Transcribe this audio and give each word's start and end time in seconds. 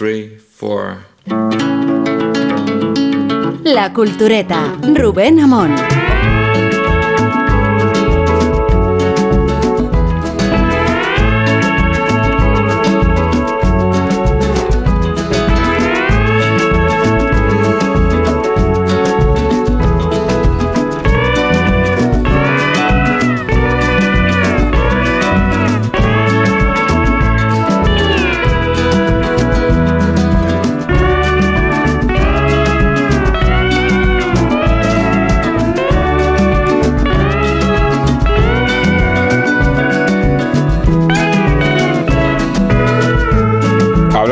three, 0.00 0.38
four. 0.38 0.96
La 3.64 3.92
Cultureta, 3.92 4.74
Rubén 4.94 5.40
Amón. 5.40 5.99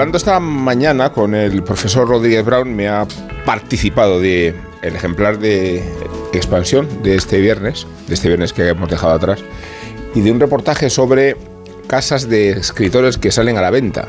Hablando 0.09 0.17
esta 0.17 0.41
mañana 0.41 1.13
con 1.13 1.35
el 1.35 1.63
profesor 1.63 2.09
Rodríguez 2.09 2.43
Brown, 2.43 2.75
me 2.75 2.89
ha 2.89 3.07
participado 3.45 4.19
de 4.19 4.55
el 4.81 4.97
ejemplar 4.97 5.39
de 5.39 5.83
expansión 6.33 7.03
de 7.03 7.15
este 7.15 7.43
viernes, 7.43 7.87
de 8.07 8.15
este 8.15 8.29
viernes 8.29 8.55
que 8.55 8.69
hemos 8.69 8.89
dejado 8.89 9.13
atrás, 9.13 9.41
y 10.15 10.23
de 10.23 10.33
un 10.33 10.41
reportaje 10.41 10.89
sobre 10.89 11.37
casas 11.89 12.27
de 12.27 12.53
escritores 12.53 13.19
que 13.19 13.31
salen 13.31 13.59
a 13.59 13.61
la 13.61 13.71
venta. 13.71 14.09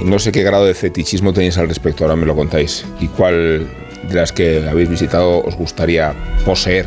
Y 0.00 0.04
no 0.04 0.18
sé 0.18 0.32
qué 0.32 0.42
grado 0.42 0.64
de 0.64 0.72
fetichismo 0.72 1.34
tenéis 1.34 1.58
al 1.58 1.68
respecto, 1.68 2.04
ahora 2.04 2.16
me 2.16 2.24
lo 2.24 2.34
contáis. 2.34 2.86
¿Y 2.98 3.08
cuál 3.08 3.68
de 4.08 4.14
las 4.14 4.32
que 4.32 4.66
habéis 4.66 4.88
visitado 4.88 5.42
os 5.44 5.54
gustaría 5.54 6.14
poseer? 6.46 6.86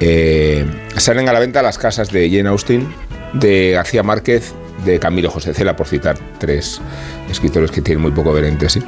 Eh, 0.00 0.64
salen 0.96 1.28
a 1.28 1.34
la 1.34 1.40
venta 1.40 1.60
las 1.60 1.76
casas 1.76 2.10
de 2.10 2.30
Jane 2.30 2.48
Austen, 2.48 2.88
de 3.34 3.72
García 3.72 4.02
Márquez, 4.02 4.54
de 4.86 4.98
Camilo 4.98 5.28
José 5.30 5.52
Cela, 5.52 5.76
por 5.76 5.86
citar 5.86 6.16
tres 6.38 6.80
escritores 7.30 7.70
que 7.70 7.82
tienen 7.82 8.00
muy 8.02 8.12
poco 8.12 8.32
ver 8.32 8.44
entre 8.44 8.70
sí, 8.70 8.80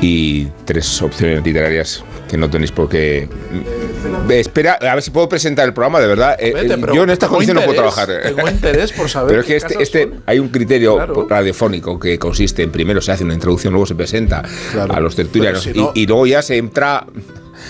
y 0.00 0.46
tres 0.64 1.00
opciones 1.02 1.42
literarias 1.44 2.04
que 2.28 2.36
no 2.36 2.48
tenéis 2.50 2.70
por 2.72 2.88
qué... 2.88 3.28
Eh, 4.28 4.40
Espera, 4.40 4.74
a 4.80 4.94
ver 4.94 5.02
si 5.02 5.10
puedo 5.10 5.28
presentar 5.28 5.66
el 5.66 5.72
programa, 5.74 6.00
de 6.00 6.06
verdad. 6.06 6.36
Eh, 6.38 6.52
Vete, 6.54 6.74
eh, 6.74 6.80
yo 6.94 7.02
en 7.04 7.10
esta 7.10 7.28
condición 7.28 7.56
no 7.56 7.62
puedo 7.64 7.74
interés, 7.76 7.94
trabajar. 7.94 8.34
Tengo 8.34 8.48
interés 8.50 8.92
por 8.92 9.08
saber. 9.08 9.28
Pero 9.28 9.40
es 9.40 9.46
que 9.46 9.56
este, 9.56 9.82
este 9.82 10.10
hay 10.26 10.38
un 10.38 10.48
criterio 10.48 10.96
Claro. 10.96 11.26
radiofónico 11.28 11.98
que 11.98 12.18
consiste 12.18 12.62
en 12.62 12.70
primero 12.70 13.00
se 13.00 13.12
hace 13.12 13.24
una 13.24 13.34
introducción, 13.34 13.72
luego 13.72 13.86
se 13.86 13.94
presenta 13.94 14.42
Claro. 14.72 14.94
a 14.94 15.00
los 15.00 15.14
tertulianos 15.16 15.62
si 15.62 15.72
no- 15.72 15.92
y, 15.94 16.02
y 16.02 16.06
luego 16.06 16.26
ya 16.26 16.42
se 16.42 16.56
entra. 16.58 17.06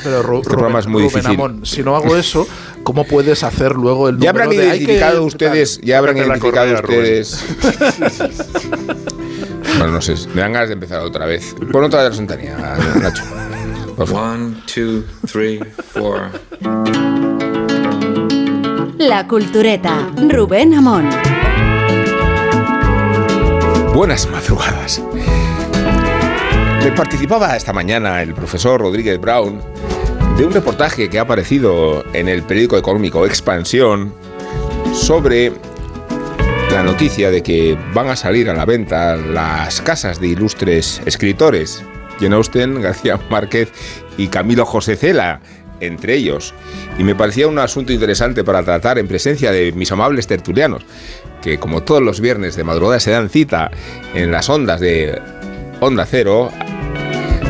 Pero 0.03 0.23
Ru- 0.25 0.39
Este 0.39 0.51
programa 0.51 0.79
es 0.81 0.87
muy 0.87 1.03
Rubén 1.03 1.15
difícil. 1.15 1.35
Amón, 1.35 1.67
si 1.67 1.83
no 1.83 1.95
hago 1.97 2.17
eso, 2.17 2.47
¿cómo 2.85 3.05
puedes 3.05 3.43
hacer 3.43 3.73
luego 3.73 4.09
el 4.09 4.19
Ya 4.19 4.33
número 4.33 4.51
habrán 4.51 4.51
de, 4.51 4.57
hay 4.71 4.79
que- 4.79 4.85
identificado 4.85 5.25
ustedes, 5.25 5.81
ya 5.83 5.99
habrán 5.99 6.17
identificado 6.19 6.75
ustedes. 6.75 7.45
bueno, 9.79 9.93
no 9.93 10.01
sé, 10.01 10.15
me 10.35 10.43
dan 10.43 10.53
ganas 10.53 10.69
de 10.69 10.75
empezar 10.75 11.01
otra 11.01 11.27
vez. 11.27 11.55
Pon 11.73 11.85
otra 11.85 12.03
de 12.05 12.11
la 12.11 12.15
sintonía, 12.15 12.57
Nacho. 13.01 13.25
One, 13.97 14.55
two, 14.73 15.03
three, 15.27 15.61
four. 15.93 16.31
La 18.99 19.27
Cultureta, 19.27 20.11
Rubén 20.29 20.75
Amón. 20.75 21.09
Buenas 23.95 24.29
madrugadas. 24.31 25.03
Me 26.83 26.91
participaba 26.93 27.57
esta 27.57 27.73
mañana 27.73 28.23
el 28.23 28.35
profesor 28.35 28.81
Rodríguez 28.81 29.21
Brown 29.21 29.61
de 30.37 30.45
un 30.45 30.53
reportaje 30.53 31.09
que 31.09 31.19
ha 31.19 31.23
aparecido 31.23 32.05
en 32.13 32.29
el 32.29 32.43
periódico 32.43 32.77
económico 32.77 33.25
Expansión 33.27 34.13
sobre 34.93 35.53
la 36.71 36.83
noticia 36.83 37.31
de 37.31 37.43
que 37.43 37.79
van 37.93 38.09
a 38.09 38.17
salir 38.17 38.51
a 38.51 38.55
la 38.55 38.65
venta 38.65 39.17
las 39.17 39.81
casas 39.81 40.21
de 40.21 40.29
ilustres 40.29 41.01
escritores, 41.07 41.85
Jane 42.19 42.35
Austen, 42.35 42.81
García 42.83 43.21
Márquez 43.31 43.71
y 44.19 44.27
Camilo 44.27 44.67
José 44.67 44.97
Cela, 44.97 45.41
entre 45.81 46.15
ellos. 46.15 46.53
Y 46.99 47.05
me 47.05 47.15
parecía 47.15 47.47
un 47.47 47.59
asunto 47.59 47.93
interesante 47.93 48.43
para 48.43 48.63
tratar 48.65 48.99
en 48.99 49.07
presencia 49.07 49.53
de 49.53 49.73
mis 49.73 49.93
amables 49.93 50.27
tertulianos, 50.27 50.85
que 51.43 51.59
como 51.59 51.83
todos 51.83 52.03
los 52.03 52.21
viernes 52.21 52.57
de 52.57 52.65
madrugada 52.65 53.01
se 53.01 53.13
dan 53.13 53.31
cita 53.31 53.71
en 54.15 54.33
las 54.33 54.49
ondas 54.49 54.81
de 54.81 55.21
Onda 55.81 56.07
Cero 56.07 56.51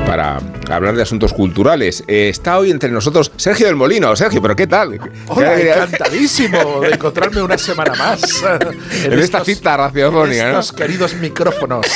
para 0.06 0.38
hablar 0.70 0.94
de 0.96 1.02
asuntos 1.02 1.32
culturales. 1.32 2.04
Eh, 2.06 2.28
está 2.28 2.58
hoy 2.58 2.70
entre 2.70 2.90
nosotros 2.90 3.32
Sergio 3.36 3.66
del 3.66 3.76
Molino. 3.76 4.14
Sergio, 4.16 4.40
¿pero 4.42 4.54
qué 4.56 4.66
tal? 4.66 4.98
Hola, 5.28 5.56
¿Qué- 5.56 5.72
encantadísimo 5.72 6.80
de 6.80 6.90
encontrarme 6.92 7.42
una 7.42 7.58
semana 7.58 7.94
más 7.94 8.22
en, 9.04 9.12
En 9.12 9.18
esta 9.18 9.38
estos- 9.38 9.46
cita 9.46 9.76
radiofónica, 9.76 10.46
en 10.46 10.52
¿no? 10.52 10.60
estos 10.60 10.76
queridos 10.76 11.14
micrófonos. 11.14 11.86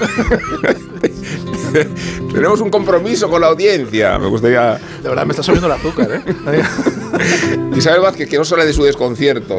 Tenemos 2.32 2.60
un 2.60 2.70
compromiso 2.70 3.28
con 3.28 3.40
la 3.40 3.48
audiencia. 3.48 4.18
Me 4.18 4.26
gustaría. 4.26 4.78
De 5.02 5.08
verdad 5.08 5.24
me 5.26 5.32
está 5.32 5.42
subiendo 5.42 5.66
el 5.66 5.72
azúcar, 5.72 6.08
¿eh? 6.12 6.62
Isabel 7.76 8.00
Vázquez, 8.00 8.28
que 8.28 8.36
no 8.38 8.44
sale 8.44 8.64
de 8.66 8.72
su 8.72 8.84
desconcierto. 8.84 9.56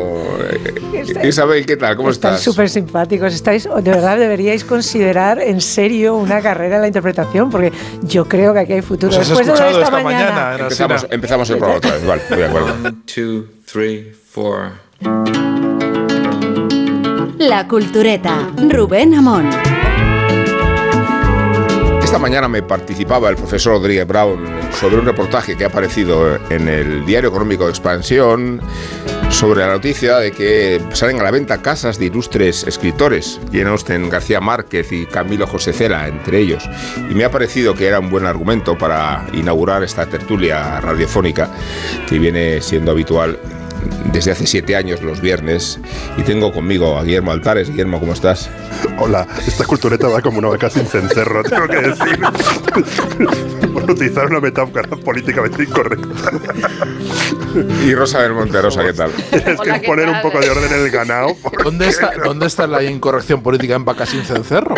Isabel, 1.23 1.65
¿qué 1.65 1.77
tal? 1.77 1.95
¿Cómo 1.95 2.09
Están 2.09 2.33
estás? 2.33 2.43
súper 2.43 2.69
simpáticos. 2.69 3.33
Estáis, 3.33 3.63
de 3.63 3.91
verdad 3.91 4.17
deberíais 4.17 4.63
considerar 4.63 5.41
en 5.41 5.61
serio 5.61 6.15
una 6.15 6.41
carrera 6.41 6.75
en 6.75 6.81
la 6.81 6.87
interpretación, 6.87 7.49
porque 7.49 7.71
yo 8.03 8.25
creo 8.25 8.53
que 8.53 8.59
aquí 8.59 8.73
hay 8.73 8.81
futuro. 8.81 9.13
Pues 9.15 9.27
Después 9.27 9.47
de 9.47 9.53
esta, 9.53 9.69
esta 9.81 10.03
mañana. 10.03 10.57
Empezamos, 11.09 11.49
el 11.49 11.57
programa 11.57 11.77
otra 11.77 11.93
vez. 11.93 12.05
Vale, 12.05 12.21
estoy 12.21 12.37
de 12.37 12.45
acuerdo. 12.45 12.73
One, 12.83 12.95
two, 13.05 13.45
three, 13.65 14.11
four. 14.31 14.71
La 17.37 17.67
Cultureta, 17.67 18.49
Rubén 18.69 19.15
Amón. 19.15 19.49
Esta 22.09 22.17
mañana 22.17 22.47
me 22.47 22.63
participaba 22.63 23.29
el 23.29 23.35
profesor 23.35 23.73
Rodríguez 23.73 24.07
Brown 24.07 24.43
sobre 24.71 24.97
un 24.97 25.05
reportaje 25.05 25.55
que 25.55 25.63
ha 25.63 25.67
aparecido 25.67 26.39
en 26.49 26.67
el 26.67 27.05
diario 27.05 27.29
económico 27.29 27.65
de 27.65 27.69
Expansión 27.69 28.59
sobre 29.29 29.59
la 29.59 29.73
noticia 29.73 30.17
de 30.17 30.31
que 30.31 30.81
salen 30.93 31.19
a 31.19 31.23
la 31.23 31.29
venta 31.29 31.61
casas 31.61 31.99
de 31.99 32.07
ilustres 32.07 32.63
escritores, 32.63 33.39
Jane 33.53 33.69
Austen, 33.69 34.09
García 34.09 34.41
Márquez 34.41 34.91
y 34.91 35.05
Camilo 35.05 35.45
José 35.45 35.71
Cela, 35.71 36.07
entre 36.07 36.39
ellos. 36.39 36.67
Y 37.11 37.13
me 37.13 37.25
ha 37.25 37.29
parecido 37.29 37.75
que 37.75 37.85
era 37.85 37.99
un 37.99 38.09
buen 38.09 38.25
argumento 38.25 38.75
para 38.75 39.27
inaugurar 39.33 39.83
esta 39.83 40.07
tertulia 40.07 40.81
radiofónica 40.81 41.51
que 42.07 42.17
viene 42.17 42.59
siendo 42.61 42.89
habitual 42.89 43.37
desde 44.12 44.31
hace 44.31 44.47
siete 44.47 44.75
años 44.75 45.01
los 45.01 45.22
viernes 45.22 45.79
y 46.17 46.23
tengo 46.23 46.51
conmigo 46.51 46.97
a 46.97 47.03
Guillermo 47.03 47.31
Altares. 47.31 47.69
Guillermo, 47.69 48.00
¿cómo 48.00 48.13
estás? 48.13 48.50
Hola, 49.00 49.28
esta 49.45 49.66
cultureta 49.66 50.07
va 50.07 50.22
como 50.22 50.40
una 50.40 50.50
vaca 50.50 50.69
sin 50.69 50.85
cencerro, 50.85 51.44
tengo 51.44 51.67
que 51.67 51.81
decir. 51.81 52.19
Por 53.73 53.91
utilizar 53.91 54.28
una 54.28 54.39
metáfora 54.39 54.88
políticamente 54.89 55.63
incorrecta. 55.63 56.31
Y 57.84 57.94
Rosa 57.95 58.22
del 58.22 58.34
Monterosa, 58.34 58.84
¿qué 58.84 58.94
tal? 58.94 59.12
Tienes 59.12 59.59
que 59.59 59.72
¿qué 59.72 59.88
poner 59.88 60.07
un 60.07 60.13
tal? 60.13 60.22
poco 60.22 60.39
de 60.39 60.50
orden 60.50 60.72
en 60.72 60.85
el 60.85 60.91
ganado. 60.91 61.35
¿Dónde 61.63 61.88
está, 61.88 62.12
¿Dónde 62.23 62.47
está 62.47 62.68
la 62.68 62.84
incorrección 62.84 63.41
política 63.41 63.75
en 63.75 63.85
Vaca 63.85 64.06
sin 64.06 64.23
cencerro? 64.23 64.75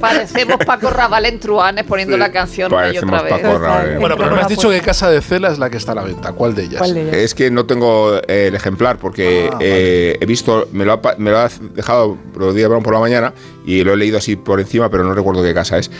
Parecemos 0.00 0.58
Paco 0.64 0.90
Raval 0.90 1.26
en 1.26 1.38
Truanes 1.40 1.84
poniendo 1.84 2.16
la 2.16 2.32
canción 2.32 2.70
y 2.70 2.74
Parecemos 2.74 3.20
otra 3.20 3.22
vez. 3.22 3.42
Paco 3.42 3.58
Raval. 3.58 3.98
Bueno, 3.98 4.16
pero 4.16 4.34
me 4.34 4.40
has 4.42 4.48
dicho 4.48 4.70
que 4.70 4.80
Casa 4.80 5.10
de 5.10 5.20
Cela 5.20 5.50
es 5.50 5.58
la 5.58 5.70
que 5.70 5.76
está 5.76 5.92
a 5.92 5.96
la 5.96 6.02
venta. 6.02 6.32
¿Cuál 6.32 6.54
de 6.54 6.64
ellas? 6.64 6.78
¿Cuál 6.78 6.94
de 6.94 7.02
ellas? 7.02 7.14
Es 7.14 7.34
que 7.34 7.50
no 7.50 7.66
tengo 7.66 7.81
eh, 8.28 8.46
el 8.48 8.54
ejemplar 8.54 8.98
porque 8.98 9.48
Ah, 9.52 9.58
eh, 9.60 10.16
he 10.20 10.26
visto, 10.26 10.68
me 10.72 10.84
lo, 10.84 10.92
ha, 10.94 11.00
me 11.18 11.30
lo 11.30 11.38
ha 11.38 11.48
dejado 11.74 12.16
Rodríguez 12.34 12.68
Brown 12.68 12.82
por 12.82 12.92
la 12.94 13.00
mañana 13.00 13.32
y 13.66 13.82
lo 13.84 13.92
he 13.92 13.96
leído 13.96 14.18
así 14.18 14.36
por 14.36 14.60
encima, 14.60 14.88
pero 14.90 15.04
no 15.04 15.14
recuerdo 15.14 15.42
qué 15.42 15.54
casa 15.54 15.78
es. 15.78 15.90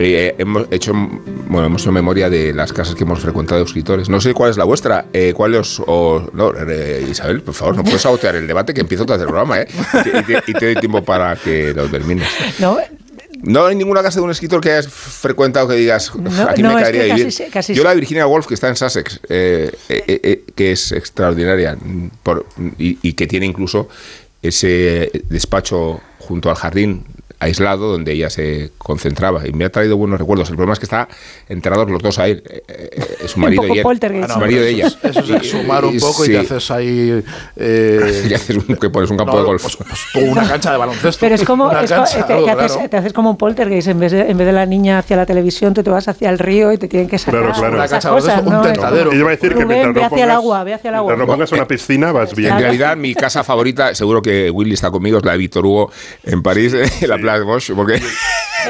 Eh, 0.00 0.36
hemos 0.38 0.66
hecho, 0.70 0.92
bueno, 0.94 1.66
hemos 1.66 1.82
hecho 1.82 1.90
memoria 1.90 2.30
de 2.30 2.54
las 2.54 2.72
casas 2.72 2.94
que 2.94 3.02
hemos 3.02 3.18
frecuentado 3.18 3.64
escritores. 3.64 4.08
No 4.08 4.20
sé 4.20 4.32
cuál 4.32 4.50
es 4.50 4.56
la 4.56 4.62
vuestra. 4.62 5.06
Eh, 5.12 5.32
¿Cuál 5.36 5.56
os, 5.56 5.82
os- 5.86 6.32
no, 6.34 6.52
eh, 6.56 7.04
Isabel, 7.10 7.42
por 7.42 7.52
favor, 7.54 7.76
no 7.76 7.82
puedes 7.82 8.02
sabotear 8.02 8.36
el 8.36 8.46
debate 8.46 8.72
que 8.72 8.80
empiezo 8.80 9.04
tras 9.04 9.20
el 9.20 9.26
programa, 9.26 9.60
¿eh? 9.60 9.66
Y 9.68 10.02
te, 10.04 10.18
y 10.18 10.22
te- 10.22 10.42
y 10.46 10.52
te 10.54 10.64
doy 10.66 10.74
tiempo 10.76 11.02
para 11.02 11.34
que 11.34 11.72
lo 11.74 11.86
termines. 11.88 12.28
No, 12.60 12.78
No 13.42 13.66
hay 13.66 13.76
ninguna 13.76 14.02
casa 14.02 14.18
de 14.20 14.24
un 14.24 14.30
escritor 14.30 14.60
que 14.60 14.70
hayas 14.72 14.88
frecuentado 14.88 15.68
que 15.68 15.74
digas, 15.74 16.12
No, 16.14 16.30
aquí 16.48 16.62
no, 16.62 16.70
me 16.74 16.76
es 16.76 16.82
caería 16.82 17.02
que 17.02 17.08
casi 17.08 17.20
vivir. 17.20 17.32
se- 17.32 17.46
casi 17.48 17.74
Yo 17.74 17.84
la 17.84 17.90
de 17.90 17.96
Virginia 17.96 18.26
Woolf, 18.26 18.46
que 18.46 18.54
está 18.54 18.68
en 18.68 18.76
Sussex, 18.76 19.20
eh, 19.28 19.72
eh, 19.88 20.02
eh, 20.22 20.44
que 20.54 20.72
es 20.72 20.92
extraordinaria 20.92 21.76
mm, 21.76 22.08
por- 22.22 22.46
y, 22.78 22.98
y 23.02 23.12
que 23.12 23.26
tiene 23.26 23.46
incluso 23.46 23.88
ese 24.42 25.10
despacho 25.28 26.00
junto 26.18 26.50
al 26.50 26.56
jardín 26.56 27.04
aislado 27.40 27.92
donde 27.92 28.12
ella 28.12 28.30
se 28.30 28.70
concentraba 28.78 29.46
y 29.46 29.52
me 29.52 29.64
ha 29.64 29.70
traído 29.70 29.96
buenos 29.96 30.18
recuerdos. 30.18 30.48
El 30.50 30.56
problema 30.56 30.72
es 30.72 30.78
que 30.80 30.86
está 30.86 31.08
enterrados 31.48 31.88
los 31.90 32.02
dos 32.02 32.18
ahí. 32.18 32.32
eh, 32.32 32.62
eh, 32.68 33.16
es 33.24 33.30
su 33.30 33.38
marido 33.40 33.66
y 33.66 33.78
él. 33.78 33.84
su 33.84 33.88
Ah, 34.24 34.26
no, 34.28 34.38
marido 34.40 34.62
de 34.62 34.70
ella. 34.70 34.86
Eso, 34.88 34.98
es- 35.02 35.16
eso 35.16 35.36
es 35.36 35.44
Y- 35.44 35.48
sumar 35.50 35.84
un 35.84 35.98
poco 36.00 36.24
y 36.24 36.28
te 36.30 36.38
haces 36.38 36.70
ahí. 36.70 37.22
eh, 37.56 38.26
Y 38.30 38.34
haces 38.34 38.56
un- 38.56 38.76
que 38.76 38.90
pones 38.90 39.10
un 39.10 39.16
campo 39.16 39.32
no, 39.32 39.38
de 39.38 39.44
golf. 39.44 39.62
pues- 39.62 39.76
pues 40.12 40.24
una 40.28 40.46
cancha 40.48 40.72
de 40.72 40.78
baloncesto. 40.78 41.20
Pero 41.20 41.34
es 41.36 41.44
como, 41.44 41.70
es 41.70 41.90
cancha, 41.90 42.26
te, 42.26 42.32
haces, 42.34 42.72
claro. 42.72 42.88
te 42.90 42.96
haces 42.96 43.12
como 43.12 43.30
un 43.30 43.36
poltergeist, 43.36 43.88
en 43.88 44.00
vez, 44.00 44.12
de, 44.12 44.30
en 44.30 44.36
vez 44.36 44.46
de 44.46 44.52
la 44.52 44.66
niña 44.66 44.98
hacia 44.98 45.16
la 45.16 45.26
televisión, 45.26 45.74
tú 45.74 45.82
te 45.82 45.90
vas 45.90 46.08
hacia 46.08 46.30
el 46.30 46.38
río 46.38 46.72
y 46.72 46.78
te 46.78 46.88
tienen 46.88 47.08
que 47.08 47.18
sacar 47.18 47.40
Claro, 47.40 47.54
claro. 47.54 47.74
Una 47.76 47.88
cancha 47.88 48.08
de 48.08 48.14
baloncesto, 48.14 48.42
cosas, 48.42 48.46
un 48.46 48.52
¿no? 48.52 48.66
Es 48.66 48.72
tentadero. 48.72 49.12
yo 49.12 49.18
iba 49.18 49.28
a 49.28 49.30
decir 49.30 49.48
que 49.54 49.62
Rubén, 49.62 49.68
mientras 49.68 49.94
ve 49.94 50.00
no 50.00 50.06
hacia 50.06 50.24
el 50.24 50.30
agua, 50.30 50.64
ve 50.64 50.74
hacia 50.74 50.88
el 50.88 50.94
agua. 50.96 51.12
mientras 51.12 51.28
no 51.28 51.32
pongas 51.34 51.52
una 51.52 51.68
piscina, 51.68 52.12
vas 52.12 52.34
bien. 52.34 52.52
En 52.52 52.58
realidad, 52.60 52.96
mi 52.96 53.14
casa 53.14 53.44
favorita, 53.44 53.94
seguro 53.94 54.22
que 54.22 54.50
Willy 54.50 54.74
está 54.74 54.90
conmigo, 54.90 55.18
es 55.18 55.24
la 55.24 55.32
de 55.32 55.38
Víctor 55.38 55.64
Hugo 55.66 55.92
en 56.24 56.42
París, 56.42 56.74
en 56.74 57.08
la 57.08 57.18
Place 57.28 57.42
Bosch, 57.44 57.72
porque 57.74 58.00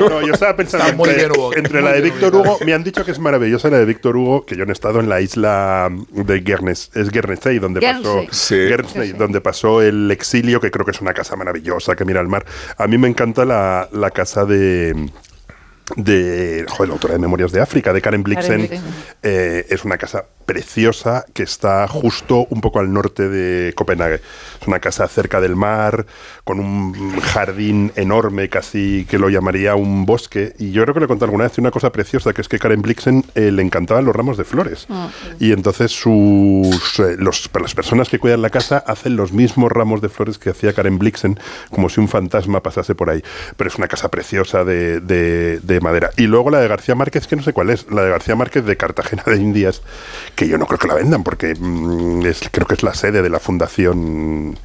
No, 0.01 0.21
yo 0.27 0.35
estaba 0.35 0.55
pensando 0.57 0.85
Está 0.85 0.97
muy 0.97 1.09
entre, 1.09 1.27
bien, 1.27 1.39
Hugo, 1.39 1.57
entre 1.57 1.81
muy 1.81 1.83
la 1.83 1.95
de 1.95 2.03
bien 2.03 2.15
Víctor. 2.15 2.35
Hugo. 2.35 2.59
Me 2.65 2.75
han 2.75 2.85
dicho 2.85 3.05
que 3.05 3.11
es 3.11 3.19
maravillosa 3.19 3.71
la 3.71 3.79
de 3.79 3.85
Víctor 3.85 4.17
Hugo, 4.17 4.45
que 4.45 4.57
yo 4.57 4.65
no 4.65 4.71
he 4.71 4.75
estado 4.75 5.01
en 5.01 5.09
la 5.09 5.21
isla 5.21 5.91
de 6.11 6.41
Guernes, 6.41 6.91
es 6.95 7.11
Guernesey, 7.11 7.59
donde 7.59 7.81
pasó 7.81 8.17
Guernsey. 8.21 8.29
Sí. 8.31 8.57
Guernsey, 8.57 9.13
donde 9.13 9.41
pasó 9.41 9.83
el 9.83 10.11
exilio, 10.11 10.61
que 10.61 10.71
creo 10.71 10.85
que 10.85 10.91
es 10.93 11.01
una 11.01 11.15
casa 11.15 11.37
maravillosa 11.37 11.97
que 11.97 12.05
mira 12.05 12.21
al 12.21 12.29
mar. 12.29 12.45
A 12.77 12.87
mí 12.87 12.99
me 12.99 13.09
encanta 13.09 13.45
la, 13.45 13.89
la 13.93 14.11
casa 14.11 14.45
de 14.45 14.95
de 15.97 16.67
joder, 16.69 16.89
la 16.89 16.95
autora 16.95 17.15
de 17.15 17.21
Memorias 17.21 17.51
de 17.51 17.61
África, 17.61 17.93
de 17.93 18.03
Karen 18.03 18.23
Blixen. 18.23 18.59
Blixen. 18.67 18.83
Eh, 19.23 19.67
es 19.71 19.85
una 19.85 19.97
casa 19.97 20.27
preciosa 20.53 21.27
que 21.35 21.43
está 21.43 21.87
justo 21.87 22.47
un 22.49 22.63
poco 22.63 22.79
al 22.81 22.91
norte 22.91 23.29
de 23.29 23.75
Copenhague. 23.75 24.23
Es 24.61 24.67
una 24.67 24.79
casa 24.81 25.07
cerca 25.07 25.43
del 25.43 25.55
mar, 25.57 26.07
con 26.43 26.59
un 26.59 27.21
jardín 27.21 27.93
enorme, 27.97 28.49
casi 28.49 29.07
que 29.11 29.19
lo 29.19 29.29
llamaría 29.29 29.75
un 29.75 30.07
bosque. 30.07 30.55
Y 30.59 30.71
yo 30.73 30.85
creo 30.85 30.95
que 30.95 31.01
le 31.01 31.07
conté 31.07 31.27
alguna 31.27 31.45
vez 31.45 31.59
una 31.59 31.71
cosa 31.71 31.93
preciosa, 31.93 32.33
que 32.33 32.41
es 32.41 32.49
que 32.49 32.59
Karen 32.59 32.81
Blixen 32.81 33.27
eh, 33.35 33.51
le 33.53 33.61
encantaban 33.61 34.07
los 34.07 34.17
ramos 34.17 34.39
de 34.39 34.45
flores. 34.45 34.87
Y 35.39 35.53
entonces 35.53 35.93
sus, 35.93 36.99
eh, 37.01 37.17
los, 37.19 37.51
las 37.61 37.75
personas 37.75 38.09
que 38.09 38.19
cuidan 38.19 38.41
la 38.41 38.49
casa 38.49 38.79
hacen 38.87 39.17
los 39.17 39.33
mismos 39.33 39.71
ramos 39.71 40.01
de 40.01 40.09
flores 40.09 40.39
que 40.39 40.49
hacía 40.49 40.73
Karen 40.73 40.99
Blixen, 40.99 41.39
como 41.71 41.91
si 41.91 42.01
un 42.01 42.09
fantasma 42.09 42.63
pasase 42.63 42.95
por 42.95 43.11
ahí. 43.11 43.23
Pero 43.59 43.69
es 43.69 43.77
una 43.77 43.87
casa 43.87 44.09
preciosa 44.09 44.65
de, 44.65 45.01
de- 45.01 45.61
de 45.61 45.81
madera. 45.81 46.09
Y 46.17 46.23
luego 46.23 46.49
la 46.49 46.61
de 46.61 46.69
García 46.69 46.95
Márquez, 46.95 47.27
que 47.27 47.37
no 47.37 47.43
sé 47.43 47.53
cuál 47.53 47.69
es, 47.69 47.87
la 47.91 48.03
de 48.03 48.09
García 48.11 48.35
Márquez 48.35 48.65
de 48.65 48.79
Cartagena 48.79 49.23
de 49.27 49.37
Indias, 49.37 49.83
que 50.39 50.47
yo 50.47 50.57
no 50.57 50.67
creo 50.67 50.79
que 50.79 50.87
la 50.87 50.95
vendan, 50.95 51.25
porque 51.25 51.53
mm, 51.59 52.25
es- 52.27 52.49
creo 52.53 52.65
que 52.67 52.75
es 52.75 52.83
la 52.85 52.95
sede 52.95 53.23
de 53.23 53.29
la 53.29 53.41
Fundación 53.41 54.57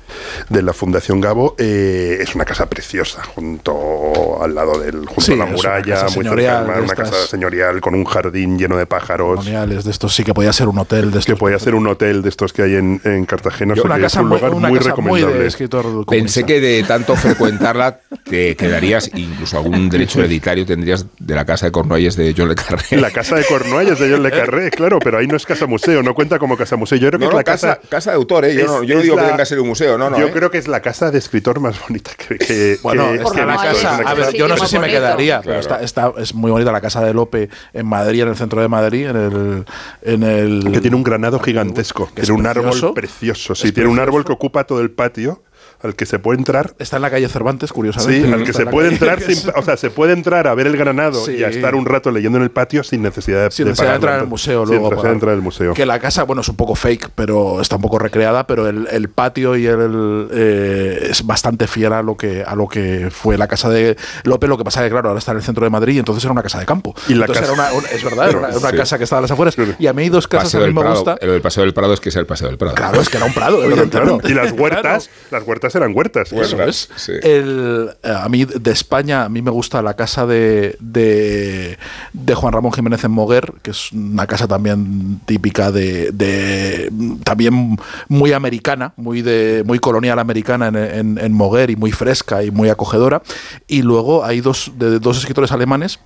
de 0.49 0.61
la 0.61 0.71
Fundación 0.73 1.19
Gabo. 1.19 1.55
Eh, 1.57 2.19
es 2.21 2.35
una 2.35 2.45
casa 2.45 2.67
preciosa, 2.67 3.23
junto 3.23 4.41
al 4.43 4.53
lado 4.53 4.79
del, 4.79 5.05
junto 5.07 5.21
Sí, 5.21 5.33
a 5.33 5.35
la 5.37 5.45
muralla, 5.47 5.95
casa 5.95 6.15
muy 6.15 6.25
cerca 6.25 6.59
del 6.59 6.67
mar, 6.67 6.81
una 6.81 6.93
casa 6.95 7.25
señorial 7.27 7.81
con 7.81 7.95
un 7.95 8.05
jardín 8.05 8.59
lleno 8.59 8.77
de 8.77 8.85
pájaros. 8.85 9.43
De 9.45 9.79
estos 9.89 10.13
sí 10.13 10.23
que 10.23 10.33
podía 10.35 10.53
ser 10.53 10.67
un 10.67 10.77
hotel 10.77 11.11
de 11.11 11.19
estos. 11.19 11.33
Que 11.33 11.39
podía 11.39 11.57
ser 11.57 11.73
un 11.73 11.87
hotel 11.87 12.21
de 12.21 12.29
estos 12.29 12.53
que 12.53 12.61
hay 12.61 12.75
en, 12.75 13.01
en 13.03 13.25
Cartagena. 13.25 13.73
una 13.73 13.99
casa, 13.99 14.19
es 14.19 14.23
un 14.23 14.29
muy, 14.29 14.37
lugar 14.39 14.69
muy 14.69 14.77
recomendable. 14.79 15.39
de 15.39 15.47
escritor 15.47 16.05
pensé 16.05 16.43
que 16.43 16.59
de 16.61 16.83
tanto 16.83 17.15
frecuentarla 17.15 17.99
te 18.25 18.55
quedarías, 18.55 19.09
incluso 19.15 19.57
algún 19.57 19.89
derecho 19.89 20.19
hereditario 20.19 20.65
tendrías 20.67 21.07
de 21.17 21.33
la 21.35 21.45
casa 21.45 21.65
de 21.65 21.71
Cornualles 21.71 22.15
de 22.15 22.35
John 22.37 22.49
Le 22.49 22.55
Carré. 22.55 22.83
La 22.97 23.09
casa 23.09 23.35
de 23.37 23.45
Cornualles 23.45 23.97
de 23.97 24.11
John 24.11 24.21
Le 24.21 24.29
Carré, 24.29 24.69
claro, 24.69 24.99
pero 24.99 25.17
ahí 25.17 25.25
no 25.27 25.35
es 25.37 25.45
casa 25.47 25.62
museo, 25.67 26.01
no 26.03 26.13
cuenta 26.13 26.39
como 26.39 26.55
casa 26.57 26.75
museo. 26.75 26.97
Yo 26.97 27.07
creo 27.09 27.19
que 27.19 27.25
No, 27.25 27.31
es 27.31 27.33
no, 27.33 27.37
la 27.39 27.43
casa, 27.43 27.75
casa. 27.75 27.87
casa 27.89 28.11
de 28.11 28.15
autor, 28.17 28.45
¿eh? 28.45 28.53
Yo 28.55 28.61
es- 28.61 28.65
no, 28.67 28.83
yo 28.83 28.93
no 28.95 28.99
es 28.99 29.03
digo 29.03 29.15
la- 29.15 29.21
que 29.23 29.27
tenga 29.29 29.37
que 29.43 29.45
ser 29.47 29.59
un 29.59 29.67
museo, 29.67 29.97
no, 29.97 30.09
no. 30.09 30.19
Yo 30.19 30.27
¿eh? 30.27 30.31
creo 30.31 30.49
que 30.51 30.57
es 30.57 30.67
la 30.67 30.81
casa 30.81 31.11
de 31.11 31.17
escritor 31.19 31.59
más 31.59 31.79
bonita 31.87 32.11
que. 32.17 32.37
que- 32.37 32.77
Bueno, 32.83 33.09
que- 33.09 33.21
es 33.23 33.31
que 33.31 33.45
la 33.45 33.55
casa, 33.57 33.97
una 33.99 34.09
a 34.09 34.13
ver, 34.13 34.25
casa- 34.25 34.37
yo 34.37 34.47
no 34.47 34.57
sé 34.57 34.67
si 34.67 34.79
me 34.79 34.89
quedaría, 34.89 35.41
pero 35.41 35.59
está, 35.59 35.81
está, 35.81 36.13
es 36.17 36.33
muy 36.33 36.51
bonita 36.51 36.71
la 36.71 36.81
casa 36.81 37.03
de 37.03 37.13
Lope 37.13 37.49
en 37.73 37.85
Madrid, 37.85 38.21
en 38.23 38.29
el 38.29 38.35
centro 38.35 38.61
de 38.61 38.67
Madrid, 38.67 39.07
en 39.07 39.15
el, 39.17 39.65
en 40.01 40.23
el 40.23 40.71
que 40.71 40.81
tiene 40.81 40.95
un 40.95 41.03
granado 41.03 41.39
gigantesco. 41.39 42.09
Que 42.13 42.21
es 42.21 42.27
Tiene 42.27 42.37
un 42.41 42.43
precioso. 42.53 42.85
árbol 42.87 42.93
precioso. 42.93 43.55
Sí, 43.55 43.71
tiene 43.71 43.89
un 43.89 43.99
árbol 43.99 44.25
que 44.25 44.31
ocupa 44.31 44.63
todo 44.65 44.81
el 44.81 44.91
patio 44.91 45.43
al 45.83 45.95
que 45.95 46.05
se 46.05 46.17
puede 46.19 46.39
entrar. 46.39 46.73
Está 46.79 46.95
en 46.95 47.01
la 47.03 47.11
calle 47.11 47.27
Cervantes, 47.29 47.71
curiosamente. 47.73 48.27
Sí, 48.27 48.33
al 48.33 48.43
que 48.43 48.53
se 48.53 48.65
puede 48.65 48.87
calle- 48.89 48.93
entrar, 48.95 49.21
sin- 49.35 49.51
o 49.55 49.61
sea, 49.61 49.77
se 49.77 49.89
puede 49.89 50.13
entrar 50.13 50.47
a 50.47 50.55
ver 50.55 50.67
el 50.67 50.77
granado 50.77 51.23
Sí. 51.25 51.33
y 51.37 51.43
a 51.43 51.49
estar 51.49 51.75
un 51.75 51.85
rato 51.85 52.09
leyendo 52.11 52.37
en 52.37 52.43
el 52.43 52.51
patio 52.51 52.83
sin 52.83 53.01
necesidad 53.01 53.43
de, 53.45 53.51
sin 53.51 53.65
de 53.65 53.71
necesidad 53.71 53.91
de 53.91 53.95
entrar 53.95 54.19
al 54.19 54.27
museo 54.27 54.61
Sin 54.65 54.69
luego. 54.75 54.89
necesidad 54.89 55.09
de 55.09 55.13
entrar 55.15 55.33
al 55.35 55.41
museo. 55.41 55.73
Que 55.73 55.85
la 55.85 55.99
casa, 55.99 56.23
bueno, 56.23 56.41
es 56.41 56.49
un 56.49 56.55
poco 56.55 56.75
fake, 56.75 57.09
pero 57.15 57.61
está 57.61 57.75
un 57.75 57.81
poco 57.81 57.99
recreada, 57.99 58.47
pero 58.47 58.67
el, 58.67 58.87
el 58.91 59.09
patio 59.09 59.55
y 59.57 59.65
el 59.67 60.27
eh, 60.31 61.07
es 61.11 61.25
bastante 61.25 61.67
fiel 61.67 61.93
a 61.93 62.01
lo 62.01 62.15
que 62.17 62.43
a 62.45 62.55
lo 62.55 62.67
que 62.67 63.09
fue 63.11 63.37
la 63.37 63.47
casa 63.47 63.69
de 63.69 63.97
Lope. 64.23 64.47
Lo 64.47 64.57
que 64.57 64.63
pasa 64.63 64.81
es 64.81 64.85
que, 64.87 64.91
claro, 64.91 65.09
ahora 65.09 65.19
está 65.19 65.31
en 65.31 65.37
el 65.37 65.43
centro 65.43 65.63
de 65.65 65.69
Madrid 65.69 65.95
y 65.95 65.99
entonces 65.99 66.23
era 66.23 66.31
una 66.31 66.43
casa 66.43 66.59
de 66.59 66.65
campo. 66.65 66.95
Y 67.07 67.13
la 67.15 67.25
Entonces 67.25 67.47
casa- 67.47 67.53
era 67.53 67.69
una- 67.69 67.77
un- 67.77 67.85
es 67.91 68.03
verdad, 68.03 68.29
era 68.29 68.37
una, 68.39 68.47
una 68.49 68.69
Sí. 68.69 68.77
casa 68.77 68.97
que 68.97 69.03
estaba 69.03 69.19
a 69.19 69.21
las 69.23 69.31
afueras. 69.31 69.55
Y 69.79 69.87
a 69.87 69.93
mí 69.93 70.03
hay 70.03 70.09
dos 70.09 70.27
casas 70.27 70.45
Paseo 70.47 70.59
que 70.61 70.65
a 70.65 70.67
mí 70.69 70.73
me 70.73 70.81
Prado. 70.81 70.95
gusta. 70.95 71.17
Lo 71.25 71.31
del 71.33 71.41
Paseo 71.41 71.63
del 71.63 71.73
Prado 71.73 71.93
es 71.93 71.99
que 71.99 72.09
es 72.09 72.15
el 72.15 72.25
Paseo 72.25 72.47
del 72.47 72.57
Prado. 72.57 72.75
Claro, 72.75 73.01
es 73.01 73.09
que 73.09 73.17
era 73.17 73.25
un 73.25 73.33
prado, 73.33 73.59
Claro. 73.89 74.19
Y 74.23 74.29
las 74.33 74.47
Claro. 74.53 74.55
huertas, 74.63 75.09
las 75.31 75.43
huertas 75.43 75.72
eran 75.75 75.93
huertas. 75.95 76.31
Eso 76.31 76.55
Huertas, 76.55 76.89
es. 76.95 77.01
sí. 77.01 77.11
El, 77.21 77.89
eh, 78.03 78.13
a 78.17 78.27
mí 78.29 78.45
de 78.45 78.71
España, 78.71 79.23
a 79.25 79.29
mí 79.29 79.41
me 79.41 79.51
gusta 79.51 79.81
la 79.81 79.95
casa 79.95 80.25
de, 80.25 80.75
de, 80.79 81.77
de 82.13 82.35
Juan 82.35 82.53
Ramón 82.53 82.71
Jiménez 82.73 83.03
en 83.03 83.11
Moguer, 83.11 83.53
que 83.61 83.71
es 83.71 83.91
una 83.91 84.27
casa 84.27 84.47
también 84.47 85.19
típica 85.25 85.71
de, 85.71 86.11
de- 86.11 86.91
también 87.23 87.77
muy 88.07 88.33
americana, 88.33 88.93
muy 88.97 89.21
de 89.21 89.63
muy 89.65 89.79
colonial 89.79 90.19
americana 90.19 90.67
en, 90.67 90.75
en, 90.77 91.17
en 91.17 91.33
Moguer 91.33 91.69
y 91.69 91.75
muy 91.75 91.91
fresca 91.91 92.43
y 92.43 92.51
muy 92.51 92.69
acogedora. 92.69 93.21
Y 93.67 93.81
luego 93.81 94.23
hay 94.25 94.41
dos, 94.41 94.71
de, 94.77 94.99
dos 94.99 95.17
escritores 95.17 95.51
alemanes 95.51 95.99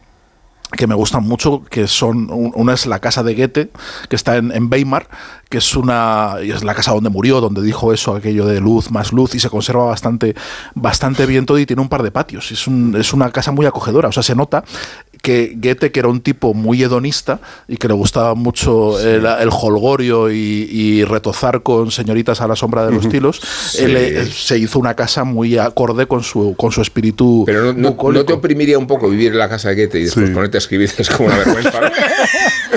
que 0.76 0.86
me 0.88 0.96
gustan 0.96 1.24
mucho, 1.24 1.64
que 1.70 1.88
son, 1.88 2.30
un- 2.30 2.52
una 2.56 2.74
es 2.74 2.86
la 2.86 3.00
casa 3.00 3.24
de 3.24 3.36
Goethe, 3.36 3.72
que 4.10 4.16
está 4.16 4.36
en, 4.38 4.52
en 4.52 4.70
Weimar, 4.72 5.08
que 5.50 5.60
es 5.60 5.76
una, 5.76 6.36
es 6.42 6.64
la 6.64 6.76
casa 6.76 6.92
donde 6.92 7.10
murió, 7.10 7.40
donde 7.40 7.62
dijo 7.62 7.94
eso, 7.94 8.16
aquello 8.16 8.46
de 8.46 8.60
luz 8.60 8.92
más 8.92 9.14
luz, 9.14 9.34
y 9.34 9.40
se 9.40 9.50
conserva 9.50 9.86
bastante, 9.86 10.36
bastante 10.76 11.26
bien 11.26 11.46
todo, 11.46 11.58
y 11.58 11.66
tiene 11.66 11.82
un 11.82 11.88
par 11.90 12.04
de 12.04 12.12
patios, 12.12 12.52
es, 12.52 12.68
un- 12.68 12.96
es 12.98 13.14
una 13.14 13.32
casa 13.32 13.52
muy 13.54 13.66
acogedora, 13.66 14.10
o 14.10 14.12
sea, 14.12 14.24
se 14.24 14.36
nota 14.36 14.64
que 15.22 15.54
Goethe, 15.56 15.92
que 15.92 16.00
era 16.00 16.10
un 16.10 16.22
tipo 16.22 16.54
muy 16.54 16.82
hedonista, 16.84 17.40
y 17.68 17.78
que 17.78 17.88
le 17.88 17.94
gustaba 17.94 18.36
mucho 18.36 19.00
el, 19.00 19.26
el 19.26 19.50
holgorio 19.52 20.32
y, 20.32 20.36
y 20.72 21.04
retozar 21.04 21.64
con 21.64 21.92
señoritas 21.92 22.42
a 22.42 22.48
la 22.48 22.56
sombra 22.56 22.86
de 22.86 22.92
los 22.94 23.08
tilos, 23.10 23.42
él, 23.80 23.96
eh, 23.98 24.26
se 24.26 24.58
hizo 24.58 24.80
una 24.80 24.96
casa 24.96 25.24
muy 25.24 25.58
acorde 25.58 26.06
con 26.08 26.24
su, 26.24 26.56
con 26.58 26.72
su 26.72 26.82
espíritu 26.82 27.44
Pero 27.46 27.74
no, 27.74 27.74
no- 27.74 28.12
no 28.12 28.26
te 28.26 28.34
oprimiría 28.34 28.78
un 28.78 28.88
poco 28.88 29.10
vivir 29.10 29.32
en 29.34 29.38
la 29.40 29.50
casa 29.50 29.70
de 29.70 29.76
Goethe 29.76 30.00
y 30.00 30.04
después 30.06 30.28
Sí. 30.28 30.34
ponerte 30.34 30.58
a 30.58 30.60
escribir, 30.60 30.90
es 30.98 31.10
como 31.10 31.28
una 31.30 31.38
vergüenza. 31.38 31.82
¿no? 31.82 31.88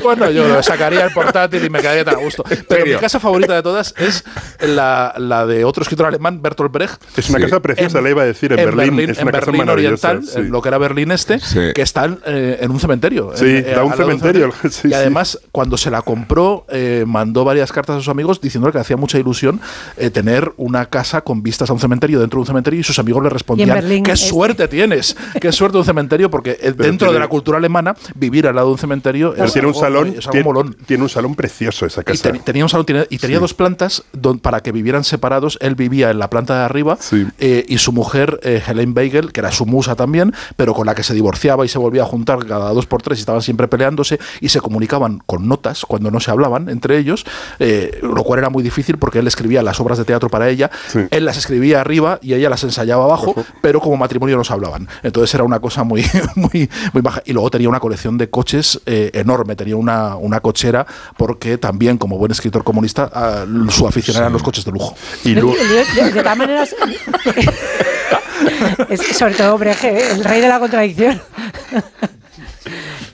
Bueno, 0.03 0.31
yo 0.31 0.49
lo 0.49 0.63
sacaría 0.63 1.05
el 1.05 1.13
portátil 1.13 1.65
y 1.65 1.69
me 1.69 1.81
quedaría 1.81 2.05
tan 2.05 2.15
a 2.15 2.19
gusto. 2.19 2.43
Pero 2.69 2.87
mi 2.87 2.95
casa 2.95 3.21
favorita 3.21 3.55
de 3.55 3.63
todas 3.63 3.95
es 3.99 4.25
la, 4.61 5.13
la 5.19 5.45
de 5.47 5.65
otro 5.65 5.83
escritor 5.83 6.07
alemán, 6.07 6.41
Bertolt 6.41 6.73
Brecht. 6.73 7.03
Es 7.19 7.29
una 7.29 7.39
Sí. 7.39 7.45
casa 7.45 7.61
preciosa, 7.61 7.99
en- 7.99 8.05
le 8.05 8.11
iba 8.11 8.23
a 8.23 8.27
decir, 8.27 8.53
en, 8.53 8.57
Berlín. 8.57 8.99
Es 9.11 9.19
en 9.19 9.25
una 9.25 9.33
casa 9.33 9.51
Berlín. 9.51 9.69
Oriental, 9.69 10.23
sí. 10.25 10.39
en 10.39 10.51
lo 10.51 10.63
que 10.63 10.69
era 10.69 10.79
Berlín 10.79 11.11
Este, 11.13 11.39
Sí. 11.41 11.59
que 11.75 11.83
está 11.83 12.05
en, 12.05 12.19
eh, 12.31 12.59
en 12.61 12.71
un 12.71 12.79
cementerio. 12.81 13.33
Sí, 13.35 13.45
en- 13.47 13.75
da 13.75 13.85
un 13.85 13.93
cementerio, 13.95 14.51
sí, 14.71 14.89
y 14.89 14.91
sí. 14.91 14.95
además, 14.95 15.39
cuando 15.53 15.77
se 15.77 15.91
la 15.91 16.03
compró, 16.03 16.65
eh, 16.71 17.05
mandó 17.07 17.45
varias 17.45 17.73
cartas 17.73 17.97
a 17.97 17.99
sus 18.01 18.09
amigos 18.09 18.41
diciendo 18.41 18.71
que 18.73 18.79
hacía 18.79 18.97
mucha 18.97 19.19
ilusión 19.19 19.61
eh, 19.97 20.11
tener 20.11 20.53
una 20.57 20.87
casa 20.87 21.21
con 21.23 21.43
vistas 21.43 21.71
a 21.71 21.73
un 21.73 21.81
cementerio 21.81 22.21
dentro 22.21 22.39
de 22.39 22.43
un 22.43 22.47
cementerio 22.47 22.81
y 22.81 22.83
sus 22.85 22.99
amigos 22.99 23.23
le 23.23 23.31
respondían, 23.31 23.69
Berlín 23.71 24.05
qué 24.05 24.13
es- 24.13 24.21
suerte 24.29 24.69
tienes, 24.69 25.17
qué 25.41 25.51
suerte 25.53 25.79
un 25.79 25.85
cementerio, 25.85 26.31
porque 26.31 26.53
eh, 26.61 26.73
dentro 26.73 27.09
tiene- 27.09 27.13
de 27.15 27.19
la 27.21 27.29
cultura 27.29 27.59
alemana, 27.59 27.95
vivir 28.15 28.47
al 28.47 28.55
lado 28.55 28.69
de 28.69 28.73
un 28.75 28.79
cementerio 28.79 29.35
es 29.35 29.53
tiene 29.53 29.69
un 29.69 29.75
salón, 29.75 30.09
es 30.09 30.19
algo 30.27 30.31
tiene, 30.31 30.45
molón. 30.45 30.77
tiene 30.87 31.03
un 31.03 31.09
salón 31.09 31.35
precioso 31.35 31.87
esa 31.87 32.03
Y 32.03 32.05
casa. 32.05 32.31
ten- 32.33 32.41
tenía 32.43 32.65
un 32.65 32.69
salón 32.69 32.87
y 33.11 33.19
tenía 33.19 33.39
dos 33.39 33.55
plantas 33.55 34.05
don- 34.13 34.39
para 34.39 34.61
que 34.61 34.73
vivieran 34.73 35.05
separados. 35.05 35.59
Él 35.61 35.75
vivía 35.75 36.11
en 36.11 36.19
la 36.19 36.31
planta 36.31 36.59
de 36.59 36.65
arriba 36.65 36.97
Sí. 37.01 37.27
eh, 37.39 37.65
y 37.69 37.79
su 37.79 37.93
mujer, 37.93 38.39
eh, 38.43 38.63
Helene 38.67 38.93
Beigel, 38.95 39.33
que 39.33 39.41
era 39.41 39.51
su 39.53 39.67
musa 39.67 39.97
también, 39.97 40.33
pero 40.57 40.75
con 40.75 40.87
la 40.87 40.95
que 40.95 41.03
se 41.03 41.15
divorciaba 41.15 41.65
y 41.65 41.69
se 41.69 41.79
volvía 41.79 42.03
a 42.03 42.07
juntar 42.07 42.20
cada 42.25 42.71
dos 42.71 42.87
por 42.87 43.03
tres 43.03 43.19
y 43.19 43.21
estaban 43.21 43.43
siempre 43.43 43.69
peleándose 43.69 44.19
y 44.41 44.49
se 44.49 44.61
comunicaban 44.61 45.21
con 45.27 45.49
notas 45.49 45.85
cuando 45.85 46.11
no 46.11 46.21
se 46.21 46.31
hablaban 46.31 46.69
entre 46.69 46.99
ellos, 46.99 47.25
eh, 47.59 47.99
lo 48.03 48.23
cual 48.25 48.39
era 48.41 48.51
muy 48.51 48.63
difícil 48.63 48.99
porque 48.99 49.19
él 49.21 49.27
escribía 49.27 49.63
las 49.63 49.81
obras 49.81 49.99
de 49.99 50.05
teatro 50.05 50.29
para 50.29 50.49
ella, 50.49 50.71
Sí. 50.89 51.01
él 51.11 51.25
las 51.25 51.37
escribía 51.37 51.81
arriba 51.81 52.19
y 52.23 52.35
ella 52.35 52.51
las 52.51 52.63
ensayaba 52.65 53.05
abajo, 53.05 53.35
pero 53.61 53.81
como 53.81 53.97
matrimonio 53.97 54.37
no 54.37 54.45
se 54.45 54.53
hablaban. 54.53 54.89
Entonces 55.03 55.35
era 55.35 55.45
una 55.45 55.61
cosa 55.61 55.85
muy, 55.85 56.05
muy, 56.37 56.69
muy 56.93 57.03
baja. 57.03 57.23
Y 57.25 57.33
luego 57.33 57.51
tenía 57.51 57.69
una 57.69 57.81
colección 57.81 58.19
de 58.19 58.29
coches 58.31 58.81
eh, 58.87 59.11
enorme, 59.15 59.57
tenía 59.57 59.77
una, 59.77 60.17
una 60.17 60.41
cochera 60.41 60.87
porque 61.17 61.59
también 61.59 61.99
como 61.99 62.19
buen 62.19 62.33
escritor 62.33 62.65
comunista 62.65 63.11
ah, 63.13 63.45
su 63.69 63.87
afición 63.87 64.17
eran 64.17 64.33
los 64.33 64.43
coches 64.43 64.65
de 64.65 64.73
lujo. 64.73 64.95
Y 65.25 65.35
De, 65.35 65.41
luego- 65.41 65.57
de- 65.57 66.03
de- 66.03 66.13
de 66.13 66.23
todas 66.23 66.37
maneras, 66.37 66.75
es 68.89 69.01
sobre 69.17 69.35
todo 69.35 69.57
Brecht, 69.59 69.85
¿eh? 69.85 70.03
el 70.13 70.25
rey 70.25 70.41
de 70.41 70.49
la 70.49 70.59
contradicción. 70.59 71.21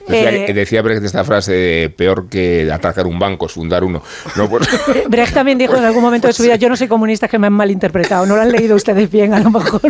Decía, 0.07 0.31
Eh, 0.45 0.53
decía 0.53 0.81
Brecht 0.81 1.03
esta 1.03 1.23
frase 1.25 1.51
de 1.51 1.89
peor 1.89 2.29
que 2.29 2.69
atacar 2.71 3.05
un 3.07 3.19
banco 3.19 3.45
es 3.47 3.51
fundar 3.51 3.83
uno. 3.83 4.01
No, 4.37 4.49
pues- 4.49 4.67
Brecht 5.09 5.33
también 5.33 5.57
dijo 5.57 5.75
en 5.75 5.83
algún 5.83 6.01
momento 6.01 6.27
de 6.27 6.33
su 6.33 6.43
vida, 6.43 6.55
yo 6.55 6.69
no 6.69 6.77
soy 6.77 6.87
comunista, 6.87 7.27
que 7.27 7.37
me 7.37 7.47
han 7.47 7.53
malinterpretado, 7.53 8.25
no 8.25 8.35
lo 8.37 8.41
han 8.41 8.51
leído 8.51 8.75
ustedes 8.77 9.11
bien 9.11 9.33
a 9.33 9.39
lo 9.39 9.49
mejor. 9.49 9.81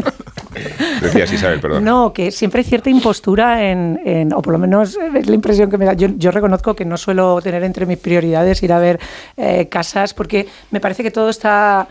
Decías 1.02 1.32
Isabel, 1.32 1.60
perdón. 1.60 1.84
No, 1.84 2.14
que 2.14 2.32
siempre 2.32 2.62
hay 2.62 2.66
cierta 2.66 2.90
impostura 2.90 3.70
en, 3.70 4.00
en- 4.06 4.34
o 4.34 4.42
por 4.42 4.54
lo 4.54 4.58
menos 4.60 4.98
es 5.16 5.28
la 5.28 5.36
impresión 5.36 5.70
que 5.70 5.78
me 5.78 5.86
da. 5.86 5.94
Yo, 5.94 6.08
yo 6.18 6.32
reconozco 6.32 6.76
que 6.76 6.84
no 6.86 6.98
suelo 6.98 7.40
tener 7.44 7.64
entre 7.64 7.86
mis 7.86 8.00
prioridades 8.00 8.64
ir 8.64 8.74
a 8.74 8.80
ver 8.80 9.00
eh, 9.36 9.68
casas 9.70 10.16
porque 10.16 10.48
me 10.72 10.80
parece 10.80 11.04
que 11.04 11.12
todo 11.12 11.30
está... 11.30 11.88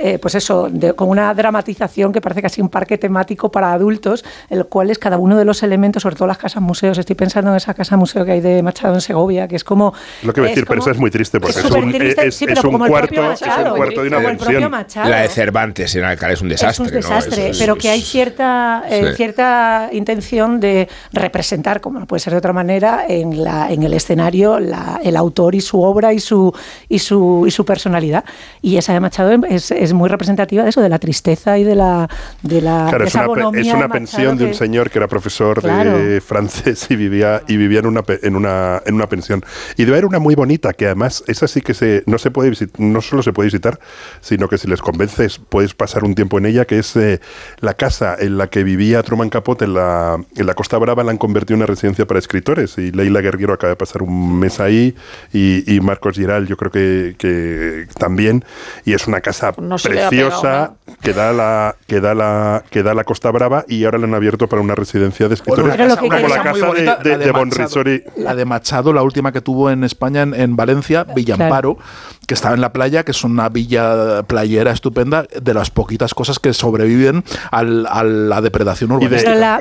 eh, 0.00 0.18
pues 0.18 0.34
eso, 0.34 0.68
de- 0.70 0.94
con 0.94 1.08
una 1.08 1.32
dramatización 1.34 2.12
que 2.12 2.20
parece 2.20 2.42
casi 2.42 2.60
un 2.60 2.68
parque 2.68 2.98
temático 2.98 3.50
para 3.50 3.72
adultos, 3.72 4.24
el 4.50 4.66
cual 4.66 4.90
es 4.90 4.98
cada 4.98 5.18
uno 5.18 5.36
de 5.36 5.44
los 5.44 5.62
elementos, 5.62 6.02
sobre 6.02 6.16
todo 6.16 6.28
las 6.28 6.38
casas 6.38 6.62
museos. 6.62 6.98
Estoy 6.98 7.16
pensando 7.16 7.50
en 7.50 7.56
esa 7.56 7.74
casa 7.74 7.96
museo 7.96 8.24
que 8.24 8.32
hay 8.32 8.40
de 8.40 8.62
Machado 8.62 8.94
en 8.94 9.00
Segovia, 9.00 9.48
que 9.48 9.56
es 9.56 9.64
como. 9.64 9.92
Lo 10.22 10.32
que 10.32 10.40
voy 10.40 10.48
a 10.48 10.50
decir, 10.50 10.66
pero 10.66 10.80
esa 10.80 10.90
es 10.90 10.98
muy 10.98 11.10
triste 11.10 11.40
porque 11.40 11.58
es, 11.60 11.64
un, 11.70 11.92
triste, 11.92 12.26
es- 12.26 12.34
sí, 12.36 12.44
es 12.44 12.54
pero 12.54 12.68
un 12.68 12.72
como 12.74 12.84
el 12.86 12.90
cuarto, 12.90 13.08
propio 13.14 13.32
es 13.32 13.42
un 13.42 13.48
Machado, 13.48 13.76
cuarto 13.76 14.02
de 14.02 14.08
una 14.08 14.18
pensión. 14.20 14.72
La 15.10 15.20
de 15.22 15.28
Cervantes 15.28 15.94
en 15.96 16.04
Alcalá 16.04 16.32
es 16.34 16.42
un 16.42 16.48
desastre, 16.48 16.84
es 16.86 16.90
un 16.92 16.96
desastre, 16.96 17.42
Eso 17.44 17.50
es- 17.52 17.58
pero 17.58 17.76
que 17.76 17.88
hay 17.90 18.02
cierta, 18.02 18.84
eh, 18.88 19.08
Sí. 19.10 19.16
cierta 19.16 19.88
intención 19.92 20.60
de 20.60 20.88
representar, 21.12 21.80
como 21.80 21.98
no 22.00 22.06
puede 22.06 22.20
ser 22.20 22.32
de 22.32 22.38
otra 22.38 22.52
manera, 22.52 23.04
en, 23.08 23.42
la, 23.42 23.70
en 23.70 23.82
el 23.82 23.94
escenario 23.94 24.58
la- 24.60 25.00
el 25.02 25.16
autor 25.16 25.54
y 25.54 25.60
su 25.60 25.80
obra 25.82 26.12
y 26.12 26.20
su, 26.20 26.52
y 26.88 26.98
su, 26.98 27.44
y 27.46 27.50
su 27.50 27.64
personalidad. 27.64 28.24
Y 28.62 28.76
esa 28.76 28.92
de 28.92 29.00
Machado 29.00 29.30
es, 29.48 29.70
es 29.86 29.92
muy 29.94 30.08
representativa 30.08 30.62
de 30.64 30.70
eso, 30.70 30.80
de 30.82 30.88
la 30.88 30.98
tristeza 30.98 31.58
y 31.58 31.64
de 31.64 31.74
la, 31.74 32.08
de 32.42 32.60
la 32.60 32.86
Claro, 32.88 32.98
de 32.98 33.04
es 33.08 33.14
esa 33.14 33.28
una, 33.28 33.86
es 33.86 33.90
pensión 33.92 34.36
de 34.36 34.44
un 34.44 34.50
que- 34.50 34.56
señor 34.56 34.90
que 34.90 34.98
era 34.98 35.08
profesor 35.08 35.60
Claro. 35.60 35.96
de 35.98 36.20
francés 36.20 36.86
y 36.90 36.96
vivía 36.96 37.42
y 37.48 37.56
vivía 37.56 37.80
en 37.80 37.86
una 37.86 38.02
pe- 38.02 38.20
en 38.22 38.36
una 38.36 38.82
en 38.84 38.94
una 38.94 39.08
pensión. 39.08 39.42
Y 39.76 39.84
debe 39.84 39.96
haber 39.96 40.06
una 40.06 40.18
muy 40.18 40.34
bonita 40.34 40.72
que 40.72 40.86
además 40.86 41.24
esa 41.26 41.48
sí 41.48 41.60
que 41.60 41.74
se 41.74 42.02
no 42.06 42.18
se 42.18 42.30
puede 42.30 42.50
visit- 42.50 42.76
no 42.78 43.00
solo 43.00 43.22
se 43.22 43.32
puede 43.32 43.46
visitar, 43.46 43.78
sino 44.20 44.48
que 44.48 44.58
si 44.58 44.68
les 44.68 44.80
convences 44.80 45.38
puedes 45.38 45.74
pasar 45.74 46.04
un 46.04 46.14
tiempo 46.14 46.38
en 46.38 46.46
ella, 46.46 46.64
que 46.64 46.78
es 46.78 46.94
eh, 46.96 47.20
la 47.60 47.74
casa 47.74 48.16
en 48.18 48.36
la 48.38 48.48
que 48.48 48.64
vivía 48.64 49.02
Truman 49.02 49.30
Capote 49.30 49.64
en 49.64 49.74
la 49.74 50.18
en 50.36 50.46
la 50.46 50.54
Costa 50.54 50.78
Brava 50.78 51.02
la 51.04 51.10
han 51.12 51.18
convertido 51.18 51.54
en 51.54 51.60
una 51.60 51.66
residencia 51.66 52.06
para 52.06 52.18
escritores 52.18 52.76
y 52.78 52.92
Leila 52.92 53.20
Guerrero 53.20 53.52
acaba 53.54 53.70
de 53.70 53.76
pasar 53.76 54.02
un 54.02 54.38
mes 54.38 54.60
ahí 54.60 54.94
y, 55.32 55.74
y 55.74 55.80
Marcos 55.80 56.16
Giral 56.16 56.46
yo 56.46 56.56
creo 56.56 56.70
que, 56.70 57.14
que 57.18 57.86
también 57.98 58.44
y 58.84 58.92
es 58.92 59.06
una 59.06 59.20
casa 59.20 59.52
No 59.58 59.75
se 59.78 59.90
le 59.90 60.04
ha 60.04 60.10
pegado 60.10 60.30
preciosa 60.40 60.72
que 61.02 61.12
da 61.12 61.32
la 61.32 61.76
que 61.86 62.00
da 62.00 62.14
la 62.14 62.64
que 62.70 62.82
da 62.82 62.94
la 62.94 63.04
Costa 63.04 63.30
Brava 63.30 63.64
y 63.68 63.84
ahora 63.84 63.98
la 63.98 64.06
han 64.06 64.14
abierto 64.14 64.48
para 64.48 64.62
una 64.62 64.74
residencia 64.74 65.28
de 65.28 65.34
escritores. 65.34 65.76
lo 65.88 65.96
que 65.96 66.08
como 66.08 66.28
la 66.28 66.42
casa 66.42 66.50
muy 66.50 66.60
de, 66.60 66.66
bonita, 66.66 66.96
de, 66.96 67.10
la 67.10 67.18
de 67.18 67.32
Machado. 67.32 67.84
La 68.16 68.34
de 68.34 68.44
Machado, 68.44 68.92
la 68.92 69.02
última 69.02 69.32
que 69.32 69.40
tuvo 69.40 69.70
en 69.70 69.84
España, 69.84 70.22
en, 70.22 70.34
en 70.34 70.56
Valencia, 70.56 71.04
Villamparo, 71.04 71.78
que 72.26 72.34
estaba 72.34 72.54
en 72.54 72.60
la 72.60 72.72
playa, 72.72 73.04
que 73.04 73.10
es 73.12 73.24
una 73.24 73.48
villa 73.48 74.22
playera 74.24 74.70
estupenda, 74.72 75.24
de 75.40 75.54
las 75.54 75.70
poquitas 75.70 76.14
cosas 76.14 76.38
que 76.38 76.52
sobreviven 76.52 77.24
al- 77.50 77.86
a 77.90 78.02
la 78.04 78.40
depredación. 78.40 78.90
Pero, 78.98 79.10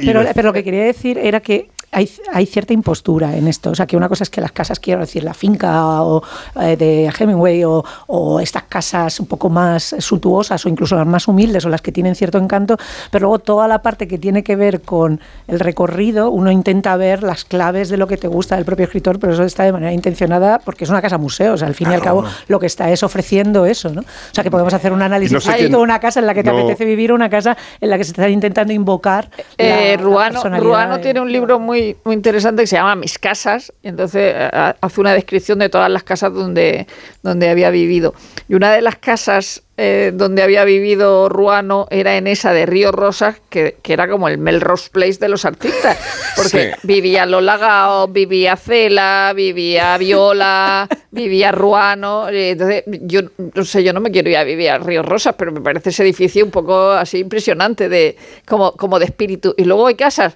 pero- 0.03 0.23
de- 0.23 0.33
pero 0.33 0.47
lo 0.49 0.53
que 0.53 0.63
quería 0.63 0.83
decir 0.83 1.17
era 1.17 1.39
que 1.41 1.69
hay, 1.95 2.09
hay 2.33 2.45
cierta 2.45 2.73
impostura 2.73 3.35
en 3.37 3.47
esto. 3.47 3.71
O 3.71 3.75
sea, 3.75 3.85
que 3.87 3.95
una 3.95 4.09
cosa 4.09 4.23
es 4.23 4.29
que 4.29 4.41
las 4.41 4.51
casas, 4.51 4.79
quiero 4.79 4.99
decir, 5.01 5.23
la 5.23 5.33
finca 5.33 6.01
o, 6.03 6.21
eh, 6.61 6.75
de 6.75 7.11
Hemingway 7.17 7.63
o, 7.63 7.83
o 8.07 8.39
estas 8.39 8.63
casas 8.63 9.19
un 9.19 9.27
poco 9.27 9.49
más 9.49 9.95
suntuosas 9.99 10.65
o 10.65 10.69
incluso 10.69 10.95
las 10.95 11.07
más 11.07 11.27
humildes 11.27 11.65
o 11.65 11.69
las 11.69 11.81
que 11.81 11.91
tienen 11.91 12.15
cierto 12.15 12.37
encanto, 12.37 12.77
pero 13.11 13.23
luego 13.27 13.39
toda 13.39 13.67
la 13.67 13.81
parte 13.81 14.07
que 14.07 14.17
tiene 14.17 14.43
que 14.43 14.55
ver 14.55 14.81
con 14.81 15.21
el 15.47 15.59
recorrido, 15.59 16.29
uno 16.31 16.51
intenta 16.51 16.95
ver 16.97 17.23
las 17.23 17.45
claves 17.45 17.89
de 17.89 17.97
lo 17.97 18.07
que 18.07 18.17
te 18.17 18.27
gusta 18.27 18.55
del 18.55 18.65
propio 18.65 18.85
escritor, 18.85 19.17
pero 19.19 19.33
eso 19.33 19.43
está 19.43 19.63
de 19.63 19.71
manera 19.71 19.93
intencionada 19.93 20.59
porque 20.59 20.83
es 20.83 20.89
una 20.89 21.01
casa 21.01 21.17
museo. 21.17 21.53
O 21.53 21.57
sea, 21.57 21.67
al 21.67 21.75
fin 21.75 21.89
y 21.91 21.93
al 21.93 22.01
cabo, 22.01 22.25
lo 22.47 22.59
que 22.59 22.65
está 22.67 22.91
es 22.91 23.03
ofreciendo 23.03 23.65
eso, 23.65 23.89
¿no? 23.89 24.01
O 24.01 24.05
sea, 24.33 24.43
que 24.43 24.51
podemos 24.51 24.73
hacer 24.73 24.91
un 24.91 25.01
análisis 25.01 25.31
no 25.33 25.39
sé 25.39 25.51
de 25.51 25.57
quién- 25.57 25.75
una 25.75 25.99
casa 25.99 26.19
en 26.19 26.25
la 26.25 26.33
que 26.33 26.43
te 26.43 26.51
no- 26.51 26.57
apetece 26.57 26.83
vivir 26.85 27.11
o 27.11 27.15
una 27.15 27.29
casa 27.29 27.55
en 27.79 27.89
la 27.89 27.97
que 27.97 28.03
se 28.03 28.11
está 28.11 28.27
intentando 28.29 28.73
invocar. 28.73 29.29
la- 29.57 29.65
Eh, 29.65 29.95
la 29.97 30.03
Ruano, 30.03 30.31
personalidad 30.33 30.65
Ruano 30.67 30.99
tiene 30.99 31.21
un 31.21 31.31
libro 31.31 31.59
muy, 31.59 31.84
muy 32.03 32.15
interesante 32.15 32.63
que 32.63 32.67
se 32.67 32.75
llama 32.77 32.95
Mis 32.95 33.17
casas, 33.19 33.73
y 33.83 33.89
entonces 33.89 34.33
eh, 34.35 34.49
hace 34.81 35.01
una 35.01 35.13
descripción 35.13 35.59
de 35.59 35.69
todas 35.69 35.89
las 35.89 36.03
casas 36.03 36.33
donde, 36.33 36.87
donde 37.23 37.49
había 37.49 37.69
vivido. 37.69 38.13
Y 38.47 38.55
una 38.55 38.71
de 38.71 38.81
las 38.81 38.95
casas 38.97 39.63
eh, 39.77 40.11
donde 40.13 40.41
había 40.41 40.63
vivido 40.63 41.27
Ruano 41.27 41.87
era 41.91 42.15
en 42.15 42.27
esa 42.27 42.53
de 42.53 42.65
Río 42.65 42.91
Rosas, 42.93 43.35
que, 43.49 43.77
que 43.81 43.91
era 43.93 44.07
como 44.07 44.29
el 44.29 44.37
Melrose 44.37 44.89
Place 44.89 45.19
de 45.19 45.27
los 45.27 45.43
artistas, 45.45 45.97
porque 46.35 46.71
Sí. 46.73 46.79
vivía 46.83 47.25
Lola 47.25 47.57
Gao, 47.57 48.07
vivía 48.07 48.55
Cela, 48.55 49.33
vivía 49.35 49.97
Viola, 49.97 50.87
vivía 51.11 51.51
Ruano. 51.51 52.29
Entonces, 52.29 52.83
yo 53.01 53.21
no 53.53 53.65
sé, 53.65 53.83
yo 53.83 53.91
no 53.91 53.99
me 53.99 54.11
quiero 54.11 54.29
ir 54.29 54.37
a 54.37 54.43
vivir 54.45 54.69
a 54.69 54.77
Río 54.77 55.03
Rosas, 55.03 55.35
pero 55.37 55.51
me 55.51 55.59
parece 55.61 55.89
ese 55.89 56.03
edificio 56.03 56.45
un 56.45 56.51
poco 56.51 56.91
así 56.91 57.17
impresionante 57.19 57.89
de 57.89 58.15
como, 58.47 58.71
como 58.73 58.97
de 58.99 59.05
espíritu. 59.05 59.53
Y 59.57 59.65
luego 59.65 59.87
hay 59.87 59.95
casas 59.95 60.35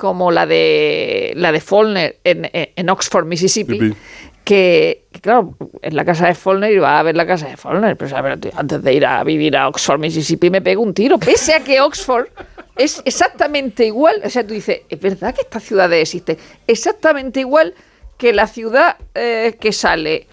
como 0.00 0.30
la 0.30 0.46
de 0.46 1.32
la 1.36 1.52
de 1.52 1.60
Faulkner 1.60 2.18
en, 2.24 2.48
en- 2.52 2.88
Oxford, 2.88 3.26
Mississippi. 3.26 3.78
Que, 4.42 5.04
que, 5.12 5.20
claro, 5.20 5.54
en 5.82 5.94
la 5.94 6.04
casa 6.04 6.26
de 6.26 6.34
Faulkner 6.34 6.72
iba 6.72 6.98
a 6.98 7.02
ver 7.02 7.14
la 7.14 7.26
casa 7.26 7.46
de 7.46 7.56
Faulkner, 7.58 7.96
pero 7.96 8.38
tío, 8.40 8.50
antes 8.56 8.82
de 8.82 8.94
ir 8.94 9.04
a 9.04 9.22
vivir 9.22 9.54
a 9.56 9.68
Oxford, 9.68 10.00
Mississippi, 10.00 10.48
me 10.48 10.62
pego 10.62 10.82
un 10.82 10.94
tiro, 10.94 11.18
pese 11.18 11.52
a 11.54 11.60
que 11.62 11.80
Oxford 11.82 12.28
es 12.76 13.02
exactamente 13.04 13.84
igual, 13.84 14.22
o 14.24 14.30
sea, 14.30 14.44
tú 14.46 14.54
dices, 14.54 14.80
es 14.88 14.98
verdad 14.98 15.34
que 15.34 15.42
esta 15.42 15.60
ciudad 15.60 15.92
existe, 15.92 16.38
exactamente 16.66 17.40
igual 17.40 17.74
que 18.16 18.32
la 18.32 18.46
ciudad 18.46 18.96
eh, 19.14 19.56
que 19.60 19.72
sale 19.72 20.26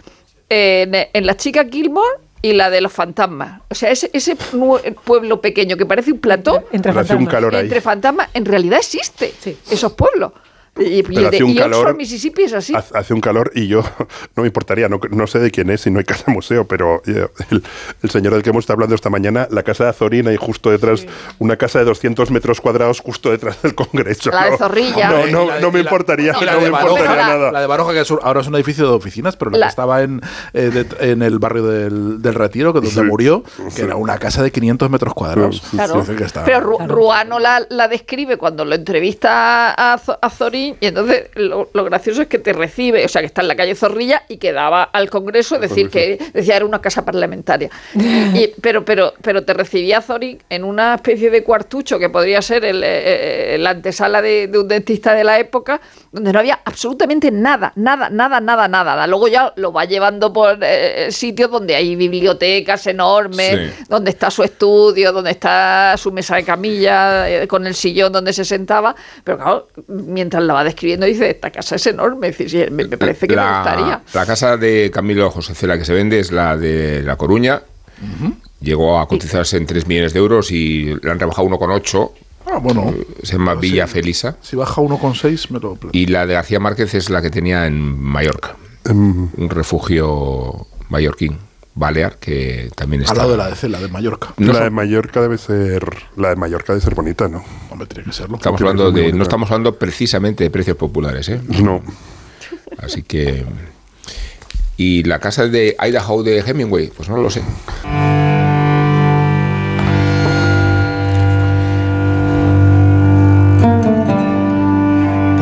en, 0.49 0.95
en 1.13 1.25
La 1.25 1.35
Chica 1.35 1.65
Gilmore 1.69 2.17
y 2.41 2.53
la 2.53 2.69
de 2.69 2.81
los 2.81 2.91
fantasmas. 2.93 3.61
O 3.69 3.75
sea, 3.75 3.89
ese, 3.91 4.09
ese 4.13 4.37
nue- 4.53 4.95
pueblo 5.03 5.41
pequeño 5.41 5.75
que 5.77 5.85
parece 5.85 6.11
un 6.11 6.19
plató, 6.19 6.63
Entre 6.71 6.91
un 6.91 6.95
fantasmas. 6.95 7.29
calor 7.29 7.55
ahí. 7.55 7.63
entre 7.63 7.81
fantasmas, 7.81 8.29
en 8.33 8.45
realidad 8.45 8.79
existe 8.79 9.33
Sí. 9.39 9.57
esos 9.71 9.93
pueblos. 9.93 10.31
Y, 10.79 10.83
y 10.99 11.03
Pero 11.03 11.19
el 11.19 11.23
de 11.31 11.37
hace 11.37 11.43
un 11.43 11.51
y 11.51 11.59
Oxford, 11.59 11.71
calor- 11.71 11.95
Mississippi 11.97 12.43
es 12.43 12.53
así. 12.53 12.73
Hace 12.75 12.97
hace 12.97 13.13
un 13.13 13.21
calor 13.21 13.51
y 13.55 13.67
yo 13.67 13.81
no 14.35 14.43
me 14.43 14.47
importaría, 14.47 14.89
no, 14.89 14.99
no 15.11 15.27
sé 15.27 15.39
de 15.39 15.51
quién 15.51 15.69
es, 15.69 15.81
si 15.81 15.91
no 15.91 15.99
hay 15.99 16.05
casa 16.05 16.31
museo, 16.31 16.67
pero 16.67 17.01
eh, 17.05 17.27
el, 17.51 17.63
el 18.03 18.09
señor 18.09 18.33
del 18.33 18.43
que 18.43 18.49
hemos 18.49 18.63
estado 18.63 18.75
hablando 18.75 18.95
esta 18.95 19.09
mañana, 19.09 19.47
la 19.51 19.63
casa 19.63 19.85
de 19.85 19.89
Azorina 19.91 20.31
y 20.33 20.37
justo 20.37 20.69
detrás, 20.71 21.05
una 21.39 21.57
casa 21.57 21.79
de 21.79 21.85
200 21.85 22.31
metros 22.31 22.61
cuadrados 22.61 22.99
justo 22.99 23.31
detrás 23.31 23.61
del 23.61 23.75
Congreso. 23.75 24.29
La 24.31 24.45
de 24.45 24.51
No, 24.51 24.57
Zorrilla. 24.57 25.09
No, 25.09 25.27
Y 25.27 25.31
no, 25.31 25.45
la 25.47 25.55
de- 25.55 25.61
no 25.61 25.71
me 25.71 25.79
y 25.79 25.81
importaría, 25.83 26.33
y 26.41 26.45
la 26.45 26.53
no 26.53 26.59
de 26.61 26.71
me 26.71 26.77
importaría 26.77 27.15
la- 27.15 27.27
nada. 27.27 27.51
La 27.51 27.61
de 27.61 27.67
Baroja, 27.67 27.93
que 27.93 28.01
es 28.01 28.11
un- 28.11 28.19
ahora 28.21 28.41
es 28.41 28.47
un 28.47 28.55
edificio 28.55 28.87
de 28.87 28.93
oficinas, 28.95 29.35
pero 29.37 29.51
la, 29.51 29.57
La- 29.57 29.65
que 29.67 29.69
estaba 29.69 30.01
en, 30.03 30.21
eh, 30.53 30.69
de- 30.71 31.11
en 31.11 31.21
el 31.21 31.39
barrio 31.39 31.63
del, 31.67 32.21
del 32.21 32.33
Retiro, 32.33 32.73
que 32.73 32.79
donde 32.81 32.91
Sí, 32.95 33.01
murió, 33.01 33.43
que 33.43 33.71
sí. 33.71 33.81
era 33.81 33.95
una 33.95 34.17
casa 34.17 34.43
de 34.43 34.51
500 34.51 34.89
metros 34.89 35.13
cuadrados. 35.13 35.61
Sí, 35.69 35.77
Claro. 35.77 36.03
Que 36.05 36.13
Pero 36.45 36.59
Ru- 36.61 36.77
Claro. 36.77 36.95
Ruano 36.95 37.39
la, 37.39 37.65
la 37.69 37.87
describe 37.87 38.37
cuando 38.37 38.65
lo 38.65 38.75
entrevista 38.75 39.71
a, 39.73 39.93
a 40.21 40.29
Y 40.81 40.87
entonces 40.87 41.29
lo, 41.35 41.69
lo 41.73 41.83
gracioso 41.85 42.21
es 42.21 42.27
que 42.27 42.39
te 42.39 42.53
recibe, 42.53 43.05
o 43.05 43.07
sea, 43.07 43.21
que 43.21 43.27
está 43.27 43.41
en 43.41 43.47
la 43.47 43.55
calle 43.55 43.75
Zorrilla 43.75 44.23
y 44.27 44.37
que 44.37 44.51
daba 44.51 44.83
al 44.83 45.09
Congreso, 45.09 45.55
es 45.55 45.61
decir, 45.61 45.89
que 45.89 46.17
decía 46.33 46.55
era 46.57 46.65
una 46.65 46.81
casa 46.81 47.05
parlamentaria. 47.05 47.69
Y- 48.33 48.53
pero, 48.61 48.83
pero, 48.85 49.13
pero 49.21 49.43
te 49.43 49.53
recibía 49.53 50.01
Zorín 50.01 50.39
en 50.49 50.63
una 50.63 50.95
especie 50.95 51.29
de 51.29 51.43
cuartucho 51.43 51.97
que 51.99 52.09
podría 52.09 52.41
ser 52.41 52.65
el, 52.65 52.81
eh, 52.83 53.57
la 53.59 53.71
antesala 53.71 54.21
de, 54.21 54.47
de 54.47 54.59
un 54.59 54.67
dentista 54.67 55.13
de 55.13 55.23
la 55.23 55.39
época, 55.39 55.79
donde 56.17 56.33
no 56.33 56.39
había 56.39 56.59
absolutamente 56.65 57.31
nada, 57.31 57.71
nada, 57.75 58.09
nada, 58.09 58.39
nada, 58.41 58.67
nada. 58.67 59.07
Luego 59.07 59.27
ya 59.27 59.53
lo 59.55 59.71
va 59.71 59.85
llevando 59.85 60.33
por 60.33 60.57
eh, 60.61 61.07
sitios 61.11 61.49
donde 61.51 61.75
hay 61.75 61.95
bibliotecas 61.95 62.85
enormes, 62.87 63.51
Sí. 63.77 63.83
donde 63.89 64.11
está 64.11 64.29
su 64.31 64.43
estudio, 64.43 65.11
donde 65.11 65.31
está 65.31 65.95
su 65.97 66.11
mesa 66.11 66.35
de 66.35 66.43
camilla, 66.43 67.29
eh, 67.29 67.47
con 67.47 67.65
el 67.67 67.75
sillón 67.75 68.11
donde 68.11 68.33
se 68.33 68.43
sentaba. 68.45 68.95
Pero 69.23 69.37
claro, 69.37 69.67
mientras 69.87 70.43
la 70.43 70.53
va 70.53 70.63
describiendo, 70.63 71.05
dice: 71.05 71.29
Esta 71.29 71.51
casa 71.51 71.75
es 71.75 71.85
enorme. 71.87 72.27
Dice, 72.31 72.49
"Sí, 72.49 72.65
me, 72.71 72.85
me 72.85 72.97
parece 72.97 73.27
que 73.27 73.35
me 73.35 73.41
gustaría. 73.41 74.01
La 74.13 74.25
casa 74.25 74.57
de 74.57 74.91
Camilo 74.93 75.29
José 75.31 75.53
Cela 75.55 75.77
que 75.77 75.85
se 75.85 75.93
vende 75.93 76.19
es 76.19 76.31
la 76.31 76.57
de 76.57 77.03
La 77.03 77.15
Coruña. 77.15 77.61
Llegó 78.59 78.99
a 78.99 79.07
cotizarse 79.07 79.57
en 79.57 79.65
3 79.67 79.87
millones 79.87 80.13
de 80.13 80.19
euros 80.19 80.51
y 80.51 80.95
le 81.01 81.11
han 81.11 81.19
rebajado 81.19 81.47
1,8. 81.47 82.11
Ah, 82.49 82.59
bueno, 82.59 82.93
Se 83.23 83.33
llama 83.33 83.55
Villa 83.55 83.87
Felisa. 83.87 84.37
si 84.41 84.55
baja 84.55 84.81
1,6 84.81 85.49
me 85.51 85.59
lo... 85.59 85.77
Y 85.91 86.05
la 86.07 86.25
de 86.25 86.33
García 86.35 86.59
Márquez 86.59 86.93
es 86.93 87.09
la 87.09 87.21
que 87.21 87.29
tenía 87.29 87.65
en 87.67 87.99
Mallorca. 87.99 88.55
Em, 88.85 89.29
Un 89.35 89.49
refugio 89.49 90.65
mallorquín, 90.89 91.37
balear, 91.75 92.17
que 92.19 92.69
también 92.75 93.01
está... 93.01 93.11
Al 93.11 93.17
lado 93.17 93.31
de 93.31 93.37
la 93.37 93.49
de 93.49 93.55
Cela, 93.55 93.79
de 93.81 93.89
Mallorca. 93.89 94.33
No 94.37 94.53
la 94.53 94.63
de 94.63 94.69
Mallorca 94.69 95.19
debe 95.21 95.37
ser 95.37 95.83
la 96.15 96.29
de 96.29 96.35
Mallorca 96.37 96.71
debe 96.73 96.81
ser 96.83 96.95
bonita, 96.95 97.27
¿no? 97.27 97.43
Hombre, 97.69 97.87
tiene 97.87 98.05
que 98.05 98.13
serlo. 98.13 98.37
Estamos 98.37 98.57
Tiene 98.59 98.73
que 98.73 98.79
hablando 98.81 98.97
de, 98.97 99.11
no 99.11 99.23
estamos 99.23 99.51
hablando 99.51 99.77
precisamente 99.77 100.45
de 100.45 100.49
precios 100.49 100.77
populares, 100.77 101.27
¿eh? 101.27 101.41
No. 101.61 101.81
Así 102.77 103.03
que... 103.03 103.45
¿Y 104.77 105.03
la 105.03 105.19
casa 105.19 105.47
de 105.47 105.75
Idaho 105.85 106.23
de 106.23 106.39
Hemingway? 106.39 106.91
Pues 106.95 107.09
no 107.09 107.17
lo 107.17 107.29
sé. 107.29 107.41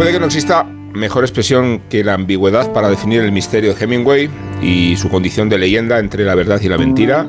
Que 0.05 0.19
no 0.19 0.27
exista 0.27 0.63
mejor 0.63 1.24
expresión 1.24 1.81
que 1.89 2.03
la 2.03 2.13
ambigüedad 2.13 2.71
para 2.71 2.89
definir 2.89 3.21
el 3.21 3.31
misterio 3.31 3.74
de 3.74 3.83
Hemingway 3.83 4.29
y 4.62 4.95
su 4.97 5.09
condición 5.09 5.50
de 5.50 5.57
leyenda 5.57 5.97
entre 6.00 6.24
la 6.24 6.35
verdad 6.35 6.62
y 6.62 6.69
la 6.69 6.77
mentira, 6.77 7.27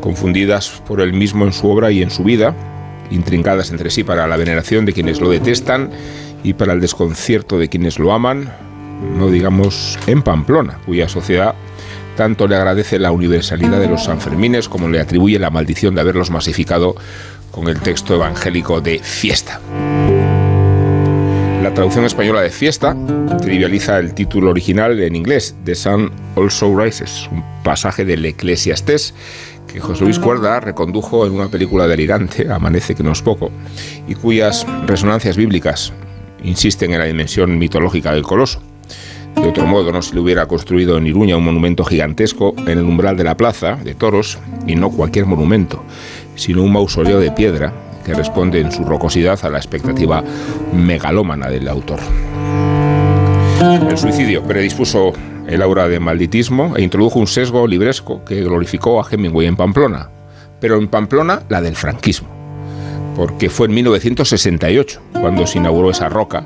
confundidas 0.00 0.82
por 0.86 1.00
él 1.00 1.14
mismo 1.14 1.46
en 1.46 1.52
su 1.54 1.70
obra 1.70 1.90
y 1.90 2.02
en 2.02 2.10
su 2.10 2.24
vida, 2.24 2.54
intrincadas 3.10 3.70
entre 3.70 3.90
sí 3.90 4.04
para 4.04 4.26
la 4.26 4.36
veneración 4.36 4.84
de 4.84 4.92
quienes 4.92 5.20
lo 5.20 5.30
detestan 5.30 5.90
y 6.42 6.52
para 6.54 6.74
el 6.74 6.80
desconcierto 6.80 7.56
de 7.56 7.68
quienes 7.68 7.98
lo 7.98 8.12
aman, 8.12 8.52
no 9.16 9.30
digamos 9.30 9.98
en 10.06 10.22
Pamplona, 10.22 10.80
cuya 10.84 11.08
sociedad 11.08 11.54
tanto 12.16 12.46
le 12.46 12.56
agradece 12.56 12.98
la 12.98 13.12
universalidad 13.12 13.80
de 13.80 13.88
los 13.88 14.04
Sanfermines 14.04 14.68
como 14.68 14.88
le 14.88 15.00
atribuye 15.00 15.38
la 15.38 15.50
maldición 15.50 15.94
de 15.94 16.02
haberlos 16.02 16.30
masificado 16.30 16.94
con 17.52 17.68
el 17.68 17.80
texto 17.80 18.16
evangélico 18.16 18.82
de 18.82 18.98
fiesta. 18.98 19.60
Traducción 21.78 22.06
española 22.06 22.40
de 22.40 22.50
fiesta 22.50 22.96
trivializa 23.40 24.00
el 24.00 24.12
título 24.12 24.50
original 24.50 24.98
en 24.98 25.14
inglés, 25.14 25.54
The 25.64 25.76
Sun 25.76 26.10
Also 26.34 26.76
Rises, 26.76 27.28
un 27.30 27.44
pasaje 27.62 28.04
del 28.04 28.24
Eclesiastés 28.24 29.14
que 29.72 29.78
José 29.78 30.02
Luis 30.02 30.18
Cuerda 30.18 30.58
recondujo 30.58 31.24
en 31.24 31.34
una 31.34 31.46
película 31.46 31.86
delirante, 31.86 32.50
Amanece 32.50 32.96
que 32.96 33.04
no 33.04 33.12
es 33.12 33.22
poco, 33.22 33.52
y 34.08 34.16
cuyas 34.16 34.66
resonancias 34.88 35.36
bíblicas 35.36 35.92
insisten 36.42 36.94
en 36.94 36.98
la 36.98 37.04
dimensión 37.04 37.56
mitológica 37.56 38.12
del 38.12 38.24
coloso. 38.24 38.60
De 39.36 39.46
otro 39.46 39.64
modo, 39.64 39.92
no 39.92 40.02
se 40.02 40.16
le 40.16 40.20
hubiera 40.20 40.46
construido 40.46 40.98
en 40.98 41.06
Iruña 41.06 41.36
un 41.36 41.44
monumento 41.44 41.84
gigantesco 41.84 42.54
en 42.58 42.78
el 42.78 42.82
umbral 42.82 43.16
de 43.16 43.22
la 43.22 43.36
plaza 43.36 43.76
de 43.76 43.94
toros, 43.94 44.40
y 44.66 44.74
no 44.74 44.90
cualquier 44.90 45.26
monumento, 45.26 45.84
sino 46.34 46.64
un 46.64 46.72
mausoleo 46.72 47.20
de 47.20 47.30
piedra 47.30 47.72
responde 48.14 48.60
en 48.60 48.72
su 48.72 48.84
rocosidad 48.84 49.38
a 49.44 49.50
la 49.50 49.58
expectativa 49.58 50.22
megalómana 50.72 51.48
del 51.48 51.68
autor. 51.68 52.00
El 53.88 53.98
suicidio 53.98 54.42
predispuso 54.42 55.12
el 55.48 55.62
aura 55.62 55.88
de 55.88 55.98
malditismo 55.98 56.76
e 56.76 56.82
introdujo 56.82 57.18
un 57.18 57.26
sesgo 57.26 57.66
libresco 57.66 58.22
que 58.24 58.42
glorificó 58.42 59.00
a 59.00 59.06
Hemingway 59.10 59.46
en 59.46 59.56
Pamplona, 59.56 60.10
pero 60.60 60.76
en 60.76 60.88
Pamplona 60.88 61.42
la 61.48 61.62
del 61.62 61.74
franquismo, 61.74 62.28
porque 63.16 63.48
fue 63.48 63.66
en 63.66 63.74
1968 63.74 65.00
cuando 65.20 65.46
se 65.46 65.58
inauguró 65.58 65.90
esa 65.90 66.08
roca 66.08 66.44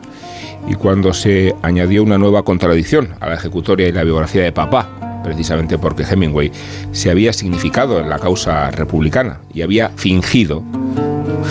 y 0.68 0.74
cuando 0.74 1.12
se 1.12 1.54
añadió 1.62 2.02
una 2.04 2.16
nueva 2.16 2.44
contradicción 2.44 3.16
a 3.20 3.28
la 3.28 3.34
ejecutoria 3.34 3.88
y 3.88 3.92
la 3.92 4.04
biografía 4.04 4.42
de 4.42 4.52
papá, 4.52 5.20
precisamente 5.24 5.78
porque 5.78 6.04
Hemingway 6.04 6.52
se 6.92 7.10
había 7.10 7.32
significado 7.32 8.00
en 8.00 8.08
la 8.08 8.20
causa 8.20 8.70
republicana 8.70 9.40
y 9.52 9.62
había 9.62 9.90
fingido, 9.90 10.62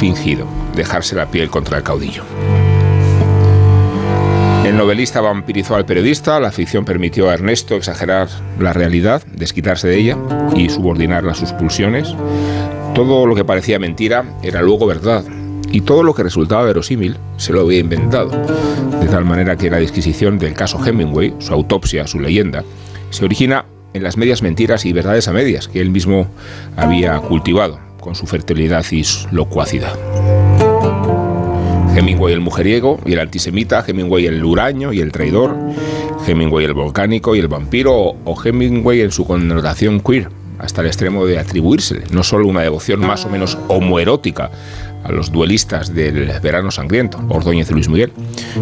fingido, 0.02 0.48
dejarse 0.76 1.16
la 1.16 1.30
piel 1.30 1.52
contra 1.52 1.78
el 1.78 1.84
caudillo. 1.84 2.24
El 4.66 4.76
novelista 4.76 5.22
vampirizó 5.22 5.76
al 5.76 5.86
periodista, 5.86 6.40
la 6.40 6.52
ficción 6.52 6.86
permitió 6.86 7.30
a 7.30 7.36
Ernesto 7.36 7.76
exagerar 7.76 8.28
la 8.60 8.74
realidad, 8.74 9.22
desquitarse 9.32 9.88
de 9.88 10.00
ella 10.00 10.18
y 10.56 10.70
subordinarla 10.70 11.34
a 11.34 11.36
sus 11.36 11.52
pulsiones. 11.54 12.16
Todo 12.96 13.28
lo 13.28 13.36
que 13.36 13.46
parecía 13.46 13.78
mentira 13.78 14.26
era 14.42 14.64
luego 14.64 14.88
verdad, 14.88 15.24
y 15.72 15.82
todo 15.82 16.02
lo 16.02 16.16
que 16.16 16.24
resultaba 16.24 16.64
verosímil 16.64 17.18
se 17.38 17.54
lo 17.54 17.62
había 17.62 17.78
inventado, 17.78 18.32
de 19.02 19.08
tal 19.08 19.24
manera 19.24 19.56
que 19.56 19.70
la 19.70 19.78
disquisición 19.78 20.40
del 20.40 20.56
caso 20.56 20.84
Hemingway, 20.84 21.36
su 21.38 21.54
autopsia, 21.54 22.08
su 22.08 22.20
leyenda, 22.20 22.64
se 23.12 23.24
origina 23.24 23.66
en 23.94 24.02
las 24.02 24.18
medias 24.18 24.42
mentiras 24.42 24.84
y 24.84 24.94
verdades 24.94 25.28
a 25.28 25.32
medias 25.32 25.68
que 25.68 25.80
él 25.80 25.92
mismo 25.92 26.28
había 26.76 27.20
cultivado 27.20 27.91
con 28.02 28.16
su 28.16 28.26
fertilidad 28.26 28.86
y 28.92 29.06
su 29.06 29.30
locuacidad. 29.32 29.98
Hemingway 31.96 32.34
el 32.34 32.42
mujeriego 32.42 33.00
y 33.06 33.14
el 33.14 33.20
antisemita, 33.20 33.84
Hemingway 33.88 34.26
el 34.26 34.44
huraño 34.44 34.92
y 34.92 35.00
el 35.00 35.12
traidor, 35.12 35.56
Hemingway 36.28 36.66
el 36.66 36.74
volcánico 36.74 37.36
y 37.36 37.40
el 37.40 37.48
vampiro, 37.48 37.94
o 37.96 38.42
Hemingway 38.44 39.02
en 39.02 39.12
su 39.12 39.26
connotación 39.26 40.00
queer, 40.00 40.30
hasta 40.58 40.82
el 40.82 40.88
extremo 40.88 41.26
de 41.26 41.40
atribuírsele 41.40 42.04
no 42.12 42.24
solo 42.24 42.48
una 42.48 42.62
devoción 42.62 43.02
más 43.02 43.26
o 43.26 43.30
menos 43.30 43.58
homoerótica 43.68 44.52
a 45.04 45.12
los 45.12 45.32
duelistas 45.32 45.94
del 45.94 46.32
verano 46.42 46.72
sangriento, 46.72 47.20
Ordóñez 47.30 47.70
y 47.72 47.74
Luis 47.74 47.90
Miguel, 47.90 48.14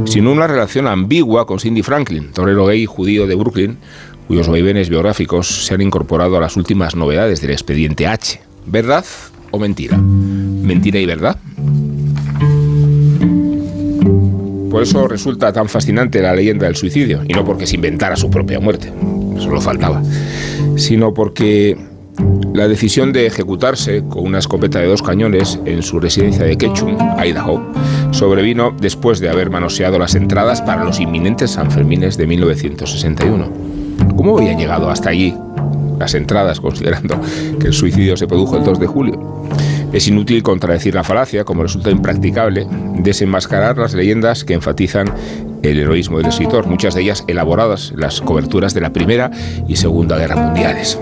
sino 0.05 0.31
una 0.31 0.47
relación 0.47 0.87
ambigua 0.87 1.45
con 1.45 1.59
Cindy 1.59 1.83
Franklin, 1.83 2.31
torero 2.31 2.65
gay 2.65 2.85
judío 2.85 3.27
de 3.27 3.35
Brooklyn, 3.35 3.77
cuyos 4.27 4.47
vaivenes 4.47 4.89
biográficos 4.89 5.65
se 5.65 5.73
han 5.73 5.81
incorporado 5.81 6.37
a 6.37 6.39
las 6.39 6.55
últimas 6.55 6.95
novedades 6.95 7.41
del 7.41 7.51
expediente 7.51 8.07
H. 8.07 8.48
¿Verdad 8.71 9.03
o 9.49 9.57
mentira? 9.57 9.97
¿Mentira 9.97 10.99
y 10.99 11.05
verdad? 11.07 11.37
Por 14.69 14.83
eso 14.83 15.07
resulta 15.07 15.51
tan 15.51 15.67
fascinante 15.67 16.21
la 16.21 16.35
leyenda 16.35 16.67
del 16.67 16.75
suicidio, 16.75 17.23
y 17.27 17.33
no 17.33 17.43
porque 17.43 17.65
se 17.65 17.75
inventara 17.75 18.15
su 18.15 18.29
propia 18.29 18.59
muerte, 18.59 18.93
solo 19.39 19.59
faltaba, 19.59 20.03
sino 20.75 21.15
porque 21.15 21.77
la 22.53 22.67
decisión 22.67 23.11
de 23.11 23.25
ejecutarse 23.25 24.03
con 24.07 24.23
una 24.23 24.37
escopeta 24.37 24.79
de 24.79 24.85
dos 24.85 25.01
cañones 25.01 25.59
en 25.65 25.81
su 25.81 25.99
residencia 25.99 26.45
de 26.45 26.55
Ketchum, 26.55 26.95
Idaho, 27.25 27.73
sobrevino 28.11 28.75
después 28.79 29.19
de 29.19 29.29
haber 29.29 29.49
manoseado 29.49 29.97
las 29.97 30.13
entradas 30.13 30.61
para 30.61 30.83
los 30.83 30.99
inminentes 30.99 31.51
Sanfermines 31.51 32.17
de 32.17 32.27
1961. 32.27 33.51
¿Cómo 34.15 34.37
había 34.37 34.53
llegado 34.53 34.91
hasta 34.91 35.09
allí 35.09 35.33
las 35.99 36.15
entradas, 36.15 36.59
considerando 36.59 37.19
que 37.59 37.67
el 37.67 37.73
suicidio 37.73 38.17
se 38.17 38.27
produjo 38.27 38.57
el 38.57 38.63
2 38.63 38.79
de 38.79 38.87
julio? 38.87 39.49
Es 39.91 40.07
inútil 40.07 40.43
contradecir 40.43 40.95
la 40.95 41.03
falacia, 41.03 41.43
como 41.43 41.63
resulta 41.63 41.89
impracticable 41.89 42.67
desenmascarar 42.97 43.77
las 43.77 43.93
leyendas 43.93 44.43
que 44.43 44.53
enfatizan 44.53 45.13
el 45.63 45.79
heroísmo 45.79 46.17
del 46.17 46.27
escritor, 46.27 46.67
muchas 46.67 46.95
de 46.95 47.01
ellas 47.01 47.23
elaboradas 47.27 47.91
en 47.91 48.01
las 48.01 48.21
coberturas 48.21 48.73
de 48.73 48.81
la 48.81 48.93
Primera 48.93 49.31
y 49.67 49.75
Segunda 49.75 50.17
Guerra 50.17 50.35
Mundiales. 50.35 50.99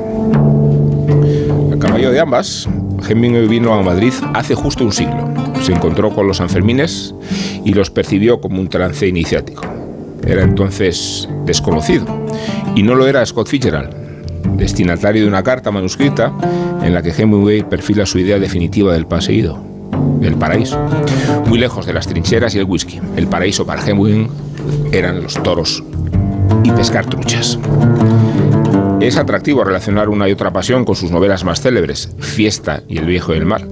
A 1.73 1.79
caballo 1.79 2.12
de 2.12 2.19
ambas, 2.19 2.67
Hemingway 3.07 3.47
vino 3.47 3.73
a 3.73 3.83
Madrid 3.83 4.13
hace 4.33 4.55
justo 4.55 4.83
un 4.83 4.91
siglo. 4.91 5.31
Se 5.62 5.73
encontró 5.73 6.13
con 6.13 6.27
los 6.27 6.38
Sanfermines 6.38 7.13
y 7.65 7.73
los 7.73 7.89
percibió 7.89 8.41
como 8.41 8.60
un 8.60 8.69
trance 8.69 9.07
iniciático. 9.07 9.63
Era 10.25 10.43
entonces 10.43 11.27
desconocido. 11.45 12.05
Y 12.75 12.83
no 12.83 12.95
lo 12.95 13.07
era 13.07 13.25
Scott 13.25 13.47
Fitzgerald, 13.47 13.96
destinatario 14.55 15.23
de 15.23 15.27
una 15.27 15.43
carta 15.43 15.71
manuscrita 15.71 16.31
en 16.83 16.93
la 16.93 17.01
que 17.01 17.12
Hemingway 17.12 17.63
perfila 17.63 18.05
su 18.05 18.19
idea 18.19 18.39
definitiva 18.39 18.93
del 18.93 19.05
paseído, 19.05 19.57
del 20.19 20.36
paraíso. 20.36 20.79
Muy 21.47 21.60
lejos 21.60 21.86
de 21.86 21.93
las 21.93 22.07
trincheras 22.07 22.55
y 22.55 22.60
el 22.60 22.65
whisky. 22.65 22.99
El 23.15 23.27
paraíso 23.27 23.65
para 23.65 23.86
Hemingway 23.86 24.27
eran 24.91 25.21
los 25.21 25.41
toros 25.41 25.83
y 26.63 26.71
pescar 26.71 27.05
truchas. 27.05 27.60
Es 28.99 29.17
atractivo 29.17 29.63
relacionar 29.63 30.10
una 30.10 30.27
y 30.27 30.31
otra 30.31 30.51
pasión 30.51 30.83
con 30.83 30.95
sus 30.95 31.12
novelas 31.12 31.43
más 31.43 31.62
célebres, 31.62 32.10
Fiesta 32.19 32.81
y 32.88 32.97
El 32.97 33.05
viejo 33.05 33.31
del 33.33 33.45
mar, 33.45 33.67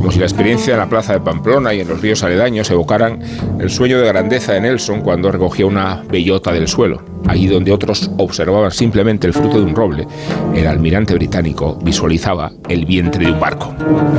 como 0.00 0.10
si 0.10 0.18
la 0.18 0.24
experiencia 0.24 0.72
en 0.72 0.80
la 0.80 0.88
plaza 0.88 1.12
de 1.12 1.20
Pamplona 1.20 1.74
y 1.74 1.80
en 1.80 1.88
los 1.88 2.00
ríos 2.00 2.22
aledaños 2.22 2.70
evocaran 2.70 3.20
el 3.60 3.68
sueño 3.68 3.98
de 3.98 4.06
grandeza 4.06 4.54
de 4.54 4.62
Nelson 4.62 5.02
cuando 5.02 5.30
recogía 5.30 5.66
una 5.66 6.02
bellota 6.08 6.52
del 6.52 6.68
suelo. 6.68 7.02
Allí 7.28 7.46
donde 7.46 7.70
otros 7.70 8.10
observaban 8.16 8.70
simplemente 8.70 9.26
el 9.26 9.34
fruto 9.34 9.58
de 9.58 9.64
un 9.64 9.74
roble, 9.74 10.06
el 10.54 10.66
almirante 10.66 11.12
británico 11.12 11.78
visualizaba 11.82 12.50
el 12.70 12.86
vientre 12.86 13.26
de 13.26 13.32
un 13.32 13.38
barco. 13.38 13.74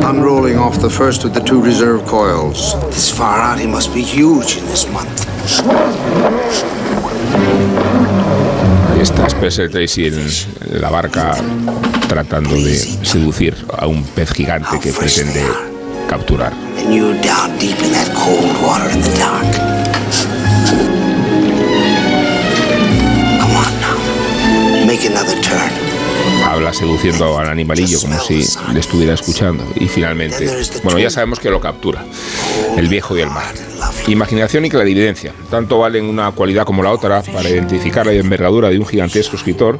Unrolling 0.07 0.59
off 0.59 0.77
the 0.77 0.89
first 0.89 1.25
of 1.25 1.33
the 1.33 1.41
two 1.41 1.63
reserve 1.63 2.05
coils. 2.05 2.77
This 2.91 3.11
far 3.11 3.41
out, 3.41 3.59
he 3.59 3.65
must 3.65 3.91
be 3.91 4.03
huge 4.03 4.59
in 4.59 4.65
this 4.67 4.87
month. 4.87 5.25
Ahí 8.93 9.01
está 9.01 9.25
Spencer 9.25 9.71
Tracy 9.71 10.05
en 10.05 10.79
la 10.79 10.91
barca 10.91 11.35
tratando 12.07 12.53
de 12.55 12.77
seducir 12.77 13.55
a 13.79 13.87
un 13.87 14.03
pez 14.03 14.31
gigante 14.31 14.79
que 14.79 14.93
pretende 14.93 15.70
capturar. 16.07 16.53
Habla 26.45 26.73
seduciendo 26.73 27.37
al 27.39 27.49
animalillo 27.49 27.99
como 28.01 28.19
si 28.19 28.43
le 28.73 28.79
estuviera 28.79 29.13
escuchando. 29.13 29.63
Y 29.75 29.87
finalmente, 29.87 30.49
bueno, 30.83 30.99
ya 30.99 31.09
sabemos 31.09 31.39
que 31.39 31.49
lo 31.49 31.59
captura. 31.61 32.03
El 32.77 32.87
viejo 32.87 33.17
y 33.17 33.21
el 33.21 33.29
mar. 33.29 33.53
Imaginación 34.07 34.65
y 34.65 34.69
clarividencia. 34.69 35.33
Tanto 35.49 35.79
valen 35.79 36.05
una 36.05 36.31
cualidad 36.31 36.65
como 36.65 36.83
la 36.83 36.91
otra 36.91 37.21
para 37.21 37.49
identificar 37.49 38.05
la 38.05 38.13
envergadura 38.13 38.69
de 38.69 38.79
un 38.79 38.85
gigantesco 38.85 39.35
escritor 39.35 39.79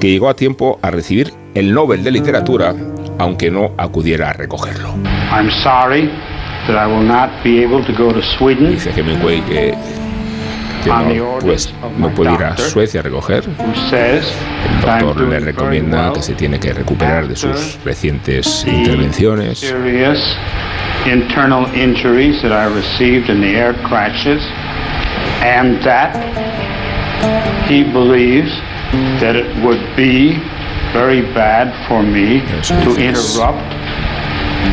que 0.00 0.10
llegó 0.10 0.28
a 0.28 0.36
tiempo 0.36 0.78
a 0.82 0.90
recibir 0.90 1.32
el 1.54 1.72
Nobel 1.72 2.04
de 2.04 2.10
Literatura, 2.10 2.74
aunque 3.18 3.50
no 3.50 3.72
acudiera 3.76 4.30
a 4.30 4.32
recogerlo. 4.32 4.94
I'm 5.32 5.50
sorry 5.62 6.08
that 6.66 6.76
I 6.76 6.86
will 6.86 7.06
not 7.06 7.30
be 7.42 7.62
able 7.62 7.84
to 7.84 7.92
go 7.92 8.12
to 8.12 8.22
Sweden 8.22 8.72
Dice 8.72 8.90
Hemingway 8.92 9.40
que, 9.42 9.74
que 10.82 10.90
no, 10.90 11.38
pues, 11.40 11.72
no 11.98 12.10
puede 12.10 12.32
ir 12.32 12.42
a 12.42 12.56
Suecia 12.56 13.00
a 13.00 13.02
recoger. 13.02 13.44
El 13.92 14.80
doctor 14.80 15.20
le 15.28 15.40
recomienda 15.40 16.12
que 16.12 16.22
se 16.22 16.34
tiene 16.34 16.58
que 16.58 16.72
recuperar 16.72 17.28
de 17.28 17.36
sus 17.36 17.78
recientes 17.84 18.64
intervenciones. 18.66 19.62
internal 21.06 21.66
injuries 21.74 22.40
that 22.40 22.52
I 22.52 22.64
received 22.64 23.28
in 23.28 23.42
the 23.42 23.56
air 23.56 23.74
crashes 23.84 24.40
and 25.44 25.76
that 25.84 26.16
he 27.68 27.84
believes 27.84 28.50
that 29.20 29.36
it 29.36 29.48
would 29.62 29.84
be 29.96 30.40
very 30.94 31.22
bad 31.34 31.74
for 31.88 32.02
me 32.02 32.40
to 32.62 32.94
interrupt 32.96 33.58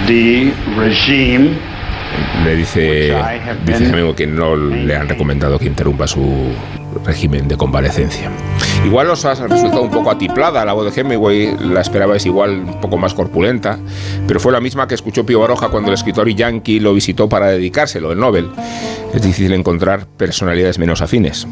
the 0.08 0.54
regime 0.78 1.58
le 2.44 2.56
dice, 2.56 3.14
dice 3.66 3.90
Hemingway 3.90 4.14
que 4.16 4.28
no 4.28 4.56
le 4.56 4.96
han 4.96 5.08
recomendado 5.08 5.58
que 5.60 5.66
interrumpa 5.66 6.08
su 6.08 6.52
régimen 7.06 7.48
de 7.48 7.56
convalecencia. 7.56 8.30
Igual 8.86 9.10
os 9.10 9.24
ha 9.26 9.34
resultado 9.36 9.82
un 9.82 9.92
poco 9.92 10.12
atiplada 10.12 10.66
la 10.66 10.74
voz 10.74 10.94
de 10.94 11.02
Hemingway, 11.02 11.58
la 11.60 11.82
esperabais 11.82 12.26
igual 12.26 12.60
un 12.60 12.82
poco 12.82 12.98
más 12.98 13.14
corpulenta, 13.14 13.80
pero 14.28 14.40
fue 14.40 14.52
la 14.52 14.60
misma 14.60 14.88
que 14.88 14.96
escuchó 14.96 15.26
Pío 15.26 15.40
Baroja 15.40 15.70
cuando 15.70 15.90
el 15.90 15.96
escritor 15.96 16.28
yankee 16.30 16.80
lo 16.80 16.94
visitó 16.94 17.30
para 17.30 17.48
dedicárselo, 17.48 18.12
el 18.12 18.20
Nobel. 18.20 18.50
Es 19.14 19.22
difícil 19.22 19.54
encontrar 19.54 20.06
personalidades 20.06 20.80
menos 20.80 21.02
afines. 21.02 21.48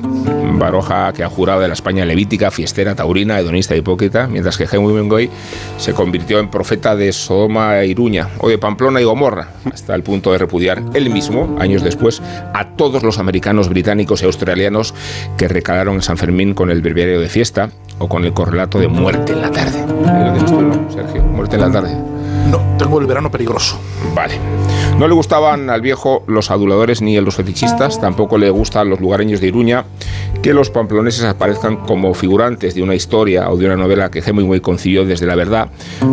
Baroja, 0.59 1.13
que 1.13 1.23
ha 1.23 1.29
jurado 1.29 1.61
de 1.61 1.67
la 1.67 1.73
España 1.73 2.05
levítica, 2.05 2.51
fiestera, 2.51 2.95
taurina, 2.95 3.39
hedonista 3.39 3.75
y 3.75 3.79
hipócrita, 3.79 4.27
mientras 4.27 4.57
que 4.57 4.65
Hemingway 4.65 5.29
se 5.77 5.93
convirtió 5.93 6.39
en 6.39 6.49
profeta 6.49 6.95
de 6.95 7.11
Sodoma 7.11 7.79
e 7.79 7.87
Iruña, 7.87 8.27
o 8.39 8.49
de 8.49 8.57
Pamplona 8.57 9.01
y 9.01 9.03
Gomorra, 9.05 9.49
hasta 9.71 9.95
el 9.95 10.03
punto 10.03 10.31
de 10.31 10.37
repudiar 10.37 10.83
él 10.93 11.09
mismo, 11.09 11.57
años 11.59 11.83
después, 11.83 12.21
a 12.53 12.67
todos 12.75 13.03
los 13.03 13.19
americanos, 13.19 13.69
británicos 13.69 14.21
y 14.21 14.25
australianos 14.25 14.93
que 15.37 15.47
recalaron 15.47 15.95
en 15.95 16.01
San 16.01 16.17
Fermín 16.17 16.53
con 16.53 16.69
el 16.69 16.81
breviario 16.81 17.19
de 17.19 17.29
fiesta 17.29 17.69
o 17.97 18.07
con 18.07 18.23
el 18.25 18.33
correlato 18.33 18.79
de 18.79 18.87
muerte 18.87 19.33
en 19.33 19.41
la 19.41 19.51
tarde. 19.51 19.79
Ahí 20.05 20.25
lo 20.25 20.33
tienes 20.33 20.51
tú, 20.51 20.61
¿no, 20.61 20.91
Sergio? 20.91 21.23
Muerte 21.23 21.55
en 21.55 21.61
la 21.61 21.71
tarde. 21.71 22.18
No, 22.47 22.61
tengo 22.77 22.99
el 22.99 23.05
verano 23.05 23.29
peligroso. 23.29 23.79
Vale. 24.15 24.35
No 24.97 25.07
le 25.07 25.13
gustaban 25.13 25.69
al 25.69 25.81
viejo 25.81 26.23
los 26.27 26.51
aduladores 26.51 27.01
ni 27.01 27.19
los 27.21 27.35
fetichistas, 27.35 28.01
tampoco 28.01 28.37
le 28.37 28.49
gustan 28.49 28.89
los 28.89 28.99
lugareños 28.99 29.39
de 29.39 29.47
Iruña 29.47 29.85
que 30.41 30.53
los 30.53 30.69
pamploneses 30.69 31.23
aparezcan 31.25 31.77
como 31.77 32.13
figurantes 32.13 32.75
de 32.75 32.81
una 32.81 32.95
historia 32.95 33.49
o 33.49 33.57
de 33.57 33.65
una 33.65 33.75
novela 33.75 34.09
que 34.09 34.19
Hemingway 34.19 34.61
concibió 34.61 35.05
desde 35.05 35.25
la 35.25 35.35
verdad 35.35 35.69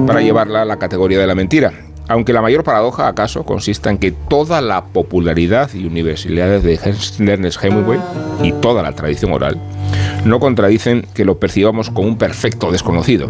para 0.07 0.21
llevarla 0.21 0.63
a 0.63 0.65
la 0.65 0.79
categoría 0.79 1.19
de 1.19 1.27
la 1.27 1.35
mentira. 1.35 1.73
Aunque 2.09 2.33
la 2.33 2.43
mayor 2.43 2.63
paradoja, 2.63 3.09
acaso, 3.09 3.45
consista 3.45 3.91
en 3.91 3.99
que 3.99 4.13
toda 4.13 4.61
la 4.61 4.85
popularidad 4.85 5.71
y 5.75 5.87
universalidad 5.87 6.61
de 6.61 6.79
Ernest 7.19 7.65
Hemingway 7.65 7.99
y 8.43 8.53
toda 8.53 8.83
la 8.83 8.93
tradición 8.93 9.33
oral 9.33 9.61
no 10.25 10.39
contradicen 10.39 11.07
que 11.15 11.25
lo 11.25 11.39
percibamos 11.39 11.91
como 11.91 12.09
un 12.09 12.19
perfecto 12.19 12.71
desconocido 12.71 13.29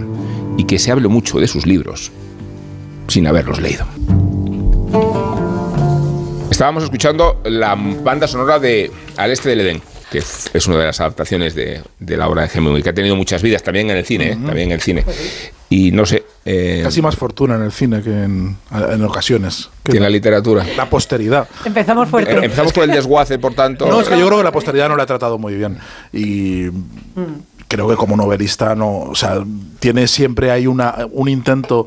y 0.59 0.65
que 0.65 0.79
se 0.79 0.93
hable 0.93 1.09
mucho 1.09 1.39
de 1.41 1.49
sus 1.49 1.67
libros 1.67 2.13
sin 3.09 3.27
haberlos 3.27 3.61
leído. 3.61 3.85
Estábamos 6.51 6.85
escuchando 6.85 7.41
la 7.45 7.75
banda 7.75 8.27
sonora 8.27 8.59
de 8.59 8.91
Al 9.17 9.31
Este 9.31 9.51
del 9.51 9.61
Edén, 9.61 9.83
que 10.11 10.19
es 10.19 10.67
una 10.67 10.79
de 10.79 10.87
las 10.87 11.01
adaptaciones 11.01 11.55
de, 11.55 11.83
de 11.99 12.17
la 12.17 12.29
obra 12.29 12.43
de 12.43 12.49
Hemingway, 12.55 12.83
que 12.83 12.91
ha 12.91 12.95
tenido 12.95 13.15
muchas 13.17 13.43
vidas 13.43 13.63
también 13.63 13.91
en 13.91 13.97
el 13.99 14.07
cine, 14.07 14.31
¿eh? 14.33 14.37
también 14.37 14.69
en 14.69 14.73
el 14.73 14.81
cine. 14.81 15.05
Y 15.69 15.91
no 15.91 16.07
sé... 16.07 16.25
eh, 16.45 16.81
Casi 16.85 17.03
más 17.03 17.17
fortuna 17.17 17.57
en 17.57 17.63
el 17.63 17.73
cine 17.73 18.01
que 18.01 18.11
en, 18.11 18.57
en 18.71 19.05
ocasiones. 19.05 19.69
que 19.83 19.97
en 19.97 20.03
la 20.05 20.09
literatura. 20.09 20.65
La 20.77 20.89
posteridad. 20.89 21.49
Empezamos 21.65 22.09
fuerte. 22.09 22.33
Eh, 22.33 22.45
Empezamos 22.45 22.73
por 22.73 22.85
el 22.85 22.91
desguace, 22.93 23.39
por 23.39 23.53
tanto... 23.53 23.87
No, 23.87 24.01
es 24.01 24.09
que 24.09 24.19
yo 24.19 24.27
creo 24.27 24.39
que 24.39 24.45
la 24.45 24.53
posteridad 24.53 24.89
no 24.89 24.97
la 24.97 25.03
ha 25.03 25.07
tratado 25.07 25.39
muy 25.39 25.57
bien. 25.57 25.77
Y 26.13 26.69
creo 27.69 27.89
que 27.89 27.97
como 27.97 28.17
novelista 28.17 28.77
no. 28.77 29.01
O 29.01 29.15
sea, 29.17 29.45
tiene 29.81 30.07
siempre 30.07 30.53
hay 30.53 30.69
una, 30.69 31.07
un 31.11 31.29
intento. 31.29 31.87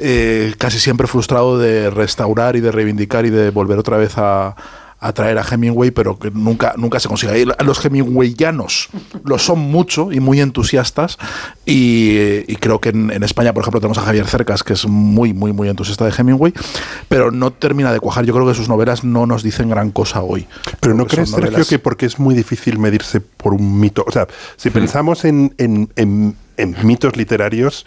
Eh, 0.00 0.54
casi 0.58 0.78
siempre 0.80 1.06
frustrado 1.06 1.58
de 1.58 1.90
restaurar 1.90 2.56
y 2.56 2.60
de 2.60 2.72
reivindicar 2.72 3.26
y 3.26 3.30
de 3.30 3.50
volver 3.50 3.78
otra 3.78 3.96
vez 3.98 4.14
a, 4.16 4.56
a 5.02 5.12
traer 5.12 5.38
a 5.38 5.42
Hemingway, 5.48 5.90
pero 5.90 6.18
que 6.18 6.30
nunca, 6.30 6.74
nunca 6.76 6.98
se 7.00 7.08
consigue. 7.08 7.46
Los 7.64 7.84
Hemingwayanos 7.84 8.88
lo 9.24 9.38
son 9.38 9.58
mucho 9.60 10.12
y 10.12 10.20
muy 10.20 10.40
entusiastas. 10.40 11.16
Y, 11.64 12.18
y 12.52 12.56
creo 12.56 12.80
que 12.80 12.90
en, 12.90 13.10
en 13.10 13.22
España, 13.22 13.52
por 13.54 13.62
ejemplo, 13.62 13.80
tenemos 13.80 13.98
a 13.98 14.02
Javier 14.02 14.26
Cercas, 14.26 14.62
que 14.62 14.72
es 14.74 14.86
muy, 14.86 15.32
muy, 15.32 15.52
muy 15.52 15.68
entusiasta 15.68 16.04
de 16.04 16.12
Hemingway, 16.16 16.52
pero 17.08 17.30
no 17.30 17.50
termina 17.52 17.92
de 17.92 18.00
cuajar. 18.00 18.24
Yo 18.24 18.34
creo 18.34 18.46
que 18.46 18.54
sus 18.54 18.68
novelas 18.68 19.04
no 19.04 19.26
nos 19.26 19.42
dicen 19.42 19.70
gran 19.70 19.90
cosa 19.90 20.22
hoy. 20.22 20.46
Pero 20.80 20.94
no 20.94 21.04
Creo 21.06 21.16
crees, 21.16 21.30
son 21.30 21.40
Sergio, 21.40 21.52
novelas- 21.58 21.68
que 21.68 21.78
porque 21.78 22.06
es 22.06 22.18
muy 22.18 22.34
difícil 22.34 22.78
medirse 22.78 23.20
por 23.20 23.54
un 23.54 23.80
mito. 23.80 24.04
O 24.06 24.10
sea, 24.12 24.26
si 24.56 24.70
pensamos 24.70 25.24
en, 25.24 25.54
en- 25.58 25.88
en- 25.96 26.36
en 26.58 26.76
mitos 26.82 27.16
literarios, 27.16 27.86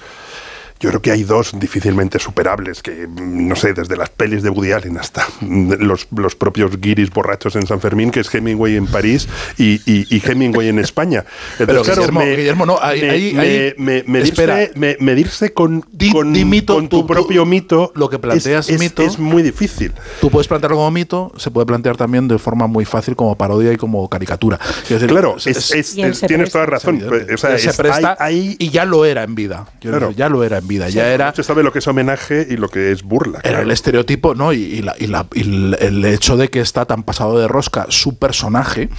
yo 0.83 0.89
creo 0.89 1.01
que 1.01 1.11
hay 1.11 1.23
dos 1.23 1.51
difícilmente 1.57 2.19
superables, 2.19 2.81
que 2.83 3.07
mm, 3.07 3.47
no 3.47 3.55
sé, 3.55 3.73
desde 3.73 3.95
las 3.95 4.09
pelis 4.09 4.43
de 4.43 4.49
Woody 4.49 4.73
Allen 4.73 4.97
hasta 4.97 5.25
mm, 5.41 5.73
los, 5.79 6.07
los 6.15 6.35
propios 6.35 6.79
guiris 6.79 7.09
borrachos 7.09 7.55
en 7.55 7.65
San 7.65 7.79
Fermín, 7.79 8.11
que 8.11 8.19
es 8.19 8.33
Hemingway 8.33 8.75
en 8.75 8.87
París 8.87 9.27
y, 9.57 9.75
y- 9.89 10.05
y 10.09 10.21
Hemingway 10.25 10.67
en 10.67 10.79
España. 10.79 11.23
Pero, 11.57 11.83
Guillermo, 11.83 12.21
Guillermo, 12.21 12.65
no, 12.65 12.77
ahí- 12.81 13.01
me- 13.01 13.09
ahí- 13.39 13.73
me- 13.77 14.03
medirse, 14.05 14.31
espera. 14.41 14.69
me- 14.75 14.97
medirse 14.99 15.53
con, 15.53 15.85
Di- 15.91 16.11
con- 16.11 16.33
di 16.33 16.43
mito, 16.45 16.75
con 16.75 16.89
tu, 16.89 16.97
tú- 16.97 17.07
tú- 17.07 17.13
propio 17.13 17.45
mito 17.45 17.91
lo 17.95 18.09
que 18.09 18.19
planteas 18.19 18.69
es, 18.69 18.79
mito. 18.79 19.03
es 19.03 19.17
muy 19.19 19.41
difícil. 19.41 19.93
Tú 20.19 20.29
puedes 20.29 20.47
plantearlo 20.49 20.77
como 20.77 20.91
mito, 20.91 21.31
se 21.37 21.49
puede 21.49 21.65
plantear 21.65 21.95
también 21.95 22.27
de 22.27 22.37
forma 22.37 22.67
muy 22.67 22.83
fácil 22.85 23.15
como 23.15 23.37
parodia 23.37 23.71
y 23.71 23.77
como 23.77 24.09
caricatura. 24.09 24.59
Decir, 24.89 25.07
Claro, 25.07 25.37
es- 25.45 25.95
tienes 26.27 26.51
toda 26.51 26.65
razón. 26.65 26.97
evidente. 26.99 27.33
O 27.33 27.37
sea, 27.37 27.57
se 27.57 27.69
es- 27.69 27.77
presta 27.77 28.17
hay- 28.19 28.33
hay- 28.49 28.55
y 28.59 28.69
ya 28.69 28.83
lo 28.85 29.05
era 29.05 29.23
en 29.23 29.35
vida. 29.35 29.65
Claro. 29.79 30.07
decir, 30.07 30.17
ya 30.17 30.27
lo 30.29 30.43
era 30.43 30.57
en 30.57 30.67
vida. 30.67 30.72
Ya 30.89 31.07
era, 31.09 31.33
Se 31.35 31.43
sabe 31.43 31.63
lo 31.63 31.71
que 31.71 31.79
es 31.79 31.87
homenaje 31.87 32.47
y 32.49 32.57
lo 32.57 32.69
que 32.69 32.91
es 32.91 33.03
burla. 33.03 33.39
era 33.39 33.49
claro. 33.49 33.63
el 33.63 33.71
estereotipo, 33.71 34.35
¿no? 34.35 34.53
Y, 34.53 34.57
y 34.61 34.81
la- 34.81 34.95
y 34.99 35.07
la- 35.07 35.25
y 35.33 35.41
el, 35.41 36.05
hecho 36.05 36.37
de 36.37 36.49
que 36.49 36.59
está 36.59 36.85
tan 36.85 37.03
pasado 37.03 37.37
de 37.39 37.47
rosca 37.47 37.85
su 37.89 38.17
personaje 38.17 38.89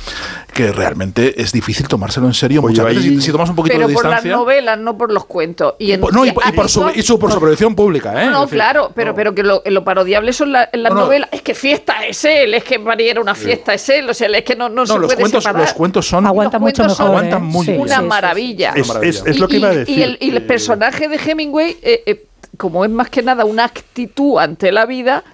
que 0.53 0.71
realmente 0.73 1.41
es 1.43 1.53
difícil 1.53 1.89
tomárselo 1.89 2.27
en 2.27 2.35
serio 2.35 2.61
Oye, 2.63 2.71
muchas 2.71 2.85
veces. 2.87 3.05
ahí- 3.05 3.11
Si, 3.17 3.21
si 3.23 3.33
tomas 3.33 3.51
un 3.51 3.57
poquito 3.57 3.75
Pero 3.77 3.89
de 3.89 3.95
por 3.95 4.05
las 4.05 4.13
distancia. 4.23 4.37
novelas, 4.37 4.79
no 4.79 4.97
por 4.97 5.13
los 5.13 5.25
cuentos. 5.25 5.75
Y, 5.79 5.93
en, 5.93 6.01
por- 6.01 6.13
no, 6.15 6.25
y, 6.25 6.33
por- 6.33 6.45
y 6.45 6.49
a 6.49 6.53
por 6.53 6.69
su, 6.69 6.89
y 6.95 7.03
su 7.03 7.19
por 7.19 7.33
su 7.33 7.41
proyección 7.41 7.75
pública, 7.75 8.23
¿eh? 8.25 8.29
No, 8.31 8.43
decir, 8.43 8.55
claro, 8.57 8.93
pero, 8.95 9.15
pero 9.15 9.35
que 9.35 9.43
lo, 9.43 9.63
lo 9.65 9.85
parodiable 9.85 10.33
son 10.33 10.53
la- 10.53 10.69
en 10.73 10.83
las 10.83 10.93
No, 10.93 11.01
no. 11.01 11.05
novelas. 11.07 11.29
Es 11.33 11.43
que 11.43 11.55
fiesta 11.55 12.07
es 12.07 12.25
él, 12.25 12.55
es 12.55 12.65
que 12.65 12.79
María 12.79 13.11
era 13.11 13.21
una 13.21 13.35
fiesta 13.35 13.75
es 13.75 13.89
él, 13.89 14.09
o 14.09 14.15
sea, 14.15 14.29
es 14.29 14.45
que 14.45 14.55
no, 14.57 14.69
no, 14.69 14.83
No, 14.83 14.87
se 14.87 14.93
los 14.99 15.07
puede 15.07 15.21
cuentos, 15.23 15.43
separar. 15.45 15.63
los 15.63 15.73
cuentos 15.75 16.07
son. 16.09 16.27
Aguanta 16.27 16.59
mucho 16.59 16.85
mejor. 16.85 17.07
aguantan 17.07 17.43
¿eh? 17.43 17.47
muy 17.47 17.65
Sí, 17.67 17.71
bien. 17.73 17.83
una 17.83 17.91
sí, 17.91 17.97
sí, 17.97 18.03
sí. 18.03 18.09
maravilla. 18.09 18.73
Es, 18.77 18.91
es- 19.03 19.23
es 19.27 19.39
lo 19.39 19.49
que 19.49 19.57
Y- 19.57 19.59
iba 19.61 19.69
a 19.69 19.75
decir. 19.75 19.99
Y 19.99 20.03
el, 20.03 20.19
y 20.21 20.31
el 20.31 20.43
personaje 20.43 21.09
de 21.09 21.17
Hemingway, 21.17 21.64
eh, 21.71 22.03
eh, 22.07 22.27
como 22.57 22.85
es 22.85 22.91
más 22.91 23.11
que 23.11 23.23
nada 23.23 23.45
una 23.45 23.65
actitud 23.65 24.39
ante 24.39 24.73
la 24.73 24.87
vida, 24.87 25.25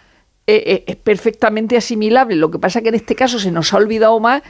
eh, 0.46 0.84
es 0.86 0.96
perfectamente 0.96 1.76
asimilable. 1.76 2.36
Lo 2.36 2.50
que 2.50 2.58
pasa 2.58 2.82
que 2.82 2.88
en 2.88 2.96
este 2.96 3.14
caso 3.14 3.38
se 3.38 3.50
nos 3.50 3.72
ha 3.72 3.76
olvidado 3.76 4.18
más 4.20 4.42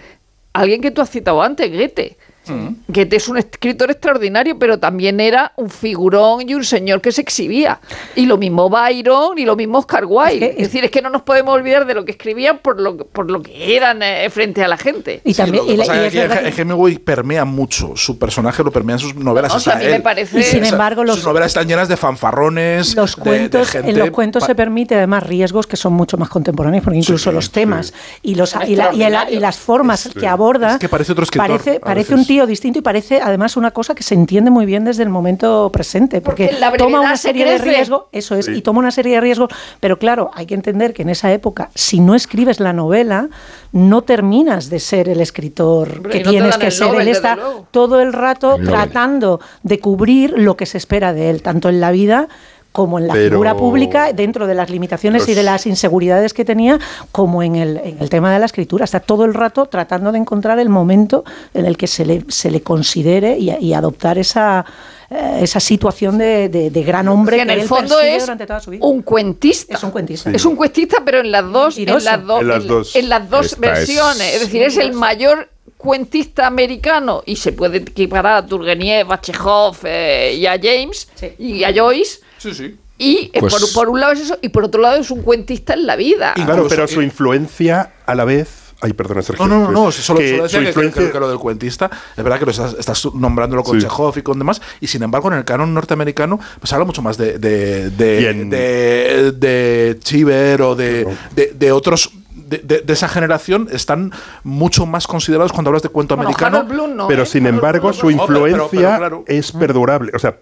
alguien 0.52 0.80
que 0.80 0.90
tú 0.90 1.00
has 1.00 1.10
citado 1.10 1.42
antes, 1.42 1.70
Goethe. 1.70 2.16
Mm. 2.46 2.68
Goethe 2.88 3.16
es 3.16 3.28
un 3.28 3.36
escritor 3.36 3.90
extraordinario, 3.90 4.58
pero 4.58 4.78
también 4.78 5.20
era 5.20 5.52
un 5.56 5.68
figurón 5.70 6.48
y 6.48 6.54
un 6.54 6.64
señor 6.64 7.00
que 7.00 7.12
se 7.12 7.20
exhibía. 7.20 7.80
Y 8.16 8.26
lo 8.26 8.38
mismo 8.38 8.68
Byron 8.70 9.38
y 9.38 9.44
lo 9.44 9.56
mismo 9.56 9.78
Oscar 9.78 10.04
Wilde. 10.06 10.54
Es 10.56 10.68
decir, 10.68 10.84
es 10.84 10.90
que 10.90 11.02
no 11.02 11.10
nos 11.10 11.22
podemos 11.22 11.54
olvidar 11.54 11.86
de 11.86 11.94
lo 11.94 12.04
que 12.04 12.12
escribían 12.12 12.58
por 12.58 12.80
lo, 12.80 12.96
por 12.96 13.30
lo 13.30 13.42
que 13.42 13.76
eran 13.76 14.02
eh, 14.02 14.28
frente 14.30 14.64
a 14.64 14.68
la 14.68 14.76
gente. 14.78 15.20
Y 15.24 15.34
Sí, 15.34 15.42
también, 15.42 15.64
lo 15.64 15.68
que 15.68 15.74
y 15.74 15.76
la- 15.76 15.84
pasa 15.86 15.96
y 15.96 15.98
es 16.00 16.06
es 16.06 16.12
que 16.12 16.18
verdad 16.28 16.46
He- 16.46 16.52
que- 16.52 16.62
Hemingway 16.62 16.98
permea 16.98 17.44
mucho. 17.44 17.92
Su 17.96 18.18
personaje 18.18 18.64
lo 18.64 18.70
permea 18.72 18.94
en 18.96 19.00
sus 19.00 19.14
novelas. 19.14 19.52
No, 19.52 19.58
o 19.58 19.60
sea, 19.60 19.74
a 19.74 19.78
mí 19.78 19.84
me 19.86 20.00
parece- 20.00 20.38
Y 20.40 20.42
sin 20.42 20.64
embargo, 20.64 21.04
los, 21.04 21.16
Sus 21.16 21.24
novelas 21.26 21.48
están 21.48 21.68
llenas 21.68 21.88
de 21.88 21.96
fanfarrones. 21.96 22.94
los 22.96 23.16
de- 23.16 23.22
de 23.22 23.28
cuentos, 23.30 23.70
gente 23.70 23.90
en 23.90 23.98
los 23.98 24.10
cuentos 24.10 24.44
se 24.44 24.54
permite 24.54 24.94
además 24.96 25.24
riesgos 25.24 25.66
que 25.66 25.76
son 25.76 25.92
mucho 25.92 26.16
más 26.16 26.28
contemporáneos, 26.28 26.82
porque 26.84 26.98
incluso 26.98 27.30
Sí, 27.30 27.34
los 27.34 27.50
temas 27.50 27.92
y, 28.22 28.34
los, 28.34 28.54
y, 28.54 28.58
la- 28.58 28.64
y 28.66 28.68
la- 28.76 28.84
y 28.84 28.86
extraordinarios. 28.86 29.42
las 29.42 29.58
formas 29.58 30.08
que 30.18 30.26
aborda 30.26 30.72
Es 30.74 30.78
que 30.78 30.88
parece 30.88 31.12
otro 31.12 31.24
escritor, 31.24 31.80
parece, 31.80 32.14
un 32.14 32.24
tío 32.30 32.46
distinto 32.46 32.78
y 32.78 32.82
parece 32.82 33.20
además 33.20 33.56
una 33.56 33.72
cosa 33.72 33.92
que 33.92 34.04
se 34.04 34.14
entiende 34.14 34.52
muy 34.52 34.64
bien 34.64 34.84
desde 34.84 35.02
el 35.02 35.08
momento 35.08 35.68
presente, 35.72 36.20
porque, 36.20 36.44
Porque 36.44 36.60
la 36.60 36.72
toma 36.74 37.00
una 37.00 37.16
se 37.16 37.22
serie 37.22 37.44
de 37.44 37.58
riesgos, 37.58 38.04
eso 38.12 38.36
es, 38.36 38.46
y 38.46 38.62
toma 38.62 38.78
una 38.78 38.92
serie 38.92 39.16
de 39.16 39.20
riesgos, 39.20 39.50
pero 39.80 39.98
claro, 39.98 40.30
hay 40.32 40.46
que 40.46 40.54
entender 40.54 40.94
que 40.94 41.02
en 41.02 41.08
esa 41.08 41.32
época, 41.32 41.70
si 41.74 41.98
no 41.98 42.14
escribes 42.14 42.60
la 42.60 42.72
novela, 42.72 43.30
no 43.72 44.02
terminas 44.02 44.70
de 44.70 44.78
ser 44.78 45.08
el 45.08 45.20
escritor 45.20 45.96
Hombre, 45.96 46.12
que 46.12 46.22
no 46.22 46.30
tienes 46.30 46.56
que 46.56 46.70
ser. 46.70 46.86
Nobel, 46.86 47.00
Él 47.00 47.08
está 47.08 47.36
todo 47.72 48.00
el 48.00 48.12
rato 48.12 48.54
El 48.54 48.68
tratando 48.68 49.40
de 49.64 49.80
cubrir 49.80 50.32
lo 50.36 50.56
que 50.56 50.66
se 50.66 50.78
espera 50.78 51.12
de 51.12 51.30
él, 51.30 51.42
tanto 51.42 51.68
en 51.68 51.80
la 51.80 51.90
vida 51.90 52.28
como 52.72 52.98
en 52.98 53.08
la 53.08 53.14
Pero- 53.14 53.30
figura 53.30 53.56
pública, 53.56 54.12
dentro 54.12 54.46
de 54.46 54.54
las 54.54 54.70
limitaciones 54.70 55.28
y 55.28 55.34
de 55.34 55.42
las 55.42 55.66
inseguridades 55.66 56.32
que 56.32 56.44
tenía, 56.44 56.78
como 57.10 57.42
en 57.42 57.56
el, 57.56 57.78
en 57.78 57.96
el 58.00 58.08
tema 58.10 58.32
de 58.32 58.38
la 58.38 58.46
escritura. 58.46 58.84
Está 58.84 59.00
todo 59.00 59.24
el 59.24 59.34
rato 59.34 59.66
tratando 59.66 60.12
de 60.12 60.18
encontrar 60.18 60.58
el 60.60 60.68
momento 60.68 61.24
en 61.52 61.66
el 61.66 61.76
que 61.76 61.86
se 61.88 62.04
le, 62.06 62.24
se 62.28 62.50
le 62.50 62.62
considere 62.62 63.36
y, 63.38 63.50
y 63.50 63.74
adoptar 63.74 64.18
esa, 64.18 64.64
eh, 65.10 65.40
esa 65.42 65.58
situación 65.58 66.16
de, 66.18 66.48
de- 66.48 66.70
de 66.70 66.82
gran 66.84 67.08
hombre 67.08 67.36
que 67.36 67.42
en 67.42 67.48
que 67.48 67.54
el 67.54 67.60
él 67.62 67.66
fondo 67.66 67.98
es 68.00 68.22
durante 68.22 68.46
toda 68.46 68.60
su 68.60 68.70
vida. 68.70 68.86
un 68.86 69.02
cuentista. 69.02 69.74
Es 69.74 69.82
un 69.82 69.90
cuentista. 69.90 70.30
Es 70.30 70.44
un 70.44 70.54
cuentista, 70.54 70.98
pero 71.04 71.18
en 71.20 71.32
las 71.32 71.50
dos, 71.50 71.76
en 71.76 71.86
las 72.04 72.24
dos, 72.24 72.40
En 72.42 72.48
las 72.48 72.62
en- 72.62 72.68
dos. 72.68 72.94
en 72.96 73.08
las 73.08 73.28
dos 73.30 73.46
Esta 73.46 73.56
es- 73.56 73.60
versiones. 73.60 74.34
Es, 74.34 74.40
decir, 74.42 74.62
es 74.62 74.76
el 74.76 74.92
mayor 74.92 75.48
cuentista 75.76 76.46
americano 76.46 77.22
y 77.26 77.36
se 77.36 77.52
puede 77.52 77.78
equiparar 77.78 78.44
a 78.44 78.46
Turgeniev, 78.46 79.10
a 79.10 79.20
Chekhov 79.20 79.76
eh, 79.84 80.34
y 80.38 80.46
a 80.46 80.52
James 80.62 81.08
Sí. 81.16 81.32
y 81.38 81.64
a 81.64 81.72
Joyce. 81.74 82.20
Sí, 82.40 82.54
sí. 82.54 82.76
Y 82.98 83.30
eh, 83.32 83.40
Pues- 83.40 83.54
por, 83.54 83.72
por 83.72 83.88
un 83.90 84.00
lado 84.00 84.12
es 84.12 84.20
eso, 84.20 84.38
y 84.42 84.48
por 84.48 84.64
otro 84.64 84.80
lado 84.80 84.96
es 84.96 85.10
un 85.10 85.22
cuentista 85.22 85.74
en 85.74 85.86
la 85.86 85.94
vida. 85.96 86.32
Claro, 86.34 86.52
Incluso- 86.54 86.68
pero 86.74 86.88
su 86.88 87.02
influencia 87.02 87.92
a 88.06 88.14
la 88.14 88.24
vez 88.24 88.56
Ay, 88.82 88.94
perdona, 88.94 89.20
Sergio. 89.20 89.46
No, 89.46 89.58
no, 89.58 89.64
no, 89.70 89.84
no, 89.84 89.92
solo, 89.92 90.20
Que 90.20 90.30
solo 90.30 90.42
decía 90.44 90.58
su 90.60 90.64
que, 90.64 90.64
que- 90.64 90.68
influencia- 90.80 91.12
que 91.12 91.20
lo 91.20 91.28
del 91.28 91.38
cuentista, 91.38 91.90
es 92.16 92.24
verdad 92.24 92.38
que 92.38 92.46
lo 92.46 92.50
estás, 92.50 92.74
estás 92.78 93.04
nombrándolo 93.14 93.62
con 93.62 93.78
Sí. 93.78 93.86
Chekhov 93.86 94.16
y 94.16 94.22
con 94.22 94.38
demás, 94.38 94.62
y 94.80 94.86
sin 94.86 95.02
embargo 95.02 95.28
en 95.30 95.34
el 95.36 95.44
canon 95.44 95.74
norteamericano 95.74 96.40
pues 96.58 96.72
habla 96.72 96.86
mucho 96.86 97.02
más 97.02 97.18
de, 97.18 97.38
de, 97.38 97.90
de, 97.90 98.22
Y 98.22 98.24
en- 98.24 98.48
de, 98.48 99.32
de 99.32 99.98
Cheever 100.00 100.62
o 100.62 100.74
de, 100.76 101.06
de, 101.36 101.52
de 101.54 101.72
otros... 101.72 102.10
De, 102.34 102.56
de- 102.58 102.80
de 102.80 102.92
esa 102.94 103.06
generación 103.08 103.68
están 103.70 104.12
mucho 104.44 104.86
más 104.86 105.06
considerados 105.06 105.52
cuando 105.52 105.68
hablas 105.68 105.82
de 105.82 105.90
cuento 105.90 106.16
Bueno, 106.16 106.30
americano. 106.30 106.56
Harold 106.56 106.72
Bloom 106.72 106.96
no, 106.96 107.06
pero 107.06 107.24
¿eh? 107.24 107.26
sin 107.26 107.44
embargo 107.46 107.92
su 107.92 108.10
No, 108.10 108.24
pero- 108.26 108.40
pero- 108.42 108.48
influencia 108.48 108.88
pero 108.88 108.98
claro. 108.98 109.24
es 109.26 109.52
perdurable. 109.52 110.10
O 110.14 110.18
sea, 110.18 110.36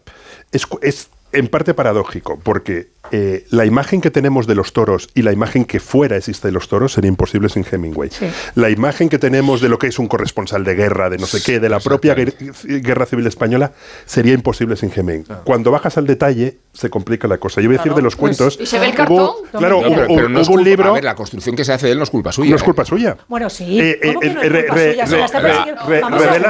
es, 0.52 0.64
cu- 0.64 0.78
es 0.80 1.08
en 1.32 1.48
parte 1.48 1.74
paradójico, 1.74 2.38
porque 2.42 2.88
eh, 3.12 3.44
la 3.51 3.64
imagen 3.64 4.01
que 4.01 4.11
tenemos 4.11 4.47
de 4.47 4.55
los 4.55 4.73
toros 4.73 5.09
y 5.14 5.23
la 5.23 5.33
imagen 5.33 5.64
que 5.64 5.81
fuera 5.81 6.16
existe 6.16 6.49
de 6.49 6.53
los 6.53 6.68
toros 6.68 6.92
sería 6.92 7.09
imposible 7.09 7.49
sin 7.49 7.64
Hemingway. 7.71 8.11
Sí. 8.11 8.27
La 8.55 8.71
imagen 8.71 9.09
que 9.09 9.18
tenemos 9.18 9.61
de 9.61 9.68
lo 9.68 9.79
que 9.79 9.87
es 9.88 9.99
un 9.99 10.07
corresponsal 10.09 10.64
de 10.64 10.75
guerra, 10.75 11.11
de 11.11 11.18
no 11.18 11.27
sé 11.27 11.42
qué, 11.42 11.61
de 11.61 11.68
la 11.68 11.81
propia 11.81 12.14
guer- 12.14 12.35
guerra 12.83 13.07
civil 13.07 13.27
española, 13.27 13.73
sería 14.07 14.35
imposible 14.35 14.77
sin 14.77 14.90
Hemingway. 14.94 15.38
Cuando 15.44 15.71
bajas 15.71 15.97
al 15.99 16.07
detalle, 16.07 16.59
se 16.73 16.90
complica 16.90 17.29
la 17.29 17.38
cosa. 17.38 17.61
Yo 17.61 17.68
voy 17.68 17.77
a 17.77 17.79
decir 17.79 17.94
de 17.94 18.03
los 18.03 18.16
cuentos. 18.16 18.59
¿Y 18.61 18.66
se 18.66 18.79
ve 18.79 18.87
el 18.87 18.92
hubo- 18.92 18.97
cartón? 18.97 19.31
Claro, 19.53 19.61
Pero- 19.61 19.79
hubo, 19.79 19.97
Pero, 19.97 20.07
pero 20.14 20.29
no 20.29 20.40
es 20.40 20.49
hubo 20.49 20.55
un 20.57 20.64
libro. 20.64 20.90
A 20.90 20.94
ver, 20.94 21.05
la 21.05 21.14
construcción 21.14 21.57
que 21.57 21.64
se 21.64 21.73
hace 21.73 21.87
de 21.87 21.92
él 21.92 21.99
no 21.99 22.05
es 22.05 22.11
culpa 22.11 22.33
suya. 22.33 22.51
no 22.51 22.57
es 22.57 22.62
¿eh? 22.62 22.64
culpa 22.64 22.85
suya. 22.85 23.16
Bueno, 23.29 23.51
sí. 23.51 23.81
Eh, 23.81 24.01
¿Cómo 24.14 24.23
eh, 24.23 24.37
eh, 24.42 24.49
revela 24.49 25.07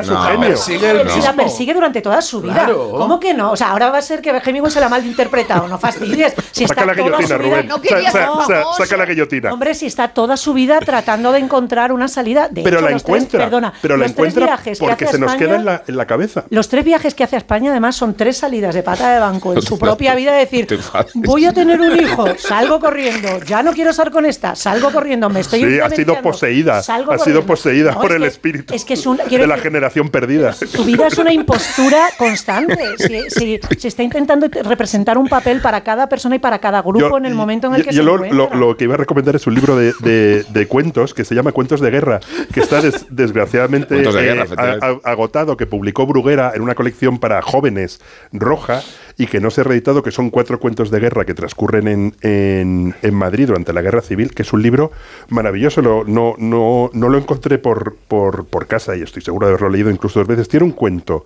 su 0.05 0.17
genio. 0.17 0.57
Si 0.57 0.79
la 1.23 1.35
persigue 1.35 1.75
durante 1.75 2.01
toda 2.01 2.21
su 2.23 2.41
vida. 2.41 2.55
Claro. 2.55 2.91
¿Cómo 2.91 3.21
que 3.21 3.35
no? 3.35 3.53
O 3.53 3.57
sea, 3.57 3.71
ahora 3.71 3.91
va 3.91 3.99
a 3.99 4.03
ser 4.03 4.21
que 4.21 4.31
Hemingway 4.31 4.71
se 4.71 4.81
la 4.81 4.87
ha 4.87 4.89
malinterpretado. 4.89 5.69
No 5.69 5.79
fastidies. 5.79 6.35
Si 6.53 6.67
Saca 6.67 6.85
la 6.87 6.95
guillotina, 6.95 7.39
Rubén. 7.39 7.69
No 7.69 7.81
quería 7.81 8.11
Sa- 8.11 8.29
saca 8.77 8.97
la 8.97 9.05
guillotina. 9.07 9.53
Hombre, 9.53 9.75
si 9.75 9.87
está 9.87 10.09
toda 10.09 10.37
su 10.37 10.53
vida 10.55 10.79
tratando 10.81 11.33
de 11.33 11.39
encontrar 11.41 11.93
una 11.93 12.09
salida. 12.09 12.49
De 12.49 12.63
pero 12.63 12.79
hecho, 12.79 12.85
la 12.87 12.91
los 12.93 13.03
tres- 13.05 13.17
encuentra. 13.17 13.45
perdona, 13.45 13.73
pero 13.81 13.97
la 13.97 14.05
los 14.05 14.15
tres 14.15 14.29
encuentra 14.29 14.47
viajes 14.47 14.79
que 14.79 14.85
porque 14.87 15.05
hace 15.05 15.07
a 15.07 15.11
se 15.13 15.19
nos 15.19 15.33
España- 15.33 15.47
queda 15.49 15.57
en 15.59 15.65
la, 15.65 15.83
en 15.87 15.97
la 15.97 16.07
cabeza. 16.07 16.45
Los 16.51 16.69
tres 16.69 16.85
viajes 16.85 17.15
que 17.15 17.25
hace 17.25 17.37
a 17.37 17.39
España, 17.39 17.71
además, 17.71 17.97
son 17.97 18.15
tres 18.15 18.37
salidas 18.39 18.75
de 18.75 18.83
pata 18.83 19.13
de 19.13 19.21
banco 19.21 19.53
en 19.55 19.63
su 19.63 19.79
propia 19.79 20.15
vida. 20.15 20.33
Decir, 20.33 20.67
voy 21.15 21.45
a 21.47 21.53
tener 21.53 21.81
un 21.81 21.99
hijo, 21.99 22.27
salgo 22.39 22.81
corriendo, 22.81 23.43
ya 23.45 23.63
no 23.63 23.73
quiero 23.73 23.91
estar 23.91 24.11
con 24.11 24.27
esta, 24.27 24.55
salgo 24.55 24.91
corriendo, 24.93 25.29
me 25.31 25.41
estoy 25.41 25.61
Sí, 25.65 25.81
ha 25.81 25.91
sido 25.91 26.21
poseída. 26.23 26.83
salgo 26.83 27.13
Ha 27.13 27.19
sido 27.19 27.45
poseída 27.45 27.93
No, 27.93 28.01
por 28.01 28.11
es 28.11 28.17
el 28.17 28.23
que- 28.23 28.29
espíritu 28.29 28.75
Es 28.75 28.85
que 28.85 28.95
es 28.95 29.05
de 29.05 29.47
la 29.47 29.59
generación 29.59 30.09
perdida. 30.11 30.53
su 30.53 30.85
vida 30.85 31.07
es 31.07 31.19
una 31.19 31.33
impostura 31.33 32.09
constante. 32.19 32.79
Si, 32.99 33.31
si- 33.31 33.61
si 33.79 33.89
está 33.89 34.03
intentando 34.03 34.49
representar 34.63 35.19
un 35.19 35.29
papel 35.29 35.61
para 35.61 35.83
cada 35.83 36.09
persona 36.09 36.37
para 36.39 36.59
cada 36.59 36.83
grupo 36.83 36.99
Yo- 37.11 37.17
en 37.19 37.27
el 37.27 37.35
momento 37.35 37.67
en 37.69 37.75
el 37.75 37.83
yo- 37.83 37.89
que 37.89 37.95
yo 37.95 38.03
se 38.03 38.07
lo, 38.07 38.15
encuentra. 38.25 38.37
lo- 38.37 38.55
lo 38.69 38.77
que 38.77 38.85
iba 38.85 38.95
a 38.95 38.97
recomendar 38.99 39.37
es 39.37 39.47
un 39.47 39.55
libro 39.55 39.77
de, 39.77 39.93
de- 40.01 40.45
de 40.49 40.67
cuentos 40.67 41.15
que 41.15 41.25
se 41.25 41.35
llama 41.35 41.53
Cuentos 41.53 41.81
de 41.81 41.91
Guerra, 41.91 42.21
que 42.53 42.61
está 42.61 42.81
des- 42.81 43.07
desgraciadamente 43.11 43.95
eh, 44.01 44.47
a- 44.57 44.87
a- 44.87 45.11
agotado, 45.11 45.57
que 45.57 45.67
publicó 45.67 46.07
Bruguera 46.07 46.53
en 46.55 46.63
una 46.63 46.75
colección 46.75 47.19
para 47.19 47.43
jóvenes 47.43 48.01
roja 48.33 48.83
y 49.17 49.27
que 49.27 49.41
no 49.41 49.51
se 49.51 49.63
ha 49.63 49.65
reeditado, 49.65 50.03
que 50.03 50.11
son 50.11 50.31
cuatro 50.31 50.61
cuentos 50.61 50.91
de 50.91 51.01
guerra 51.01 51.25
que 51.25 51.35
transcurren 51.35 51.89
en, 51.89 52.15
en- 52.23 52.95
en 53.03 53.15
Madrid 53.15 53.47
durante 53.49 53.73
la 53.73 53.83
Guerra 53.83 54.01
Civil, 54.01 54.33
que 54.35 54.43
es 54.43 54.53
un 54.53 54.63
libro 54.63 54.93
maravilloso. 55.29 55.83
Lo- 55.83 56.05
no, 56.05 56.35
no, 56.39 56.91
no 56.93 57.09
lo 57.09 57.19
encontré 57.19 57.59
por, 57.59 57.97
por, 58.09 58.47
por 58.47 58.67
casa 58.67 58.97
y 58.97 59.03
estoy 59.03 59.23
seguro 59.23 59.47
de 59.47 59.53
haberlo 59.55 59.71
leído 59.71 59.91
incluso 59.91 60.21
dos 60.21 60.29
veces. 60.29 60.49
Tiene 60.49 60.65
un 60.67 60.73
cuento 60.73 61.25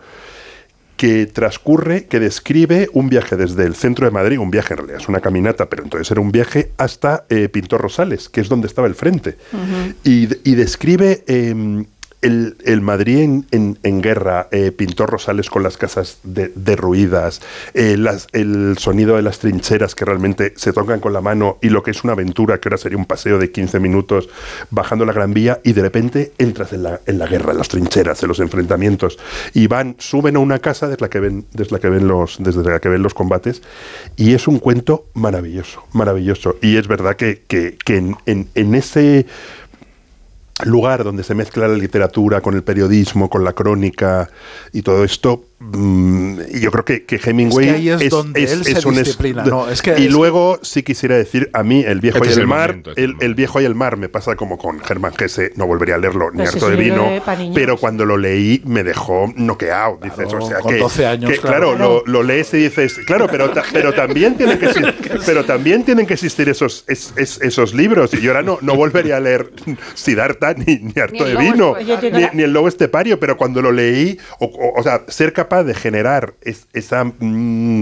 que 0.97 1.27
transcurre, 1.27 2.07
que 2.07 2.21
describe 2.21 2.89
un 2.93 3.09
viaje 3.09 3.37
desde 3.37 3.65
el 3.65 3.75
centro 3.75 4.07
de 4.07 4.13
Madrid, 4.13 4.39
un 4.39 4.51
viaje 4.51 4.75
en 4.75 4.79
realidad 4.79 5.01
es 5.01 5.09
una 5.09 5.21
caminata, 5.21 5.69
pero 5.69 5.83
entonces 5.83 6.11
era 6.11 6.21
un 6.21 6.31
viaje 6.31 6.73
hasta 6.77 7.25
eh, 7.29 7.49
Pintor 7.49 7.81
Rosales, 7.81 8.29
que 8.29 8.41
es 8.41 8.49
donde 8.49 8.67
estaba 8.67 8.87
el 8.87 8.95
frente. 8.95 9.37
y, 10.05 10.29
y 10.49 10.55
describe 10.55 11.25
eh, 11.27 11.85
el, 12.23 12.81
Madrid 12.81 13.43
en, 13.51 14.01
guerra, 14.03 14.49
eh, 14.51 14.73
Pintor 14.73 15.11
Rosales 15.11 15.51
con 15.51 15.63
las 15.63 15.77
casas 15.77 16.19
de- 16.23 16.53
derruidas, 16.55 17.41
eh, 17.75 17.97
el 18.33 18.77
sonido 18.79 19.17
de 19.17 19.23
las 19.23 19.39
trincheras 19.41 19.95
que 19.95 20.05
realmente 20.05 20.53
se 20.57 20.73
tocan 20.73 21.01
con 21.01 21.13
la 21.13 21.21
mano 21.21 21.59
y 21.61 21.69
lo 21.69 21.83
que 21.83 21.91
es 21.91 22.05
una 22.05 22.13
aventura, 22.15 22.59
que 22.59 22.69
ahora 22.69 22.79
sería 22.79 22.97
un 22.99 23.07
paseo 23.07 23.39
de 23.39 23.51
15 23.51 23.81
minutos 23.81 24.29
bajando 24.71 25.05
la 25.05 25.13
Gran 25.13 25.35
Vía 25.35 25.61
y 25.65 25.73
de 25.73 25.83
repente 25.83 26.33
entras 26.39 26.73
en 26.73 26.83
la, 26.85 27.01
guerra, 27.27 27.53
en 27.53 27.59
las 27.59 27.69
trincheras, 27.69 28.23
en 28.23 28.29
los 28.29 28.41
enfrentamientos 28.41 29.19
y 29.53 29.67
van, 29.67 29.97
suben 29.99 30.37
a 30.37 30.39
una 30.39 30.59
casa 30.61 30.89
desde 30.89 31.01
la 31.03 31.11
que 31.11 31.21
ven, 31.21 31.45
desde 31.53 31.73
la 31.73 31.79
que 31.81 31.89
ven 31.89 32.07
los, 32.09 32.37
desde 32.39 32.63
la 32.63 32.81
que 32.81 32.89
ven 32.89 33.03
los 33.03 33.15
combates 33.15 33.63
y 34.17 34.35
es 34.35 34.49
un 34.49 34.59
cuento 34.59 35.07
maravilloso, 35.15 35.83
maravilloso. 35.93 36.57
Y 36.63 36.77
es 36.77 36.87
verdad 36.89 37.17
que, 37.17 37.43
que- 37.49 37.77
en 37.87 38.75
ese 38.75 39.27
lugar 40.65 41.05
donde 41.05 41.25
se 41.25 41.35
mezcla 41.35 41.69
la 41.69 41.77
literatura 41.77 42.41
con 42.41 42.55
el 42.55 42.63
periodismo, 42.63 43.29
con 43.29 43.45
la 43.45 43.53
crónica 43.53 44.29
y 44.73 44.83
todo 44.83 45.05
esto, 45.05 45.45
yo 45.71 46.71
creo 46.71 46.85
que, 46.85 47.05
que 47.05 47.21
Hemingway 47.25 47.69
Es 47.69 47.73
que 47.75 47.79
ahí 47.79 47.89
es 48.07 48.11
donde 48.11 48.43
él 48.45 48.65
se 48.65 48.87
un 48.89 48.95
es- 48.95 49.05
disciplina, 49.05 49.45
no, 49.45 49.69
es 49.71 49.81
que- 49.83 49.99
y 49.99 50.07
es- 50.07 50.13
luego 50.13 50.59
sí 50.63 50.83
quisiera 50.83 51.17
decir, 51.17 51.51
a 51.53 51.63
mí 51.63 51.83
El 51.87 52.01
viejo 52.01 52.19
Este 52.19 52.29
y 52.29 52.31
es 52.33 52.37
el, 52.37 52.43
el 52.43 52.49
mar, 52.49 52.75
este 52.79 52.91
es 52.91 52.99
el, 52.99 53.15
el 53.21 53.35
viejo 53.35 53.61
y 53.61 53.65
el 53.65 53.75
mar 53.75 53.97
me 53.97 54.09
pasa 54.09 54.35
como 54.37 54.59
con 54.59 54.81
Germán 54.81 55.13
Gese, 55.17 55.53
no 55.57 55.67
volvería 55.67 55.95
a 55.97 55.99
leerlo, 55.99 56.31
ni 56.31 56.39
Pero 56.39 56.51
si 56.51 56.57
harto 56.57 56.71
es 56.73 56.79
de 56.79 56.85
vino, 56.85 57.03
de 57.05 57.51
pero 57.55 57.77
cuando 57.77 58.05
lo 58.05 58.17
leí 58.17 58.63
me 58.65 58.83
dejó 58.85 59.33
noqueado, 59.37 59.99
dices, 60.03 60.27
Claro, 60.29 60.45
o 60.45 60.49
sea 60.49 60.59
con 60.61 60.73
que, 60.73 60.79
12 60.79 61.07
años, 61.07 61.31
que, 61.31 61.39
claro. 61.39 61.75
claro, 61.75 62.03
lo, 62.07 62.07
lo 62.07 62.23
lees 62.23 62.53
y 62.55 62.59
dices, 62.59 62.99
claro, 63.07 63.27
pero, 63.31 63.51
ta- 63.51 63.65
pero 63.73 63.93
también 63.93 64.37
tienen 64.37 64.59
que 64.59 64.67
existir, 64.67 64.95
pero 65.27 65.45
también 65.45 65.85
tienen 65.85 66.07
que 66.07 66.15
existir 66.15 66.49
esos, 66.49 66.85
es- 66.89 67.13
es- 67.17 67.41
esos 67.41 67.75
libros. 67.75 68.13
Y 68.15 68.21
yo 68.21 68.31
ahora 68.31 68.43
no, 68.43 68.59
no 68.63 68.75
volvería 68.75 69.17
a 69.17 69.21
leer 69.21 69.53
Siddhartha 69.95 70.55
ni, 70.55 70.77
ni 70.77 71.01
Harto 71.01 71.25
Ni 71.25 71.31
de 71.31 71.37
Vino, 71.37 71.75
ni, 72.13 72.27
ni 72.37 72.43
el 72.43 72.53
lobo 72.53 72.69
estepario, 72.69 73.19
pero 73.21 73.37
cuando 73.37 73.63
lo 73.63 73.73
leí, 73.73 74.19
o, 74.39 74.47
o- 74.47 74.81
o 74.81 74.83
sea, 74.83 75.03
ser 75.09 75.33
capaz 75.53 75.65
de 75.65 75.75
generar 75.75 76.33
es- 76.41 76.67
esa. 76.73 77.05
mm, 77.05 77.81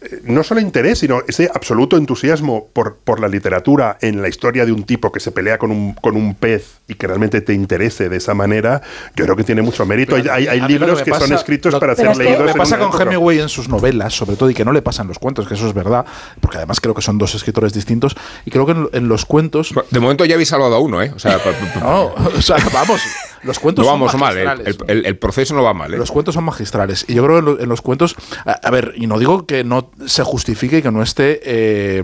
eh, 0.00 0.20
no 0.24 0.42
solo 0.42 0.60
interés, 0.60 0.98
sino 1.00 1.20
ese 1.28 1.50
absoluto 1.54 1.96
entusiasmo 1.98 2.68
por, 2.72 2.96
por 2.96 3.20
la 3.20 3.28
literatura 3.28 3.96
en 4.00 4.20
la 4.22 4.28
historia 4.28 4.64
de 4.66 4.72
un 4.72 4.84
tipo 4.84 5.12
que 5.12 5.20
se 5.20 5.30
pelea 5.30 5.58
con 5.58 5.70
un, 5.70 5.92
con 5.94 6.16
un 6.16 6.34
pez 6.34 6.78
y 6.88 6.94
que 6.94 7.06
realmente 7.06 7.40
te 7.42 7.52
interese 7.54 8.08
de 8.10 8.16
esa 8.18 8.32
manera, 8.34 8.80
yo 9.16 9.24
creo 9.24 9.36
que 9.36 9.44
tiene 9.44 9.60
mucho 9.62 9.84
mérito. 9.86 10.16
Hay, 10.16 10.28
hay- 10.30 10.46
hay 10.48 10.60
libros 10.62 11.02
que 11.02 11.10
son 11.10 11.20
pasa- 11.20 11.34
escritos 11.34 11.72
lo- 11.74 11.80
para 11.80 11.94
pero 11.94 12.12
ser 12.12 12.12
es 12.12 12.18
que- 12.18 12.24
leídos 12.24 12.44
me 12.46 12.50
en 12.52 12.56
pasa 12.58 12.82
un 12.82 12.90
con. 12.90 13.02
Hemingway 13.02 13.40
en 13.40 13.48
sus 13.50 13.68
novelas, 13.68 14.14
sobre 14.14 14.36
todo, 14.36 14.48
y 14.50 14.54
que 14.54 14.64
no 14.64 14.72
le 14.72 14.80
pasan 14.82 15.06
los 15.08 15.18
cuentos, 15.18 15.46
que 15.48 15.54
eso 15.54 15.66
es 15.66 15.74
verdad, 15.74 16.04
porque 16.40 16.56
además 16.58 16.80
creo 16.80 16.94
que 16.94 17.02
son 17.02 17.18
dos 17.18 17.34
escritores 17.34 17.72
distintos, 17.74 18.14
y 18.46 18.50
creo 18.50 18.64
que 18.66 18.72
en, 18.72 18.88
en 18.92 19.08
los 19.08 19.24
cuentos... 19.26 19.74
De 19.90 20.00
momento 20.00 20.24
ya 20.24 20.34
habéis 20.34 20.48
salvado 20.48 20.74
a 20.74 20.78
uno, 20.80 21.02
¿eh? 21.02 21.12
O 21.14 21.18
sea, 21.18 21.38
No, 21.80 22.04
o 22.14 22.42
sea, 22.42 22.56
vamos, 22.72 23.00
los 23.44 23.58
cuentos 23.58 23.84
no 23.84 23.90
son 23.92 24.00
vamos 24.00 24.14
mal, 24.18 24.36
el, 24.36 24.44
magistrales. 24.46 24.78
el- 24.88 25.06
el- 25.06 25.16
proceso 25.18 25.54
no 25.54 25.62
va 25.62 25.74
mal, 25.74 25.92
¿eh? 25.92 25.96
Los 25.98 26.10
cuentos 26.10 26.34
son 26.34 26.44
magistrales. 26.44 27.04
Y 27.08 27.14
yo 27.14 27.22
creo 27.24 27.36
que 27.36 27.38
en, 27.40 27.44
lo- 27.44 27.60
en 27.60 27.68
los 27.68 27.80
cuentos. 27.82 28.16
A, 28.44 28.52
a 28.52 28.70
ver, 28.70 28.92
y 28.96 29.06
no 29.06 29.18
digo 29.18 29.46
que 29.46 29.64
no 29.64 29.90
se 30.06 30.22
justifique 30.22 30.78
y 30.78 30.82
que 30.82 30.90
no 30.90 31.02
esté 31.02 31.40
eh, 31.44 32.02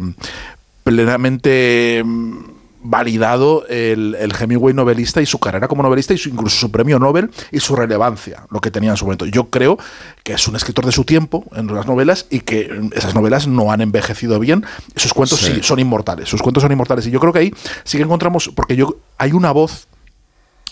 plenamente 0.85 2.03
mm, 2.05 2.38
validado 2.83 3.66
el, 3.68 4.16
el 4.18 4.33
Hemingway 4.38 4.72
novelista 4.74 5.20
y 5.20 5.26
su 5.26 5.38
carrera 5.38 5.68
como 5.68 5.83
novelista 5.83 6.14
y 6.14 6.18
su- 6.18 6.31
incluso 6.31 6.57
su 6.59 6.70
premio 6.70 6.98
Nobel 6.98 7.31
y 7.53 7.61
su 7.61 7.76
relevancia, 7.76 8.44
lo 8.50 8.61
que 8.61 8.70
tenía 8.70 8.90
en 8.90 8.96
su 8.96 9.05
momento. 9.05 9.26
Yo 9.26 9.50
creo 9.50 9.79
que 10.24 10.33
es 10.33 10.48
un 10.48 10.57
escritor 10.57 10.87
de 10.87 10.92
su 10.92 11.05
tiempo 11.05 11.44
en 11.55 11.72
las 11.74 11.87
novelas 11.87 12.26
y 12.31 12.40
que 12.40 12.68
mm, 12.72 12.90
esas 12.96 13.14
novelas 13.14 13.46
no 13.46 13.70
han 13.70 13.81
envejecido 13.83 14.38
bien. 14.38 14.64
Sus 14.96 15.12
cuentos 15.12 15.40
sí, 15.40 15.53
Sí. 15.57 15.62
son 15.62 15.79
inmortales. 15.79 16.29
Sus 16.29 16.40
cuentos 16.42 16.62
son 16.62 16.72
inmortales. 16.72 17.07
Y 17.07 17.11
yo 17.11 17.20
creo 17.20 17.33
que 17.33 17.38
ahí 17.40 17.55
sí 17.85 17.98
que 17.98 18.05
encontramos, 18.05 18.50
porque 18.55 18.76
yo 18.76 18.96
hay 19.18 19.33
una 19.33 19.53
voz 19.53 19.87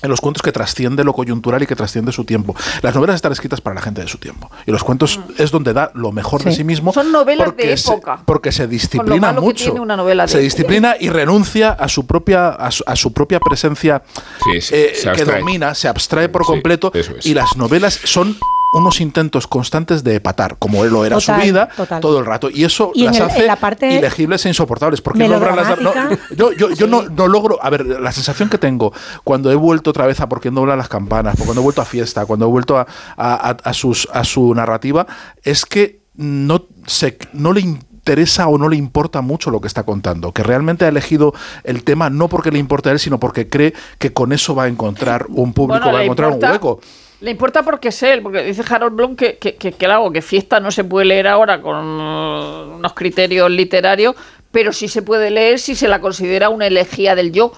en 0.03 0.11
los 0.11 0.21
cuentos 0.21 0.43
que 0.43 0.53
trasciende 0.53 1.03
lo 1.05 1.13
coyuntural 1.13 1.63
y 1.63 1.67
que 1.67 1.75
trasciende 1.77 2.13
su 2.13 2.25
tiempo. 2.25 2.55
Las 2.83 2.95
novelas 2.95 3.17
están 3.17 3.33
escritas 3.33 3.61
para 3.61 3.75
la 3.75 3.83
gente 3.83 4.01
de 4.01 4.09
su 4.09 4.19
tiempo. 4.19 4.51
Y 4.67 4.71
los 4.73 4.85
cuentos 4.85 5.19
es 5.39 5.51
donde 5.51 5.73
da 5.73 5.91
lo 5.95 6.13
mejor 6.13 6.43
de 6.45 6.53
Sí. 6.53 6.65
mismo. 6.65 6.91
Mm. 6.91 6.95
Son 6.95 7.13
novelas 7.13 7.57
de 7.57 7.77
se- 7.77 7.91
época. 7.93 8.21
porque 8.25 8.53
se 8.53 8.67
disciplina 8.67 9.33
mucho. 9.33 9.65
tiene 9.65 9.81
una 9.81 9.97
novela 9.97 10.25
de 10.25 10.29
se 10.29 10.39
época. 10.39 10.45
disciplina 10.45 10.95
y 10.99 11.09
renuncia 11.09 11.71
a 11.73 11.89
su 11.89 12.07
propia, 12.07 12.49
a 12.51 12.71
su, 12.71 12.85
a 12.87 12.95
su 12.97 13.13
propia 13.13 13.41
presencia 13.41 14.03
Sí, 14.45 14.61
sí, 14.61 14.75
eh, 14.75 14.93
que 15.15 15.25
domina, 15.25 15.75
se 15.75 15.89
abstrae 15.89 16.29
por 16.29 16.45
completo. 16.45 16.91
es. 16.95 17.11
Y 17.27 17.35
las 17.35 17.57
novelas 17.57 17.99
son 18.05 18.37
unos 18.75 19.01
intentos 19.01 19.47
constantes 19.47 20.05
de 20.05 20.17
epatar, 20.17 20.57
como 20.59 20.85
él 20.85 20.91
lo 20.93 21.05
era 21.05 21.17
Total, 21.19 21.41
su 21.41 21.47
vida, 21.47 21.69
total. 21.77 22.01
todo 22.01 22.19
el 22.19 22.27
rato. 22.27 22.51
Y 22.51 22.65
eso 22.65 22.91
Y 22.95 23.05
las 23.05 23.17
el- 23.17 23.23
hace 23.23 23.39
en 23.41 23.47
la 23.47 23.57
parte 23.57 23.91
ilegibles 23.93 24.45
e 24.45 24.49
insoportables. 24.49 25.01
Porque 25.01 25.27
logran 25.27 25.57
las- 25.57 25.81
no, 25.81 25.93
yo, 26.37 26.53
yo, 26.53 26.71
yo 26.71 26.87
no, 26.87 27.03
no 27.05 27.27
logro. 27.29 27.59
A 27.63 27.71
ver, 27.71 27.87
la 27.87 28.13
sensación 28.13 28.49
que 28.49 28.59
tengo 28.59 28.93
cuando 29.25 29.51
he 29.51 29.55
vuelto 29.55 29.91
otra 29.91 30.07
vez 30.07 30.21
a 30.21 30.29
Por 30.29 30.41
quién 30.41 30.55
doblan 30.55 30.77
las 30.79 30.89
campanas, 30.89 31.37
cuando 31.45 31.61
he 31.61 31.65
vuelto 31.65 31.81
a 31.81 31.85
Fiesta, 31.87 32.27
cuando 32.27 32.47
he 32.47 32.49
vuelto 32.49 32.77
a, 32.77 32.87
a- 33.17 33.51
a- 33.51 33.57
a 33.63 33.73
sus, 33.73 34.09
a 34.13 34.25
su 34.25 34.55
narrativa, 34.55 35.07
es 35.43 35.65
que 35.65 36.01
no, 36.15 36.65
se, 36.87 37.17
no 37.33 37.53
le 37.53 37.61
interesa 37.61 38.49
o 38.49 38.59
no 38.59 38.69
le 38.69 38.77
importa 38.77 39.21
mucho 39.23 39.51
lo 39.51 39.61
que 39.61 39.67
está 39.69 39.85
contando, 39.85 40.33
que 40.33 40.43
realmente 40.43 40.85
ha 40.85 40.89
elegido 40.89 41.33
el 41.65 41.85
tema 41.85 42.11
no 42.11 42.29
porque 42.29 42.51
le 42.51 42.59
importe 42.59 42.89
a 42.89 42.93
él, 42.93 42.99
sino 42.99 43.19
porque 43.21 43.49
cree 43.49 43.73
que 43.99 44.13
con 44.13 44.33
eso 44.33 44.55
va 44.55 44.65
a 44.65 44.69
encontrar 44.69 45.27
un 45.29 45.53
público, 45.53 45.85
Bueno, 45.85 45.93
va 45.95 46.01
a 46.01 46.05
encontrar 46.05 46.29
importa- 46.33 46.47
un 46.49 46.53
hueco. 46.53 46.81
Le 47.21 47.33
importa 47.33 47.63
porque 47.65 47.89
es 47.89 48.03
él, 48.03 48.23
porque 48.23 48.45
dice 48.45 48.63
Harold 48.69 48.95
Bloom 48.95 49.17
que, 49.17 49.39
que, 49.39 49.57
que, 49.57 49.73
claro, 49.73 50.13
que 50.13 50.23
fiesta 50.23 50.61
no 50.61 50.71
se 50.71 50.85
puede 50.85 51.07
leer 51.07 51.27
ahora 51.27 51.61
con 51.61 51.77
unos 51.77 52.93
criterios 52.93 53.51
literarios, 53.51 54.15
pero 54.53 54.73
sí 54.73 54.89
se 54.89 55.03
puede 55.03 55.31
leer 55.31 55.59
si 55.59 55.75
se 55.75 55.89
la 55.89 56.01
considera 56.01 56.49
una 56.49 56.67
elegía 56.67 57.15
del 57.15 57.33
yo. 57.33 57.53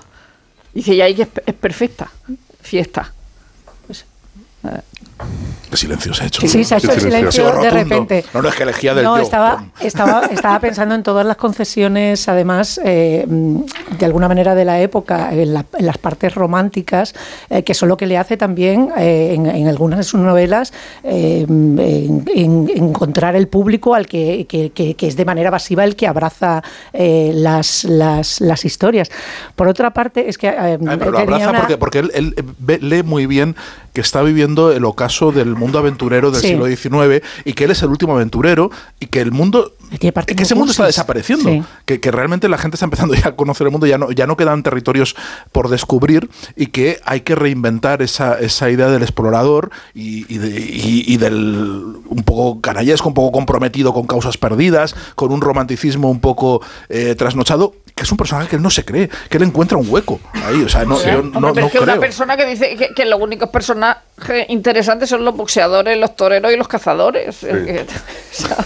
Dice, 0.73 0.95
y 0.95 1.03
ahí 1.03 1.21
es, 1.21 1.29
es 1.45 1.55
perfecta. 1.55 2.11
Fiesta. 2.63 3.13
Qué 5.71 5.77
silencio 5.77 6.13
se 6.13 6.25
ha 6.25 6.27
hecho. 6.27 6.41
Sí, 6.49 6.65
se 6.65 6.75
ha 6.75 6.79
hecho 6.79 6.91
el 6.93 7.01
silencio. 7.01 7.31
silencio 7.31 7.63
de 7.63 7.71
repente. 7.71 8.25
No, 8.35 8.43
no, 8.43 8.49
es 8.49 8.57
que 8.57 8.65
elegía 8.65 8.93
del 8.93 9.05
No, 9.05 9.17
yo. 9.19 9.23
estaba, 9.23 9.65
estaba, 9.81 10.27
estaba 10.33 10.59
pensando 10.59 10.97
en 10.97 11.05
todas 11.05 11.25
las 11.25 11.37
concesiones, 11.37 12.29
además, 12.29 12.81
eh, 12.85 13.25
de 13.29 14.05
alguna 14.05 14.27
manera 14.27 14.57
de 14.57 14.65
la 14.65 14.81
época, 14.81 15.33
en, 15.33 15.55
la- 15.55 15.65
en 15.79 15.87
las 15.87 15.97
partes 15.99 16.35
románticas, 16.35 17.15
eh, 17.51 17.63
que 17.63 17.75
son 17.75 17.89
lo 17.89 17.97
que 17.97 18.07
le 18.07 18.19
hace 18.19 18.37
también, 18.37 18.89
eh, 18.99 19.35
en, 19.37 19.47
en 19.47 19.69
algunas 19.69 19.99
de 19.99 20.03
sus 20.03 20.19
novelas, 20.19 20.73
eh, 21.05 21.47
en- 21.49 22.25
en- 22.35 22.71
encontrar 22.75 23.37
el 23.37 23.47
público 23.47 23.95
al 23.95 24.09
que, 24.09 24.47
que- 24.49 24.71
que- 24.71 24.97
que 24.97 25.07
es 25.07 25.15
de 25.17 25.25
manera 25.25 25.53
pasiva 25.53 25.85
el 25.85 25.95
que 25.95 26.09
abraza 26.09 26.65
eh, 26.93 27.31
las, 27.33 27.85
las, 27.85 28.41
las 28.41 28.65
historias. 28.65 29.09
Por 29.55 29.69
otra 29.69 29.93
parte, 29.93 30.29
es 30.29 30.37
que... 30.37 30.49
eh, 30.49 30.55
Ay, 30.59 30.79
pero 30.99 31.13
lo 31.13 31.19
abraza 31.21 31.51
una- 31.51 31.59
porque, 31.61 31.77
porque 31.79 31.99
él, 32.01 32.11
él 32.15 32.35
lee 32.81 33.05
muy 33.05 33.27
bien 33.27 33.55
que 33.93 34.01
está 34.01 34.23
viviendo 34.23 34.71
el 34.73 34.85
ocaso 34.85 35.10
del 35.11 35.55
mundo 35.57 35.79
aventurero 35.79 36.31
del 36.31 36.41
Sí. 36.41 36.49
siglo 36.49 36.67
XIX 36.67 37.23
y 37.45 37.53
que 37.53 37.65
él 37.65 37.71
es 37.73 37.83
el 37.83 37.89
último 37.91 38.15
aventurero 38.15 38.71
y 39.01 39.07
que 39.07 39.21
el 39.21 39.33
mundo 39.33 39.73
que 39.99 40.13
ese 40.43 40.55
mundo 40.55 40.71
está 40.71 40.87
desapareciendo 40.87 41.51
Sí. 41.51 41.63
que, 41.85 41.99
que 42.01 42.11
realmente 42.13 42.49
la 42.49 42.59
gente 42.59 42.77
está 42.77 42.85
empezando 42.87 43.15
ya 43.15 43.29
a 43.31 43.37
conocer 43.37 43.67
el 43.67 43.73
mundo 43.73 43.87
ya 43.87 43.99
no 43.99 44.13
ya 44.13 44.27
no 44.27 44.37
quedan 44.37 44.63
territorios 44.63 45.17
por 45.53 45.69
descubrir 45.69 46.31
y 46.57 46.67
que 46.67 47.01
hay 47.05 47.23
que 47.23 47.35
reinventar 47.35 48.01
esa, 48.03 48.39
esa 48.39 48.71
idea 48.71 48.89
del 48.89 49.03
explorador 49.03 49.71
y, 49.95 50.33
y 50.33 50.39
de- 50.39 50.61
y- 50.61 51.05
y 51.13 51.17
del 51.17 51.35
un 52.07 52.23
poco 52.25 52.61
canallesco 52.61 53.09
un 53.09 53.15
poco 53.15 53.33
comprometido 53.33 53.93
con 53.93 54.07
causas 54.07 54.37
perdidas 54.39 54.95
con 55.17 55.33
un 55.33 55.41
romanticismo 55.41 56.09
un 56.11 56.21
poco 56.21 56.63
eh, 56.89 57.15
trasnochado 57.17 57.75
que 57.97 58.05
es 58.05 58.13
un 58.13 58.17
personaje 58.17 58.49
que 58.49 58.57
él 58.57 58.63
no 58.63 58.71
se 58.71 58.85
cree 58.85 59.11
que 59.29 59.37
él 59.39 59.43
encuentra 59.43 59.77
un 59.77 59.87
hueco 59.89 60.21
ahí 60.47 60.63
o 60.63 60.69
sea 60.69 60.85
no, 60.85 61.03
yo 61.05 61.23
no, 61.23 61.49
Hombre, 61.49 61.53
pero 61.55 61.61
no 61.63 61.67
es 61.67 61.73
que 61.73 61.79
una 61.81 61.99
persona 61.99 62.37
que 62.37 62.47
dice 62.47 62.77
que, 62.77 62.95
que 62.95 63.05
los 63.07 63.21
únicos 63.21 63.49
personajes 63.51 64.47
son 65.07 65.25
los 65.25 65.37
boxeadores, 65.37 65.97
los 65.99 66.15
toreros 66.17 66.53
y 66.53 66.57
los 66.57 66.69
cazadores. 66.69 67.39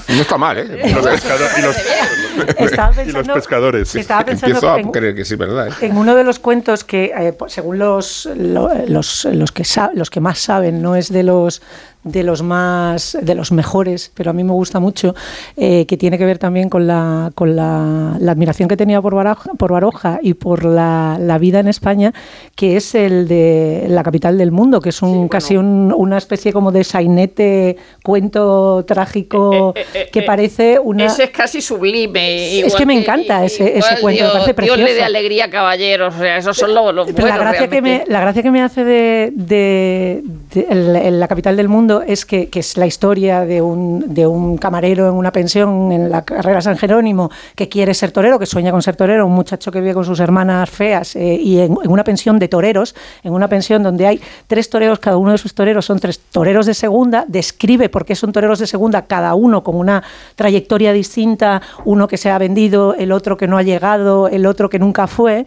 No 0.09 0.21
está 0.21 0.39
mal, 0.39 0.59
¿eh? 0.59 0.83
Y 0.85 0.93
los, 0.93 1.07
pescado- 1.07 1.47
y 1.59 1.63
los- 1.63 1.77
Estaba 2.59 2.93
y 2.93 2.97
los 3.07 3.15
pensando- 3.15 3.35
pescadores. 3.35 3.89
sí. 3.89 4.01
Estaba 4.01 4.25
pensando 4.25 4.55
Empiezo 4.57 4.73
a 4.75 4.81
en- 4.81 4.91
creer 4.93 5.15
que 5.15 5.25
sí, 5.25 5.37
¿verdad? 5.37 5.69
¿eh? 5.69 5.87
En 5.87 5.97
uno 5.97 6.15
de 6.15 6.25
los 6.25 6.39
cuentos 6.39 6.85
que, 6.85 7.13
eh, 7.17 7.33
pues, 7.33 7.53
según 7.53 7.79
los, 7.79 8.27
lo- 8.37 8.71
los, 8.87 9.25
los 9.25 9.53
que 9.53 9.65
los 9.95 10.11
que 10.11 10.21
más 10.21 10.39
saben, 10.39 10.83
no 10.83 10.95
es 10.97 11.13
de 11.13 11.23
los 11.23 11.63
de 12.05 12.23
los 12.23 12.43
más 12.43 13.17
de 13.21 13.35
los 13.35 13.51
mejores, 13.53 14.13
pero 14.15 14.31
a 14.31 14.33
mí 14.33 14.45
me 14.45 14.53
gusta 14.53 14.79
mucho, 14.79 15.15
eh, 15.57 15.87
que 15.87 15.97
tiene 15.97 16.19
que 16.19 16.25
ver 16.25 16.39
también 16.39 16.69
con 16.69 16.87
la 16.87 17.31
con 17.35 17.57
la, 17.57 18.17
la 18.21 18.33
admiración 18.33 18.69
que 18.69 18.77
tenía 18.77 19.01
por 19.03 19.15
Baroja, 19.15 19.51
por 19.59 19.73
Baroja 19.73 20.19
y 20.23 20.35
por 20.35 20.65
la, 20.65 21.17
la 21.21 21.39
vida 21.39 21.61
en 21.61 21.69
España, 21.69 22.13
que 22.55 22.77
es 22.77 22.95
el 22.95 23.27
de 23.27 23.87
la 23.89 24.03
capital 24.03 24.37
del 24.39 24.53
mundo, 24.53 24.81
que 24.81 24.91
es 24.91 25.03
un 25.03 25.29
casi 25.29 25.57
un- 25.57 25.93
una 25.97 26.19
especie 26.19 26.53
como 26.53 26.71
de 26.73 26.85
sainete 26.85 27.77
cuento 28.03 28.85
trágico 28.87 29.73
Eh, 29.75 29.81
eh, 29.81 29.87
eh, 29.95 30.09
que 30.13 30.21
eh, 30.21 30.23
parece 30.23 30.79
una 30.79 31.07
Ese 31.07 31.25
es 31.25 31.31
casi 31.31 31.61
sublime. 31.61 32.61
Es 32.61 32.75
que 32.75 32.87
me 32.87 32.95
encanta 32.99 33.45
ese- 33.45 33.79
ese 33.79 34.01
cuento, 34.01 34.25
me 34.25 34.31
parece 34.31 34.53
Dios 34.63 34.77
le 34.79 34.85
precioso. 34.85 34.95
dé 34.95 35.03
alegría, 35.03 35.51
caballeros. 35.51 36.15
O 36.15 36.19
sea, 36.19 36.37
esos 36.37 36.57
son 36.57 36.75
los, 36.75 36.95
los 36.95 37.07
Pero 37.13 37.27
la 37.29 37.37
buenos 37.37 37.53
gracia, 37.53 37.69
que 37.69 37.83
me, 37.83 38.05
la 38.07 38.21
gracia 38.21 38.43
que 38.43 38.51
me 38.51 38.63
hace 38.63 38.85
de, 38.85 39.33
de- 39.35 40.23
de 40.53 40.67
el- 40.71 41.21
la 41.21 41.29
capital 41.29 41.57
del 41.57 41.69
mundo 41.69 41.94
es 42.03 42.25
que, 42.27 42.49
que 42.49 42.61
es 42.61 42.77
la 42.77 42.87
historia 42.87 43.45
de 43.45 43.61
un, 43.61 44.15
de 44.15 44.27
un 44.27 44.59
camarero 44.59 45.09
en 45.09 45.15
una 45.15 45.33
pensión 45.33 45.93
en 45.93 46.11
la 46.11 46.23
carrera 46.23 46.61
San 46.61 46.77
Jerónimo 46.77 47.31
que 47.55 47.69
quiere 47.69 47.95
ser 47.95 48.11
torero, 48.11 48.39
que 48.39 48.47
sueña 48.47 48.71
con 48.71 48.83
ser 48.83 48.97
torero, 48.97 49.27
un 49.27 49.35
muchacho 49.35 49.71
que 49.71 49.81
vive 49.81 49.95
con 49.95 50.05
sus 50.05 50.21
hermanas 50.21 50.71
feas 50.71 51.17
eh, 51.17 51.35
y 51.35 51.61
en, 51.61 51.77
en 51.83 51.91
una 51.91 52.05
pensión 52.05 52.39
de 52.39 52.49
toreros, 52.49 52.95
en 53.23 53.33
una 53.33 53.49
pensión 53.49 53.83
donde 53.83 54.07
hay 54.07 54.21
tres 54.47 54.71
toreros, 54.71 54.99
cada 54.99 55.17
uno 55.17 55.33
de 55.33 55.39
sus 55.39 55.55
toreros 55.55 55.85
son 55.85 55.99
tres 55.99 56.21
toreros 56.31 56.67
de 56.67 56.75
segunda, 56.75 57.25
describe 57.29 57.89
por 57.89 58.05
qué 58.05 58.15
son 58.15 58.33
toreros 58.33 58.59
de 58.59 58.67
segunda, 58.67 59.03
cada 59.03 59.35
uno 59.35 59.63
con 59.63 59.77
una 59.77 60.03
trayectoria 60.37 60.93
distinta, 60.93 61.63
uno 61.85 62.09
que 62.09 62.17
se 62.17 62.31
ha 62.31 62.39
vendido, 62.39 62.95
el 62.95 63.13
otro 63.13 63.37
que 63.37 63.47
no 63.47 63.59
ha 63.59 63.63
llegado, 63.63 64.29
el 64.29 64.47
otro 64.47 64.69
que 64.69 64.79
nunca 64.79 65.07
fue. 65.07 65.47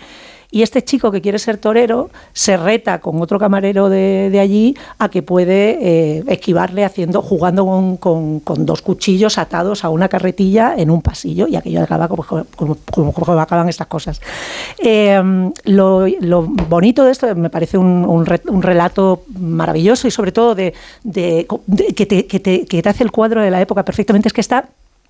Y 0.49 0.62
este 0.62 0.81
chico 0.81 1.12
que 1.12 1.19
quiere 1.21 1.39
ser 1.39 1.57
torero 1.57 2.10
se 2.31 2.55
reta 2.55 2.99
con 2.99 3.21
otro 3.21 3.38
camarero 3.38 3.89
de, 3.89 4.29
de 4.31 4.39
allí 4.39 4.77
a 4.97 5.10
que 5.10 5.21
puede 5.21 5.77
eh, 5.81 6.23
esquivarle 6.27 6.86
haciendo, 6.86 7.21
jugando 7.21 7.65
con, 7.65 7.97
con- 7.97 8.39
con 8.39 8.65
dos 8.65 8.81
cuchillos 8.81 9.38
atados 9.38 9.83
a 9.83 9.89
una 9.89 10.07
carretilla 10.07 10.73
en 10.77 10.89
un 10.89 11.01
pasillo 11.01 11.47
y 11.49 11.57
aquello 11.57 11.83
acaba 11.83 12.07
como, 12.07 12.23
como, 12.23 12.77
como- 12.89 13.12
como 13.13 13.39
acaban 13.41 13.67
estas 13.67 13.88
cosas. 13.88 14.21
Eh, 14.79 15.21
lo, 15.65 16.07
lo 16.21 16.43
bonito 16.43 17.03
de 17.03 17.12
esto 17.12 17.36
me 17.36 17.49
parece 17.49 17.77
un, 17.77 18.05
un 18.05 18.25
re- 18.25 18.41
un 18.47 18.62
relato 18.62 19.23
maravilloso 19.38 20.07
y 20.07 20.12
sobre 20.12 20.31
todo 20.31 20.55
de, 20.55 20.73
de- 21.03 21.45
de- 21.65 21.93
que, 21.93 22.05
te, 22.05 22.25
que 22.25 22.39
te- 22.39 22.65
que 22.65 22.81
te 22.81 22.88
hace 22.89 23.03
el 23.03 23.12
cuadro 23.12 23.41
de 23.41 23.51
la 23.51 23.60
época 23.60 23.83
perfectamente 23.83 24.29
es 24.29 24.33
que 24.33 24.41
está 24.41 24.69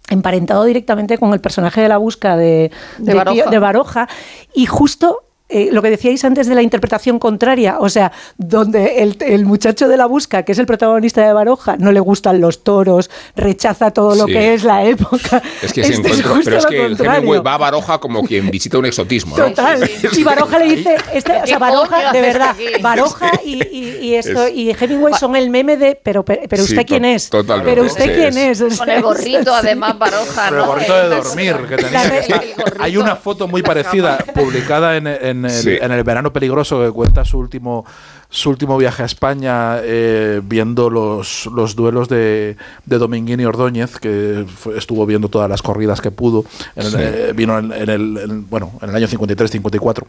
emparentado 0.09 0.63
directamente 0.63 1.17
con 1.19 1.33
el 1.33 1.41
personaje 1.41 1.81
de 1.81 1.89
la 1.89 1.97
busca 1.97 2.37
de, 2.37 2.71
De 2.97 3.11
de 3.11 3.13
Baroja. 3.13 3.35
Pío- 3.43 3.49
de 3.51 3.59
Baroja 3.59 4.09
y 4.55 4.65
justo 4.65 5.19
eh, 5.49 5.69
lo 5.71 5.81
que 5.81 5.89
decíais 5.89 6.23
antes 6.25 6.47
de 6.47 6.55
la 6.55 6.61
interpretación 6.61 7.19
contraria, 7.19 7.77
o 7.79 7.89
sea, 7.89 8.11
donde 8.37 9.01
el, 9.03 9.17
el 9.21 9.45
muchacho 9.45 9.87
de 9.87 9.95
la 9.97 10.05
busca, 10.05 10.43
que 10.43 10.51
es 10.51 10.59
el 10.59 10.65
protagonista 10.65 11.25
de 11.25 11.31
Baroja, 11.33 11.77
no 11.77 11.91
le 11.91 11.99
gustan 11.99 12.41
los 12.41 12.63
toros, 12.63 13.09
rechaza 13.35 13.91
todo 13.91 14.15
lo 14.15 14.25
Sí. 14.25 14.33
que 14.33 14.53
es 14.53 14.63
la 14.63 14.83
época. 14.83 15.41
Es 15.61 15.71
que 15.73 15.83
se 15.83 15.93
Este 15.93 16.07
encuentra, 16.09 16.29
justo 16.35 16.43
pero 16.45 16.57
es 16.57 16.65
que 16.65 16.85
el. 16.85 16.99
Hemingway 17.01 17.39
va 17.39 17.53
a 17.53 17.57
Baroja 17.57 17.97
como 17.99 18.23
quien 18.23 18.49
visita 18.51 18.77
un 18.77 18.85
exotismo, 18.85 19.37
¿no? 19.37 19.45
Total. 19.45 19.89
Y 20.17 20.23
Baroja 20.23 20.59
le 20.59 20.75
dice, 20.75 20.95
este, 21.13 21.31
o 21.37 21.41
¿Qué 21.41 21.47
sea, 21.47 21.59
Baroja, 21.59 22.11
de 22.11 22.21
verdad? 22.21 22.55
Baroja 22.81 23.31
y, 23.45 23.63
y- 23.67 23.97
y 24.01 24.15
esto, 24.15 24.43
Es- 24.45 24.53
y 24.55 24.71
Hemingway 24.71 25.13
son 25.13 25.35
el 25.35 25.49
meme 25.49 25.77
de, 25.77 25.99
pero, 26.01 26.23
pero, 26.25 26.41
usted 26.63 26.85
quién 26.85 27.05
es, 27.05 27.29
totalmente. 27.29 27.69
pero 27.71 27.85
usted 27.85 28.03
Sí, 28.05 28.11
quién 28.11 28.37
es- 28.37 28.61
es, 28.61 28.75
O 28.75 28.77
Con 28.79 28.89
el 28.89 29.01
gorrito, 29.01 29.43
sí. 29.43 29.49
además, 29.61 29.97
Baroja. 29.97 30.45
Pero 30.49 30.55
el 30.55 30.61
¿no? 30.61 30.67
gorrito 30.67 30.95
de 30.97 31.15
dormir 31.15 31.55
que 31.69 31.75
tenía. 31.77 32.03
El 32.19 32.53
hay 32.79 32.97
una 32.97 33.15
foto 33.15 33.47
muy 33.47 33.61
parecida 33.63 34.17
publicada 34.33 34.97
en, 34.97 35.07
en 35.07 35.36
el, 35.45 35.51
Sí. 35.51 35.77
en 35.81 35.91
el 35.91 36.03
verano 36.03 36.31
peligroso 36.33 36.81
que 36.83 36.91
cuenta 36.91 37.25
su 37.25 37.37
último 37.39 37.85
su 38.29 38.49
último 38.49 38.77
viaje 38.77 39.03
a 39.03 39.05
España 39.05 39.77
eh, 39.81 40.41
viendo 40.43 40.89
los, 40.89 41.45
los 41.53 41.75
duelos 41.77 42.09
de, 42.09 42.57
de 42.85 42.97
Dominguín 42.97 43.39
y 43.39 43.45
Ordóñez 43.45 43.99
que 43.99 44.45
fue- 44.53 44.77
estuvo 44.77 45.05
viendo 45.05 45.29
todas 45.29 45.49
las 45.49 45.61
corridas 45.61 46.01
que 46.01 46.11
pudo 46.11 46.43
En 46.75 46.85
el- 46.85 46.91
Sí. 46.91 46.97
eh, 46.99 47.33
vino 47.35 47.57
en, 47.57 47.71
en 47.71 47.89
el 47.89 48.17
en- 48.17 48.49
bueno 48.49 48.71
en 48.81 48.89
el 48.89 48.95
año 48.95 49.07
53 49.07 49.49
54 49.51 50.07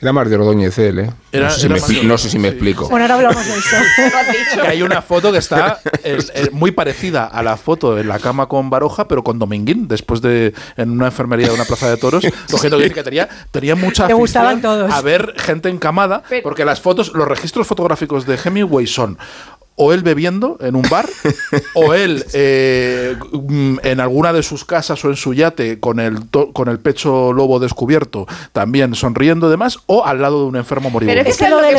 Era 0.00 0.12
más 0.12 0.28
de 0.28 0.34
Ordóñez 0.36 0.76
él, 0.78 0.98
¿eh? 0.98 1.10
Era- 1.32 1.46
no, 1.46 1.50
sé 1.52 1.60
si 1.60 1.66
era 1.66 1.74
me, 1.76 1.80
más 1.80 1.88
expli- 1.90 2.00
de- 2.02 2.06
no 2.08 2.18
sé 2.18 2.28
si 2.28 2.38
me 2.38 2.48
sí. 2.48 2.54
explico. 2.54 2.88
Bueno, 2.88 3.04
ahora 3.04 3.14
hablamos 3.14 3.46
de 3.46 3.52
eso. 3.56 3.76
Lo 3.98 4.32
dicho. 4.32 4.60
que 4.62 4.68
hay 4.68 4.82
una 4.82 5.00
foto 5.00 5.32
que 5.32 5.38
está 5.38 5.78
eh, 6.02 6.18
eh, 6.34 6.48
muy 6.52 6.72
parecida 6.72 7.24
a 7.26 7.42
la 7.42 7.56
foto 7.56 7.98
en 7.98 8.08
la 8.08 8.18
cama 8.18 8.46
con 8.46 8.68
Baroja, 8.70 9.06
pero 9.08 9.22
con 9.24 9.38
Dominguín, 9.38 9.86
después 9.88 10.20
de 10.20 10.52
en 10.76 10.90
una 10.90 11.06
enfermería 11.06 11.46
de 11.46 11.54
una 11.54 11.64
plaza 11.64 11.88
de 11.88 11.96
toros, 11.96 12.24
cogiendo 12.50 12.76
que 12.78 13.02
tenía, 13.04 13.28
tenía 13.50 13.76
mucha 13.76 14.02
afición 14.04 14.18
gustaban 14.20 14.60
todos. 14.60 14.92
a 14.92 15.00
ver 15.00 15.32
gente 15.38 15.68
encamada, 15.70 16.22
Pero- 16.28 16.42
porque 16.42 16.64
las 16.64 16.80
fotos, 16.80 17.12
los 17.14 17.26
registros 17.26 17.66
fotográficos 17.66 18.26
de 18.26 18.36
Hemingway 18.44 18.86
son 18.86 19.16
o 19.76 19.92
él 19.92 20.02
bebiendo 20.02 20.56
en 20.60 20.76
un 20.76 20.82
bar, 20.88 21.06
o 21.74 21.94
él 21.94 22.24
eh, 22.32 23.16
mm, 23.32 23.78
en 23.82 24.00
alguna 24.00 24.32
de 24.32 24.42
sus 24.42 24.64
casas 24.64 25.04
o 25.04 25.08
en 25.10 25.16
su 25.16 25.34
yate 25.34 25.80
con 25.80 25.98
el, 26.00 26.28
to- 26.28 26.52
con 26.52 26.68
el 26.68 26.78
pecho 26.78 27.32
lobo 27.32 27.58
descubierto, 27.58 28.26
también 28.52 28.94
sonriendo 28.94 29.48
y 29.48 29.50
demás, 29.50 29.78
o 29.86 30.04
al 30.06 30.20
lado 30.22 30.42
de 30.42 30.46
un 30.48 30.56
enfermo 30.56 30.90
moribundo. 30.90 31.18
Pero 31.20 31.30
es 31.30 31.36
que 31.36 31.48
lo 31.48 31.60
de- 31.60 31.72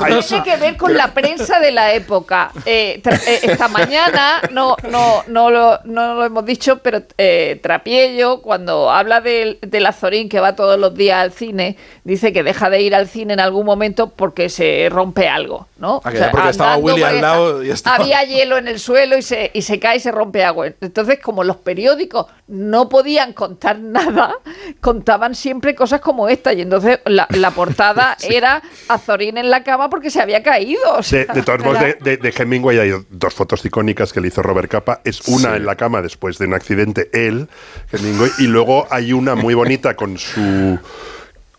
Bueno. 0.00 0.16
Tiene 0.40 0.44
que 0.44 0.56
ver 0.56 0.76
con 0.76 0.94
la 0.94 1.14
prensa 1.14 1.60
de 1.60 1.70
la 1.72 1.94
época. 1.94 2.50
Eh, 2.66 3.00
eh, 3.04 3.38
esta 3.42 3.68
mañana, 3.68 4.40
no, 4.50 4.76
no, 4.90 5.22
no, 5.28 5.50
lo, 5.50 5.78
no 5.84 6.14
lo 6.14 6.24
hemos 6.24 6.44
dicho, 6.44 6.78
pero 6.78 7.02
eh, 7.18 7.58
Trapiello, 7.62 8.40
cuando 8.42 8.90
habla 8.90 9.20
del, 9.20 9.58
del 9.62 9.86
Azorín 9.86 10.28
que 10.28 10.40
va 10.40 10.56
todos 10.56 10.78
los 10.78 10.94
días 10.94 11.20
al 11.22 11.32
cine, 11.32 11.76
dice 12.04 12.32
que 12.32 12.42
deja 12.42 12.70
de 12.70 12.82
ir 12.82 12.94
al 12.94 13.08
cine 13.08 13.34
en 13.34 13.40
algún 13.40 13.66
momento 13.66 14.10
porque 14.10 14.48
se 14.48 14.88
rompe 14.90 15.28
algo, 15.28 15.59
¿no? 15.78 16.00
Ah, 16.04 16.10
que 16.12 16.18
ya 16.18 16.30
porque 16.30 16.48
estaba 16.50 16.76
Willy 16.76 17.02
al 17.02 17.08
porque 17.10 17.20
lado 17.22 17.62
y 17.64 17.70
estaba- 17.70 17.96
Había 17.96 18.22
hielo 18.24 18.56
en 18.58 18.68
el 18.68 18.78
suelo 18.78 19.16
y 19.16 19.22
se, 19.22 19.50
y 19.54 19.62
se 19.62 19.78
cae 19.78 19.96
y 19.96 20.00
se 20.00 20.10
rompe 20.12 20.44
agua. 20.44 20.68
Entonces, 20.80 21.18
como 21.20 21.44
los 21.44 21.56
periódicos 21.56 22.26
no 22.48 22.88
podían 22.88 23.32
contar 23.32 23.78
nada, 23.80 24.34
contaban 24.80 25.34
siempre 25.34 25.74
cosas 25.74 26.00
como 26.00 26.28
esta. 26.28 26.52
Y 26.52 26.62
entonces 26.62 27.00
la, 27.04 27.26
la 27.30 27.50
portada 27.52 28.16
era 28.28 28.62
Azorín 28.88 29.38
en 29.38 29.50
la 29.50 29.62
cama 29.64 29.90
porque 29.90 30.10
se 30.10 30.20
había 30.20 30.42
caído. 30.42 30.80
o 30.92 30.96
De, 30.98 31.02
sea, 31.02 31.24
de 31.26 31.42
todos 31.42 31.60
modos, 31.60 31.80
de, 31.80 31.94
de- 32.00 32.16
de 32.16 32.34
Hemingway 32.36 32.78
hay 32.78 32.92
dos 33.10 33.34
fotos 33.34 33.64
icónicas 33.64 34.12
que 34.12 34.20
le 34.20 34.28
hizo 34.28 34.42
Robert 34.42 34.70
Capa. 34.70 35.00
Es 35.04 35.20
una 35.28 35.50
Sí. 35.50 35.56
en 35.56 35.66
la 35.66 35.76
cama 35.76 36.02
después 36.02 36.38
de 36.38 36.46
un 36.46 36.54
accidente, 36.54 37.08
él, 37.12 37.48
Hemingway, 37.92 38.30
y 38.38 38.44
luego 38.46 38.86
hay 38.90 39.12
una 39.12 39.34
muy 39.34 39.54
bonita 39.54 39.94
con 39.96 40.18
su 40.18 40.78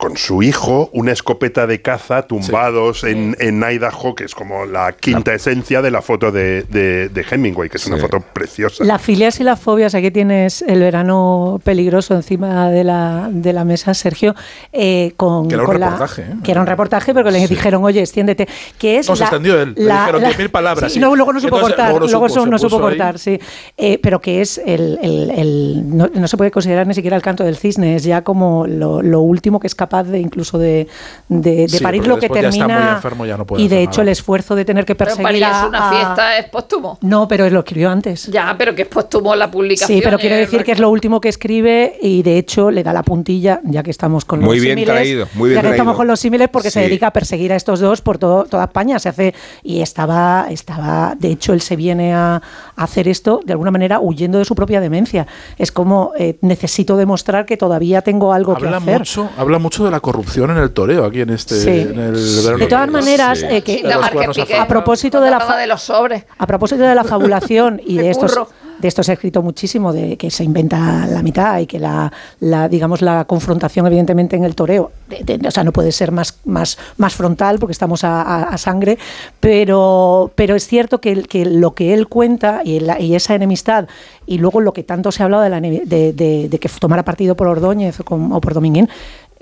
con 0.02 0.18
su 0.18 0.42
hijo, 0.42 0.90
una 0.94 1.12
escopeta 1.12 1.68
de 1.68 1.80
caza 1.84 2.24
tumbados 2.24 3.04
en, 3.04 3.38
en 3.40 3.62
Idaho, 3.64 4.16
que 4.16 4.24
es 4.24 4.34
como 4.34 4.66
la 4.66 4.94
quinta 4.94 5.32
esencia 5.32 5.84
de 5.84 5.92
la 5.92 6.02
foto 6.02 6.32
de, 6.32 6.64
de- 6.64 7.08
de 7.10 7.26
Hemingway, 7.30 7.70
que 7.70 7.78
es 7.78 7.86
una 7.86 7.98
foto 7.98 8.20
preciosa. 8.20 8.84
Las 8.84 9.00
filias 9.00 9.40
y 9.40 9.44
las 9.44 9.60
fobias, 9.60 9.94
aquí 9.94 10.10
tienes 10.10 10.64
el 10.64 10.80
verano 10.80 11.62
peligroso 11.64 12.16
encima 12.16 12.72
de 12.72 12.84
la, 12.84 13.30
de 13.32 13.54
la 13.54 13.64
mesa, 13.64 13.94
Sergio, 13.94 14.34
eh, 14.74 15.14
con, 15.18 15.48
Que 15.48 15.54
era 15.54 15.64
un 15.66 15.68
con 15.68 15.80
la- 15.80 15.90
reportaje, 15.92 16.22
¿eh? 16.24 16.36
que 16.44 16.52
era 16.52 16.62
un 16.62 16.68
reportaje, 16.68 17.14
pero 17.14 17.24
que 17.28 17.32
le 17.34 17.48
dijeron, 17.48 17.84
oye, 17.84 18.00
extiéndete, 18.00 18.48
que 18.80 18.98
es 18.98 19.08
No, 19.08 19.16
se 19.16 19.22
extendió 19.22 19.62
él, 19.62 19.76
le 19.78 19.84
dijeron 19.84 20.22
la- 20.24 20.30
10.000 20.32 20.50
palabras, 20.50 20.92
sí, 20.92 20.94
sí. 20.96 20.98
y 20.98 21.02
luego, 21.02 21.16
luego 21.16 21.32
no 21.34 21.40
supo 21.40 21.58
Entonces, 21.58 21.76
cortar, 21.76 21.90
luego 21.92 22.00
no 22.08 22.12
luego 22.12 22.58
supo, 22.58 22.80
no 22.80 22.88
ahí. 22.88 22.98
cortar, 22.98 23.20
sí, 23.20 23.40
Eh, 23.78 24.00
pero 24.02 24.20
que 24.20 24.42
es 24.42 24.58
el, 24.66 24.98
el- 25.04 25.30
el- 25.30 25.96
no, 25.96 26.10
no 26.12 26.28
se 26.28 26.38
puede 26.38 26.50
considerar 26.50 26.88
ni 26.88 26.96
siquiera 26.96 27.16
el 27.16 27.22
canto 27.22 27.44
del 27.44 27.56
cisne, 27.56 27.96
es 27.98 28.04
ya 28.04 28.24
como 28.24 28.66
lo, 28.66 29.04
lo 29.04 29.22
último 29.22 29.60
que 29.60 29.68
es 29.68 29.76
capaz 29.76 29.91
de 29.92 30.20
incluso 30.20 30.58
de, 30.58 30.88
de, 31.28 31.56
de 31.56 31.68
Sí, 31.70 31.84
parir 31.84 32.08
lo 32.08 32.16
que 32.16 32.22
después 32.22 32.42
ya 32.42 32.48
está 32.50 32.64
muy 32.64 32.68
termina 32.74 32.96
enfermo, 32.96 33.26
ya 33.26 33.38
no 33.38 33.46
puede 33.46 33.62
y 33.64 33.68
de 33.68 33.82
hecho 33.84 33.92
nada. 34.00 34.04
el 34.04 34.08
esfuerzo 34.10 34.56
de 34.56 34.64
tener 34.66 34.86
que 34.86 34.96
Pero 34.96 35.16
perseguir 35.16 35.42
para 35.44 35.62
a- 35.64 35.68
una 35.68 35.90
a- 35.90 35.94
fiesta 35.94 36.38
es 36.38 36.46
póstumo. 36.46 36.98
No, 37.02 37.28
pero 37.28 37.46
él 37.46 37.54
lo 37.54 37.60
escribió 37.60 37.90
antes. 37.90 38.28
Ya, 38.28 38.56
pero 38.58 38.74
que 38.74 38.84
es 38.84 38.88
póstumo 38.88 39.36
la 39.36 39.52
publicación. 39.52 39.98
Sí, 39.98 40.02
pero 40.04 40.18
quiero 40.18 40.36
eh, 40.36 40.40
decir 40.40 40.64
que 40.64 40.72
es 40.72 40.80
lo 40.80 40.90
último 40.90 41.20
que 41.22 41.30
escribe 41.30 41.98
y 42.02 42.24
de 42.24 42.38
hecho 42.38 42.72
le 42.72 42.84
da 42.84 42.94
la 42.94 43.04
puntilla, 43.04 43.60
ya 43.66 43.84
que 43.84 43.92
estamos 43.92 44.24
con 44.26 44.40
Muy 44.40 44.56
los 44.58 44.64
bien 44.64 44.76
símiles, 44.78 44.94
traído, 44.96 45.28
muy 45.34 45.50
bien 45.50 45.56
ya 45.58 45.62
que 45.62 45.68
traído. 45.68 45.76
estamos 45.76 45.98
con 45.98 46.08
los 46.08 46.20
símiles 46.20 46.48
porque 46.50 46.72
se 46.72 46.80
dedica 46.82 47.08
a 47.08 47.12
perseguir 47.12 47.52
a 47.54 47.56
estos 47.56 47.80
dos 47.82 48.02
por 48.02 48.18
todo, 48.18 48.46
toda 48.46 48.64
España. 48.64 48.98
Se 49.00 49.10
hace 49.10 49.34
y 49.64 49.82
estaba, 49.82 50.48
estaba, 50.50 51.16
de 51.20 51.32
hecho, 51.32 51.54
él 51.54 51.62
se 51.62 51.76
viene 51.76 52.14
a, 52.14 52.36
a 52.76 52.84
hacer 52.84 53.08
esto 53.08 53.42
de 53.46 53.54
alguna 53.54 53.72
manera 53.72 54.00
huyendo 54.00 54.38
de 54.38 54.46
su 54.46 54.56
propia 54.56 54.80
demencia. 54.80 55.28
Es 55.58 55.72
como 55.72 56.12
eh, 56.18 56.38
necesito 56.42 56.96
demostrar 56.98 57.46
que 57.46 57.58
todavía 57.58 58.02
tengo 58.02 58.32
algo 58.34 58.56
que 58.56 58.68
hacer. 58.68 59.00
mucho, 59.00 59.30
habla 59.38 59.60
mucho 59.60 59.81
de 59.86 59.92
la 59.92 60.00
corrupción 60.00 60.52
en 60.52 60.58
el 60.58 60.72
toreo 60.72 61.06
aquí 61.06 61.22
en 61.22 61.30
este 61.32 61.56
Sí. 61.56 61.70
en 61.70 62.00
el. 62.00 62.60
De 62.60 62.68
todas 62.68 62.90
maneras, 62.90 63.40
Sí. 63.40 63.46
eh, 63.50 63.62
que- 63.62 63.82
a 63.92 64.10
Piqué, 64.10 64.46
favor. 64.46 64.56
A 64.62 64.68
propósito 64.68 65.22
de 65.22 65.30
la 65.32 65.40
fa- 65.40 65.58
de 65.58 65.68
los 65.68 65.82
sobres. 65.82 66.24
A 66.38 66.48
propósito 66.48 66.82
de 66.84 66.96
la 66.96 67.04
fabulación 67.04 67.82
y 67.86 67.98
De 68.02 68.10
estos, 68.10 68.38
de 68.80 68.88
esto 68.88 69.04
se 69.04 69.12
ha 69.12 69.14
escrito 69.14 69.42
muchísimo, 69.44 69.94
de 69.94 70.18
que 70.18 70.32
se 70.32 70.44
inventa 70.44 71.06
la 71.08 71.22
mitad 71.22 71.60
y 71.60 71.68
que 71.68 71.78
la, 71.80 72.12
la 72.40 72.68
digamos, 72.68 73.02
la 73.04 73.26
confrontación 73.26 73.86
evidentemente 73.86 74.36
en 74.36 74.44
el 74.44 74.56
toreo, 74.56 74.92
de- 75.08 75.38
de- 75.38 75.48
o 75.48 75.52
sea, 75.52 75.64
no 75.64 75.72
puede 75.72 75.92
ser 75.92 76.12
más, 76.12 76.40
más, 76.46 76.78
más 76.98 77.14
frontal 77.14 77.60
porque 77.60 77.74
estamos 77.74 78.04
a, 78.04 78.22
a- 78.24 78.44
a 78.46 78.58
sangre, 78.58 78.98
pero, 79.40 80.32
pero 80.36 80.56
es 80.56 80.66
cierto 80.66 81.02
que, 81.02 81.24
que 81.24 81.46
lo 81.46 81.74
que 81.76 81.94
él 81.94 82.08
cuenta 82.08 82.62
y, 82.64 82.80
la- 82.80 83.00
y 83.00 83.16
esa 83.16 83.36
enemistad 83.36 83.88
y 84.26 84.38
luego 84.38 84.62
lo 84.62 84.72
que 84.74 84.84
tanto 84.84 85.12
se 85.12 85.22
ha 85.22 85.26
hablado 85.26 85.44
de, 85.44 85.50
la 85.50 85.60
de- 85.62 86.14
de 86.50 86.60
que 86.60 86.70
tomara 86.80 87.04
partido 87.04 87.36
por 87.36 87.48
Ordóñez 87.48 88.00
o, 88.00 88.04
con- 88.06 88.32
o 88.32 88.40
por 88.42 88.54
Dominguín, 88.54 88.90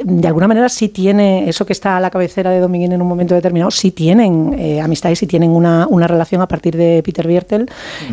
de 0.04 0.28
alguna 0.28 0.48
manera 0.48 0.70
sí 0.70 0.90
tiene, 0.90 1.50
eso 1.50 1.66
que 1.66 1.74
está 1.74 1.98
a 1.98 2.00
la 2.00 2.10
cabecera 2.10 2.52
de 2.52 2.60
Dominguín 2.60 2.92
en 2.92 3.02
un 3.02 3.08
momento 3.08 3.36
determinado, 3.36 3.72
sí 3.72 3.92
tienen 3.92 4.56
eh, 4.58 4.82
amistades, 4.82 5.20
sí 5.20 5.28
tienen 5.28 5.52
una, 5.52 5.88
una 5.88 6.08
relación 6.08 6.42
a 6.42 6.48
partir 6.48 6.76
de 6.78 7.02
Peter 7.04 7.28
Biertel, 7.28 7.70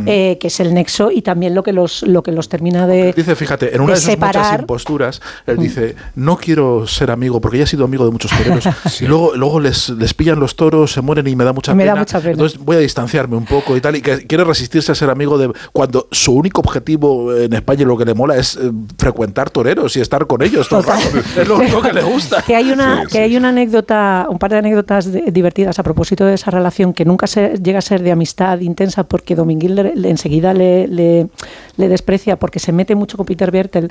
eh, 0.07 0.39
que 0.41 0.49
es 0.49 0.61
el 0.61 0.75
nexo 0.75 1.11
y 1.11 1.23
también 1.23 1.55
lo 1.55 1.63
que 1.63 1.73
los, 1.73 2.03
lo 2.03 2.23
que 2.23 2.33
los 2.33 2.49
termina 2.49 2.87
de, 2.87 3.13
Dice, 3.13 3.37
fíjate, 3.37 3.75
en 3.75 3.81
una 3.81 3.95
de, 3.95 4.01
de 4.01 4.07
sus 4.07 4.19
muchas 4.19 4.61
imposturas, 4.61 5.21
él 5.47 5.57
dice, 5.59 5.95
no 6.15 6.37
quiero 6.37 6.87
ser 6.87 7.11
amigo, 7.11 7.41
porque 7.41 7.59
ya 7.59 7.65
he 7.65 7.67
sido 7.67 7.85
amigo 7.85 8.05
de 8.05 8.11
muchos 8.11 8.31
toreros, 8.31 8.67
y 9.01 9.07
luego, 9.07 9.35
luego 9.37 9.61
les, 9.61 9.89
les 9.91 10.15
pillan 10.15 10.41
los 10.41 10.57
toros, 10.57 10.93
se 10.93 11.01
mueren 11.01 11.27
y 11.27 11.37
me 11.37 11.45
da 11.45 11.53
mucha, 11.53 11.75
Me 11.75 11.85
da 11.85 11.93
pena, 11.93 12.01
mucha 12.01 12.19
pena. 12.21 12.33
Entonces 12.33 12.59
voy 12.59 12.77
a 12.77 12.81
distanciarme 12.81 13.37
un 13.37 13.45
poco 13.45 13.77
y 13.77 13.81
tal, 13.81 13.97
y 13.97 14.03
que 14.03 14.27
quiere 14.27 14.45
resistirse 14.45 14.93
a 14.93 14.95
ser 14.95 15.11
amigo 15.11 15.39
de... 15.39 15.53
Cuando 15.73 16.09
su 16.11 16.33
único 16.35 16.61
objetivo 16.61 17.35
en 17.35 17.53
España 17.53 17.83
y 17.83 17.85
lo 17.85 17.97
que 17.97 18.05
le 18.05 18.15
mola 18.15 18.37
es 18.37 18.57
eh, 18.57 18.71
frecuentar 18.99 19.51
toreros 19.51 19.97
y 19.97 20.01
estar 20.01 20.27
con 20.27 20.43
ellos 20.43 20.69
todo 20.69 20.81
el 20.81 20.87
Total. 20.87 21.03
rato. 21.03 21.27
Es 21.41 21.49
lo 21.49 21.57
único 21.57 21.76
que 21.83 21.93
le 21.93 22.03
gusta. 22.03 22.43
Que 22.43 22.55
hay 22.57 22.71
una, 22.71 23.05
que 23.11 23.19
hay 23.21 23.37
una 23.37 23.49
anécdota, 23.51 24.27
un 24.29 24.39
par 24.39 24.51
de 24.51 24.59
anécdotas 24.59 25.11
de- 25.13 25.31
divertidas 25.31 25.79
a 25.79 25.83
propósito 25.83 26.25
de 26.27 26.35
esa 26.35 26.51
relación 26.51 26.93
que 26.93 27.05
nunca 27.05 27.27
se, 27.27 27.55
llega 27.63 27.79
a 27.79 27.83
ser 27.83 28.03
de 28.03 28.13
amistad 28.13 28.61
intensa 28.61 29.05
porque 29.05 29.35
Dominguín 29.35 29.75
le- 29.75 29.95
le- 29.95 30.11
enseguida 30.11 30.53
le, 30.55 30.87
le- 30.89 31.29
le 31.77 31.89
desprecia 31.89 32.37
porque 32.37 32.59
se 32.59 32.73
mete 32.73 32.95
mucho 32.95 33.17
con 33.17 33.27
Peter 33.27 33.51
Bertel 33.51 33.91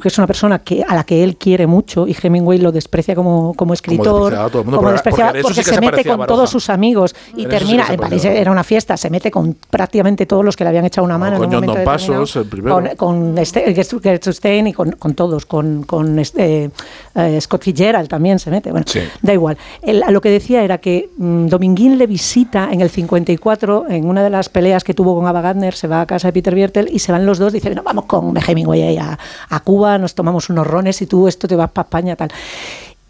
que 0.00 0.08
es 0.08 0.18
una 0.18 0.26
persona 0.26 0.58
que 0.60 0.84
a 0.86 0.94
la 0.94 1.04
que 1.04 1.22
él 1.24 1.36
quiere 1.36 1.66
mucho 1.66 2.06
y 2.06 2.16
Hemingway 2.20 2.58
lo 2.58 2.72
desprecia 2.72 3.14
como, 3.14 3.54
como 3.54 3.74
escritor, 3.74 4.34
a 4.34 4.48
todo 4.48 4.60
el 4.60 4.64
mundo, 4.66 4.78
como 4.78 4.90
porque- 4.90 5.10
porque 5.10 5.42
porque 5.42 5.54
sí 5.54 5.62
se 5.62 5.74
se 5.74 5.80
mete 5.80 6.04
con 6.04 6.26
todos 6.26 6.50
sus 6.50 6.68
amigos 6.70 7.14
y 7.36 7.42
En 7.44 7.48
eso 7.52 7.58
sí 7.58 7.64
termina, 7.64 7.86
en 7.92 8.00
París 8.00 8.24
era 8.24 8.50
una 8.50 8.64
fiesta, 8.64 8.96
se 8.96 9.10
mete 9.10 9.30
con 9.30 9.56
prácticamente 9.70 10.26
todos 10.26 10.44
los 10.44 10.56
que 10.56 10.64
le 10.64 10.68
habían 10.70 10.84
echado 10.84 11.04
una 11.04 11.14
No, 11.14 11.20
mano. 11.20 11.36
en 11.36 11.38
con 11.42 11.46
un 11.48 11.52
John 11.54 11.64
momento 11.66 11.84
Don 11.84 11.96
determinado. 11.96 12.22
Passos, 12.24 12.36
el 12.36 12.48
primero. 12.48 12.74
Con, 12.96 12.96
con 12.96 13.38
este, 13.38 13.74
Gertrude 13.74 14.20
Stein 14.32 14.66
y 14.66 14.72
con, 14.72 14.92
con 14.92 15.14
todos, 15.14 15.46
con, 15.46 15.84
con 15.84 16.18
este, 16.18 16.70
eh, 17.14 17.40
Scott 17.40 17.62
Fitzgerald 17.64 18.08
también 18.08 18.38
se 18.38 18.50
mete. 18.50 18.70
Bueno, 18.70 18.84
Sí. 18.88 19.00
da 19.22 19.32
igual. 19.32 19.56
El- 19.82 20.02
lo 20.10 20.20
que 20.20 20.30
decía 20.30 20.62
era 20.62 20.78
que 20.78 21.10
mm, 21.16 21.46
Dominguín 21.46 21.98
le 21.98 22.06
visita 22.06 22.68
en 22.72 22.80
el 22.80 22.90
54, 22.90 23.86
en 23.88 24.06
una 24.08 24.22
de 24.22 24.30
las 24.30 24.48
peleas 24.48 24.84
que 24.84 24.94
tuvo 24.94 25.14
con 25.14 25.26
Ava 25.26 25.40
Gardner, 25.40 25.74
se 25.74 25.86
va 25.88 26.00
a 26.00 26.06
casa 26.06 26.28
de 26.28 26.32
Peter 26.32 26.54
Biertel 26.54 26.88
y 26.92 26.98
se 26.98 27.12
van 27.12 27.26
los 27.26 27.38
dos, 27.38 27.52
dice, 27.52 27.74
no, 27.74 27.82
vamos 27.82 28.04
con 28.06 28.34
Hemingway 28.36 28.82
ahí 28.82 28.96
a, 28.98 29.18
a 29.48 29.60
Cuba, 29.68 29.98
nos 29.98 30.14
tomamos 30.14 30.48
unos 30.48 30.66
rones 30.66 31.02
y 31.02 31.06
tú 31.06 31.28
esto 31.28 31.46
te 31.46 31.54
vas 31.54 31.70
para 31.70 31.84
España, 31.84 32.16
tal. 32.16 32.30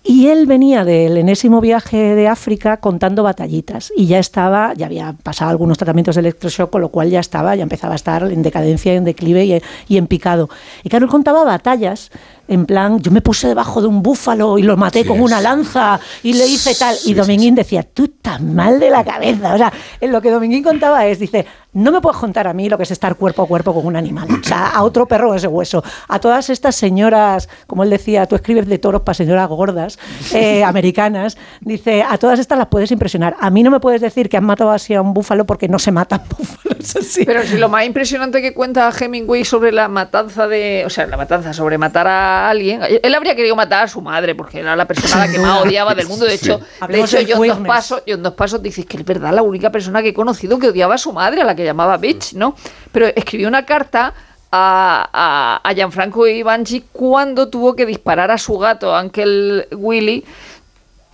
Y 0.02 0.26
él 0.26 0.44
venía 0.46 0.84
del 0.84 1.16
enésimo 1.16 1.60
viaje 1.60 2.16
de 2.16 2.26
África 2.26 2.78
contando 2.78 3.22
batallitas 3.22 3.92
y 3.96 4.06
ya 4.06 4.18
estaba, 4.18 4.74
ya 4.74 4.86
había 4.86 5.12
pasado 5.22 5.52
algunos 5.52 5.78
tratamientos 5.78 6.16
de 6.16 6.22
electroshock, 6.22 6.68
con 6.68 6.80
lo 6.80 6.88
cual 6.88 7.10
ya 7.10 7.20
estaba, 7.20 7.54
ya 7.54 7.62
empezaba 7.62 7.92
a 7.92 7.94
estar 7.94 8.24
en 8.24 8.42
decadencia, 8.42 8.92
en 8.92 9.04
declive 9.04 9.62
y, 9.86 9.96
en 9.96 10.08
picado. 10.08 10.48
Y 10.82 10.88
claro, 10.88 11.04
él 11.04 11.12
contaba 11.12 11.44
batallas 11.44 12.10
en 12.48 12.64
plan, 12.66 12.98
yo 13.00 13.10
me 13.10 13.20
puse 13.20 13.46
debajo 13.46 13.80
de 13.80 13.86
un 13.86 14.02
búfalo 14.02 14.58
y 14.58 14.62
lo 14.62 14.76
maté 14.76 15.04
con 15.04 15.20
una 15.20 15.40
lanza 15.40 16.00
y 16.22 16.32
le 16.32 16.46
hice 16.46 16.74
tal. 16.74 16.96
Y 17.04 17.14
Dominguín 17.14 17.54
decía, 17.54 17.82
tú 17.82 18.04
estás 18.04 18.40
mal 18.40 18.80
de 18.80 18.90
la 18.90 19.04
cabeza. 19.04 19.54
O 19.54 19.58
sea, 19.58 19.72
en 20.00 20.10
lo 20.10 20.20
que 20.22 20.30
Dominguín 20.30 20.62
contaba 20.62 21.06
es, 21.06 21.18
dice, 21.18 21.46
no 21.74 21.92
me 21.92 22.00
puedes 22.00 22.18
contar 22.18 22.48
a 22.48 22.54
mí 22.54 22.68
lo 22.68 22.78
que 22.78 22.84
es 22.84 22.90
estar 22.90 23.16
cuerpo 23.16 23.42
a 23.42 23.46
cuerpo 23.46 23.74
con 23.74 23.86
un 23.86 23.96
animal. 23.96 24.28
O 24.40 24.42
sea, 24.42 24.68
a 24.68 24.82
otro 24.82 25.06
perro 25.06 25.34
ese 25.34 25.46
hueso. 25.46 25.84
A 26.08 26.18
todas 26.18 26.48
estas 26.48 26.74
señoras, 26.74 27.48
como 27.66 27.82
él 27.82 27.90
decía, 27.90 28.26
tú 28.26 28.34
escribes 28.34 28.66
de 28.66 28.78
toros 28.78 29.02
para 29.02 29.14
señoras 29.14 29.48
gordas, 29.48 29.98
eh, 30.32 30.64
americanas, 30.66 31.36
dice, 31.60 32.02
a 32.02 32.16
todas 32.16 32.38
estas 32.38 32.56
las 32.56 32.68
puedes 32.68 32.90
impresionar. 32.90 33.36
A 33.38 33.50
mí 33.50 33.62
no 33.62 33.70
me 33.70 33.80
puedes 33.80 34.00
decir 34.00 34.28
que 34.30 34.38
han 34.38 34.44
matado 34.44 34.70
así 34.70 34.94
a 34.94 35.02
un 35.02 35.12
búfalo 35.12 35.44
porque 35.44 35.68
no 35.68 35.78
se 35.78 35.92
matan 35.92 36.22
búfalos 36.38 36.96
así. 36.96 37.24
Pero 37.26 37.42
si 37.42 37.58
lo 37.58 37.68
más 37.68 37.84
impresionante 37.84 38.40
que 38.40 38.54
cuenta 38.54 38.90
Hemingway 38.90 39.44
sobre 39.44 39.70
la 39.70 39.88
matanza 39.88 40.48
de. 40.48 40.84
O 40.86 40.90
sea, 40.90 41.06
la 41.06 41.18
matanza 41.18 41.52
sobre 41.52 41.76
matar 41.76 42.06
a 42.08 42.37
alguien. 42.46 42.80
Él 43.02 43.14
habría 43.14 43.34
querido 43.34 43.56
matar 43.56 43.84
a 43.84 43.88
su 43.88 44.00
madre, 44.00 44.34
porque 44.34 44.60
era 44.60 44.76
la 44.76 44.86
persona 44.86 45.22
a 45.22 45.26
la 45.26 45.32
que 45.32 45.38
más 45.38 45.62
odiaba 45.62 45.94
del 45.94 46.06
mundo. 46.06 46.26
De 46.26 46.34
hecho, 46.34 46.60
de 46.88 47.00
hecho 47.00 47.16
del 47.16 47.32
John 47.32 47.48
Dos. 47.48 47.58
Pasos, 47.66 48.02
John 48.06 48.22
Dos 48.22 48.34
Pasos 48.34 48.62
dice 48.62 48.84
que 48.84 48.98
es 48.98 49.04
verdad 49.04 49.32
la 49.32 49.42
única 49.42 49.70
persona 49.70 50.02
que 50.02 50.10
he 50.10 50.14
conocido 50.14 50.58
que 50.58 50.68
odiaba 50.68 50.94
a 50.94 50.98
su 50.98 51.12
madre, 51.12 51.40
a 51.40 51.44
la 51.44 51.56
que 51.56 51.64
llamaba 51.64 51.96
bitch, 51.96 52.34
¿no? 52.34 52.54
Pero 52.92 53.06
escribió 53.06 53.48
una 53.48 53.64
carta. 53.64 54.14
A, 54.50 55.06
a, 55.12 55.60
a 55.62 55.74
Gianfranco 55.74 56.26
Ivanchi 56.26 56.82
cuando 56.90 57.50
tuvo 57.50 57.76
que 57.76 57.84
disparar 57.84 58.30
a 58.30 58.38
su 58.38 58.56
gato, 58.56 58.98
Uncle 58.98 59.68
Willy, 59.72 60.24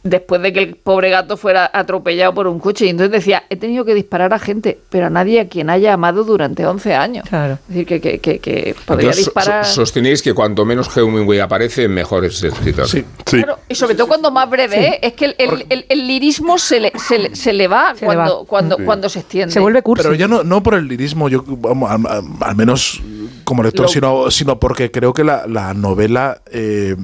después 0.04 0.40
de 0.42 0.52
que 0.52 0.60
el 0.60 0.76
pobre 0.76 1.10
gato 1.10 1.36
fuera 1.36 1.68
atropellado 1.72 2.32
por 2.34 2.46
un 2.46 2.60
coche. 2.60 2.86
Y 2.86 2.90
entonces 2.90 3.10
decía, 3.10 3.42
he 3.50 3.56
tenido 3.56 3.84
que 3.84 3.94
disparar 3.94 4.32
a 4.32 4.38
gente, 4.38 4.78
pero 4.90 5.06
a 5.06 5.10
nadie 5.10 5.40
a 5.40 5.48
quien 5.48 5.70
haya 5.70 5.94
amado 5.94 6.22
durante 6.24 6.64
11 6.66 6.94
años. 6.94 7.26
Claro. 7.28 7.54
Es 7.54 7.68
decir, 7.68 7.86
que, 7.86 8.00
que, 8.00 8.18
que, 8.20 8.38
que 8.38 8.76
podría 8.86 9.08
Entonces, 9.08 9.24
disparar... 9.24 9.64
so- 9.64 9.74
sostenéis 9.74 10.22
que 10.22 10.32
cuanto 10.34 10.64
menos 10.64 10.94
Hemingway 10.96 11.40
aparece, 11.40 11.88
mejor 11.88 12.24
es 12.26 12.42
escritor. 12.42 12.86
Sí. 12.86 13.04
Sí. 13.26 13.38
Claro, 13.38 13.58
y 13.68 13.74
sobre 13.74 13.94
todo 13.94 14.06
cuando 14.06 14.30
más 14.30 14.48
breve, 14.48 14.86
¿eh? 14.88 14.98
es 15.02 15.14
que 15.14 15.24
el, 15.24 15.34
el- 15.38 15.66
el- 15.70 15.86
el 15.88 16.06
lirismo 16.06 16.58
se 16.58 16.78
le, 16.80 16.92
se 16.98 17.18
le, 17.18 17.34
se 17.34 17.52
le 17.52 17.66
va 17.66 17.94
Se 17.94 18.02
le 18.02 18.06
cuando, 18.14 18.40
va. 18.40 18.46
cuando, 18.46 18.76
cuando 18.84 19.08
se 19.08 19.20
extiende. 19.20 19.52
Se 19.52 19.60
vuelve 19.60 19.82
cursi. 19.82 20.02
Pero 20.02 20.14
ya 20.14 20.28
no, 20.28 20.44
no 20.44 20.62
por 20.62 20.74
el 20.74 20.86
lirismo, 20.86 21.28
yo 21.28 21.42
vamos, 21.46 21.90
al, 21.90 22.06
al- 22.06 22.24
al 22.40 22.56
menos 22.56 23.00
como 23.44 23.62
lector, 23.62 23.86
Lo- 23.86 23.88
sino, 23.88 24.30
sino 24.30 24.60
porque 24.60 24.90
creo 24.90 25.14
que 25.14 25.24
la, 25.24 25.46
la 25.46 25.72
novela 25.74 26.42
eh, 26.50 26.94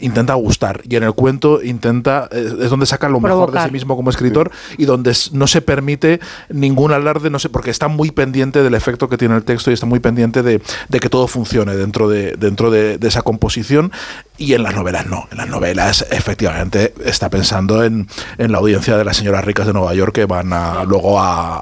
intenta 0.00 0.34
gustar 0.34 0.82
y 0.88 0.96
en 0.96 1.04
el 1.04 1.12
cuento 1.12 1.62
intenta 1.62 2.28
eh, 2.32 2.52
es 2.62 2.70
donde 2.70 2.86
saca 2.86 3.08
lo 3.08 3.20
mejor 3.20 3.52
de 3.52 3.62
sí 3.62 3.70
mismo 3.70 3.96
como 3.96 4.10
escritor 4.10 4.50
y 4.76 4.84
donde 4.84 5.16
no 5.32 5.46
se 5.46 5.60
permite 5.62 6.20
ningún 6.48 6.92
alarde, 6.92 7.30
no 7.30 7.38
sé, 7.38 7.48
porque 7.48 7.70
está 7.70 7.88
muy 7.88 8.10
pendiente 8.10 8.62
del 8.62 8.74
efecto 8.74 9.08
que 9.08 9.16
tiene 9.16 9.36
el 9.36 9.44
texto 9.44 9.70
y 9.70 9.74
está 9.74 9.86
muy 9.86 10.00
pendiente 10.00 10.42
de, 10.42 10.60
de 10.88 11.00
que 11.00 11.08
todo 11.08 11.26
funcione 11.28 11.76
dentro 11.76 12.08
de 12.08 12.32
dentro 12.36 12.70
de, 12.70 12.98
de 12.98 13.08
esa 13.08 13.22
composición 13.22 13.92
y 14.36 14.54
en 14.54 14.62
las 14.64 14.74
novelas 14.74 15.06
no, 15.06 15.28
en 15.30 15.38
las 15.38 15.46
novelas 15.48 16.06
efectivamente 16.10 16.92
está 17.04 17.30
pensando 17.30 17.84
en, 17.84 18.08
en 18.38 18.50
la 18.52 18.58
audiencia 18.58 18.96
de 18.96 19.04
las 19.04 19.16
señoras 19.16 19.44
ricas 19.44 19.66
de 19.66 19.72
Nueva 19.72 19.94
York 19.94 20.12
que 20.14 20.24
van 20.26 20.52
a, 20.52 20.82
luego 20.84 21.20
a, 21.20 21.60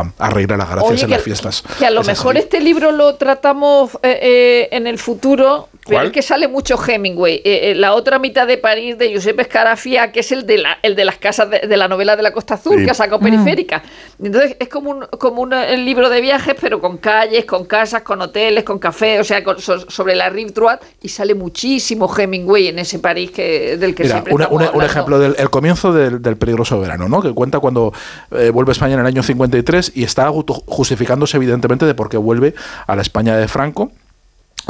a, 0.00 0.12
a 0.18 0.30
reír 0.30 0.52
a 0.52 0.56
las 0.58 0.68
gracias 0.68 0.90
Oye, 0.92 1.00
en 1.02 1.06
que, 1.08 1.14
las 1.14 1.22
fiestas. 1.22 1.64
que 1.78 1.86
a 1.86 1.90
lo 1.90 2.02
Es 2.02 2.06
mejor 2.08 2.36
así. 2.36 2.44
este 2.44 2.60
libro 2.60 2.92
lo 2.92 3.14
tratamos 3.14 3.94
eh, 4.02 4.18
eh, 4.20 4.68
en 4.72 4.86
el 4.86 4.98
futuro 4.98 5.68
Pero 5.86 6.02
es 6.02 6.12
que 6.12 6.20
sale 6.22 6.46
mucho 6.46 6.78
Hemingway. 6.86 7.36
Eh, 7.36 7.70
eh, 7.70 7.74
la 7.74 7.94
otra 7.94 8.18
mitad 8.18 8.46
de 8.46 8.58
París 8.58 8.98
de 8.98 9.08
Giuseppe 9.10 9.44
Scarafia, 9.44 10.12
que 10.12 10.20
es 10.20 10.30
el 10.30 10.46
de, 10.46 10.58
la, 10.58 10.78
el 10.82 10.94
de 10.94 11.04
las 11.06 11.16
casas 11.16 11.48
de, 11.50 11.60
de 11.60 11.76
la 11.78 11.88
novela 11.88 12.16
de 12.16 12.22
la 12.22 12.32
Costa 12.32 12.54
Azul, 12.54 12.78
Sí. 12.78 12.84
que 12.84 12.90
ha 12.90 12.94
sacado 12.94 13.18
Periférica. 13.20 13.82
Entonces 14.22 14.56
es 14.60 14.68
como 14.68 14.90
un, 14.90 15.06
como 15.18 15.40
un 15.42 15.52
eh, 15.54 15.76
libro 15.78 16.10
de 16.10 16.20
viajes, 16.20 16.54
pero 16.60 16.80
con 16.80 16.98
calles, 16.98 17.44
con 17.46 17.64
casas, 17.64 18.02
con 18.02 18.20
hoteles, 18.20 18.62
con 18.64 18.78
café, 18.78 19.18
o 19.20 19.24
sea, 19.24 19.42
con- 19.42 19.58
so- 19.60 19.90
sobre 19.90 20.14
la 20.14 20.28
Rive 20.28 20.50
Droite. 20.52 20.84
Y 21.02 21.08
sale 21.08 21.34
muchísimo 21.34 22.06
Hemingway 22.16 22.68
en 22.68 22.78
ese 22.78 22.98
París 22.98 23.30
que, 23.30 23.76
del 23.76 23.94
que 23.94 24.04
Mira, 24.04 24.16
siempre 24.16 24.34
una- 24.34 24.44
estamos 24.44 24.62
una- 24.68 24.76
un 24.78 24.82
ejemplo 24.84 25.18
del 25.18 25.36
el 25.38 25.50
comienzo 25.50 25.92
del, 25.92 26.20
del 26.22 26.36
peligroso 26.36 26.80
verano, 26.80 27.08
¿no? 27.08 27.22
Que 27.22 27.32
cuenta 27.32 27.58
cuando 27.60 27.92
eh, 28.30 28.50
vuelve 28.50 28.70
a 28.70 28.72
España 28.72 28.94
en 28.94 29.00
el 29.00 29.06
año 29.06 29.22
53 29.22 29.92
y 29.94 30.04
está 30.04 30.30
justificándose 30.66 31.36
evidentemente 31.36 31.86
de 31.86 31.94
por 31.94 32.08
qué 32.08 32.16
vuelve 32.16 32.54
a 32.86 32.96
la 32.96 33.02
España 33.02 33.36
de 33.36 33.48
Franco 33.48 33.92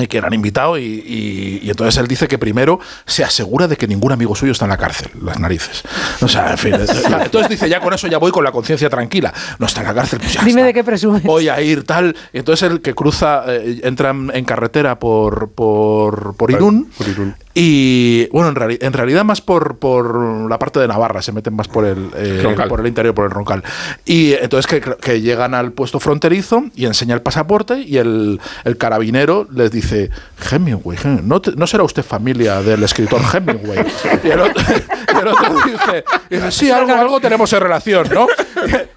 que 0.09 0.17
eran 0.19 0.33
invitados 0.33 0.79
y, 0.79 0.83
y- 0.83 1.61
y 1.63 1.71
entonces 1.71 1.97
él 2.01 2.07
dice 2.09 2.27
que 2.29 2.39
primero 2.39 2.81
se 3.07 3.23
asegura 3.25 3.69
de 3.69 3.77
que 3.77 3.87
ningún 3.87 4.13
amigo 4.13 4.35
suyo 4.35 4.53
está 4.53 4.65
en 4.65 4.71
la 4.71 4.79
cárcel, 4.79 5.11
las 5.23 5.39
narices. 5.39 5.83
O 6.23 6.29
sea, 6.29 6.53
en 6.53 6.59
fin, 6.59 6.75
entonces 7.23 7.49
dice, 7.51 7.69
ya 7.69 7.81
con 7.81 7.93
eso 7.93 8.07
ya 8.07 8.19
voy 8.19 8.31
con 8.33 8.43
la 8.45 8.53
conciencia 8.53 8.89
tranquila. 8.89 9.33
No 9.59 9.67
está 9.67 9.81
en 9.83 9.89
la 9.89 9.95
cárcel, 9.95 10.21
pues 10.21 10.33
ya 10.33 10.41
Dime 10.41 10.61
está. 10.63 10.67
de 10.69 10.75
qué 10.75 10.85
presumes. 10.85 11.23
Voy 11.23 11.49
a 11.49 11.61
ir 11.61 11.85
tal. 11.85 12.17
Y 12.33 12.39
entonces 12.39 12.71
el 12.71 12.81
que 12.81 12.95
cruza, 12.95 13.43
eh, 13.49 13.81
entra 13.85 14.11
en 14.11 14.31
en 14.33 14.45
carretera 14.45 14.99
por, 14.99 15.51
por, 15.51 16.35
por 16.37 16.51
Irún. 16.51 16.91
Por 16.97 17.09
Irún. 17.09 17.35
Y 17.53 18.29
bueno, 18.29 18.51
en, 18.51 18.55
reali- 18.55 18.79
en 18.81 18.93
realidad 18.93 19.25
más 19.25 19.41
por, 19.41 19.79
por 19.79 20.49
la 20.49 20.59
parte 20.59 20.79
de 20.79 20.87
Navarra, 20.87 21.21
se 21.21 21.33
meten 21.33 21.55
más 21.55 21.67
por 21.67 21.85
el, 21.85 22.11
eh, 22.17 22.41
Roncal. 22.45 22.69
por 22.69 22.81
el 22.81 22.87
interior, 22.87 23.13
por 23.15 23.25
el 23.25 23.33
Roncal. 23.33 23.65
Y 24.05 24.35
entonces 24.35 24.67
que, 24.69 24.81
que 25.01 25.21
llegan 25.21 25.55
al 25.55 25.73
puesto 25.73 25.99
fronterizo 25.99 26.65
y 26.77 26.87
enseña 26.87 27.15
el 27.15 27.23
pasaporte 27.23 27.81
y 27.81 27.99
el, 27.99 28.41
el 28.65 28.77
carabinero 28.77 29.49
les 29.53 29.71
dice, 29.73 30.11
Hemingway, 30.51 30.97
Hem- 30.99 31.23
¿no, 31.23 31.41
te- 31.41 31.53
¿no 31.57 31.67
será 31.67 31.83
usted 31.83 32.05
familia 32.05 32.63
del 32.63 32.83
escritor 32.85 33.21
Hemingway? 33.33 33.85
Y 34.23 34.29
el 34.29 34.41
otro, 34.41 34.63
y 34.63 35.19
el 35.19 35.29
otro 35.29 35.55
dice, 35.67 36.05
dice, 36.31 36.51
sí, 36.53 36.71
algo, 36.71 36.93
algo 36.95 37.21
tenemos 37.21 37.53
en 37.53 37.61
relación, 37.61 38.09
¿no? 38.15 38.29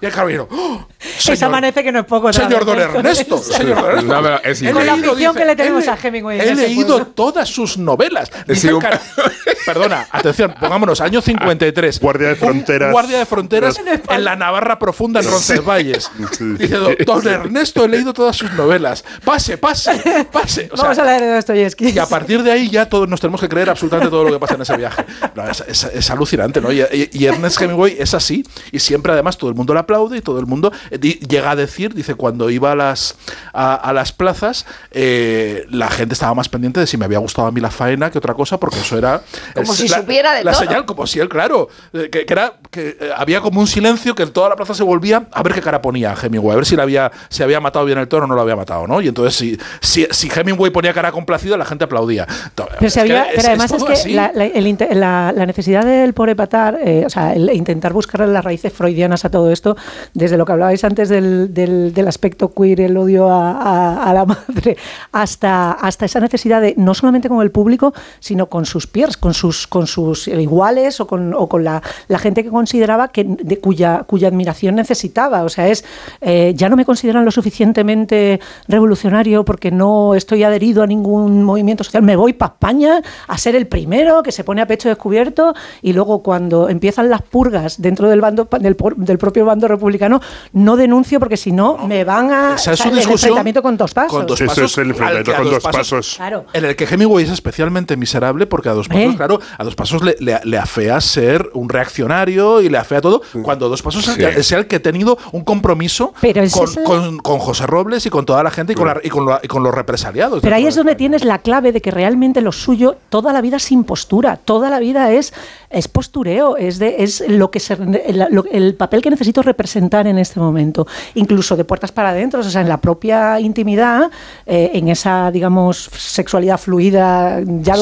Y 0.00 0.06
el 0.06 0.12
carabinero, 0.12 0.48
"Oh, 0.52 0.86
Esa 1.00 1.34
señor, 1.34 1.44
amanece 1.48 1.82
que 1.82 1.90
no 1.90 2.00
es 2.00 2.04
poco. 2.06 2.32
Señor 2.32 2.64
Don 2.64 2.78
esto. 2.78 2.98
Ernesto, 2.98 3.38
señor 3.38 3.76
Don 3.80 3.86
Ernesto. 3.90 4.12
No, 4.14 4.22
pero 4.22 4.40
es 4.44 4.60
la 4.62 4.92
afición 4.92 5.34
que 5.34 5.44
le 5.44 5.56
tenemos 5.56 5.84
he 5.86 5.90
a 5.90 5.98
Hemingway 6.02 6.40
He 6.40 6.54
leído 6.54 6.86
pueblo. 6.98 7.06
todas 7.14 7.48
sus 7.48 7.78
novelas. 7.78 8.30
Dice 8.46 8.70
Perdona, 9.66 10.06
atención, 10.12 10.54
pongámonos, 10.60 11.00
año 11.00 11.22
53. 11.22 11.98
Guardia 12.00 12.28
de 12.28 12.34
fronteras. 12.36 12.92
guardia 12.92 13.18
de 13.18 13.26
fronteras 13.26 13.80
en 14.10 14.24
la 14.24 14.36
Navarra 14.36 14.78
profunda 14.78 15.20
en 15.20 15.26
Roncesvalles. 15.30 16.10
Dice, 16.58 16.76
"Don- 16.76 17.26
Ernesto, 17.26 17.84
he 17.84 17.88
leído 17.88 18.12
todas 18.12 18.36
sus 18.36 18.52
novelas. 18.52 19.04
Pase, 19.24 19.56
pase, 19.56 20.26
pase. 20.30 20.68
O 20.70 20.76
sea, 20.76 20.84
Vamos 20.88 20.98
a 20.98 21.04
leer 21.04 21.22
de 21.22 21.34
Dostoyevsky. 21.36 21.88
y 21.90 21.98
a 21.98 22.06
partir 22.06 22.42
de 22.42 22.52
ahí 22.52 22.68
ya 22.68 22.86
todos 22.88 23.08
nos 23.08 23.20
tenemos 23.20 23.40
que 23.40 23.48
creer 23.48 23.70
absolutamente 23.70 24.10
todo 24.10 24.24
lo 24.24 24.32
que 24.32 24.38
pasa 24.38 24.54
en 24.56 24.62
ese 24.62 24.76
viaje. 24.76 25.04
No, 25.34 25.48
es, 25.48 25.64
es- 25.66 25.84
es 25.84 26.10
alucinante, 26.10 26.60
¿no? 26.60 26.70
Y, 26.70 26.82
y- 26.82 27.08
y 27.12 27.24
Ernest 27.26 27.60
Hemingway 27.62 27.96
es 27.98 28.12
así. 28.12 28.44
Y 28.70 28.80
siempre, 28.80 29.12
además, 29.12 29.38
todo 29.38 29.48
el 29.48 29.56
mundo 29.56 29.72
le 29.72 29.80
aplaude 29.80 30.18
y 30.18 30.20
todo 30.20 30.38
el 30.40 30.46
mundo 30.46 30.70
eh, 30.90 30.98
llega 30.98 31.50
a 31.52 31.56
decir, 31.56 31.94
dice, 31.94 32.14
cuando 32.14 32.50
iba 32.50 32.72
a 32.72 32.76
las, 32.76 33.16
a, 33.54 33.74
a 33.76 33.92
las 33.94 34.12
plazas, 34.12 34.66
eh, 34.90 35.64
la 35.70 35.88
gente 35.88 36.12
estaba 36.12 36.34
más 36.34 36.50
pendiente 36.50 36.80
de 36.80 36.86
si 36.86 36.98
me 36.98 37.06
había 37.06 37.18
gustado 37.18 37.48
a 37.48 37.50
mí 37.52 37.60
la 37.62 37.70
faena 37.70 38.10
que 38.10 38.18
otra 38.18 38.33
cosa, 38.34 38.58
porque 38.58 38.78
eso 38.78 38.98
era... 38.98 39.22
Como 39.54 39.72
es 39.72 39.78
si 39.78 39.88
la, 39.88 39.98
supiera 39.98 40.34
de 40.34 40.44
La 40.44 40.52
todo. 40.52 40.60
señal, 40.62 40.84
como 40.84 41.06
si 41.06 41.20
él, 41.20 41.28
claro, 41.28 41.68
eh, 41.92 42.08
que, 42.10 42.26
que 42.26 42.32
era 42.32 42.54
que 42.70 42.96
eh, 43.00 43.10
había 43.16 43.40
como 43.40 43.60
un 43.60 43.66
silencio 43.66 44.14
que 44.14 44.24
en 44.24 44.32
toda 44.32 44.48
la 44.48 44.56
plaza 44.56 44.74
se 44.74 44.82
volvía 44.82 45.26
a 45.32 45.42
ver 45.42 45.52
qué 45.54 45.60
cara 45.62 45.80
ponía 45.80 46.14
Hemingway, 46.20 46.52
a 46.52 46.56
ver 46.56 46.66
si, 46.66 46.76
le 46.76 46.82
había, 46.82 47.10
si 47.28 47.42
había 47.42 47.60
matado 47.60 47.84
bien 47.84 47.98
el 47.98 48.08
toro 48.08 48.24
o 48.24 48.26
no 48.28 48.34
lo 48.34 48.40
había 48.42 48.56
matado, 48.56 48.86
¿no? 48.86 49.00
Y 49.00 49.08
entonces 49.08 49.34
si, 49.34 49.58
si, 49.80 50.06
si 50.10 50.28
Hemingway 50.34 50.70
ponía 50.70 50.92
cara 50.92 51.12
complacida, 51.12 51.56
la 51.56 51.64
gente 51.64 51.84
aplaudía. 51.84 52.26
To- 52.54 52.66
Pero, 52.78 52.80
si 52.80 52.86
es 52.86 52.96
había- 52.98 53.26
pero 53.34 53.48
además 53.48 53.72
es, 53.72 54.02
que 54.04 54.10
la, 54.14 54.30
la- 54.34 54.44
el 54.46 54.76
la- 55.00 55.32
la 55.34 55.46
necesidad 55.46 55.84
del 55.84 56.12
pobre 56.14 56.34
patar, 56.36 56.78
eh, 56.82 57.04
o 57.06 57.10
sea, 57.10 57.32
el 57.34 57.50
intentar 57.52 57.92
buscar 57.92 58.26
las 58.28 58.44
raíces 58.44 58.72
freudianas 58.72 59.24
a 59.24 59.30
todo 59.30 59.50
esto, 59.52 59.76
desde 60.14 60.36
lo 60.36 60.44
que 60.44 60.52
hablabais 60.52 60.82
antes 60.84 61.08
del, 61.08 61.52
del- 61.54 61.92
del 61.94 62.08
aspecto 62.08 62.52
queer, 62.52 62.80
el 62.80 62.96
odio 62.96 63.30
a, 63.30 63.52
a- 63.52 64.10
a 64.10 64.14
la 64.14 64.24
madre, 64.24 64.76
hasta, 65.12 65.72
hasta 65.72 66.04
esa 66.06 66.20
necesidad 66.20 66.60
de, 66.60 66.74
no 66.76 66.94
solamente 66.94 67.28
con 67.28 67.42
el 67.42 67.50
público, 67.50 67.94
sino 68.24 68.46
con 68.46 68.64
sus 68.64 68.86
peers, 68.86 69.18
con 69.18 69.34
sus, 69.34 69.66
con 69.66 69.86
sus 69.86 70.28
iguales 70.28 70.98
o 71.00 71.06
con, 71.06 71.34
o 71.34 71.46
con 71.46 71.62
la, 71.62 71.82
la 72.08 72.18
gente 72.18 72.42
que 72.42 72.48
consideraba 72.48 73.08
que 73.08 73.24
de 73.24 73.58
cuya, 73.58 74.04
cuya 74.06 74.28
admiración 74.28 74.76
necesitaba. 74.76 75.42
O 75.42 75.50
sea, 75.50 75.68
es 75.68 75.84
eh, 76.22 76.54
ya 76.56 76.70
no 76.70 76.76
me 76.76 76.86
consideran 76.86 77.26
lo 77.26 77.30
suficientemente 77.30 78.40
revolucionario 78.66 79.44
porque 79.44 79.70
no 79.70 80.14
estoy 80.14 80.42
adherido 80.42 80.82
a 80.82 80.86
ningún 80.86 81.42
movimiento 81.42 81.84
social. 81.84 82.02
Me 82.02 82.16
voy 82.16 82.32
para 82.32 82.54
España 82.54 83.02
a 83.28 83.36
ser 83.36 83.56
el 83.56 83.66
primero 83.66 84.22
que 84.22 84.32
se 84.32 84.42
pone 84.42 84.62
a 84.62 84.66
pecho 84.66 84.88
descubierto 84.88 85.54
y 85.82 85.92
luego 85.92 86.22
cuando 86.22 86.70
empiezan 86.70 87.10
las 87.10 87.20
purgas 87.20 87.82
dentro 87.82 88.08
del 88.08 88.22
bando 88.22 88.48
del, 88.58 88.76
del 88.96 89.18
propio 89.18 89.44
bando 89.44 89.68
republicano 89.68 90.20
no 90.54 90.76
denuncio 90.76 91.20
porque 91.20 91.36
si 91.36 91.52
no 91.52 91.76
me 91.86 92.04
van 92.04 92.32
a 92.32 92.54
Esa 92.54 92.72
es 92.72 92.80
o 92.80 92.82
sea, 92.82 92.84
su 92.84 92.88
el 92.88 92.96
discusión 92.96 93.28
enfrentamiento 93.30 93.62
con 93.62 93.76
dos 93.76 93.92
pasos. 93.92 94.12
con 94.12 94.26
dos 94.26 94.40
Eso 94.40 94.48
pasos 94.48 94.72
es 94.72 94.78
el 94.78 94.90
enfrentamiento 94.90 95.34
con 95.34 95.44
dos 95.44 95.54
dos 95.54 95.62
pasos. 95.62 96.14
Claro. 96.16 96.46
En 96.52 96.64
el 96.64 96.76
que 96.76 96.84
Hemingway 96.84 97.24
es 97.24 97.30
especialmente 97.30 97.96
miserable 98.14 98.46
porque 98.46 98.68
a 98.68 98.72
dos 98.72 98.86
pasos, 98.88 99.02
¿Eh? 99.02 99.16
claro, 99.16 99.40
a 99.58 99.64
dos 99.64 99.74
pasos 99.74 100.02
le, 100.04 100.14
le- 100.20 100.40
le 100.44 100.58
afea 100.58 101.00
ser 101.00 101.50
un 101.54 101.68
reaccionario 101.68 102.60
y 102.60 102.68
le 102.68 102.78
afea 102.78 103.00
todo, 103.00 103.22
cuando 103.42 103.68
dos 103.68 103.82
pasos 103.82 104.04
es 104.06 104.10
el 104.10 104.16
que- 104.26 104.32
Sí. 104.34 104.40
es 104.40 104.52
el 104.52 104.66
que 104.66 104.76
ha 104.76 104.82
tenido 104.82 105.18
un 105.32 105.42
compromiso 105.42 106.14
Pero 106.20 106.42
con, 106.52 106.64
es 106.68 106.76
el- 106.76 106.84
con- 106.84 107.18
con 107.18 107.38
José 107.38 107.66
Robles 107.66 108.06
y 108.06 108.10
con 108.10 108.24
toda 108.24 108.42
la 108.42 108.50
gente 108.50 108.72
y 108.74 108.76
con, 108.76 108.86
la- 108.86 109.00
y 109.02 109.08
con, 109.08 109.26
la- 109.26 109.40
y 109.42 109.48
con 109.48 109.62
los 109.62 109.74
represaliados. 109.74 110.40
Pero 110.42 110.54
ahí 110.54 110.66
es 110.66 110.74
de 110.74 110.80
donde 110.80 110.94
tienes 110.94 111.24
la 111.24 111.38
clave 111.38 111.72
de 111.72 111.80
que 111.80 111.90
realmente 111.90 112.40
lo 112.40 112.52
suyo 112.52 112.96
toda 113.08 113.32
la 113.32 113.40
vida 113.40 113.56
es 113.56 113.72
impostura, 113.72 114.36
toda 114.36 114.70
la 114.70 114.78
vida 114.78 115.10
es, 115.12 115.32
es 115.70 115.88
postureo, 115.88 116.56
es, 116.56 116.78
de, 116.78 116.96
es 117.02 117.24
lo 117.26 117.50
que 117.50 117.58
se, 117.60 117.74
el, 117.74 118.26
lo- 118.30 118.44
el 118.50 118.74
papel 118.74 119.02
que 119.02 119.10
necesito 119.10 119.42
representar 119.42 120.06
en 120.06 120.18
este 120.18 120.38
momento, 120.38 120.86
incluso 121.14 121.56
de 121.56 121.64
puertas 121.64 121.90
para 121.90 122.10
adentro, 122.10 122.40
o 122.40 122.42
sea, 122.44 122.60
en 122.60 122.68
la 122.68 122.78
propia 122.80 123.40
intimidad, 123.40 124.10
eh, 124.46 124.70
en 124.74 124.88
esa, 124.88 125.30
digamos, 125.30 125.90
sexualidad 125.96 126.58
fluida 126.58 127.40
ya 127.44 127.74
Sí, 127.76 127.80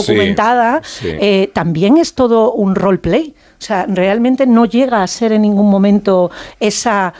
sí. 0.83 1.09
eh, 1.09 1.51
también 1.53 1.99
es 1.99 2.15
todo 2.15 2.53
un 2.53 2.75
roleplay. 2.75 3.35
O 3.59 3.65
sea, 3.65 3.87
realmente 3.89 4.47
no 4.47 4.65
llega 4.65 5.03
a 5.03 5.07
ser 5.07 5.33
en 5.33 5.43
ningún 5.43 5.71
momento 5.71 6.31
esa 6.59 7.15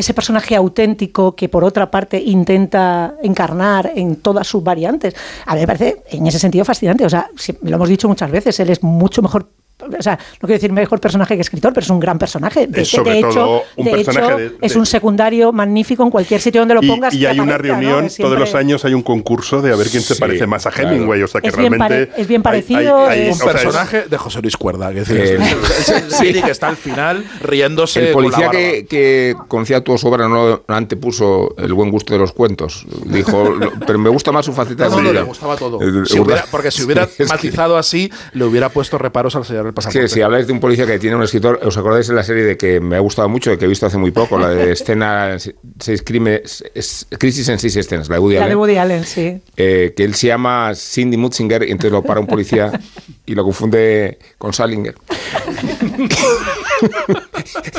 ese 0.00 0.14
personaje 0.14 0.56
auténtico 0.56 1.34
que 1.34 1.48
por 1.48 1.64
otra 1.64 1.90
parte 1.90 2.20
intenta 2.20 3.14
encarnar 3.22 3.92
en 3.94 4.16
todas 4.16 4.46
sus 4.46 4.62
variantes. 4.62 5.14
A 5.46 5.54
mí 5.54 5.60
me 5.60 5.66
parece 5.66 6.02
en 6.10 6.26
ese 6.26 6.38
sentido 6.38 6.64
fascinante. 6.64 7.04
O 7.04 7.10
sea, 7.10 7.28
lo 7.62 7.76
hemos 7.76 7.88
dicho 7.88 8.08
muchas 8.08 8.30
veces, 8.30 8.58
él 8.60 8.70
es 8.70 8.82
mucho 8.82 9.20
mejor. 9.22 9.48
O 9.82 10.02
sea, 10.02 10.14
no 10.16 10.46
quiero 10.46 10.54
decir 10.54 10.72
mejor 10.72 11.00
personaje 11.00 11.34
que 11.34 11.40
escritor, 11.42 11.72
pero 11.72 11.84
es 11.84 11.90
un 11.90 12.00
gran 12.00 12.18
personaje. 12.18 12.66
De, 12.66 12.82
Es 12.82 12.88
sobre 12.88 13.12
de 13.12 13.18
hecho, 13.18 13.28
todo 13.30 13.62
un 13.76 13.84
de 13.84 13.90
personaje 13.92 14.26
hecho, 14.26 14.36
de- 14.38 14.48
de- 14.50 14.56
es 14.60 14.76
un 14.76 14.86
secundario 14.86 15.52
magnífico 15.52 16.02
en 16.02 16.10
cualquier 16.10 16.40
sitio 16.40 16.60
donde 16.60 16.74
lo 16.74 16.82
Y, 16.82 16.88
pongas. 16.88 17.14
y 17.14 17.26
hay 17.26 17.40
una 17.40 17.58
reunión, 17.58 18.08
todos 18.18 18.38
los 18.38 18.54
años 18.54 18.84
hay 18.84 18.94
un 18.94 19.02
concurso 19.02 19.62
de 19.62 19.72
a 19.72 19.76
ver 19.76 19.88
quién 19.88 20.02
se 20.02 20.14
Sí, 20.14 20.20
parece 20.20 20.46
más 20.46 20.66
a 20.66 20.70
claro. 20.70 20.90
Hemingway. 20.90 21.22
O 21.22 21.28
sea 21.28 21.40
que 21.40 21.48
Es 21.48 21.56
bien 21.56 21.72
realmente. 21.72 22.06
pare- 22.06 22.22
es 22.22 22.28
bien 22.28 22.42
parecido, 22.42 23.06
hay- 23.06 23.20
hay- 23.20 23.28
es- 23.28 23.36
un 23.36 23.42
o 23.42 23.44
sea, 23.44 23.46
es- 23.46 23.62
personaje 23.62 24.02
de 24.08 24.16
José 24.18 24.42
Luis 24.42 24.56
Cuerda, 24.56 24.92
que 24.92 25.00
es 25.00 25.08
decir, 25.08 25.40
Eh, 25.40 25.40
es- 25.78 26.16
sí, 26.16 26.32
que 26.42 26.50
está 26.50 26.68
al 26.68 26.76
final 26.76 27.24
riéndose. 27.42 28.00
El 28.08 28.12
con 28.12 28.22
la 28.24 28.28
policía 28.30 28.46
barba. 28.46 28.60
que, 28.60 28.86
que 28.86 29.34
conocía 29.48 29.82
tu 29.82 29.92
obra 29.92 30.28
no 30.28 30.62
antepuso 30.68 31.54
el 31.58 31.72
buen 31.74 31.90
gusto 31.90 32.12
de 32.14 32.18
los 32.20 32.32
cuentos. 32.32 32.86
Dijo, 33.06 33.44
lo- 33.50 33.72
pero 33.86 33.98
me 33.98 34.08
gusta 34.10 34.32
más 34.32 34.44
su 34.46 34.52
faceta 34.52 34.88
No, 34.88 34.96
de 34.96 35.02
no, 35.02 35.12
le 35.12 35.22
gustaba 35.22 35.56
todo. 35.56 35.78
Eh, 35.80 36.04
Si 36.06 36.18
hubiera- 36.18 36.44
porque 36.50 36.70
si 36.70 36.82
hubiera 36.82 37.08
matizado 37.28 37.76
así, 37.76 38.10
le 38.32 38.44
hubiera 38.44 38.68
puesto 38.68 38.98
reparos 38.98 39.36
al 39.36 39.44
sellar 39.44 39.66
el 39.70 39.74
pasaporte. 39.74 40.00
que 40.00 40.08
si 40.08 40.20
habláis 40.22 40.46
de 40.46 40.52
un 40.52 40.60
policía 40.60 40.86
que 40.86 40.98
tiene 40.98 41.16
un 41.16 41.22
escritor, 41.22 41.58
¿os 41.62 41.76
acordáis 41.76 42.06
de 42.08 42.14
la 42.14 42.22
serie 42.22 42.44
de 42.44 42.56
que 42.56 42.80
me 42.80 42.96
ha 42.96 43.00
gustado 43.00 43.28
mucho, 43.28 43.50
de 43.50 43.58
que 43.58 43.64
he 43.64 43.68
visto 43.68 43.86
hace 43.86 43.96
muy 43.98 44.10
poco, 44.10 44.38
la 44.38 44.48
de 44.50 44.72
escena 44.80 45.36
seis 45.78 46.02
crímenes, 46.02 46.62
es- 46.74 47.06
crisis 47.18 47.48
en 47.48 47.58
seis 47.58 47.74
escenas, 47.76 48.08
la 48.08 48.16
de 48.16 48.20
Woody 48.20 48.34
La 48.34 48.40
de 48.40 48.44
Allen? 48.46 48.58
Woody 48.58 48.76
Allen, 48.76 49.04
sí. 49.04 49.40
eh, 49.56 49.94
que 49.96 50.04
él 50.04 50.14
se 50.14 50.26
llama 50.28 50.72
Cindy 50.74 51.16
Mutzinger 51.16 51.62
y 51.62 51.70
entonces 51.70 51.92
lo 51.92 52.02
para 52.02 52.20
un 52.20 52.26
policía 52.26 52.70
y 53.26 53.34
lo 53.34 53.44
confunde 53.44 54.18
con 54.38 54.52
Salinger. 54.52 54.94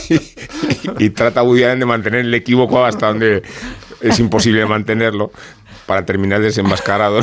y, 0.10 1.06
y 1.06 1.10
trata 1.12 1.42
a 1.42 1.44
Woody 1.44 1.64
Allen 1.64 1.80
de 1.80 1.86
mantener 1.86 2.22
el 2.22 2.34
equívoco 2.34 2.84
hasta 2.86 3.08
donde 3.08 3.44
es 4.02 4.20
imposible 4.20 4.66
mantenerlo 4.66 5.32
para 5.86 6.06
terminar 6.06 6.42
desenmascarado. 6.42 7.20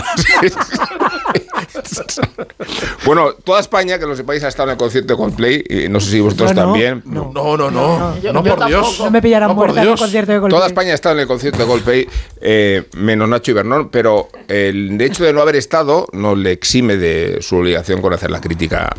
¿No? 1.98 2.44
bueno, 3.04 3.32
toda 3.44 3.60
España, 3.60 3.98
que 3.98 4.06
lo 4.06 4.14
sepáis, 4.16 4.42
ha 4.44 4.48
estado 4.48 4.68
en 4.68 4.72
el 4.74 4.78
concierto 4.78 5.12
de 5.14 5.16
Coldplay, 5.18 5.64
y 5.68 5.88
no 5.88 6.00
sé 6.00 6.10
si 6.10 6.20
vosotros 6.20 6.54
no, 6.54 6.62
también. 6.62 7.02
no. 7.04 7.30
No, 7.34 7.56
no, 7.56 7.70
no. 7.70 8.18
yo- 8.20 8.32
no, 8.32 8.42
yo 8.44 8.54
por 8.56 8.66
Dios. 8.66 8.82
tampoco. 8.82 9.04
No 9.04 9.10
me 9.10 9.22
pillarán 9.22 9.48
No, 9.48 9.54
por 9.54 9.64
muerta 9.66 9.80
en 9.82 9.86
Dios. 9.88 10.00
concierto 10.00 10.32
de 10.32 10.40
Coldplay. 10.40 10.58
Toda 10.58 10.66
España 10.68 10.92
ha 10.92 10.94
estado 10.94 11.14
en 11.14 11.20
el 11.22 11.26
concierto 11.26 11.58
de 11.58 11.66
Coldplay, 11.66 12.08
eh, 12.40 12.84
menos 12.96 13.28
Nacho 13.28 13.50
Ibernón, 13.52 13.88
pero 13.90 14.28
el 14.48 15.00
hecho 15.00 15.24
de 15.24 15.32
no 15.32 15.40
haber 15.42 15.56
estado 15.56 16.06
no 16.12 16.34
le 16.34 16.52
exime 16.52 16.96
de 16.96 17.38
su 17.40 17.56
obligación 17.56 18.00
con 18.02 18.12
hacer 18.12 18.30
la 18.30 18.40
crítica 18.40 18.94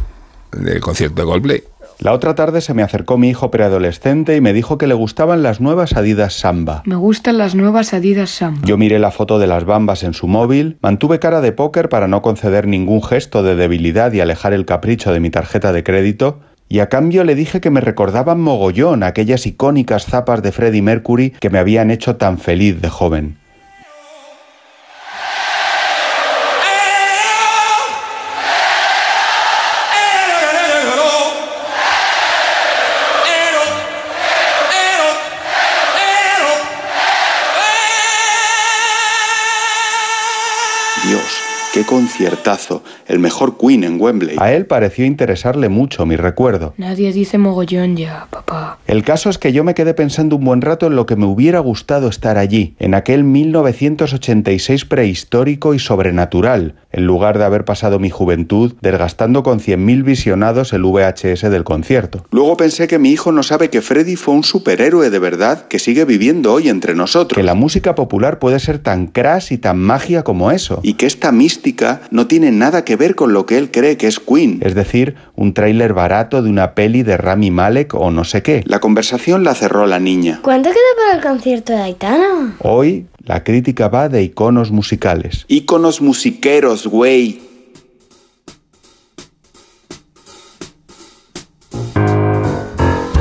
del 0.51 0.79
concierto 0.81 1.21
de 1.21 1.27
Coldplay. 1.27 1.63
La 2.01 2.13
otra 2.13 2.33
tarde 2.33 2.61
se 2.61 2.73
me 2.73 2.81
acercó 2.81 3.17
mi 3.17 3.27
hijo 3.27 3.51
preadolescente 3.51 4.37
y 4.37 4.39
me 4.39 4.53
dijo 4.53 4.77
que 4.77 4.87
le 4.87 4.93
gustaban 4.93 5.43
las 5.43 5.59
nuevas 5.59 5.97
Adidas 5.97 6.33
Samba. 6.33 6.81
Me 6.85 6.95
gustan 6.95 7.37
las 7.37 7.55
nuevas 7.55 7.93
Adidas 7.93 8.29
Samba. 8.29 8.61
Yo 8.65 8.77
miré 8.77 8.99
la 8.99 9.11
foto 9.11 9.37
de 9.37 9.47
las 9.47 9.65
bambas 9.65 10.03
en 10.03 10.13
su 10.13 10.25
móvil, 10.25 10.77
mantuve 10.81 11.19
cara 11.19 11.41
de 11.41 11.51
póker 11.51 11.89
para 11.89 12.07
no 12.07 12.21
conceder 12.21 12.67
ningún 12.67 13.03
gesto 13.03 13.43
de 13.43 13.57
debilidad 13.57 14.13
y 14.13 14.21
alejar 14.21 14.53
el 14.53 14.65
capricho 14.65 15.11
de 15.11 15.19
mi 15.19 15.29
tarjeta 15.29 15.73
de 15.73 15.83
crédito, 15.83 16.39
y 16.69 16.79
a 16.79 16.87
cambio 16.87 17.25
le 17.25 17.35
dije 17.35 17.59
que 17.59 17.69
me 17.69 17.81
recordaban 17.81 18.39
mogollón 18.39 19.03
aquellas 19.03 19.45
icónicas 19.45 20.05
zapas 20.05 20.41
de 20.41 20.53
Freddie 20.53 20.81
Mercury 20.81 21.31
que 21.31 21.49
me 21.49 21.59
habían 21.59 21.91
hecho 21.91 22.15
tan 22.15 22.37
feliz 22.37 22.79
de 22.79 22.87
joven. 22.87 23.38
Qué 41.79 41.85
conciertazo. 41.85 42.83
El 43.07 43.19
mejor 43.19 43.57
Queen 43.57 43.85
en 43.85 44.01
Wembley. 44.01 44.35
A 44.37 44.51
él 44.51 44.65
pareció 44.65 45.05
interesarle 45.05 45.69
mucho 45.69 46.05
mi 46.05 46.17
recuerdo. 46.17 46.73
Nadie 46.77 47.13
dice 47.13 47.37
mogollón 47.37 47.95
ya, 47.95 48.27
papá. 48.29 48.79
El 48.85 49.03
caso 49.05 49.29
es 49.29 49.37
que 49.37 49.53
yo 49.53 49.63
me 49.63 49.75
quedé 49.75 49.93
pensando 49.93 50.35
un 50.35 50.43
buen 50.43 50.61
rato 50.61 50.87
en 50.87 50.97
lo 50.97 51.05
que 51.05 51.15
me 51.15 51.25
hubiera 51.25 51.59
gustado 51.59 52.09
estar 52.09 52.37
allí, 52.37 52.75
en 52.79 52.95
aquel 52.95 53.23
1986 53.23 54.83
prehistórico 54.85 55.73
y 55.73 55.79
sobrenatural, 55.79 56.75
en 56.91 57.05
lugar 57.05 57.37
de 57.37 57.45
haber 57.45 57.63
pasado 57.63 57.97
mi 57.97 58.09
juventud 58.09 58.73
desgastando 58.81 59.43
con 59.43 59.59
100.000 59.59 60.03
visionados 60.03 60.73
el 60.73 60.83
VHS 60.83 61.49
del 61.49 61.63
concierto. 61.63 62.25
Luego 62.31 62.57
pensé 62.57 62.87
que 62.87 62.99
mi 62.99 63.11
hijo 63.11 63.31
no 63.31 63.43
sabe 63.43 63.69
que 63.69 63.81
Freddy 63.81 64.17
fue 64.17 64.33
un 64.33 64.43
superhéroe 64.43 65.09
de 65.09 65.19
verdad 65.19 65.67
que 65.67 65.79
sigue 65.79 66.03
viviendo 66.03 66.51
hoy 66.51 66.67
entre 66.67 66.93
nosotros. 66.93 67.37
Que 67.37 67.43
la 67.43 67.55
música 67.55 67.95
popular 67.95 68.39
puede 68.39 68.59
ser 68.59 68.79
tan 68.79 69.07
crass 69.07 69.53
y 69.53 69.57
tan 69.57 69.79
magia 69.79 70.23
como 70.23 70.51
eso. 70.51 70.81
Y 70.83 70.95
que 70.95 71.05
esta 71.05 71.31
mística 71.31 71.68
no 72.11 72.27
tiene 72.27 72.51
nada 72.51 72.83
que 72.83 72.95
ver 72.95 73.15
con 73.15 73.33
lo 73.33 73.45
que 73.45 73.57
él 73.57 73.71
cree 73.71 73.97
que 73.97 74.07
es 74.07 74.19
Queen. 74.19 74.59
Es 74.61 74.75
decir, 74.75 75.15
un 75.35 75.53
tráiler 75.53 75.93
barato 75.93 76.41
de 76.41 76.49
una 76.49 76.73
peli 76.73 77.03
de 77.03 77.17
Rami 77.17 77.51
Malek 77.51 77.93
o 77.93 78.11
no 78.11 78.23
sé 78.23 78.41
qué. 78.41 78.63
La 78.65 78.79
conversación 78.79 79.43
la 79.43 79.55
cerró 79.55 79.85
la 79.85 79.99
niña. 79.99 80.39
¿Cuánto 80.41 80.69
queda 80.69 80.79
para 80.97 81.17
el 81.17 81.23
concierto 81.23 81.73
de 81.73 81.81
Aitana? 81.81 82.55
Hoy 82.59 83.05
la 83.23 83.43
crítica 83.43 83.87
va 83.87 84.09
de 84.09 84.23
iconos 84.23 84.71
musicales. 84.71 85.45
Iconos 85.47 86.01
musiqueros, 86.01 86.87
güey. 86.87 87.48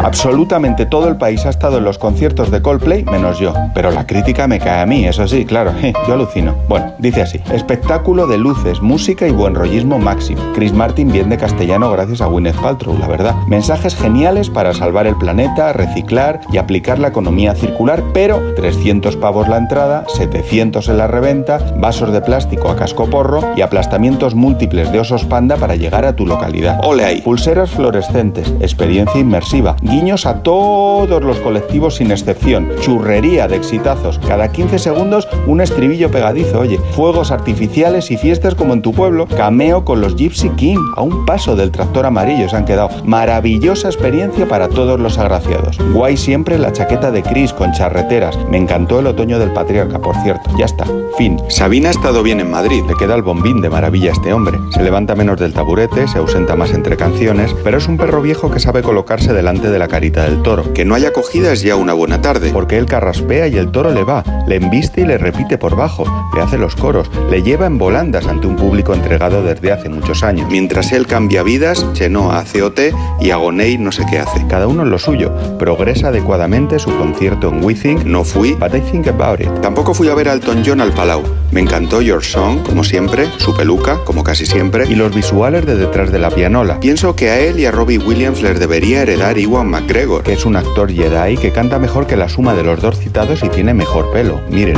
Absolutamente 0.08 0.86
todo 0.86 1.06
el 1.06 1.18
país 1.18 1.44
ha 1.44 1.50
estado 1.50 1.76
en 1.76 1.84
los 1.84 1.98
conciertos 1.98 2.50
de 2.50 2.62
Coldplay, 2.62 3.04
menos 3.04 3.38
yo. 3.38 3.52
Pero 3.74 3.90
la 3.90 4.06
crítica 4.06 4.48
me 4.48 4.58
cae 4.58 4.80
a 4.80 4.86
mí, 4.86 5.06
eso 5.06 5.28
sí, 5.28 5.44
claro, 5.44 5.74
yo 6.08 6.14
alucino. 6.14 6.54
Bueno, 6.66 6.94
dice 6.98 7.20
así: 7.20 7.42
espectáculo 7.52 8.26
de 8.26 8.38
luces, 8.38 8.80
música 8.80 9.28
y 9.28 9.32
buen 9.32 9.54
rollismo 9.54 9.98
máximo. 9.98 10.40
Chris 10.54 10.72
Martin 10.72 11.12
bien 11.12 11.28
de 11.28 11.36
castellano 11.36 11.90
gracias 11.90 12.22
a 12.22 12.26
Gwyneth 12.26 12.56
Paltrow, 12.56 12.96
la 12.98 13.06
verdad. 13.06 13.34
Mensajes 13.48 13.94
geniales 13.94 14.48
para 14.48 14.72
salvar 14.72 15.06
el 15.06 15.14
planeta, 15.14 15.74
reciclar 15.74 16.40
y 16.50 16.56
aplicar 16.56 16.98
la 16.98 17.08
economía 17.08 17.54
circular, 17.54 18.02
pero 18.14 18.54
300 18.54 19.14
pavos 19.16 19.46
la 19.46 19.58
entrada, 19.58 20.04
700 20.16 20.88
en 20.88 20.96
la 20.96 21.06
reventa, 21.06 21.58
vasos 21.76 22.14
de 22.14 22.22
plástico 22.22 22.70
a 22.70 22.76
casco 22.76 23.10
porro 23.10 23.42
y 23.56 23.60
aplastamientos 23.60 24.34
múltiples 24.34 24.90
de 24.90 25.00
osos 25.00 25.26
panda 25.26 25.56
para 25.56 25.76
llegar 25.76 26.06
a 26.06 26.16
tu 26.16 26.24
localidad. 26.24 26.80
Ole 26.82 27.04
ahí. 27.04 27.20
Pulseras 27.20 27.70
fluorescentes, 27.72 28.54
experiencia 28.60 29.20
inmersiva, 29.20 29.76
guiños 29.98 30.26
a 30.26 30.44
todos 30.44 31.24
los 31.24 31.40
colectivos 31.40 31.96
sin 31.96 32.12
excepción, 32.12 32.70
churrería 32.80 33.48
de 33.48 33.56
exitazos, 33.56 34.20
cada 34.20 34.52
15 34.52 34.78
segundos 34.78 35.26
un 35.48 35.60
estribillo 35.60 36.08
pegadizo, 36.08 36.60
oye, 36.60 36.78
fuegos 36.92 37.32
artificiales 37.32 38.12
y 38.12 38.16
fiestas 38.16 38.54
como 38.54 38.74
en 38.74 38.82
tu 38.82 38.92
pueblo, 38.92 39.26
cameo 39.26 39.84
con 39.84 40.00
los 40.00 40.14
Gypsy 40.14 40.50
King, 40.50 40.78
a 40.94 41.02
un 41.02 41.26
paso 41.26 41.56
del 41.56 41.72
tractor 41.72 42.06
amarillo 42.06 42.48
se 42.48 42.54
han 42.54 42.64
quedado, 42.64 42.90
maravillosa 43.04 43.88
experiencia 43.88 44.46
para 44.46 44.68
todos 44.68 45.00
los 45.00 45.18
agraciados. 45.18 45.78
Guay 45.92 46.16
siempre 46.16 46.60
la 46.60 46.72
chaqueta 46.72 47.10
de 47.10 47.24
Chris 47.24 47.52
con 47.52 47.72
charreteras, 47.72 48.38
me 48.48 48.58
encantó 48.58 49.00
el 49.00 49.08
otoño 49.08 49.40
del 49.40 49.52
patriarca, 49.52 49.98
por 49.98 50.14
cierto, 50.22 50.48
ya 50.56 50.66
está, 50.66 50.84
fin. 51.16 51.38
Sabina 51.48 51.88
ha 51.88 51.90
estado 51.90 52.22
bien 52.22 52.38
en 52.38 52.50
Madrid. 52.50 52.84
Le 52.86 52.94
queda 52.94 53.16
el 53.16 53.22
bombín 53.22 53.60
de 53.60 53.68
maravilla 53.68 54.10
a 54.10 54.12
este 54.12 54.32
hombre. 54.32 54.58
Se 54.70 54.82
levanta 54.82 55.16
menos 55.16 55.40
del 55.40 55.52
taburete, 55.52 56.06
se 56.06 56.18
ausenta 56.18 56.54
más 56.54 56.72
entre 56.72 56.96
canciones, 56.96 57.54
pero 57.64 57.78
es 57.78 57.88
un 57.88 57.96
perro 57.96 58.22
viejo 58.22 58.50
que 58.50 58.60
sabe 58.60 58.82
colocarse 58.82 59.32
delante 59.32 59.68
de 59.68 59.78
la 59.78 59.87
carita 59.88 60.24
del 60.24 60.42
toro. 60.42 60.72
Que 60.72 60.84
no 60.84 60.94
haya 60.94 61.08
acogida 61.08 61.52
es 61.52 61.62
ya 61.62 61.76
una 61.76 61.92
buena 61.92 62.20
tarde. 62.20 62.50
Porque 62.52 62.78
él 62.78 62.86
carraspea 62.86 63.48
y 63.48 63.56
el 63.56 63.70
toro 63.70 63.92
le 63.92 64.04
va, 64.04 64.22
le 64.46 64.56
embiste 64.56 65.00
y 65.00 65.04
le 65.04 65.18
repite 65.18 65.58
por 65.58 65.76
bajo, 65.76 66.04
le 66.34 66.42
hace 66.42 66.58
los 66.58 66.76
coros, 66.76 67.10
le 67.30 67.42
lleva 67.42 67.66
en 67.66 67.78
volandas 67.78 68.26
ante 68.26 68.46
un 68.46 68.56
público 68.56 68.94
entregado 68.94 69.42
desde 69.42 69.72
hace 69.72 69.88
muchos 69.88 70.22
años. 70.22 70.48
Mientras 70.50 70.92
él 70.92 71.06
cambia 71.06 71.42
vidas, 71.42 71.86
Chenoa 71.94 72.38
hace 72.38 72.62
OT 72.62 72.80
y 73.20 73.30
Agonei 73.30 73.78
no 73.78 73.92
sé 73.92 74.04
qué 74.10 74.18
hace. 74.18 74.46
Cada 74.46 74.66
uno 74.66 74.82
en 74.82 74.90
lo 74.90 74.98
suyo, 74.98 75.32
progresa 75.58 76.08
adecuadamente 76.08 76.78
su 76.78 76.96
concierto 76.96 77.48
en 77.48 77.64
We 77.64 77.74
Think, 77.74 78.04
No 78.04 78.24
fui, 78.24 78.54
but 78.54 78.74
I 78.74 78.80
think 78.80 79.08
about 79.08 79.40
it. 79.40 79.48
tampoco 79.60 79.94
fui 79.94 80.08
a 80.08 80.14
ver 80.14 80.28
a 80.28 80.32
Elton 80.32 80.62
John 80.64 80.80
al 80.80 80.92
Palau. 80.92 81.22
Me 81.50 81.60
encantó 81.60 82.02
Your 82.02 82.22
Song, 82.22 82.62
como 82.62 82.84
siempre, 82.84 83.26
su 83.38 83.56
peluca, 83.56 83.98
como 84.04 84.22
casi 84.22 84.44
siempre. 84.44 84.84
Y 84.88 84.94
los 84.94 85.14
visuales 85.14 85.64
de 85.64 85.76
detrás 85.76 86.12
de 86.12 86.18
la 86.18 86.30
pianola, 86.30 86.78
Pienso 86.80 87.16
que 87.16 87.30
a 87.30 87.40
él 87.40 87.58
y 87.58 87.66
a 87.66 87.70
Robbie 87.70 87.98
Williams 87.98 88.42
les 88.42 88.58
debería 88.58 89.02
heredar 89.02 89.38
Iwan 89.38 89.68
McGregor. 89.80 90.22
que 90.22 90.32
es 90.32 90.44
un 90.44 90.56
actor 90.56 90.90
Jedi 90.90 91.36
que 91.36 91.52
canta 91.52 91.78
mejor 91.78 92.06
que 92.06 92.16
la 92.16 92.28
suma 92.28 92.54
de 92.54 92.64
los 92.64 92.80
dos 92.80 92.98
citados 92.98 93.42
y 93.44 93.48
tiene 93.48 93.74
mejor 93.74 94.10
pelo. 94.12 94.40
Miren. 94.50 94.76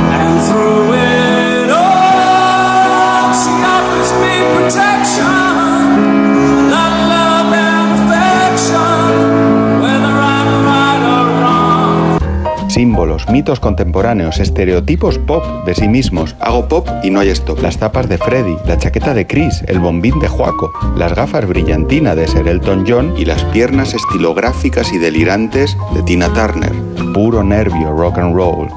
Símbolos, 12.81 13.29
mitos 13.29 13.59
contemporáneos, 13.59 14.39
estereotipos 14.39 15.19
pop 15.19 15.45
de 15.67 15.75
sí 15.75 15.87
mismos. 15.87 16.35
Hago 16.39 16.67
pop 16.67 16.89
y 17.03 17.11
no 17.11 17.19
hay 17.19 17.29
stop. 17.29 17.61
Las 17.61 17.77
tapas 17.77 18.09
de 18.09 18.17
Freddy, 18.17 18.55
la 18.65 18.75
chaqueta 18.75 19.13
de 19.13 19.27
Chris, 19.27 19.61
el 19.67 19.77
bombín 19.77 20.17
de 20.19 20.27
Joaco, 20.27 20.73
las 20.95 21.13
gafas 21.13 21.47
brillantina 21.47 22.15
de 22.15 22.27
Ser 22.27 22.47
Elton 22.47 22.83
John 22.87 23.13
Y 23.19 23.25
las 23.25 23.43
piernas 23.43 23.93
estilográficas 23.93 24.91
y 24.93 24.97
delirantes 24.97 25.77
de 25.93 26.01
Tina 26.01 26.33
Turner. 26.33 26.73
puro 27.13 27.43
nervio 27.43 27.91
rock 27.91 28.17
and 28.17 28.35
roll. 28.35 28.67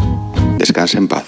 Descanse 0.59 0.99
en 0.99 1.09
paz. 1.09 1.25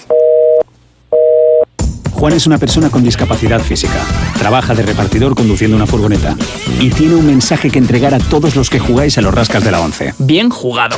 Juan 2.13 2.33
es 2.33 2.45
una 2.45 2.59
persona 2.59 2.91
con 2.91 3.03
discapacidad 3.03 3.59
física. 3.59 3.99
Trabaja 4.37 4.75
de 4.75 4.83
repartidor 4.83 5.33
conduciendo 5.33 5.75
una 5.75 5.87
furgoneta. 5.87 6.35
Y 6.79 6.91
tiene 6.91 7.15
un 7.15 7.25
mensaje 7.25 7.71
que 7.71 7.79
entregar 7.79 8.13
a 8.13 8.19
todos 8.19 8.55
los 8.55 8.69
que 8.69 8.77
jugáis 8.77 9.17
a 9.17 9.21
los 9.21 9.33
rascas 9.33 9.63
de 9.63 9.71
la 9.71 9.81
11. 9.81 10.13
Bien 10.19 10.51
jugado. 10.51 10.95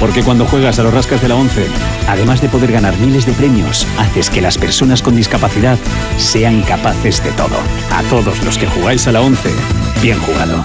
Porque 0.00 0.22
cuando 0.22 0.44
juegas 0.46 0.78
a 0.78 0.84
los 0.84 0.94
rascas 0.94 1.20
de 1.20 1.28
la 1.28 1.34
11, 1.34 1.66
además 2.06 2.40
de 2.40 2.48
poder 2.48 2.70
ganar 2.70 2.96
miles 2.98 3.26
de 3.26 3.32
premios, 3.32 3.86
haces 3.98 4.30
que 4.30 4.40
las 4.40 4.56
personas 4.56 5.02
con 5.02 5.16
discapacidad 5.16 5.76
sean 6.18 6.62
capaces 6.62 7.22
de 7.24 7.32
todo. 7.32 7.56
A 7.90 8.02
todos 8.04 8.42
los 8.44 8.58
que 8.58 8.66
jugáis 8.66 9.08
a 9.08 9.12
la 9.12 9.20
11, 9.20 9.50
bien 10.00 10.18
jugado. 10.20 10.64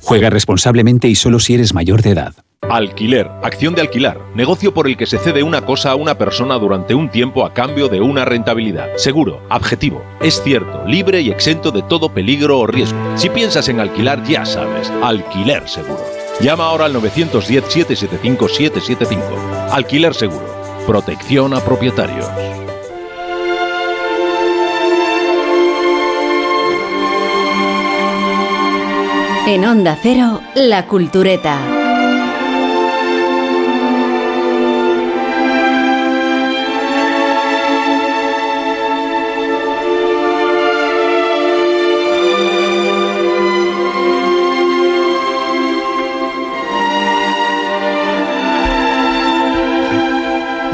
Juega 0.00 0.30
responsablemente 0.30 1.08
y 1.08 1.14
solo 1.14 1.38
si 1.40 1.54
eres 1.54 1.74
mayor 1.74 2.02
de 2.02 2.10
edad. 2.10 2.34
Alquiler, 2.70 3.30
acción 3.42 3.74
de 3.74 3.82
alquilar, 3.82 4.18
negocio 4.34 4.72
por 4.72 4.86
el 4.86 4.96
que 4.96 5.04
se 5.04 5.18
cede 5.18 5.42
una 5.42 5.66
cosa 5.66 5.90
a 5.90 5.96
una 5.96 6.16
persona 6.16 6.54
durante 6.54 6.94
un 6.94 7.10
tiempo 7.10 7.44
a 7.44 7.52
cambio 7.52 7.88
de 7.88 8.00
una 8.00 8.24
rentabilidad. 8.24 8.88
Seguro, 8.96 9.42
objetivo, 9.50 10.02
es 10.22 10.42
cierto, 10.42 10.82
libre 10.86 11.20
y 11.20 11.30
exento 11.30 11.70
de 11.70 11.82
todo 11.82 12.08
peligro 12.08 12.58
o 12.58 12.66
riesgo. 12.66 12.98
Si 13.16 13.28
piensas 13.28 13.68
en 13.68 13.80
alquilar, 13.80 14.24
ya 14.24 14.46
sabes, 14.46 14.90
alquiler 15.02 15.68
seguro. 15.68 16.23
Llama 16.40 16.64
ahora 16.64 16.86
al 16.86 16.94
910-775-775. 16.96 19.70
Alquiler 19.70 20.14
seguro, 20.14 20.44
protección 20.86 21.54
a 21.54 21.60
propietarios. 21.60 22.26
En 29.46 29.64
Onda 29.64 29.96
Cero, 30.02 30.40
La 30.54 30.86
Cultureta. 30.86 31.73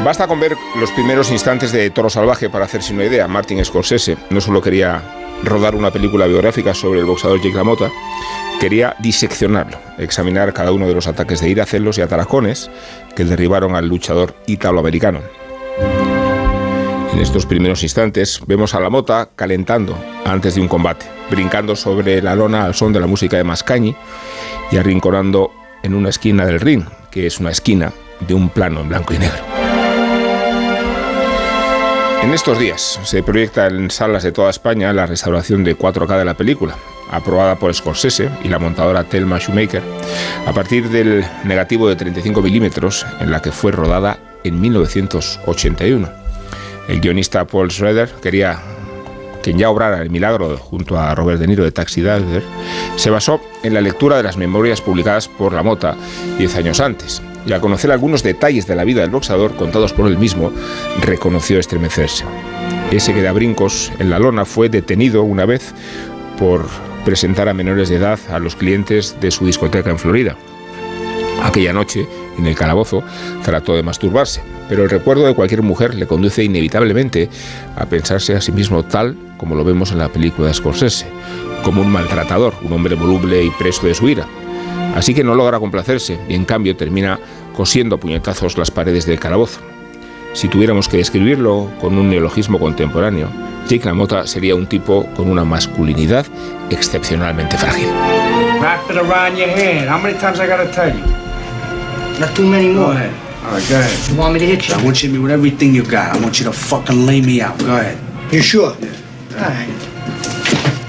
Basta 0.03 0.27
con 0.27 0.39
ver 0.39 0.57
los 0.79 0.89
primeros 0.91 1.29
instantes 1.31 1.71
de 1.71 1.91
Toro 1.91 2.09
Salvaje 2.09 2.49
para 2.49 2.65
hacerse 2.65 2.91
una 2.91 3.05
idea. 3.05 3.27
Martin 3.27 3.63
Scorsese 3.63 4.17
no 4.31 4.41
solo 4.41 4.59
quería 4.59 5.03
rodar 5.43 5.75
una 5.75 5.91
película 5.91 6.25
biográfica 6.25 6.73
sobre 6.73 6.99
el 6.99 7.05
boxeador 7.05 7.39
Jake 7.39 7.55
LaMotta, 7.55 7.91
quería 8.59 8.95
diseccionarlo, 8.97 9.77
examinar 9.99 10.53
cada 10.53 10.71
uno 10.71 10.87
de 10.87 10.95
los 10.95 11.07
ataques 11.07 11.39
de 11.41 11.49
ira, 11.49 11.67
celos 11.67 11.99
y 11.99 12.01
ataracones 12.01 12.71
que 13.15 13.25
derribaron 13.25 13.75
al 13.75 13.87
luchador 13.87 14.33
italoamericano. 14.47 15.19
En 17.13 17.19
estos 17.19 17.45
primeros 17.45 17.83
instantes 17.83 18.41
vemos 18.47 18.73
a 18.73 18.79
la 18.79 18.89
mota 18.89 19.29
calentando 19.35 19.95
antes 20.25 20.55
de 20.55 20.61
un 20.61 20.67
combate, 20.67 21.05
brincando 21.29 21.75
sobre 21.75 22.23
la 22.23 22.35
lona 22.35 22.65
al 22.65 22.73
son 22.73 22.91
de 22.91 22.99
la 22.99 23.07
música 23.07 23.37
de 23.37 23.43
Mascañi 23.43 23.95
y 24.71 24.77
arrinconando 24.77 25.51
en 25.83 25.93
una 25.93 26.09
esquina 26.09 26.43
del 26.45 26.59
ring, 26.59 26.85
que 27.11 27.27
es 27.27 27.39
una 27.39 27.51
esquina 27.51 27.93
de 28.19 28.33
un 28.33 28.49
plano 28.49 28.81
en 28.81 28.89
blanco 28.89 29.13
y 29.13 29.19
negro. 29.19 29.50
En 32.21 32.35
estos 32.35 32.59
días 32.59 32.99
se 33.03 33.23
proyecta 33.23 33.65
en 33.65 33.89
salas 33.89 34.21
de 34.21 34.31
toda 34.31 34.51
España 34.51 34.93
la 34.93 35.07
restauración 35.07 35.63
de 35.63 35.75
4K 35.75 36.19
de 36.19 36.25
la 36.25 36.35
película, 36.35 36.75
aprobada 37.09 37.55
por 37.55 37.73
Scorsese 37.73 38.29
y 38.43 38.47
la 38.47 38.59
montadora 38.59 39.03
Thelma 39.03 39.39
Shoemaker, 39.39 39.81
a 40.45 40.53
partir 40.53 40.89
del 40.89 41.25
negativo 41.43 41.89
de 41.89 41.95
35 41.95 42.43
milímetros 42.43 43.07
en 43.19 43.31
la 43.31 43.41
que 43.41 43.51
fue 43.51 43.71
rodada 43.71 44.19
en 44.43 44.61
1981. 44.61 46.09
El 46.87 47.01
guionista 47.01 47.45
Paul 47.45 47.71
Schrader 47.71 48.09
quería 48.21 48.59
quien 49.41 49.57
ya 49.57 49.71
obrara 49.71 49.99
el 50.01 50.11
milagro 50.11 50.55
junto 50.57 50.99
a 50.99 51.15
Robert 51.15 51.39
De 51.39 51.47
Niro 51.47 51.63
de 51.63 51.71
Taxi 51.71 52.01
Driver, 52.01 52.43
se 52.97 53.09
basó 53.09 53.41
en 53.63 53.73
la 53.73 53.81
lectura 53.81 54.17
de 54.17 54.23
las 54.23 54.37
memorias 54.37 54.79
publicadas 54.79 55.27
por 55.27 55.53
La 55.53 55.63
Mota 55.63 55.95
diez 56.37 56.55
años 56.55 56.79
antes. 56.79 57.21
Y 57.45 57.53
al 57.53 57.61
conocer 57.61 57.91
algunos 57.91 58.23
detalles 58.23 58.67
de 58.67 58.75
la 58.75 58.83
vida 58.83 59.01
del 59.01 59.09
boxeador 59.09 59.55
contados 59.55 59.93
por 59.93 60.07
él 60.07 60.17
mismo, 60.17 60.51
reconoció 61.01 61.59
estremecerse. 61.59 62.23
Ese 62.91 63.13
que 63.13 63.21
da 63.21 63.31
brincos 63.31 63.91
en 63.99 64.09
la 64.09 64.19
lona 64.19 64.45
fue 64.45 64.69
detenido 64.69 65.23
una 65.23 65.45
vez 65.45 65.73
por 66.37 66.65
presentar 67.05 67.49
a 67.49 67.53
menores 67.53 67.89
de 67.89 67.95
edad 67.95 68.19
a 68.29 68.39
los 68.39 68.55
clientes 68.55 69.15
de 69.19 69.31
su 69.31 69.45
discoteca 69.45 69.89
en 69.89 69.99
Florida. 69.99 70.35
Aquella 71.43 71.73
noche, 71.73 72.07
en 72.37 72.45
el 72.45 72.55
calabozo, 72.55 73.03
trató 73.43 73.75
de 73.75 73.81
masturbarse, 73.81 74.41
pero 74.69 74.83
el 74.83 74.89
recuerdo 74.89 75.25
de 75.25 75.33
cualquier 75.33 75.63
mujer 75.63 75.95
le 75.95 76.05
conduce 76.05 76.43
inevitablemente 76.43 77.29
a 77.75 77.85
pensarse 77.85 78.35
a 78.35 78.41
sí 78.41 78.51
mismo 78.51 78.83
tal 78.83 79.17
como 79.37 79.55
lo 79.55 79.63
vemos 79.63 79.91
en 79.91 79.97
la 79.97 80.09
película 80.09 80.49
de 80.49 80.53
Scorsese, 80.53 81.07
como 81.63 81.81
un 81.81 81.91
maltratador, 81.91 82.53
un 82.61 82.73
hombre 82.73 82.93
voluble 82.93 83.43
y 83.43 83.49
preso 83.49 83.87
de 83.87 83.95
su 83.95 84.07
ira. 84.07 84.27
Así 84.95 85.13
que 85.13 85.23
no 85.23 85.35
logra 85.35 85.59
complacerse 85.59 86.19
y 86.27 86.35
en 86.35 86.45
cambio 86.45 86.75
termina 86.75 87.19
cosiendo 87.55 87.95
a 87.95 87.99
puñetazos 87.99 88.57
las 88.57 88.71
paredes 88.71 89.05
del 89.05 89.19
calabozo. 89.19 89.59
Si 90.33 90.47
tuviéramos 90.47 90.87
que 90.87 90.97
describirlo 90.97 91.69
con 91.79 91.97
un 91.97 92.09
neologismo 92.09 92.59
contemporáneo, 92.59 93.29
Jake 93.67 93.85
LaMotta 93.85 94.25
sería 94.27 94.55
un 94.55 94.67
tipo 94.67 95.05
con 95.15 95.29
una 95.29 95.43
masculinidad 95.43 96.25
excepcionalmente 96.69 97.57
frágil. 97.57 97.87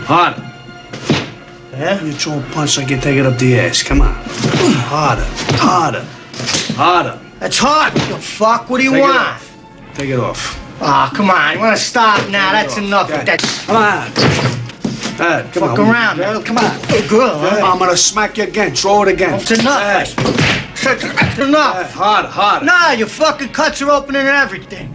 Wrap 0.09 0.42
Yeah. 1.83 1.91
All 1.91 1.97
right. 1.97 2.07
You 2.07 2.13
throw 2.13 2.39
a 2.39 2.43
punch 2.53 2.79
like 2.79 2.91
you 2.91 3.01
take 3.01 3.17
it 3.19 3.27
up 3.27 3.39
the 3.39 3.59
ass. 3.59 3.83
Come 3.83 4.03
on. 4.03 4.15
Harder. 4.87 5.27
Harder. 5.59 6.07
Harder. 6.77 7.19
That's 7.41 7.59
hard. 7.59 7.95
You 8.09 8.17
fuck. 8.19 8.71
What 8.71 8.79
do 8.79 8.85
you 8.85 8.93
Take 8.93 9.03
want? 9.03 9.17
off. 9.17 9.57
Take 9.95 10.11
it 10.11 10.19
off. 10.21 10.59
Ah, 10.81 11.11
come 11.15 11.31
on. 11.31 11.55
You 11.55 11.59
want 11.61 11.77
to 11.77 11.83
stop 11.83 12.29
now? 12.31 12.53
That's 12.53 12.77
enough 12.77 13.11
of 13.11 13.27
that. 13.27 13.41
Come 13.67 13.77
on. 13.77 14.13
Dad, 15.19 15.53
come 15.53 15.69
Fuck 15.69 15.79
on. 15.79 15.91
around, 15.91 16.19
man. 16.19 16.43
Come 16.43 16.59
on. 16.59 16.81
Good 16.89 17.09
girl, 17.09 17.39
huh? 17.39 17.61
I'm 17.65 17.79
gonna 17.79 17.97
smack 17.97 18.39
you 18.39 18.45
again. 18.45 18.75
Throw 18.75 19.03
it 19.03 19.09
again. 19.09 19.35
It's 19.35 19.51
enough. 19.51 20.15
That's 20.83 21.39
enough. 21.39 21.93
Harder, 21.93 22.29
harder. 22.29 22.65
Nah, 22.67 22.93
your 22.93 23.09
fucking 23.09 23.51
cuts 23.51 23.83
are 23.83 23.91
opening 23.91 24.23
and 24.23 24.31
everything. 24.31 24.89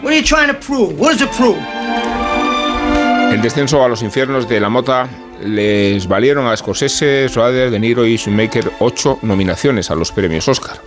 What 0.00 0.12
are 0.12 0.16
you 0.16 0.22
trying 0.22 0.48
to 0.48 0.54
prove? 0.54 0.98
What 0.98 1.18
does 1.18 1.22
it 1.22 1.32
prove? 1.32 1.58
El 1.58 3.42
descenso 3.42 3.84
a 3.84 3.88
los 3.88 4.02
infiernos 4.02 4.48
de 4.48 4.58
la 4.58 4.68
mota 4.68 5.08
les 5.44 6.06
valieron 6.06 6.46
a 6.46 6.56
Scorsese, 6.56 7.28
Schrader, 7.28 7.70
De 7.70 7.78
Niro 7.78 8.06
y 8.06 8.16
Shoemaker 8.16 8.70
ocho 8.80 9.18
nominaciones 9.22 9.90
a 9.90 9.94
los 9.94 10.12
premios 10.12 10.48
Oscar. 10.48 10.78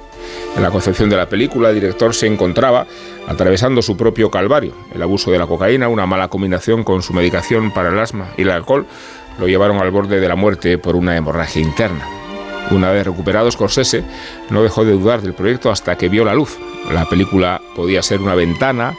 En 0.56 0.62
la 0.62 0.70
concepción 0.70 1.10
de 1.10 1.18
la 1.18 1.28
película, 1.28 1.70
el 1.70 1.76
director 1.76 2.14
se 2.14 2.28
encontraba 2.28 2.86
atravesando 3.28 3.82
su 3.82 3.98
propio 3.98 4.30
calvario. 4.30 4.74
El 4.94 5.02
abuso 5.02 5.32
de 5.32 5.40
la 5.40 5.48
cocaína, 5.48 5.88
una 5.88 6.06
mala 6.06 6.28
combinación 6.28 6.84
con 6.84 7.02
su 7.02 7.14
medicación 7.14 7.72
para 7.72 7.90
el 7.90 8.00
asma 8.00 8.30
y 8.38 8.44
el 8.44 8.52
alcohol, 8.52 8.86
lo 9.40 9.48
llevaron 9.48 9.78
al 9.78 9.90
borde 9.90 10.20
de 10.20 10.28
la 10.28 10.36
muerte 10.36 10.78
por 10.78 10.96
una 10.96 11.18
hemorragia 11.18 11.62
interna. 11.62 12.08
Una 12.70 12.92
vez 12.92 13.06
recuperado, 13.06 13.52
Scorsese 13.52 14.04
no 14.50 14.62
dejó 14.62 14.86
de 14.86 14.94
dudar 14.94 15.22
del 15.22 15.34
proyecto 15.34 15.72
hasta 15.72 15.98
que 15.98 16.10
vio 16.10 16.24
la 16.24 16.36
luz. 16.36 16.58
La 16.92 17.06
película 17.06 17.60
podía 17.76 18.04
ser 18.04 18.22
una 18.22 18.36
ventana 18.36 18.94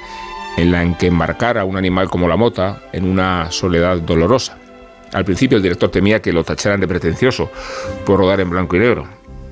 en 0.57 0.73
la 0.73 0.99
que 0.99 1.07
embarcara 1.07 1.63
a 1.63 1.65
un 1.65 1.77
animal 1.77 2.09
como 2.09 2.29
la 2.29 2.37
mota 2.37 2.83
en 2.93 3.05
una 3.05 3.51
soledad 3.51 3.99
dolorosa. 3.99 4.59
Al 5.15 5.25
principio 5.25 5.57
el 5.57 5.63
director 5.63 5.91
temía 5.91 6.21
que 6.21 6.33
lo 6.33 6.45
tacharan 6.45 6.81
de 6.81 6.89
pretencioso 6.89 7.51
por 8.05 8.19
rodar 8.19 8.41
en 8.41 8.51
blanco 8.51 8.77
y 8.77 8.81
negro, 8.81 9.07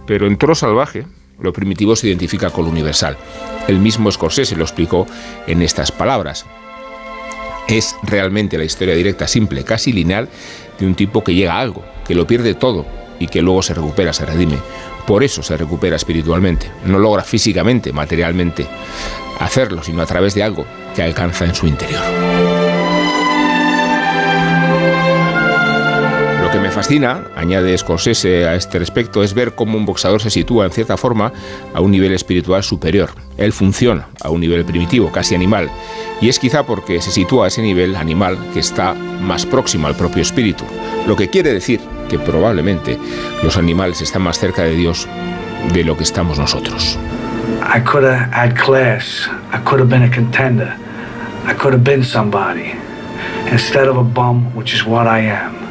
pero 0.06 0.26
en 0.26 0.36
Toro 0.36 0.56
Salvaje 0.56 1.06
lo 1.40 1.52
primitivo 1.52 1.94
se 1.96 2.08
identifica 2.08 2.50
con 2.50 2.64
lo 2.64 2.70
universal. 2.70 3.16
El 3.68 3.78
mismo 3.78 4.10
Scorsese 4.10 4.56
lo 4.56 4.64
explicó 4.64 5.06
en 5.46 5.62
estas 5.62 5.92
palabras. 5.92 6.44
Es 7.68 7.94
realmente 8.02 8.58
la 8.58 8.64
historia 8.64 8.96
directa, 8.96 9.28
simple, 9.28 9.62
casi 9.62 9.92
lineal, 9.92 10.28
de 10.80 10.86
un 10.86 10.96
tipo 10.96 11.22
que 11.22 11.34
llega 11.34 11.54
a 11.54 11.60
algo, 11.60 11.84
que 12.06 12.16
lo 12.16 12.26
pierde 12.26 12.54
todo 12.54 12.84
y 13.20 13.28
que 13.28 13.40
luego 13.40 13.62
se 13.62 13.74
recupera, 13.74 14.12
se 14.12 14.26
redime. 14.26 14.58
Por 15.06 15.22
eso 15.22 15.44
se 15.44 15.56
recupera 15.56 15.94
espiritualmente. 15.94 16.70
No 16.84 16.98
logra 16.98 17.22
físicamente, 17.22 17.92
materialmente 17.92 18.66
hacerlo, 19.38 19.82
sino 19.84 20.02
a 20.02 20.06
través 20.06 20.34
de 20.34 20.42
algo 20.42 20.64
que 20.96 21.02
alcanza 21.02 21.44
en 21.44 21.54
su 21.54 21.68
interior. 21.68 22.02
Fascina, 26.82 27.22
añade 27.36 27.78
Scorsese 27.78 28.44
a 28.48 28.56
este 28.56 28.80
respecto, 28.80 29.22
es 29.22 29.34
ver 29.34 29.54
cómo 29.54 29.78
un 29.78 29.86
boxeador 29.86 30.20
se 30.20 30.30
sitúa 30.30 30.64
en 30.64 30.72
cierta 30.72 30.96
forma 30.96 31.32
a 31.72 31.80
un 31.80 31.92
nivel 31.92 32.12
espiritual 32.12 32.64
superior. 32.64 33.10
Él 33.36 33.52
funciona 33.52 34.08
a 34.20 34.30
un 34.30 34.40
nivel 34.40 34.64
primitivo, 34.64 35.12
casi 35.12 35.36
animal, 35.36 35.70
y 36.20 36.28
es 36.28 36.40
quizá 36.40 36.64
porque 36.64 37.00
se 37.00 37.12
sitúa 37.12 37.44
a 37.44 37.48
ese 37.48 37.62
nivel 37.62 37.94
animal 37.94 38.36
que 38.52 38.58
está 38.58 38.94
más 38.94 39.46
próximo 39.46 39.86
al 39.86 39.94
propio 39.94 40.22
espíritu, 40.22 40.64
lo 41.06 41.14
que 41.14 41.30
quiere 41.30 41.52
decir 41.52 41.78
que 42.08 42.18
probablemente 42.18 42.98
los 43.44 43.56
animales 43.56 44.02
están 44.02 44.22
más 44.22 44.40
cerca 44.40 44.64
de 44.64 44.74
Dios 44.74 45.06
de 45.72 45.84
lo 45.84 45.96
que 45.96 46.02
estamos 46.02 46.36
nosotros. 46.36 46.98
I 47.62 47.78
could 47.78 48.02
have 48.02 48.28
had 48.32 48.56
class. 48.56 49.30
I 49.52 49.58
could 49.62 49.78
have 49.78 49.88
been 49.88 50.02
a 50.02 50.12
contender. 50.12 50.74
I 51.46 51.54
could 51.54 51.74
have 51.74 51.84
been 51.84 52.02
somebody. 52.02 52.74
Instead 53.52 53.86
of 53.86 53.98
a 53.98 54.02
bum, 54.02 54.52
which 54.56 54.74
is 54.74 54.84
what 54.84 55.06
I 55.06 55.20
am. 55.30 55.61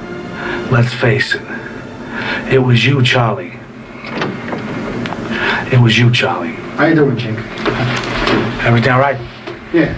Let's 0.72 0.94
face 0.94 1.36
it. 1.36 1.42
It 2.52 2.60
was 2.60 2.86
you, 2.86 3.02
Charlie. 3.04 3.60
It 5.72 5.80
was 5.82 5.98
you, 5.98 6.12
Charlie. 6.12 6.54
How 6.78 6.86
you 6.86 6.96
doing, 6.96 7.18
Jake? 7.18 7.38
Everything 8.64 8.92
all 8.92 9.00
right? 9.00 9.20
Yeah. 9.74 9.96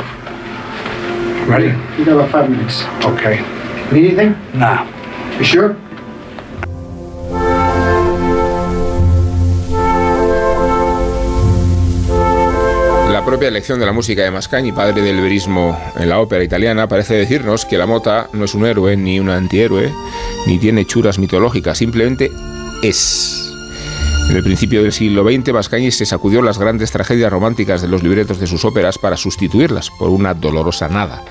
Ready? 1.48 1.68
You 1.98 2.06
got 2.06 2.16
about 2.16 2.32
five 2.32 2.50
minutes. 2.50 2.84
Okay. 3.04 3.41
Need 3.91 4.08
anything? 4.14 4.60
Nah. 4.60 4.88
You 5.38 5.44
sure? 5.44 5.76
La 13.24 13.28
propia 13.28 13.47
elección 13.47 13.80
de 13.80 13.86
la 13.86 13.93
música 13.93 14.21
de 14.21 14.32
Mascagni, 14.32 14.74
padre 14.74 15.01
del 15.01 15.21
verismo 15.21 15.80
en 15.95 16.09
la 16.09 16.19
ópera 16.19 16.43
italiana, 16.43 16.89
parece 16.89 17.13
decirnos 17.13 17.65
que 17.65 17.78
la 17.78 17.86
mota 17.86 18.28
no 18.34 18.43
es 18.43 18.53
un 18.53 18.65
héroe 18.65 18.97
ni 18.97 19.17
un 19.17 19.30
antihéroe, 19.30 19.93
ni 20.45 20.59
tiene 20.59 20.82
hechuras 20.82 21.17
mitológicas, 21.19 21.78
simplemente 21.78 22.34
es. 22.84 23.49
En 24.30 24.36
el 24.36 24.43
principio 24.43 24.84
del 24.84 24.91
siglo 24.91 25.24
XX, 25.24 25.53
Mascagni 25.53 25.89
se 25.91 26.05
sacudió 26.05 26.41
las 26.41 26.57
grandes 26.57 26.91
tragedias 26.91 27.32
románticas 27.32 27.82
de 27.82 27.88
los 27.88 28.03
libretos 28.03 28.39
de 28.39 28.45
sus 28.45 28.65
óperas 28.65 28.97
para 28.97 29.15
sustituirlas 29.15 29.89
por 29.89 30.09
una 30.09 30.34
dolorosa 30.34 30.89
nada, 30.89 31.24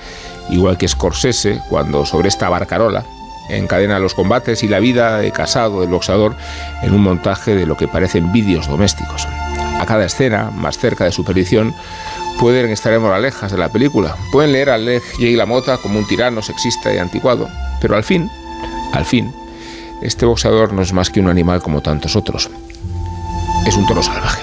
igual 0.48 0.78
que 0.78 0.88
Scorsese, 0.88 1.60
cuando 1.68 2.06
sobre 2.06 2.28
esta 2.28 2.48
barcarola 2.48 3.04
encadena 3.50 3.98
los 3.98 4.14
combates 4.14 4.62
y 4.62 4.68
la 4.68 4.80
vida 4.80 5.18
de 5.18 5.30
casado 5.30 5.82
del 5.82 5.90
boxeador 5.90 6.36
en 6.82 6.94
un 6.94 7.02
montaje 7.02 7.54
de 7.54 7.66
lo 7.66 7.76
que 7.76 7.86
parecen 7.86 8.32
vídeos 8.32 8.66
domésticos. 8.66 9.28
A 9.82 9.84
cada 9.84 10.04
escena, 10.04 10.52
más 10.54 10.78
cerca 10.78 11.04
de 11.04 11.10
su 11.10 11.24
perdición, 11.24 11.74
pueden 12.38 12.70
estar 12.70 12.92
en 12.92 13.02
moralejas 13.02 13.50
de 13.50 13.58
la 13.58 13.68
película. 13.68 14.14
Pueden 14.30 14.52
leer 14.52 14.70
a 14.70 14.78
Leg 14.78 15.02
J. 15.14 15.24
Lamota 15.36 15.76
como 15.76 15.98
un 15.98 16.06
tirano 16.06 16.40
sexista 16.40 16.94
y 16.94 16.98
anticuado. 16.98 17.48
Pero 17.80 17.96
al 17.96 18.04
fin, 18.04 18.30
al 18.92 19.04
fin, 19.04 19.34
este 20.00 20.24
boxeador 20.24 20.72
no 20.72 20.82
es 20.82 20.92
más 20.92 21.10
que 21.10 21.18
un 21.18 21.28
animal 21.28 21.60
como 21.62 21.82
tantos 21.82 22.14
otros. 22.14 22.48
Es 23.66 23.74
un 23.74 23.84
toro 23.84 24.04
salvaje. 24.04 24.42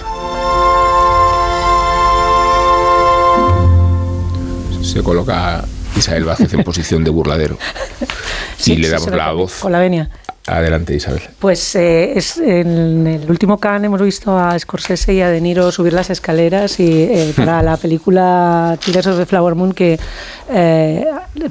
Se 4.82 5.02
coloca 5.02 5.64
Isabel 5.96 6.26
Vázquez 6.26 6.54
en 6.54 6.64
posición 6.66 7.06
de 7.06 7.12
burladero. 7.12 7.58
Sí, 8.58 8.74
y 8.74 8.76
le 8.76 8.90
damos 8.90 9.10
la 9.10 9.32
voz. 9.32 9.60
Con 9.62 9.72
la 9.72 9.80
venia. 9.80 10.10
Adelante, 10.58 10.96
Isabel. 10.96 11.22
Pues 11.40 11.76
eh, 11.76 12.14
es, 12.18 12.38
en 12.38 13.06
el 13.08 13.30
último 13.30 13.58
Cannes 13.60 13.86
hemos 13.88 14.02
visto 14.02 14.38
a 14.38 14.58
Scorsese 14.58 15.14
y 15.14 15.22
a 15.22 15.30
De 15.30 15.40
Niro 15.42 15.72
subir 15.72 15.94
las 15.94 16.10
escaleras 16.10 16.80
y 16.80 17.04
eh, 17.04 17.34
para 17.38 17.62
la 17.62 17.78
película 17.78 18.78
Killers 18.82 19.08
of 19.08 19.18
the 19.18 19.26
Flower 19.26 19.56
Moon 19.56 19.74
que 19.74 20.00
eh, 20.52 21.06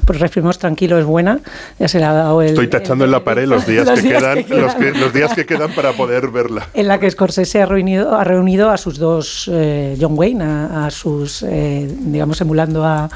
pues 0.05 0.19
respiremos 0.19 0.59
tranquilo 0.59 0.99
es 0.99 1.05
buena 1.05 1.39
ya 1.79 1.87
se 1.87 1.99
le 1.99 2.05
ha 2.05 2.13
dado 2.13 2.41
el 2.41 2.49
Estoy 2.49 2.67
tachando 2.67 3.05
en 3.05 3.11
la 3.11 3.23
pared 3.23 3.45
los 3.47 3.65
días, 3.67 3.87
los 3.87 4.01
que, 4.01 4.07
días 4.09 4.21
quedan, 4.21 4.43
que 4.43 4.53
Los, 4.55 4.75
quedan. 4.75 4.93
que- 4.93 4.99
los 4.99 5.13
días 5.13 5.33
que 5.33 5.45
quedan 5.45 5.71
para 5.71 5.93
poder 5.93 6.27
verla. 6.29 6.67
en 6.73 6.87
la 6.87 6.99
que 6.99 7.09
Scorsese 7.09 7.61
ha 7.61 7.65
reunido, 7.65 8.15
ha 8.17 8.23
reunido 8.23 8.69
a 8.69 8.77
sus 8.77 8.97
dos 8.97 9.49
eh, 9.51 9.97
John 9.99 10.13
Wayne, 10.17 10.43
a, 10.43 10.85
a 10.87 10.91
sus, 10.91 11.43
eh, 11.43 11.87
digamos, 11.89 12.41
emulando 12.41 12.83
a, 12.83 13.09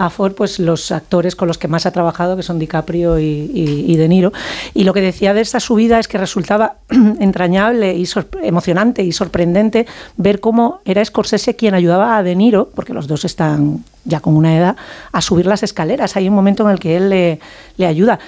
a 0.00 0.08
Ford, 0.08 0.32
pues 0.32 0.58
los 0.58 0.90
actores 0.92 1.36
con 1.36 1.46
los 1.46 1.58
que 1.58 1.68
más 1.68 1.84
ha 1.84 1.90
trabajado, 1.90 2.34
que 2.34 2.42
son 2.42 2.58
DiCaprio 2.58 3.18
y, 3.20 3.50
y- 3.86 3.96
De 3.96 4.08
Niro. 4.08 4.32
Y 4.72 4.84
lo 4.84 4.94
que 4.94 5.02
decía 5.02 5.34
de 5.34 5.42
esta 5.42 5.60
subida 5.60 5.98
es 5.98 6.08
que 6.08 6.16
resultaba 6.16 6.76
entrañable 7.20 7.94
y 7.94 8.08
emocionante 8.42 9.02
y 9.02 9.12
sorprendente 9.12 9.86
ver 10.16 10.40
cómo 10.40 10.80
era 10.86 11.04
Scorsese 11.04 11.54
quien 11.54 11.74
ayudaba 11.74 12.16
a 12.16 12.22
De 12.22 12.34
Niro, 12.34 12.70
porque 12.74 12.94
los 12.94 13.06
dos 13.08 13.26
están 13.26 13.84
ya 14.06 14.20
con 14.20 14.34
una 14.36 14.56
edad, 14.56 14.76
a 15.12 15.20
subir 15.20 15.44
las 15.44 15.62
escaleras. 15.62 16.16
Hay 16.16 16.28
un 16.28 16.34
momento 16.34 16.64
en 16.64 16.70
el 16.70 16.78
que 16.80 16.96
él 16.96 17.10
le, 17.10 17.38
ayuda 17.86 18.18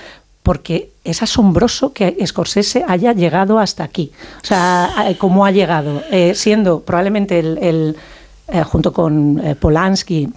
porque 0.43 0.91
es 1.05 1.23
asombroso 1.23 1.95
que 1.95 2.19
Scorsese 2.27 2.85
haya 2.87 3.15
llegado 3.15 3.59
hasta 3.59 3.83
aquí. 3.85 4.13
O 4.43 4.47
sea, 4.47 4.91
cómo 5.19 5.47
ha 5.47 5.51
llegado, 5.53 6.03
Eh, 6.11 6.35
siendo 6.35 6.81
probablemente 6.81 7.39
el, 7.39 7.59
el, 7.63 7.97
eh, 8.49 8.63
junto 8.65 8.93
con 8.93 9.39
eh, 9.43 9.55
Polanski, 9.55 10.29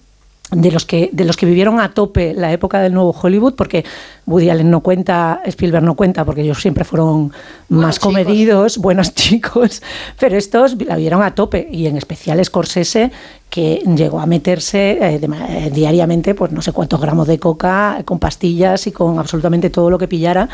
de 0.52 0.72
los 0.72 0.86
que 0.86 1.10
de 1.12 1.26
los 1.26 1.38
que 1.38 1.46
vivieron 1.46 1.80
a 1.80 1.93
tope 1.93 2.34
la 2.34 2.52
época 2.52 2.80
del 2.80 2.93
nuevo 2.93 3.16
Hollywood 3.20 3.56
porque 3.56 3.84
Woody 4.28 4.50
Allen 4.52 4.70
no 4.70 4.82
cuenta 4.82 5.41
Spielberg 5.46 5.84
no 5.84 5.96
cuenta 5.96 6.24
porque 6.24 6.41
ellos 6.41 6.62
siempre 6.62 6.84
fueron 6.84 7.32
más 7.70 7.98
comedidos 8.00 8.78
buenos 8.80 9.16
chicos 9.16 9.82
pero 10.20 10.38
estos 10.38 10.80
la 10.84 10.98
vieron 10.98 11.24
a 11.24 11.34
tope 11.34 11.68
y 11.72 11.88
en 11.88 11.98
especial 11.98 12.43
Scorsese 12.46 13.12
que 13.50 13.82
llegó 13.96 14.20
a 14.20 14.26
meterse 14.26 14.98
eh, 15.00 15.20
de 15.20 15.28
eh, 15.28 15.72
diariamente 15.74 16.36
pues 16.36 16.52
no 16.52 16.62
sé 16.62 16.74
cuántos 16.74 17.00
gramos 17.00 17.26
de 17.28 17.39
coca 17.39 18.02
con 18.04 18.20
pastillas 18.20 18.86
y 18.88 18.91
con 18.91 19.18
absolutamente 19.18 19.70
todo 19.70 19.89
lo 19.89 19.98
que 19.98 20.10
pillara 20.10 20.50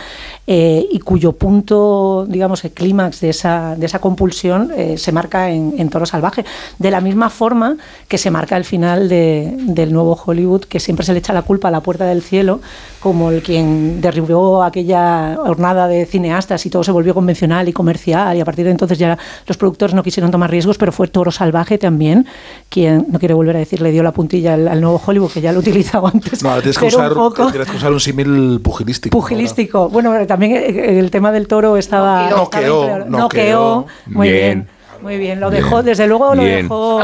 eh, 0.46 0.86
y 0.92 1.00
cuyo 1.00 1.32
punto 1.32 2.28
digamos 2.30 2.64
el 2.64 2.72
clímax 2.72 3.22
de 3.22 3.30
esa 3.30 3.76
de 3.76 3.86
esa 3.88 4.00
compulsión 4.00 4.72
eh, 4.78 4.98
se 5.00 5.12
marca 5.12 5.50
en, 5.50 5.74
en 5.78 5.90
Toro 5.90 6.06
Salvaje. 6.06 6.46
De 6.78 6.92
la 6.92 7.02
misma 7.02 7.30
forma 7.32 7.78
que 8.08 8.18
se 8.20 8.30
marca 8.30 8.56
el 8.58 8.66
final 8.66 9.10
de- 9.10 9.56
del 9.58 9.94
nuevo 9.94 10.20
Hollywood 10.24 10.66
que 10.66 10.80
siempre 10.80 11.04
se 11.06 11.14
le 11.14 11.20
echa 11.20 11.34
la 11.34 11.42
culpa 11.42 11.70
a 11.70 11.72
la 11.72 11.82
puerta 11.82 12.06
del 12.06 12.22
cielo 12.22 12.60
como 13.00 13.32
el 13.32 13.42
quien 13.42 14.00
derribó 14.02 14.62
aquella 14.64 15.38
jornada 15.38 15.88
de 15.88 16.06
cineastas 16.06 16.66
y 16.68 16.70
todo 16.70 16.84
se 16.84 16.92
volvió 16.92 17.16
convencional 17.16 17.68
y 17.68 17.74
comercial 17.74 18.38
y 18.38 18.42
a 18.42 18.46
partir 18.46 18.66
de 18.66 18.72
entonces 18.72 19.00
ya 19.00 19.18
los 19.48 19.58
productores 19.58 19.96
no 19.96 20.04
quisieron 20.04 20.30
tomar 20.30 20.52
riesgos 20.52 20.78
pero 20.78 20.92
fue 20.92 21.08
Toro 21.08 21.32
Salvaje 21.32 21.80
también 21.80 22.28
quien 22.70 22.81
no 22.90 23.20
quiero 23.20 23.36
volver 23.36 23.56
a 23.56 23.60
decir 23.60 23.82
le 23.82 23.92
dio 23.92 24.04
la 24.04 24.12
puntilla 24.12 24.54
al, 24.56 24.68
al 24.68 24.82
nuevo 24.82 25.02
Hollywood 25.06 25.32
que 25.32 25.42
ya 25.42 25.52
lo 25.52 25.60
utilizaba 25.60 26.10
antes 26.14 26.44
No, 26.44 26.56
tienes 26.60 26.78
que, 26.78 26.86
pero 26.86 26.98
un 26.98 27.04
usar, 27.06 27.14
poco 27.16 27.48
tienes 27.52 27.70
que 27.70 27.78
usar 27.78 27.92
un 27.92 28.00
símil 28.00 28.60
pugilístico. 28.64 29.18
pugilístico 29.18 29.90
bueno 29.90 30.26
también 30.28 30.54
eh, 30.54 31.00
el 31.00 31.12
tema 31.12 31.32
del 31.32 31.48
toro 31.48 31.78
estaba 31.78 32.30
Noqueó. 32.30 32.44
estaba 32.44 32.60
Noqueó, 32.60 32.82
empleado. 32.82 33.10
noqueó. 33.10 33.20
Noqueó. 33.20 33.86
muy 34.08 34.30
bien. 34.32 34.42
Bien. 34.42 34.68
muy 35.02 35.18
bien 35.18 35.40
lo 35.40 35.50
Bien. 35.50 35.64
dejó 35.64 35.84
desde 35.84 36.08
luego 36.08 36.36
lo 36.36 36.44
Bien. 36.44 36.64
dejó 36.64 37.02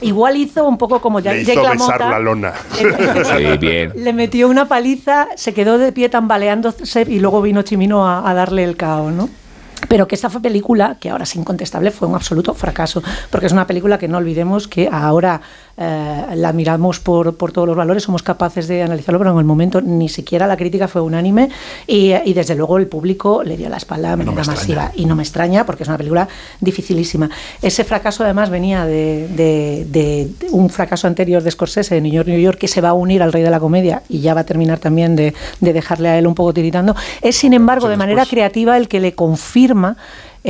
igual 0.00 0.36
hizo 0.36 0.64
un 0.68 0.78
poco 0.78 1.00
como 1.00 1.18
ya 1.18 1.32
Le 1.32 1.44
Jake 1.44 1.60
hizo 1.60 1.70
besar 1.72 2.00
la 2.00 2.18
lona. 2.20 2.52
Sí, 2.78 3.58
bien. 3.58 3.92
Le 3.96 4.12
metió 4.12 4.48
una 4.48 4.66
paliza, 4.68 5.26
se 5.34 5.52
quedó 5.52 5.76
de 5.78 5.90
pie 5.90 6.08
tambaleándose 6.08 7.02
y 7.08 7.18
luego 7.18 7.42
vino 7.42 7.62
Chimino 7.62 8.06
a, 8.06 8.28
a 8.30 8.32
darle 8.34 8.62
el 8.62 8.76
cao, 8.76 9.10
¿no? 9.10 9.28
Pero 9.88 10.06
que 10.06 10.14
esta 10.14 10.28
película, 10.28 10.96
que 11.00 11.10
ahora 11.10 11.24
es 11.24 11.34
incontestable, 11.34 11.90
fue 11.90 12.06
un 12.08 12.14
absoluto 12.14 12.54
fracaso, 12.54 13.02
porque 13.30 13.46
es 13.46 13.52
una 13.52 13.66
película 13.66 13.98
que 13.98 14.06
no 14.08 14.18
olvidemos 14.18 14.68
que 14.68 14.88
ahora 14.92 15.40
eh, 15.78 16.24
la 16.34 16.52
miramos 16.52 17.00
por, 17.00 17.36
por 17.36 17.52
todos 17.52 17.66
los 17.66 17.76
valores, 17.76 18.02
somos 18.02 18.22
capaces 18.22 18.68
de 18.68 18.82
analizarlo, 18.82 19.18
pero 19.18 19.32
en 19.32 19.38
el 19.38 19.44
momento 19.44 19.80
ni 19.80 20.08
siquiera 20.08 20.46
la 20.46 20.56
crítica 20.56 20.88
fue 20.88 21.00
unánime 21.00 21.48
y, 21.86 22.12
y 22.24 22.32
desde 22.34 22.54
luego 22.54 22.76
el 22.78 22.86
público 22.86 23.42
le 23.42 23.56
dio 23.56 23.68
la 23.68 23.76
espalda 23.78 24.10
de 24.10 24.16
manera 24.16 24.42
masiva. 24.56 24.92
Y 24.94 25.06
no 25.06 25.16
me 25.16 25.22
extraña, 25.22 25.64
porque 25.64 25.84
es 25.84 25.88
una 25.88 25.96
película 25.96 26.28
dificilísima. 26.60 27.30
Ese 27.62 27.84
fracaso 27.84 28.24
además 28.24 28.50
venía 28.50 28.84
de, 28.84 29.28
de- 29.28 29.86
de 29.88 30.28
un 30.50 30.68
fracaso 30.68 31.06
anterior 31.06 31.42
de 31.42 31.50
Scorsese, 31.50 31.94
de 31.94 32.00
New 32.00 32.12
York, 32.12 32.28
New 32.28 32.40
York, 32.40 32.58
que 32.58 32.68
se 32.68 32.80
va 32.80 32.90
a 32.90 32.92
unir 32.94 33.22
al 33.22 33.32
rey 33.32 33.42
de 33.42 33.50
la 33.50 33.60
comedia 33.60 34.02
y 34.08 34.20
ya 34.20 34.34
va 34.34 34.40
a 34.42 34.44
terminar 34.44 34.78
también 34.80 35.16
de, 35.16 35.32
de 35.60 35.72
dejarle 35.72 36.08
a 36.10 36.18
él 36.18 36.26
un 36.26 36.34
poco 36.34 36.52
tiritando. 36.52 36.94
Es, 37.22 37.36
sin 37.36 37.52
embargo, 37.54 37.88
de 37.88 37.96
manera 37.96 38.26
creativa 38.26 38.76
el 38.76 38.88
que 38.88 39.00
le 39.00 39.14
confirma 39.14 39.77
forma 39.78 39.96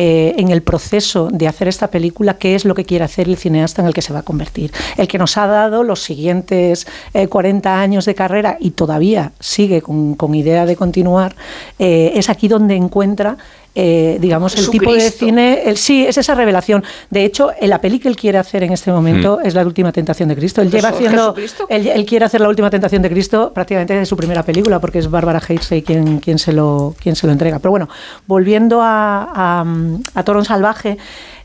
eh, 0.01 0.37
en 0.39 0.53
el 0.53 0.63
proceso 0.63 1.29
de 1.29 1.49
hacer 1.49 1.67
esta 1.67 1.89
película 1.89 2.39
qué 2.39 2.55
es 2.55 2.65
lo 2.65 2.77
que 2.77 2.85
quiere 2.85 3.05
hacer 3.05 3.27
el 3.29 3.37
cineasta 3.37 3.83
en 3.83 3.89
el 3.89 3.95
que 3.95 4.01
se 4.01 4.13
va 4.13 4.21
a 4.21 4.23
convertir. 4.23 4.71
El 4.97 5.09
que 5.09 5.19
nos 5.19 5.37
ha 5.37 5.49
dado 5.49 5.83
los 5.83 6.01
siguientes 6.01 6.87
eh, 7.15 7.27
40 7.27 7.81
años 7.81 8.05
de 8.05 8.15
carrera 8.15 8.59
y 8.61 8.71
todavía 8.71 9.33
sigue 9.41 9.83
con, 9.83 10.15
con 10.15 10.37
idea 10.37 10.67
de 10.67 10.77
continuar, 10.77 11.35
eh, 11.81 12.13
es 12.15 12.31
aquí 12.31 12.47
donde 12.47 12.77
encuentra 12.77 13.39
eh, 13.81 14.19
digamos, 14.21 14.57
el 14.57 14.69
tipo 14.71 14.93
de 14.93 15.09
cine, 15.09 15.63
el, 15.67 15.77
sí, 15.77 16.05
es 16.05 16.19
esa 16.19 16.35
revelación. 16.35 16.83
De 17.11 17.25
hecho, 17.25 17.51
en 17.61 17.71
la 17.71 17.81
peli 17.81 18.01
que 18.01 18.09
él 18.09 18.17
quiere 18.17 18.37
hacer 18.39 18.65
en 18.65 18.73
este 18.73 18.91
momento 18.91 19.39
es 19.41 19.55
la 19.55 19.63
última 19.65 19.93
tentación 19.93 20.29
de 20.29 20.35
Cristo. 20.35 20.61
Él 20.63 20.69
lleva 20.69 20.89
¿Jesús- 20.89 21.07
haciendo, 21.07 21.35
él, 21.69 21.87
él 21.87 22.05
quiere 22.05 22.25
hacer 22.25 22.41
la 22.41 22.49
última 22.49 22.71
tentación 22.71 23.03
de 23.03 23.11
Cristo 23.11 23.53
prácticamente 23.55 23.95
de 23.95 24.05
su 24.05 24.17
primera 24.17 24.43
película, 24.43 24.81
porque 24.81 24.99
es 24.99 25.09
Bárbara 25.09 25.41
Heidsey 25.47 25.83
quien, 25.83 26.19
quien, 26.19 26.41
se 26.41 26.53
lo, 26.53 26.97
quien 27.01 27.15
se 27.15 27.29
lo 27.29 27.33
entrega. 27.33 27.61
Pero 27.61 27.71
bueno, 27.71 27.89
volviendo 28.27 28.83
a, 28.83 29.31
a, 29.33 29.65
a 30.14 30.22
Toro 30.22 30.45
Salvaje, 30.45 30.99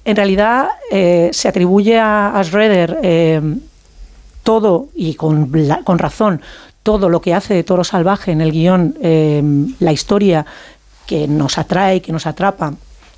en 0.05 0.15
realidad 0.15 0.67
eh, 0.91 1.29
se 1.31 1.47
atribuye 1.47 1.97
a, 1.97 2.37
a 2.37 2.43
Schroeder 2.43 2.99
eh, 3.03 3.41
todo, 4.43 4.87
y 4.95 5.15
con, 5.15 5.51
razón, 5.99 6.41
todo 6.83 7.07
lo 7.07 7.21
que 7.21 7.33
hace 7.33 7.53
de 7.53 7.63
Toro 7.63 7.83
Salvaje 7.83 8.31
en 8.31 8.41
el 8.41 8.51
guion, 8.51 8.95
eh, 9.01 9.41
la 9.79 9.91
historia 9.93 10.45
que 11.05 11.27
nos 11.27 11.57
atrae, 11.57 12.01
que 12.01 12.11
nos 12.11 12.27
atrapa 12.27 12.73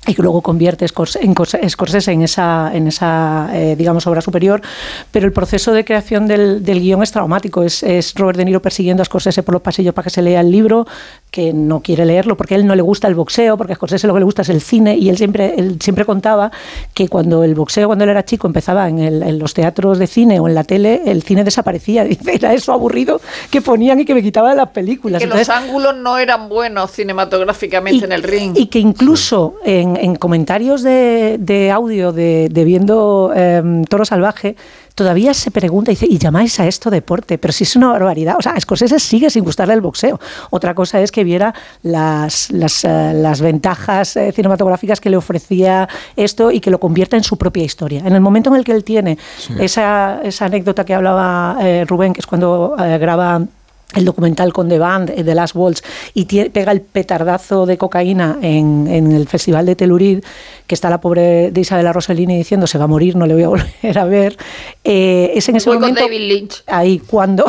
y 0.08 0.14
que 0.14 0.22
luego 0.22 0.40
convierte 0.40 0.84
en 0.84 1.34
Cors- 1.34 1.68
Scorsese 1.68 2.12
en 2.12 2.22
esa, 2.22 2.70
en 2.72 2.86
esa 2.86 3.50
digamos, 3.76 4.06
obra 4.06 4.20
superior, 4.20 4.62
pero 5.10 5.26
el 5.26 5.32
proceso 5.32 5.72
de 5.72 5.84
creación 5.84 6.28
del, 6.28 6.64
del 6.64 6.78
guion 6.78 7.02
es 7.02 7.10
traumático. 7.10 7.64
Es, 7.64 7.82
es 7.82 8.14
Robert 8.14 8.38
De 8.38 8.44
Niro 8.44 8.62
persiguiendo 8.62 9.02
a 9.02 9.04
Scorsese 9.04 9.42
por 9.42 9.54
los 9.54 9.62
pasillos 9.62 9.94
para 9.94 10.04
que 10.04 10.10
se 10.10 10.22
lea 10.22 10.42
el 10.42 10.50
libro, 10.52 10.86
que 11.36 11.52
no 11.52 11.80
quiere 11.80 12.06
leerlo 12.06 12.34
porque 12.34 12.54
a 12.54 12.56
él 12.56 12.66
no 12.66 12.74
le 12.74 12.80
gusta 12.80 13.08
el 13.08 13.14
boxeo, 13.14 13.58
porque 13.58 13.74
a 13.74 13.76
Scorsese 13.76 14.06
lo 14.06 14.14
que 14.14 14.20
le 14.20 14.24
gusta 14.24 14.40
es 14.40 14.48
el 14.48 14.62
cine, 14.62 14.96
y 14.96 15.10
él 15.10 15.18
siempre, 15.18 15.52
él 15.58 15.76
siempre 15.82 16.06
contaba 16.06 16.50
que 16.94 17.08
cuando 17.08 17.44
el 17.44 17.54
boxeo, 17.54 17.88
cuando 17.88 18.04
él 18.04 18.10
era 18.10 18.24
chico, 18.24 18.46
empezaba 18.46 18.88
en, 18.88 19.00
el- 19.00 19.22
en 19.22 19.38
los 19.38 19.52
teatros 19.52 19.98
de 19.98 20.06
cine 20.06 20.40
o 20.40 20.48
en 20.48 20.54
la 20.54 20.64
tele, 20.64 21.02
el 21.04 21.22
cine 21.22 21.44
desaparecía. 21.44 22.04
Dice, 22.08 22.34
era 22.36 22.54
eso 22.54 22.72
aburrido 22.72 23.20
que 23.50 23.60
ponían 23.60 24.00
y 24.00 24.06
que 24.06 24.14
me 24.14 24.22
quitaba 24.22 24.48
de 24.48 24.56
las 24.56 24.70
películas. 24.70 25.18
Que 25.18 25.24
Entonces, 25.24 25.46
los 25.48 25.56
ángulos 25.58 25.94
no 25.98 26.16
eran 26.16 26.48
buenos 26.48 26.90
cinematográficamente 26.92 28.06
en 28.06 28.12
el 28.12 28.22
ring. 28.22 28.54
y 28.56 28.66
que 28.68 28.78
incluso 28.78 29.56
en, 29.62 29.96
en 29.96 30.16
comentarios 30.16 30.82
de, 30.82 31.36
de 31.38 31.70
audio 31.70 32.12
de, 32.12 32.48
de 32.50 32.64
viendo 32.64 33.30
em, 33.36 33.84
Toro 33.84 34.06
Salvaje, 34.06 34.56
todavía 34.96 35.34
se 35.34 35.50
pregunta 35.50 35.92
y 35.92 35.94
dice, 35.94 36.06
¿y 36.08 36.18
llamáis 36.18 36.58
a 36.58 36.66
esto 36.66 36.90
deporte? 36.90 37.36
Pero 37.36 37.52
si 37.52 37.64
es 37.64 37.76
una 37.76 37.88
barbaridad. 37.88 38.36
O 38.38 38.42
sea, 38.42 38.52
a 38.52 38.60
Scorsese 38.60 38.98
sigue 38.98 39.28
sin 39.28 39.44
gustarle 39.44 39.74
el 39.74 39.82
boxeo. 39.82 40.18
Otra 40.50 40.74
cosa 40.74 41.00
es 41.00 41.12
que 41.12 41.22
viera 41.22 41.54
las, 41.82 42.50
las, 42.50 42.84
eh, 42.84 43.12
las 43.14 43.42
ventajas 43.42 44.16
eh, 44.16 44.32
cinematográficas 44.32 45.00
que 45.00 45.10
le 45.10 45.18
ofrecía 45.18 45.86
esto 46.16 46.50
y 46.50 46.60
que 46.60 46.70
lo 46.70 46.80
convierta 46.80 47.16
en 47.16 47.24
su 47.24 47.36
propia 47.36 47.62
historia. 47.62 48.02
En 48.06 48.14
el 48.14 48.22
momento 48.22 48.48
en 48.50 48.56
el 48.56 48.64
que 48.64 48.72
él 48.72 48.84
tiene 48.84 49.18
esa, 49.60 50.20
esa 50.24 50.46
anécdota 50.46 50.84
que 50.84 50.94
hablaba 50.94 51.58
eh, 51.60 51.84
Rubén, 51.86 52.14
que 52.14 52.20
es 52.20 52.26
cuando 52.26 52.74
eh, 52.78 52.96
graba 52.96 53.42
el 53.94 54.04
documental 54.04 54.52
con 54.52 54.68
The 54.68 54.78
Band, 54.78 55.10
eh, 55.10 55.24
The 55.24 55.34
Last 55.34 55.54
Waltz, 55.54 55.82
y 56.14 56.24
pega 56.24 56.72
el 56.72 56.80
petardazo 56.80 57.66
de 57.66 57.78
cocaína 57.78 58.38
en, 58.42 58.86
en 58.88 59.12
el 59.12 59.26
Festival 59.28 59.66
de 59.66 59.76
Telurid, 59.76 60.24
que 60.66 60.74
está 60.74 60.90
la 60.90 61.00
pobre 61.00 61.50
de 61.50 61.60
Isabela 61.60 61.92
Rossellini 61.92 62.36
diciendo 62.36 62.66
se 62.66 62.78
va 62.78 62.84
a 62.84 62.88
morir, 62.88 63.16
no 63.16 63.26
le 63.26 63.34
voy 63.34 63.42
a 63.44 63.48
volver 63.48 63.98
a 63.98 64.04
ver, 64.04 64.36
eh, 64.84 65.32
es 65.34 65.48
en 65.48 65.56
ese 65.56 65.70
Voy 65.70 65.78
con 65.78 65.90
momento... 65.90 66.02
David 66.02 66.28
Lynch. 66.28 66.62
Ahí, 66.66 66.98
cuando... 66.98 67.46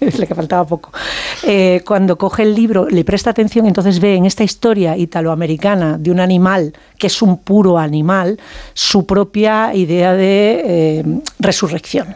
le 0.18 0.26
que 0.26 0.34
faltaba 0.34 0.64
poco. 0.64 0.90
Eh, 1.42 1.82
cuando 1.86 2.16
coge 2.18 2.42
el 2.42 2.54
libro, 2.54 2.88
le 2.88 3.04
presta 3.04 3.30
atención, 3.30 3.66
entonces 3.66 4.00
ve 4.00 4.14
en 4.14 4.26
esta 4.26 4.44
historia 4.44 4.96
italoamericana 4.96 5.98
de 5.98 6.10
un 6.10 6.20
animal 6.20 6.72
que 6.98 7.06
es 7.06 7.22
un 7.22 7.38
puro 7.38 7.78
animal, 7.78 8.38
su 8.74 9.06
propia 9.06 9.74
idea 9.74 10.12
de 10.12 10.62
eh, 10.64 11.04
resurrección. 11.38 12.14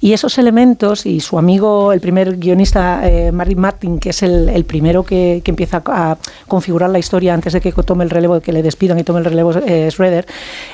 Y 0.00 0.12
esos 0.12 0.36
elementos, 0.38 1.06
y 1.06 1.20
su 1.20 1.38
amigo, 1.38 1.92
el 1.92 2.00
primer 2.00 2.36
guionista, 2.36 3.00
eh, 3.08 3.32
Martin 3.32 3.60
Martin, 3.60 3.98
que 3.98 4.10
es 4.10 4.22
el, 4.22 4.50
el 4.50 4.64
primero 4.64 5.04
que, 5.04 5.40
que 5.42 5.50
empieza 5.50 5.82
a 5.86 6.18
configurar 6.46 6.90
la 6.90 6.98
historia 6.98 7.32
antes 7.32 7.52
de 7.52 7.60
que 7.60 7.72
tome 7.72 8.04
el 8.04 8.10
relevo, 8.10 8.40
que 8.40 8.52
le 8.52 8.62
despidan 8.62 8.98
y 8.98 9.04
tome 9.04 9.20
el 9.20 9.24
relevo 9.24 9.52
eh, 9.66 9.88
Schroeder, 9.90 10.26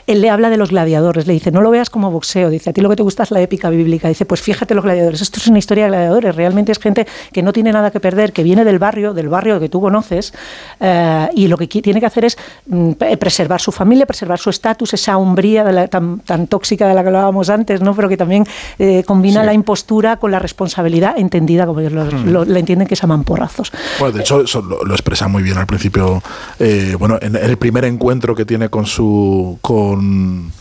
él 0.06 0.20
le 0.20 0.30
habla 0.30 0.50
de 0.50 0.56
los 0.56 0.70
gladiadores, 0.70 1.26
le 1.26 1.32
dice, 1.32 1.50
no 1.50 1.60
lo 1.60 1.70
veas 1.70 1.90
como 1.90 2.10
boxeo, 2.10 2.50
dice, 2.50 2.70
a 2.70 2.72
ti 2.72 2.80
lo 2.80 2.88
que 2.88 2.96
te 2.96 3.02
gusta 3.02 3.22
es 3.22 3.30
la 3.30 3.40
épica 3.40 3.70
bíblica, 3.70 4.08
dice, 4.08 4.26
pues 4.26 4.40
fíjate 4.40 4.74
los 4.74 4.84
gladiadores, 4.84 5.20
esto 5.20 5.38
es 5.38 5.46
una 5.46 5.58
historia 5.58 5.84
de 5.84 5.90
gladiadores, 5.90 6.34
realmente 6.34 6.51
es 6.72 6.78
gente 6.78 7.07
que 7.32 7.42
no 7.42 7.53
tiene 7.53 7.72
nada 7.72 7.90
que 7.90 8.00
perder, 8.00 8.32
que 8.32 8.42
viene 8.42 8.64
del 8.64 8.78
barrio, 8.78 9.12
del 9.14 9.28
barrio 9.28 9.59
que 9.61 9.68
tú 9.68 9.80
conoces, 9.80 10.32
eh, 10.80 11.28
y 11.34 11.48
lo 11.48 11.57
que 11.57 11.66
tiene 11.66 12.00
que 12.00 12.07
hacer 12.07 12.24
es 12.26 12.36
mm, 12.66 12.92
pre- 12.92 13.16
preservar 13.16 13.61
su 13.61 13.72
familia, 13.72 14.07
preservar 14.07 14.38
su 14.38 14.50
estatus, 14.50 14.94
esa 14.94 15.16
umbría 15.16 15.64
de 15.64 15.72
la- 15.72 15.88
tan, 15.88 16.20
tan 16.20 16.46
tóxica 16.46 16.86
de 16.86 16.94
la 16.94 17.03
que 17.03 17.09
hablábamos 17.09 17.48
antes, 17.50 17.80
¿no? 17.80 17.94
pero 17.94 18.09
que 18.09 18.16
también 18.16 18.46
eh, 18.78 19.03
combina 19.07 19.42
la 19.42 19.53
impostura 19.55 20.16
con 20.16 20.30
la 20.30 20.38
responsabilidad 20.38 21.14
entendida 21.18 21.66
como 21.66 21.80
ellos 21.80 21.92
lo, 21.92 22.05
Mm. 22.05 22.28
lo- 22.30 22.44
la 22.44 22.59
entienden 22.59 22.86
que 22.88 22.94
es 22.94 23.03
a 23.05 23.07
mamporrazos. 23.07 23.72
Bueno, 23.98 24.14
de 24.14 24.20
hecho, 24.20 24.42
eso 24.42 24.61
lo, 24.62 24.84
lo 24.84 24.94
expresa 24.94 25.28
muy 25.28 25.42
bien 25.42 25.57
al 25.59 25.66
principio. 25.66 26.22
eh, 26.59 26.94
bueno, 26.98 27.18
en 27.20 27.36
el 27.36 27.57
primer 27.57 27.84
encuentro 27.84 28.34
que 28.34 28.44
tiene 28.44 28.68
con 28.68 28.86
su. 28.86 29.59
con 29.61 30.53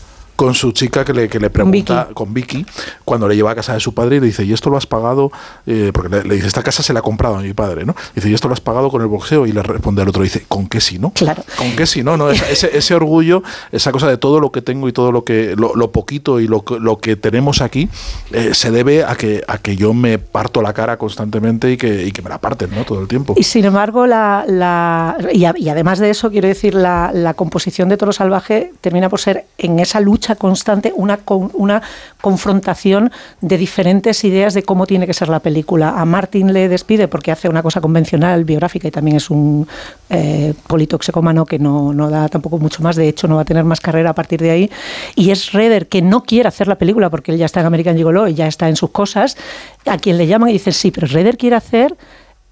con 0.42 0.56
su 0.56 0.72
chica 0.72 1.06
que 1.06 1.14
le, 1.14 1.30
que 1.30 1.40
le 1.40 1.52
pregunta, 1.52 2.08
con 2.16 2.34
Vicky. 2.34 2.66
cuando 3.06 3.28
le 3.28 3.36
lleva 3.36 3.52
a 3.52 3.56
casa 3.56 3.74
de 3.76 3.80
su 3.80 3.94
padre 3.94 4.16
y 4.16 4.20
le 4.22 4.26
dice, 4.26 4.44
¿y 4.44 4.54
esto 4.54 4.72
lo 4.72 4.78
has 4.78 4.88
pagado? 4.88 5.32
Eh, 5.68 5.92
porque 5.94 6.10
le, 6.10 6.24
le 6.24 6.34
dice, 6.34 6.48
esta 6.48 6.64
casa 6.64 6.82
se 6.82 6.94
la 6.94 7.00
ha 7.00 7.04
comprado 7.04 7.36
a 7.36 7.42
mi 7.42 7.54
padre, 7.54 7.86
¿no? 7.86 7.96
Dice, 8.16 8.28
¿y 8.28 8.34
esto 8.34 8.48
lo 8.48 8.56
has 8.56 8.60
pagado 8.60 8.90
con 8.90 9.04
el 9.04 9.08
boxeo? 9.08 9.46
Y 9.46 9.52
le 9.52 9.62
responde 9.62 10.02
el 10.02 10.10
otro, 10.10 10.24
dice, 10.24 10.44
¿con 10.48 10.66
qué 10.68 10.82
sí, 10.82 10.98
no? 10.98 11.12
Claro. 11.12 11.44
¿Con 11.58 11.76
qué 11.76 11.86
sí, 11.86 12.02
no? 12.02 12.18
no 12.18 12.32
Esa- 12.32 12.50
ese, 12.50 12.76
ese 12.76 12.96
orgullo, 12.96 13.44
esa 13.72 13.92
cosa 13.92 14.08
de 14.08 14.18
todo 14.18 14.40
lo 14.40 14.52
que 14.52 14.64
tengo 14.64 14.90
y 14.90 14.94
todo 14.94 15.12
lo 15.12 15.24
que 15.24 15.54
lo, 15.56 15.76
lo 15.76 15.92
poquito 15.92 16.40
y 16.40 16.48
lo, 16.48 16.66
que- 16.66 16.80
lo 16.80 16.98
que 16.98 17.16
tenemos 17.16 17.62
aquí, 17.62 17.88
eh, 18.32 18.56
se 18.56 18.72
debe 18.72 19.04
a 19.06 19.14
que, 19.16 19.44
a 19.48 19.60
que 19.60 19.76
yo 19.76 19.94
me 19.94 20.18
parto 20.18 20.64
la 20.64 20.74
cara 20.74 20.98
constantemente 20.98 21.72
y 21.72 21.78
que, 21.78 22.08
y 22.08 22.12
que 22.12 22.24
me 22.24 22.30
la 22.30 22.40
parten, 22.40 22.72
¿no? 22.76 22.84
Todo 22.84 23.00
el 23.00 23.08
tiempo. 23.08 23.36
Y 23.38 23.44
sin 23.44 23.66
embargo, 23.66 24.08
la, 24.08 24.44
la- 24.48 25.18
y, 25.32 25.46
a- 25.46 25.54
y 25.56 25.70
además 25.70 26.00
de 26.00 26.10
eso, 26.10 26.32
quiero 26.32 26.48
decir, 26.48 26.74
la, 26.74 27.12
la 27.14 27.36
composición 27.36 27.90
de 27.90 27.98
Toro 27.98 28.12
Salvaje 28.12 28.72
termina 28.82 29.08
por 29.08 29.20
ser 29.20 29.46
en 29.60 29.80
esa 29.80 30.00
lucha 30.00 30.31
constante 30.36 30.94
una, 30.96 31.20
una 31.54 31.82
confrontación 32.22 33.12
de 33.42 33.58
diferentes 33.58 34.24
ideas 34.24 34.54
de 34.54 34.64
cómo 34.64 34.88
tiene 34.88 35.08
que 35.08 35.14
ser 35.14 35.30
la 35.30 35.40
película. 35.40 36.00
A 36.00 36.06
Martin 36.06 36.54
le 36.54 36.70
despide 36.70 37.08
porque 37.08 37.32
hace 37.32 37.50
una 37.50 37.64
cosa 37.64 37.82
convencional, 37.82 38.44
biográfica, 38.44 38.88
y 38.88 38.92
también 38.92 39.18
es 39.18 39.30
un 39.30 39.68
eh, 40.10 40.54
politoxicómano 40.68 41.46
que 41.46 41.60
no, 41.60 41.94
no 41.94 42.10
da 42.10 42.30
tampoco 42.30 42.58
mucho 42.58 42.84
más. 42.84 42.96
De 42.96 43.08
hecho, 43.08 43.28
no 43.28 43.36
va 43.36 43.42
a 43.42 43.46
tener 43.46 43.64
más 43.64 43.80
carrera 43.80 44.12
a 44.12 44.16
partir 44.16 44.42
de 44.42 44.52
ahí. 44.52 44.72
Y 45.16 45.32
es 45.32 45.52
Redder 45.52 45.88
que 45.88 46.02
no 46.02 46.24
quiere 46.24 46.48
hacer 46.48 46.68
la 46.68 46.76
película 46.76 47.10
porque 47.10 47.32
él 47.32 47.38
ya 47.38 47.46
está 47.46 47.60
en 47.60 47.66
American 47.66 47.96
Gigolo 47.96 48.28
y 48.28 48.34
ya 48.34 48.48
está 48.48 48.70
en 48.70 48.76
sus 48.76 48.92
cosas, 48.92 49.38
a 49.86 49.98
quien 49.98 50.18
le 50.18 50.28
llaman 50.28 50.50
y 50.50 50.54
dicen, 50.54 50.74
sí, 50.74 50.92
pero 50.92 51.08
Redder 51.08 51.38
quiere 51.38 51.56
hacer 51.56 51.96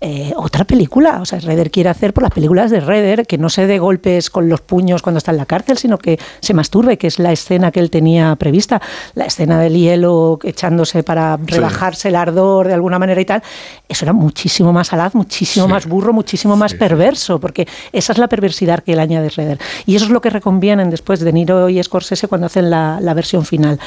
eh, 0.01 0.31
otra 0.37 0.63
película. 0.63 1.19
O 1.21 1.25
sea, 1.25 1.39
Redder 1.39 1.71
quiere 1.71 1.89
hacer 1.89 2.13
por 2.13 2.23
las 2.23 2.31
películas 2.31 2.71
de 2.71 2.79
Redder 2.79 3.27
que 3.27 3.37
no 3.37 3.49
se 3.49 3.67
dé 3.67 3.79
golpes 3.79 4.29
con 4.29 4.47
los 4.47 4.61
puños 4.61 5.01
cuando 5.01 5.17
está 5.17 5.31
en 5.31 5.37
la 5.37 5.45
cárcel, 5.45 5.77
sino 5.77 5.97
que 5.97 6.17
se 6.39 6.53
masturbe, 6.53 6.97
que 6.97 7.07
es 7.07 7.19
la 7.19 7.33
escena 7.33 7.71
que 7.71 7.81
él 7.81 7.89
tenía 7.89 8.35
prevista. 8.37 8.81
La 9.15 9.25
escena 9.25 9.59
del 9.59 9.73
hielo 9.73 10.39
echándose 10.43 11.03
para 11.03 11.37
rebajarse 11.37 12.07
el 12.07 12.15
ardor 12.15 12.67
de 12.67 12.73
alguna 12.75 12.97
manera 12.97 13.19
y 13.19 13.25
tal. 13.25 13.43
Eso 13.89 14.05
era 14.05 14.13
muchísimo 14.13 14.71
más 14.71 14.93
alaz, 14.93 15.15
muchísimo 15.15 15.67
más 15.67 15.85
burro, 15.85 16.13
muchísimo 16.13 16.55
más 16.55 16.73
perverso, 16.75 17.39
porque 17.39 17.67
esa 17.91 18.13
es 18.13 18.19
la 18.19 18.29
perversidad 18.29 18.81
que 18.81 18.93
él 18.93 18.99
añade 18.99 19.29
Redder. 19.29 19.59
Y 19.85 19.95
eso 19.97 20.05
es 20.05 20.11
lo 20.11 20.21
que 20.21 20.29
reconvienen 20.29 20.89
después 20.89 21.19
de 21.19 21.33
Niro 21.33 21.67
y 21.67 21.83
Scorsese 21.83 22.29
cuando 22.29 22.47
hacen 22.47 22.69
la, 22.69 22.99
la 23.01 23.13
versión 23.13 23.45
final. 23.45 23.79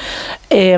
Eh, 0.51 0.77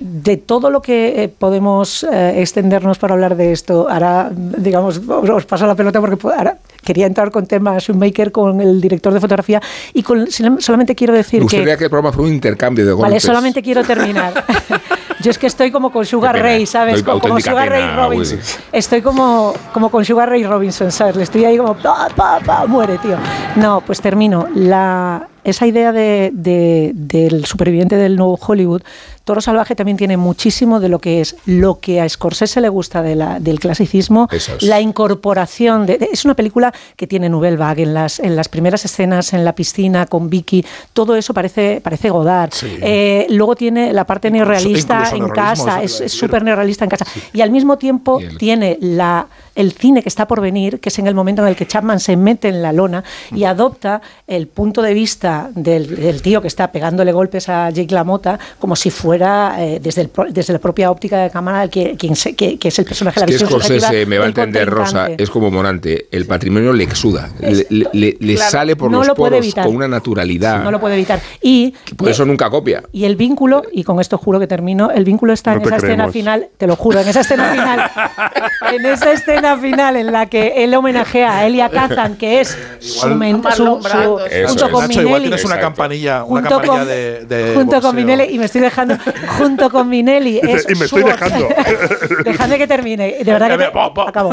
de 0.00 0.36
todo 0.36 0.70
lo 0.70 0.80
que 0.80 1.24
eh, 1.24 1.28
podemos 1.28 2.04
eh, 2.04 2.40
extendernos 2.40 2.98
para 2.98 3.14
hablar 3.14 3.36
de 3.36 3.52
esto, 3.52 3.88
ahora, 3.90 4.30
digamos, 4.32 4.98
os, 5.08 5.28
os 5.30 5.44
paso 5.44 5.66
la 5.66 5.74
pelota 5.74 6.00
porque 6.00 6.16
po- 6.16 6.30
ahora 6.30 6.58
quería 6.84 7.06
entrar 7.06 7.30
con 7.30 7.46
temas 7.46 7.82
Shoemaker, 7.84 8.30
con 8.32 8.60
el 8.60 8.80
director 8.80 9.12
de 9.12 9.20
fotografía, 9.20 9.60
y 9.92 10.02
con, 10.02 10.26
solamente 10.60 10.94
quiero 10.94 11.12
decir 11.12 11.40
Me 11.40 11.44
gustaría 11.44 11.74
que... 11.74 11.78
que 11.78 11.84
el 11.84 11.90
programa 11.90 12.12
fuera 12.12 12.28
un 12.28 12.34
intercambio 12.34 12.86
de 12.86 12.92
golpes. 12.92 13.10
Vale, 13.10 13.20
solamente 13.20 13.62
quiero 13.62 13.82
terminar. 13.84 14.44
Yo 15.20 15.32
es 15.32 15.38
que 15.38 15.48
estoy 15.48 15.72
como 15.72 15.90
con 15.90 16.06
Sugar 16.06 16.32
pena. 16.34 16.44
Ray, 16.44 16.64
¿sabes? 16.66 17.02
Como, 17.02 17.40
Sugar 17.40 17.68
Ray 17.68 17.82
pena, 17.82 17.96
Robinson. 18.06 18.38
Willy. 18.38 18.48
Estoy 18.72 19.02
como, 19.02 19.52
como 19.72 19.90
con 19.90 20.04
Sugar 20.04 20.28
Ray 20.30 20.44
Robinson, 20.44 20.92
¿sabes? 20.92 21.16
Le 21.16 21.24
estoy 21.24 21.44
ahí 21.44 21.58
como, 21.58 21.74
pa, 21.74 22.08
pa, 22.14 22.38
pa, 22.38 22.66
muere, 22.66 22.98
tío. 22.98 23.16
No, 23.56 23.80
pues 23.84 24.00
termino. 24.00 24.46
La, 24.54 25.26
esa 25.50 25.66
idea 25.66 25.92
de, 25.92 26.30
de- 26.32 26.92
del 26.94 27.44
superviviente 27.44 27.96
del 27.96 28.16
nuevo 28.16 28.38
Hollywood, 28.44 28.82
Toro 29.24 29.40
Salvaje 29.42 29.74
también 29.74 29.98
tiene 29.98 30.16
muchísimo 30.16 30.80
de 30.80 30.88
lo 30.88 31.00
que 31.00 31.20
es 31.20 31.36
lo 31.44 31.80
que 31.80 32.00
a 32.00 32.08
Scorsese 32.08 32.62
le 32.62 32.70
gusta 32.70 33.02
de 33.02 33.14
la, 33.14 33.40
del 33.40 33.60
clasicismo, 33.60 34.26
es. 34.32 34.62
la 34.62 34.80
incorporación. 34.80 35.84
De, 35.84 36.08
es 36.10 36.24
una 36.24 36.34
película 36.34 36.72
que 36.96 37.06
tiene 37.06 37.28
Nouvelle 37.28 37.56
Vague 37.58 37.82
en 37.82 37.92
las, 37.92 38.20
en 38.20 38.36
las 38.36 38.48
primeras 38.48 38.84
escenas 38.86 39.34
en 39.34 39.44
la 39.44 39.54
piscina 39.54 40.06
con 40.06 40.30
Vicky, 40.30 40.64
todo 40.94 41.14
eso 41.16 41.34
parece, 41.34 41.80
parece 41.82 42.08
Godard. 42.08 42.52
Eh, 42.62 43.26
luego 43.28 43.54
tiene 43.54 43.92
la 43.92 44.04
parte 44.04 44.30
neorrealista 44.30 45.10
en 45.14 45.28
casa, 45.28 45.82
es 45.82 46.02
súper 46.10 46.42
neorrealista 46.42 46.84
en 46.84 46.90
casa. 46.90 47.04
Y 47.34 47.42
al 47.42 47.50
mismo 47.50 47.76
tiempo 47.76 48.18
tiene 48.38 48.78
la, 48.80 49.26
el 49.58 49.72
cine 49.72 50.02
que 50.02 50.08
está 50.08 50.26
por 50.26 50.40
venir, 50.40 50.80
que 50.80 50.88
es 50.88 50.98
en 50.98 51.06
el 51.06 51.14
momento 51.14 51.42
en 51.42 51.48
el 51.48 51.56
que 51.56 51.66
Chapman 51.66 52.00
se 52.00 52.16
mete 52.16 52.48
en 52.48 52.62
la 52.62 52.72
lona 52.72 53.04
y 53.34 53.44
adopta 53.44 54.00
el 54.26 54.46
punto 54.46 54.80
de 54.82 54.94
vista 54.94 55.50
del, 55.54 55.96
del 55.96 56.22
tío 56.22 56.40
que 56.40 56.48
está 56.48 56.72
pegándole 56.72 57.12
golpes 57.12 57.48
a 57.48 57.68
Jake 57.70 57.94
LaMotta 57.94 58.38
como 58.58 58.76
si 58.76 58.90
fuera 58.90 59.56
eh, 59.58 59.80
desde, 59.82 60.02
el 60.02 60.10
desde 60.30 60.52
la 60.52 60.58
propia 60.58 60.90
óptica 60.90 61.18
de 61.22 61.30
cámara 61.30 61.68
que, 61.68 61.96
quien 61.96 62.14
se- 62.16 62.34
que, 62.34 62.58
que 62.58 62.68
es 62.68 62.78
el 62.78 62.84
personaje 62.84 63.20
de 63.20 63.26
la 63.26 63.32
Es 63.32 63.38
que 63.38 63.44
visión 63.44 63.60
Scorsese, 63.60 63.80
subjetiva 63.80 64.08
me 64.08 64.18
va 64.18 64.24
a 64.24 64.28
entender 64.28 64.68
Rosa, 64.70 65.08
es 65.18 65.28
como 65.30 65.50
Morante, 65.50 66.06
el 66.10 66.26
patrimonio 66.26 66.72
le 66.72 66.84
exuda, 66.84 67.28
le, 67.40 67.66
le- 67.68 67.88
le- 67.92 68.16
le 68.20 68.34
Claro, 68.36 68.50
sale 68.50 68.76
por 68.76 68.90
no 68.90 68.98
los 68.98 69.08
lo 69.08 69.14
poros 69.14 69.54
con 69.54 69.74
una 69.74 69.88
naturalidad. 69.88 70.62
No 70.62 70.70
lo 70.70 70.78
puede 70.80 70.94
evitar. 70.94 71.20
Y 71.42 71.74
Por 71.96 72.08
eso 72.08 72.24
nunca 72.24 72.48
copia. 72.48 72.82
Y 72.92 73.04
el 73.04 73.16
vínculo, 73.16 73.62
y 73.72 73.82
con 73.82 73.98
esto 74.00 74.16
juro 74.18 74.38
que 74.38 74.46
termino, 74.46 74.90
el 74.90 75.04
vínculo 75.04 75.32
está 75.32 75.54
No 75.54 75.60
en 75.62 75.66
esa 75.66 75.76
escena 75.76 75.94
creemos. 75.94 76.12
final, 76.12 76.48
te 76.56 76.66
lo 76.68 76.76
juro, 76.76 77.00
en 77.00 77.08
esa 77.08 77.20
escena 77.20 77.50
final, 77.50 77.90
en 78.74 78.86
esa 78.86 79.12
escena 79.12 79.47
final 79.56 79.96
en 79.96 80.12
la 80.12 80.26
que 80.26 80.64
él 80.64 80.74
homenajea 80.74 81.38
a 81.38 81.46
Elia 81.46 81.68
Kazan, 81.68 82.16
que 82.16 82.40
es 82.40 82.56
su, 82.80 83.08
men- 83.08 83.42
su- 83.54 83.80
su- 83.82 84.18
Eso 84.30 84.48
junto 84.48 84.66
es. 84.66 84.72
con 84.72 84.82
Nacho, 84.88 85.00
igual 85.00 85.04
Minelli, 85.22 85.22
tienes 85.24 85.44
una 85.44 85.58
campanilla, 85.60 86.24
una 86.24 86.40
Junto 86.48 86.56
campanilla 86.56 86.78
con- 86.78 86.88
de, 86.88 87.24
de 87.26 87.54
junto 87.54 87.80
con. 87.80 87.96
Minelli, 87.96 88.34
y 88.34 88.38
me 88.38 88.44
estoy 88.46 88.60
dejando, 88.60 88.96
junto 89.38 89.70
con 89.70 89.88
Minelli, 89.88 90.38
es 90.42 90.66
y 90.68 90.74
me 90.74 90.84
estoy 90.84 91.02
su- 91.02 91.06
dejando. 91.08 91.48
Dejadme 92.24 92.58
que 92.58 92.66
termine. 92.66 93.16
De 93.22 93.32
verdad 93.32 93.48
que 93.50 93.58
te- 93.58 93.64
acabo. 94.08 94.30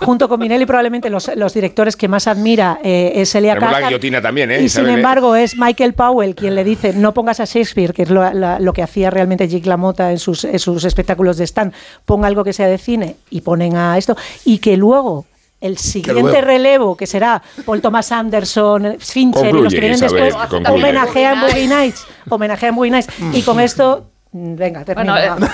Junto 0.00 0.28
con 0.28 0.38
Minelli, 0.40 0.66
probablemente 0.66 1.10
los, 1.10 1.30
los 1.36 1.52
directores 1.54 1.96
que 1.96 2.08
más 2.08 2.26
admira 2.26 2.78
eh, 2.82 3.12
es 3.16 3.34
Elia 3.34 3.54
la 3.54 3.60
Kazan. 3.60 3.84
guillotina 3.84 4.20
también, 4.22 4.50
¿eh? 4.50 4.56
Y 4.56 4.58
sin 4.68 4.82
Isabel, 4.82 4.90
¿eh? 4.90 4.94
embargo, 4.94 5.36
es 5.36 5.56
Michael 5.56 5.94
Powell 5.94 6.34
quien 6.34 6.54
le 6.54 6.64
dice 6.64 6.92
no 6.92 7.12
pongas 7.14 7.40
a 7.40 7.44
Shakespeare, 7.44 7.92
que 7.92 8.02
es 8.02 8.10
lo, 8.10 8.32
la- 8.32 8.58
lo 8.60 8.72
que 8.72 8.82
hacía 8.82 9.10
realmente 9.10 9.48
Jake 9.48 9.68
LaMotta 9.68 10.10
en 10.12 10.18
sus, 10.18 10.44
en 10.44 10.58
sus 10.58 10.84
espectáculos 10.84 11.36
de 11.38 11.44
stand, 11.44 11.72
ponga 12.04 12.26
algo 12.28 12.44
que 12.44 12.52
sea 12.52 12.68
de 12.68 12.78
cine 12.78 13.16
y 13.30 13.40
ponen 13.40 13.76
a 13.76 13.96
esto, 13.98 14.16
y 14.44 14.55
que 14.58 14.76
luego 14.76 15.26
el 15.60 15.78
siguiente 15.78 16.22
luego- 16.22 16.40
relevo, 16.42 16.96
que 16.96 17.06
será 17.06 17.42
Paul 17.64 17.80
Thomas 17.80 18.12
Anderson, 18.12 18.96
Fincher 18.98 19.54
y 19.54 19.62
los 19.62 19.72
que 19.72 19.80
vienen 19.80 19.96
Isabel, 19.96 20.24
después, 20.24 20.46
concluye. 20.48 20.78
homenajea 20.78 21.32
en 21.32 21.40
Boogie 21.40 21.66
Nights, 21.68 22.06
homenajea 22.28 22.68
en 22.68 22.74
Boogie 22.76 22.90
Nights, 22.90 23.08
y 23.32 23.42
con 23.42 23.58
esto, 23.60 24.06
venga, 24.32 24.84
termino. 24.84 25.14
Bueno, 25.14 25.36
vamos. 25.38 25.50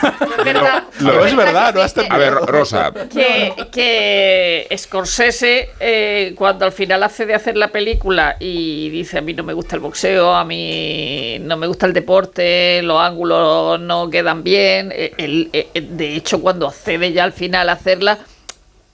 Pero 0.99 1.25
es 1.25 1.37
verdad, 1.37 1.73
no 1.75 1.83
has 1.83 1.95
A 1.97 2.19
ver, 2.19 2.33
Rosa, 2.35 2.93
que, 3.13 3.55
que 3.71 4.67
Scorsese, 4.77 5.71
eh, 5.79 6.35
cuando 6.37 6.65
al 6.65 6.73
final 6.73 7.03
hace 7.05 7.25
de 7.25 7.35
hacer 7.35 7.57
la 7.57 7.69
película 7.69 8.37
y 8.41 8.91
dice 8.91 9.19
a 9.19 9.21
mí 9.21 9.35
no 9.35 9.45
me 9.45 9.53
gusta 9.53 9.77
el 9.77 9.83
boxeo, 9.83 10.35
a 10.35 10.45
mí 10.45 11.39
no 11.41 11.57
me 11.57 11.69
gusta 11.69 11.87
el 11.87 11.93
deporte, 11.93 12.83
los 12.83 13.01
ángulos 13.01 13.79
no 13.81 14.11
quedan 14.11 14.43
bien, 14.43 14.93
él, 14.93 15.49
eh, 15.53 15.69
eh, 15.75 15.81
de 15.81 16.17
hecho 16.17 16.41
cuando 16.41 16.67
accede 16.67 17.13
ya 17.13 17.23
al 17.25 17.33
final 17.33 17.69
a 17.69 17.73
hacerla, 17.75 18.19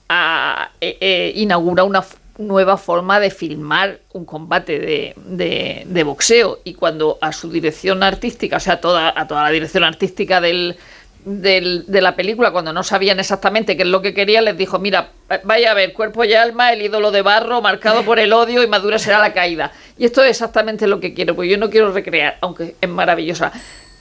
eh, 0.09 0.97
eh, 0.99 1.31
inaugura 1.35 1.83
una 1.83 2.03
nueva 2.37 2.77
forma 2.77 3.19
de 3.19 3.31
filmar 3.31 3.99
un 4.13 4.25
combate 4.25 4.79
de, 4.79 5.13
de- 5.85 6.03
boxeo 6.03 6.59
y 6.63 6.73
cuando 6.73 7.17
a 7.21 7.33
su 7.33 7.51
dirección 7.51 8.01
artística, 8.01 8.57
o 8.57 8.59
sea, 8.61 8.79
toda, 8.79 9.13
a 9.15 9.27
toda 9.27 9.43
la 9.43 9.49
dirección 9.49 9.83
artística 9.83 10.39
del, 10.39 10.77
de 11.25 12.01
la 12.01 12.15
película, 12.15 12.51
cuando 12.51 12.71
no 12.71 12.81
sabían 12.81 13.19
exactamente 13.19 13.75
qué 13.75 13.83
es 13.83 13.89
lo 13.89 14.01
que 14.01 14.13
querían, 14.13 14.45
les 14.45 14.57
dijo, 14.57 14.79
mira, 14.79 15.09
vaya 15.43 15.71
a 15.71 15.73
ver, 15.73 15.91
cuerpo 15.91 16.23
y 16.23 16.33
alma, 16.33 16.71
el 16.71 16.81
ídolo 16.81 17.11
de 17.11 17.21
barro, 17.21 17.61
marcado 17.61 18.03
por 18.03 18.19
el 18.19 18.31
odio 18.31 18.63
y 18.63 18.67
madura 18.67 18.97
será 18.99 19.19
la 19.19 19.33
caída. 19.33 19.73
Y 19.97 20.05
esto 20.05 20.23
es 20.23 20.29
exactamente 20.29 20.87
lo 20.87 21.01
que 21.01 21.13
quiero, 21.13 21.35
porque 21.35 21.49
yo 21.49 21.57
no 21.57 21.69
quiero 21.69 21.91
recrear, 21.91 22.37
aunque 22.39 22.75
es 22.79 22.89
maravillosa, 22.89 23.51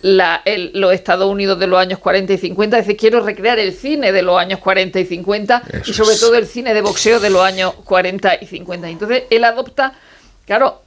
la, 0.03 0.43
el- 0.45 0.71
los 0.75 0.93
Estados 0.93 1.31
Unidos 1.31 1.59
de 1.59 1.67
los 1.67 1.79
años 1.81 1.99
40 1.99 2.33
y 2.33 2.39
50, 2.39 2.79
es 2.79 2.87
decir, 2.87 2.99
quiero 2.99 3.21
recrear 3.21 3.59
el 3.59 3.73
cine 3.73 4.13
de 4.13 4.23
los 4.23 4.39
años 4.39 4.61
40 4.61 5.01
y 5.01 5.05
50 5.05 5.63
y 5.87 5.93
sobre 5.93 6.15
es. 6.15 6.21
todo 6.21 6.35
el 6.37 6.47
cine 6.47 6.73
de 6.75 6.81
boxeo 6.83 7.19
de 7.21 7.31
los 7.31 7.43
años 7.43 7.75
40 7.85 8.39
y 8.41 8.47
50. 8.47 8.89
Entonces 8.89 9.25
él 9.31 9.43
adopta, 9.45 9.95
claro, 10.47 10.83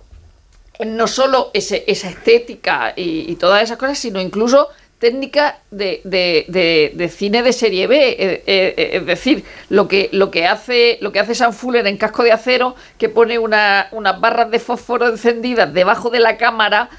no 0.86 1.08
solo 1.08 1.52
ese- 1.54 1.84
esa 1.88 2.10
estética 2.10 2.94
y, 2.96 3.30
y 3.32 3.36
todas 3.36 3.62
esas 3.64 3.78
cosas, 3.78 4.00
sino 4.00 4.20
incluso 4.22 4.70
técnica 4.98 5.60
de, 5.72 6.02
de- 6.04 6.46
de- 6.48 6.92
de 6.94 7.10
cine 7.10 7.42
de 7.44 7.54
serie 7.54 7.88
B, 7.88 8.16
eh, 8.18 8.44
eh, 8.46 8.90
es 8.94 9.06
decir, 9.06 9.44
lo 9.70 9.88
que, 9.88 10.10
lo 10.12 10.30
que 10.32 10.46
hace 10.48 11.00
lo 11.02 11.12
que 11.12 11.20
hace 11.20 11.34
Sam 11.36 11.54
Fuller 11.54 11.86
en 11.88 11.98
Casco 11.98 12.24
de 12.24 12.32
Acero, 12.32 12.76
que 12.98 13.10
pone 13.10 13.40
una- 13.40 13.88
unas 13.92 14.20
barras 14.22 14.50
de 14.52 14.60
fósforo 14.60 15.08
encendidas 15.10 15.74
debajo 15.74 16.10
de 16.12 16.20
la 16.20 16.38
cámara, 16.38 16.90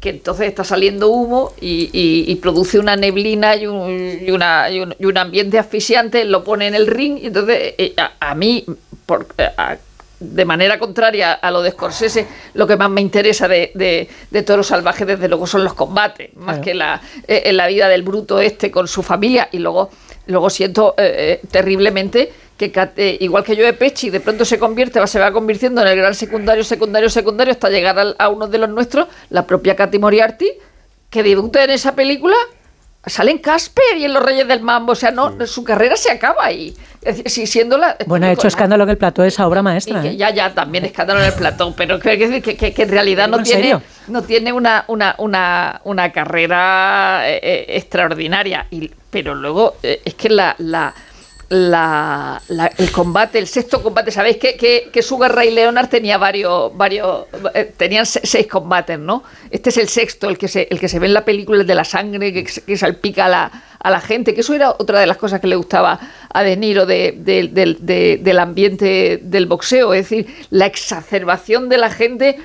que 0.00 0.08
entonces 0.10 0.48
está 0.48 0.64
saliendo 0.64 1.08
humo 1.10 1.52
y, 1.60 1.90
y- 1.92 2.24
y 2.32 2.34
produce 2.36 2.78
una 2.78 2.96
neblina 2.96 3.54
y 3.56 3.66
un, 3.66 4.18
y 4.22 4.30
una- 4.30 4.70
y 4.70 4.80
un- 4.80 4.94
y 4.98 5.04
un 5.04 5.18
ambiente 5.18 5.58
asfixiante, 5.58 6.24
lo 6.24 6.42
pone 6.42 6.66
en 6.66 6.74
el 6.74 6.86
ring 6.86 7.18
y 7.22 7.26
entonces 7.26 7.74
eh, 7.76 7.92
a, 7.98 8.12
a 8.30 8.34
mí, 8.34 8.64
por, 9.04 9.26
eh, 9.36 9.48
a- 9.56 9.76
de 10.18 10.44
manera 10.44 10.78
contraria 10.78 11.32
a 11.32 11.50
lo 11.50 11.62
de 11.62 11.70
Scorsese, 11.70 12.26
lo 12.54 12.66
que 12.66 12.76
más 12.76 12.90
me 12.90 13.00
interesa 13.00 13.48
de, 13.48 13.72
de, 13.74 14.06
de 14.30 14.42
Toro 14.42 14.62
Salvaje 14.62 15.04
desde 15.06 15.28
luego 15.28 15.46
son 15.46 15.64
los 15.64 15.72
combates, 15.74 16.34
más 16.36 16.56
Claro. 16.56 16.62
que 16.62 16.74
la, 16.74 17.00
eh, 17.28 17.42
en 17.46 17.56
la 17.56 17.66
vida 17.68 17.88
del 17.88 18.02
bruto 18.02 18.38
este 18.40 18.70
con 18.70 18.86
su 18.88 19.02
familia 19.02 19.48
y 19.52 19.58
luego, 19.58 19.90
luego 20.26 20.50
siento 20.50 20.94
eh, 20.98 21.40
terriblemente 21.50 22.32
que 22.68 22.72
eh, 22.96 23.16
igual 23.20 23.42
que 23.42 23.56
Joe 23.56 23.72
Pesci 23.72 24.10
de 24.10 24.20
pronto 24.20 24.44
se 24.44 24.58
convierte, 24.58 25.00
va, 25.00 25.06
se 25.06 25.18
va 25.18 25.32
convirtiendo 25.32 25.80
en 25.80 25.88
el 25.88 25.96
gran 25.96 26.14
secundario, 26.14 26.62
secundario, 26.64 27.08
secundario 27.08 27.52
hasta 27.52 27.70
llegar 27.70 28.14
a 28.18 28.28
uno 28.28 28.46
de 28.48 28.58
los 28.58 28.68
nuestros, 28.68 29.08
la 29.30 29.46
propia 29.46 29.74
Katy 29.76 29.98
Moriarty, 29.98 30.50
que 31.08 31.22
debuta 31.22 31.64
en 31.64 31.70
esa 31.70 31.94
película, 31.94 32.36
sale 33.06 33.30
en 33.30 33.38
Casper 33.38 33.96
y 33.96 34.04
en 34.04 34.12
Los 34.12 34.22
Reyes 34.22 34.46
del 34.46 34.60
Mambo, 34.60 34.92
o 34.92 34.94
sea, 34.94 35.10
no, 35.10 35.46
su 35.46 35.64
carrera 35.64 35.96
se 35.96 36.12
acaba 36.12 36.44
ahí. 36.44 36.76
Es 37.02 37.16
decir, 37.16 37.30
si 37.30 37.46
siendo 37.46 37.78
la... 37.78 37.96
Bueno, 38.06 38.26
ha 38.26 38.32
hecho 38.32 38.46
escándalo 38.46 38.84
en 38.84 38.90
el 38.90 38.98
plató 38.98 39.22
de 39.22 39.28
esa 39.28 39.46
obra 39.46 39.62
maestra. 39.62 40.02
Que 40.02 40.08
¿eh? 40.08 40.16
ya, 40.18 40.28
ya, 40.34 40.52
también 40.52 40.84
escándalo 40.84 41.20
en 41.20 41.26
el 41.28 41.32
platón, 41.32 41.72
pero 41.74 41.98
que, 41.98 42.42
que, 42.42 42.56
que- 42.56 42.82
en 42.82 42.88
realidad 42.90 43.26
no 43.26 43.38
¿En 43.38 43.44
tiene, 43.44 43.60
serio? 43.62 43.82
no 44.08 44.20
tiene 44.22 44.52
una, 44.52 44.84
una, 44.88 45.14
una, 45.16 45.80
una 45.84 46.12
carrera 46.12 47.22
eh, 47.24 47.40
eh, 47.42 47.64
extraordinaria. 47.68 48.66
Y, 48.70 48.90
pero 49.10 49.34
luego 49.34 49.76
eh, 49.82 50.02
es 50.04 50.12
que 50.14 50.28
la, 50.28 50.54
la, 50.58 50.94
la- 51.50 52.40
la- 52.48 52.70
el 52.78 52.90
combate, 52.92 53.38
el 53.40 53.46
sexto 53.48 53.82
combate, 53.82 54.12
¿sabéis 54.12 54.36
que, 54.36 54.56
que, 54.56 54.88
que 54.92 55.02
Sugar 55.02 55.34
Ray 55.34 55.50
Leonard 55.50 55.88
tenía 55.88 56.16
varios, 56.16 56.76
varios 56.76 57.26
eh, 57.54 57.72
tenían 57.76 58.06
se- 58.06 58.24
seis 58.24 58.46
combates, 58.46 58.98
¿no? 58.98 59.24
Este 59.50 59.70
es 59.70 59.76
el 59.76 59.88
sexto, 59.88 60.28
el 60.28 60.38
que 60.38 60.46
se, 60.46 60.68
el 60.70 60.78
que 60.78 60.88
se 60.88 61.00
ve 61.00 61.06
en 61.06 61.14
la 61.14 61.24
película, 61.24 61.60
el 61.60 61.66
de 61.66 61.74
la 61.74 61.84
sangre 61.84 62.32
que, 62.32 62.44
que 62.44 62.76
salpica 62.76 63.24
a 63.26 63.28
la, 63.28 63.50
a 63.80 63.90
la 63.90 64.00
gente, 64.00 64.32
que 64.32 64.42
eso 64.42 64.54
era 64.54 64.70
otra 64.70 65.00
de 65.00 65.06
las 65.08 65.16
cosas 65.16 65.40
que 65.40 65.48
le 65.48 65.56
gustaba 65.56 65.98
a 66.32 66.42
De 66.44 66.56
Niro 66.56 66.86
de- 66.86 67.14
de- 67.18 67.48
del- 67.48 67.78
de- 67.84 68.20
del 68.22 68.38
ambiente 68.38 69.18
del 69.20 69.46
boxeo, 69.46 69.92
es 69.92 70.08
decir, 70.08 70.32
la 70.50 70.66
exacerbación 70.66 71.68
de 71.68 71.78
la 71.78 71.90
gente 71.90 72.38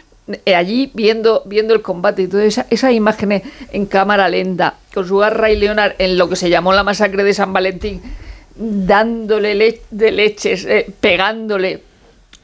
eh, 0.48 0.56
allí 0.56 0.90
viendo, 0.96 1.44
viendo 1.46 1.76
el 1.76 1.84
combate. 1.84 2.24
Y 2.24 2.28
todas 2.28 2.48
esa- 2.48 2.66
esas 2.72 2.92
imágenes 2.94 3.44
en 3.72 3.86
cámara 3.86 4.28
lenta, 4.30 4.74
con 4.92 5.08
Sugar 5.08 5.38
Ray 5.40 5.56
Leonard 5.58 5.94
en 6.00 6.18
lo 6.18 6.28
que 6.28 6.36
se 6.36 6.50
llamó 6.50 6.74
la 6.74 6.84
masacre 6.84 7.24
de 7.24 7.36
San 7.36 7.54
Valentín, 7.54 8.02
dándole 8.56 9.56
le- 9.56 9.82
de 9.92 10.12
leches, 10.12 10.66
eh, 10.66 10.86
pegándole 11.00 11.84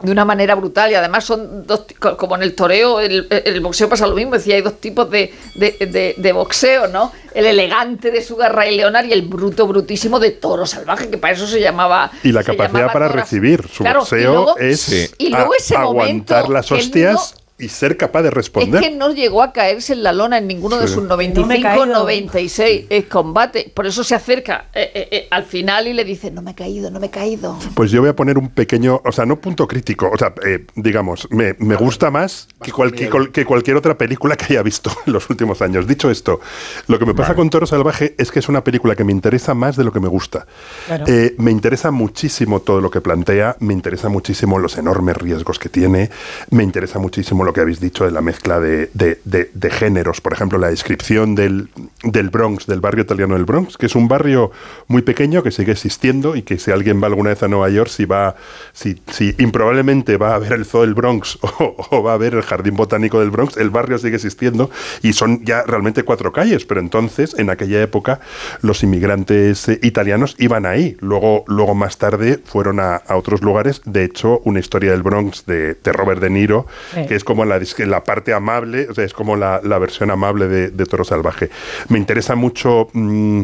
de 0.01 0.12
una 0.12 0.26
manera 0.26 0.55
brutal. 0.55 0.89
Y 0.91 0.95
además 0.95 1.24
son 1.26 1.66
dos 1.68 1.86
como 2.18 2.36
en 2.36 2.41
el 2.41 2.55
toreo 2.55 2.99
el, 2.99 3.28
el 3.30 3.59
boxeo 3.62 3.88
pasa 3.88 4.07
lo 4.07 4.16
mismo. 4.16 4.34
Decía 4.34 4.55
hay 4.55 4.62
dos 4.62 4.80
tipos 4.82 5.09
de, 5.12 5.34
de, 5.55 5.72
de- 5.88 6.16
de 6.18 6.32
boxeo 6.32 6.88
no 6.88 7.12
el 7.34 7.45
elegante 7.45 8.12
de 8.12 8.22
Sugar 8.22 8.53
Ray 8.55 8.76
Leonard 8.76 9.05
y 9.05 9.14
el 9.14 9.22
bruto 9.22 9.68
brutísimo 9.68 10.20
de 10.20 10.32
Toro 10.32 10.66
Salvaje 10.66 11.09
que 11.09 11.18
para 11.18 11.34
eso 11.34 11.47
se 11.47 11.62
llamaba 11.62 12.12
Y 12.24 12.32
la 12.32 12.43
capacidad 12.43 12.91
para 12.91 13.07
recibir 13.07 13.68
su 13.72 13.84
Claro, 13.84 13.99
y 13.99 14.01
boxeo 14.01 14.34
luego- 14.34 14.57
es 14.57 15.14
y 15.18 15.30
luego 15.30 15.53
ese 15.55 15.76
aguantar 15.78 16.41
momento 16.43 16.53
las 16.53 16.72
hostias 16.72 17.36
y 17.62 17.70
ser 17.70 17.97
capaz 17.97 18.22
de 18.24 18.28
es 18.30 18.34
responder. 18.34 18.82
que 18.82 18.91
no 18.91 19.12
llegó 19.14 19.41
a 19.43 19.53
caerse 19.53 19.93
en 19.93 20.03
la 20.03 20.12
lona 20.14 20.38
en 20.39 20.47
ninguno 20.47 20.78
de 20.78 20.88
sus 20.88 21.03
No 21.03 21.16
me 21.18 21.26
he 21.26 21.30
95, 21.30 21.62
caído. 21.64 21.86
96 21.86 22.86
eh, 22.89 23.03
combates. 23.03 23.70
Por 23.70 23.86
eso 23.88 24.03
se 24.03 24.16
acerca 24.16 24.66
eh, 24.74 24.91
eh, 24.93 25.07
eh, 25.12 25.28
al 25.32 25.43
final 25.45 25.88
y 25.88 25.93
le 25.93 26.03
dice, 26.03 26.32
no 26.32 26.41
me 26.41 26.51
he 26.51 26.55
caído, 26.55 26.89
no 26.91 26.99
me 26.99 27.07
he 27.07 27.09
caído. 27.09 27.57
Pues 27.76 27.91
yo 27.91 28.01
voy 28.01 28.09
a 28.09 28.16
poner 28.16 28.38
un 28.38 28.49
pequeño, 28.49 29.01
o 29.05 29.12
sea, 29.12 29.26
no 29.26 29.39
punto 29.39 29.68
crítico, 29.68 30.09
o 30.14 30.18
sea, 30.18 30.34
eh, 30.45 30.66
digamos, 30.76 31.28
me, 31.32 31.55
me 31.59 31.76
gusta 31.76 32.12
más 32.12 32.47
que, 32.64 32.72
cualquier 32.72 33.09
col- 33.09 33.32
que 33.32 33.45
cualquier 33.45 33.78
otra 33.78 33.97
película 33.97 34.36
que 34.36 34.45
haya 34.53 34.64
visto 34.64 34.91
en 35.05 35.14
los 35.14 35.30
últimos 35.30 35.62
años. 35.62 35.88
Dicho 35.88 36.09
esto, 36.09 36.39
lo 36.88 36.97
que 36.99 37.05
me 37.05 37.14
pasa 37.14 37.36
con 37.36 37.49
Toro 37.49 37.66
Salvaje 37.68 38.16
es 38.18 38.32
que 38.32 38.39
es 38.39 38.49
una 38.49 38.64
película 38.64 38.95
que 38.95 39.03
me 39.03 39.12
interesa 39.12 39.53
más 39.53 39.76
de 39.76 39.84
lo 39.84 39.91
que 39.91 39.99
me 39.99 40.07
gusta. 40.07 40.45
Claro. 40.88 41.05
Eh, 41.07 41.36
me 41.38 41.51
interesa 41.51 41.91
muchísimo 41.91 42.62
todo 42.62 42.82
lo 42.82 42.89
que 42.89 43.01
plantea, 43.01 43.55
me 43.59 43.74
interesa 43.74 44.09
muchísimo 44.09 44.59
los 44.59 44.78
enormes 44.78 45.18
riesgos 45.18 45.59
que 45.59 45.70
tiene, 45.70 46.09
me 46.49 46.64
interesa 46.64 46.99
muchísimo 46.99 47.43
lo 47.43 47.51
que 47.54 47.62
habéis 47.62 47.80
dicho 47.80 48.06
de 48.06 48.12
la 48.12 48.22
mezcla 48.22 48.60
de, 48.60 48.89
de- 48.93 49.20
de- 49.26 49.49
de 49.54 49.70
géneros, 49.70 50.22
por 50.22 50.34
ejemplo, 50.34 50.58
la 50.58 50.70
descripción 50.70 51.36
del, 51.36 51.70
del 52.04 52.30
Bronx, 52.30 52.66
del 52.68 52.80
barrio 52.82 53.04
italiano 53.04 53.36
del 53.36 53.45
Bronx, 53.45 53.78
que 53.78 53.86
es 53.86 53.95
un 53.95 54.08
barrio 54.08 54.52
muy 54.88 55.02
pequeño 55.02 55.43
que 55.43 55.52
sigue 55.52 55.72
existiendo 55.72 56.36
y 56.36 56.41
que 56.43 56.58
si 56.60 56.72
alguien 56.72 57.02
va 57.02 57.08
alguna 57.08 57.30
vez 57.32 57.43
a 57.43 57.47
Nueva 57.47 57.70
York, 57.70 57.89
si 57.89 58.06
va, 58.06 58.36
si, 58.74 59.02
si 59.12 59.36
improbablemente 59.39 60.18
va 60.18 60.36
a 60.36 60.39
ver 60.39 60.54
el 60.54 60.66
zoo 60.66 60.82
del 60.82 60.93
Bronx 60.93 61.38
o, 61.41 61.76
o 61.91 62.04
va 62.04 62.14
a 62.14 62.18
ver 62.18 62.34
el 62.36 62.41
jardín 62.41 62.76
botánico 62.76 63.20
del 63.20 63.30
Bronx, 63.32 63.58
el 63.58 63.70
barrio 63.70 63.97
sigue 63.97 64.16
existiendo 64.16 64.70
y 65.02 65.14
son 65.14 65.43
ya 65.45 65.64
realmente 65.64 66.04
cuatro 66.04 66.32
calles, 66.32 66.66
pero 66.66 66.80
entonces, 66.82 67.36
en 67.38 67.49
aquella 67.49 67.82
época, 67.82 68.20
los 68.62 68.84
inmigrantes 68.84 69.68
eh, 69.70 69.80
italianos 69.84 70.36
iban 70.39 70.66
ahí. 70.66 70.97
Luego, 70.99 71.43
luego 71.47 71.76
más 71.76 71.97
tarde 71.97 72.39
fueron 72.43 72.80
a, 72.80 72.95
a 72.95 73.16
otros 73.18 73.41
lugares. 73.41 73.82
De 73.86 74.04
hecho, 74.04 74.39
una 74.45 74.60
historia 74.60 74.91
del 74.91 75.04
Bronx 75.04 75.45
de, 75.45 75.76
de 75.76 75.91
Robert 75.93 76.22
De 76.22 76.30
Niro, 76.30 76.66
Sí. 76.93 77.06
que 77.08 77.16
es 77.16 77.24
como 77.32 77.45
la, 77.45 78.03
parte 78.03 78.34
amable, 78.34 78.88
o 78.89 78.93
sea, 78.93 79.05
es 79.05 79.13
como 79.13 79.36
la, 79.36 79.59
versión 79.79 80.11
amable 80.11 80.47
de, 80.47 80.86
Toro 80.86 81.03
Salvaje. 81.03 81.49
Me 81.88 81.97
interesa 81.97 82.36
mucho 82.36 82.89
mm, 82.93 83.43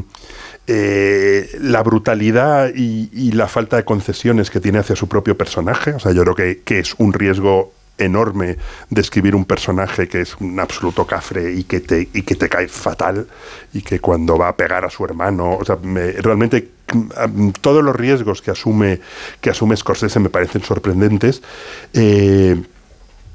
eh, 0.67 1.49
la 1.61 1.81
brutalidad 1.81 2.71
y, 2.75 3.31
la 3.31 3.47
falta 3.47 3.77
de 3.77 3.85
concesiones 3.85 4.49
que 4.49 4.59
tiene 4.59 4.79
hacia 4.79 4.95
su 4.95 5.07
propio 5.07 5.37
personaje. 5.37 5.93
O 5.93 5.99
sea, 5.99 6.11
yo 6.11 6.23
creo 6.23 6.35
que, 6.35 6.61
que 6.63 6.79
es 6.79 6.95
un 6.97 7.13
riesgo 7.13 7.71
enorme 7.97 8.57
describir 8.89 9.35
un 9.35 9.45
personaje 9.45 10.07
que 10.07 10.21
es 10.21 10.35
un 10.39 10.59
absoluto 10.59 11.05
cafre 11.05 11.53
y 11.53 11.63
que 11.63 11.79
te 11.79 12.07
y 12.13 12.21
que 12.21 12.35
te 12.35 12.47
cae 12.47 12.67
fatal 12.67 13.27
y 13.73 13.81
que 13.81 13.99
cuando 13.99 14.37
va 14.37 14.49
a 14.49 14.55
pegar 14.55 14.85
a 14.85 14.89
su 14.89 15.03
hermano 15.03 15.57
o 15.57 15.65
sea 15.65 15.77
me- 15.81 16.11
realmente 16.11 16.69
mm, 16.93 17.49
todos 17.61 17.83
los 17.83 17.95
riesgos 17.95 18.41
que 18.41 18.51
asume 18.51 18.99
que 19.41 19.49
asume 19.49 19.75
Scorsese 19.75 20.19
me 20.19 20.29
parecen 20.29 20.63
sorprendentes 20.63 21.41
Eh, 21.93 22.61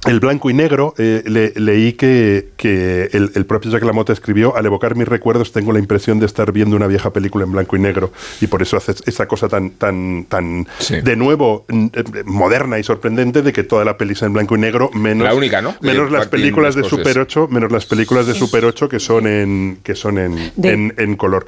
el 0.06 0.18
blanco 0.18 0.50
y 0.50 0.54
negro, 0.54 0.94
eh, 0.98 1.22
le- 1.26 1.52
leí 1.56 1.92
que, 1.92 2.48
que 2.56 3.08
el, 3.12 3.30
el 3.36 3.46
propio 3.46 3.70
Jack 3.70 3.84
LaMotta 3.84 4.12
escribió, 4.12 4.56
al 4.56 4.66
evocar 4.66 4.96
mis 4.96 5.06
recuerdos 5.06 5.52
tengo 5.52 5.72
la 5.72 5.78
impresión 5.78 6.18
de 6.18 6.26
estar 6.26 6.50
viendo 6.50 6.74
una 6.74 6.88
vieja 6.88 7.12
película 7.12 7.44
en 7.44 7.52
blanco 7.52 7.76
y 7.76 7.80
negro 7.80 8.12
y 8.40 8.48
por 8.48 8.62
eso 8.62 8.76
haces 8.76 9.02
esa 9.06 9.26
cosa 9.28 9.48
tan, 9.48 9.70
tan, 9.70 10.24
tan 10.28 10.66
de 11.02 11.14
nuevo, 11.16 11.66
eh, 11.68 12.02
moderna 12.24 12.78
y 12.80 12.82
sorprendente 12.82 13.42
de 13.42 13.52
que 13.52 13.62
toda 13.62 13.84
la 13.84 13.96
peli 13.96 14.14
sea 14.16 14.26
en 14.26 14.32
blanco 14.34 14.56
y 14.56 14.58
negro, 14.58 14.90
menos, 14.92 15.24
La 15.24 15.34
única, 15.34 15.62
¿no? 15.62 15.76
menos 15.80 16.10
las 16.10 16.26
películas 16.28 16.74
de. 16.74 16.82
Super 16.82 17.18
8, 17.20 17.48
menos 17.50 17.70
las 17.70 17.86
películas 17.86 18.26
de 18.26 18.34
Super 18.34 18.64
8 18.64 18.88
que 18.88 18.98
son 18.98 19.26
en, 19.28 19.78
que 19.84 19.94
son 19.94 20.18
en, 20.18 20.52
De- 20.56 20.72
en, 20.72 20.94
en 20.98 21.16
color. 21.16 21.46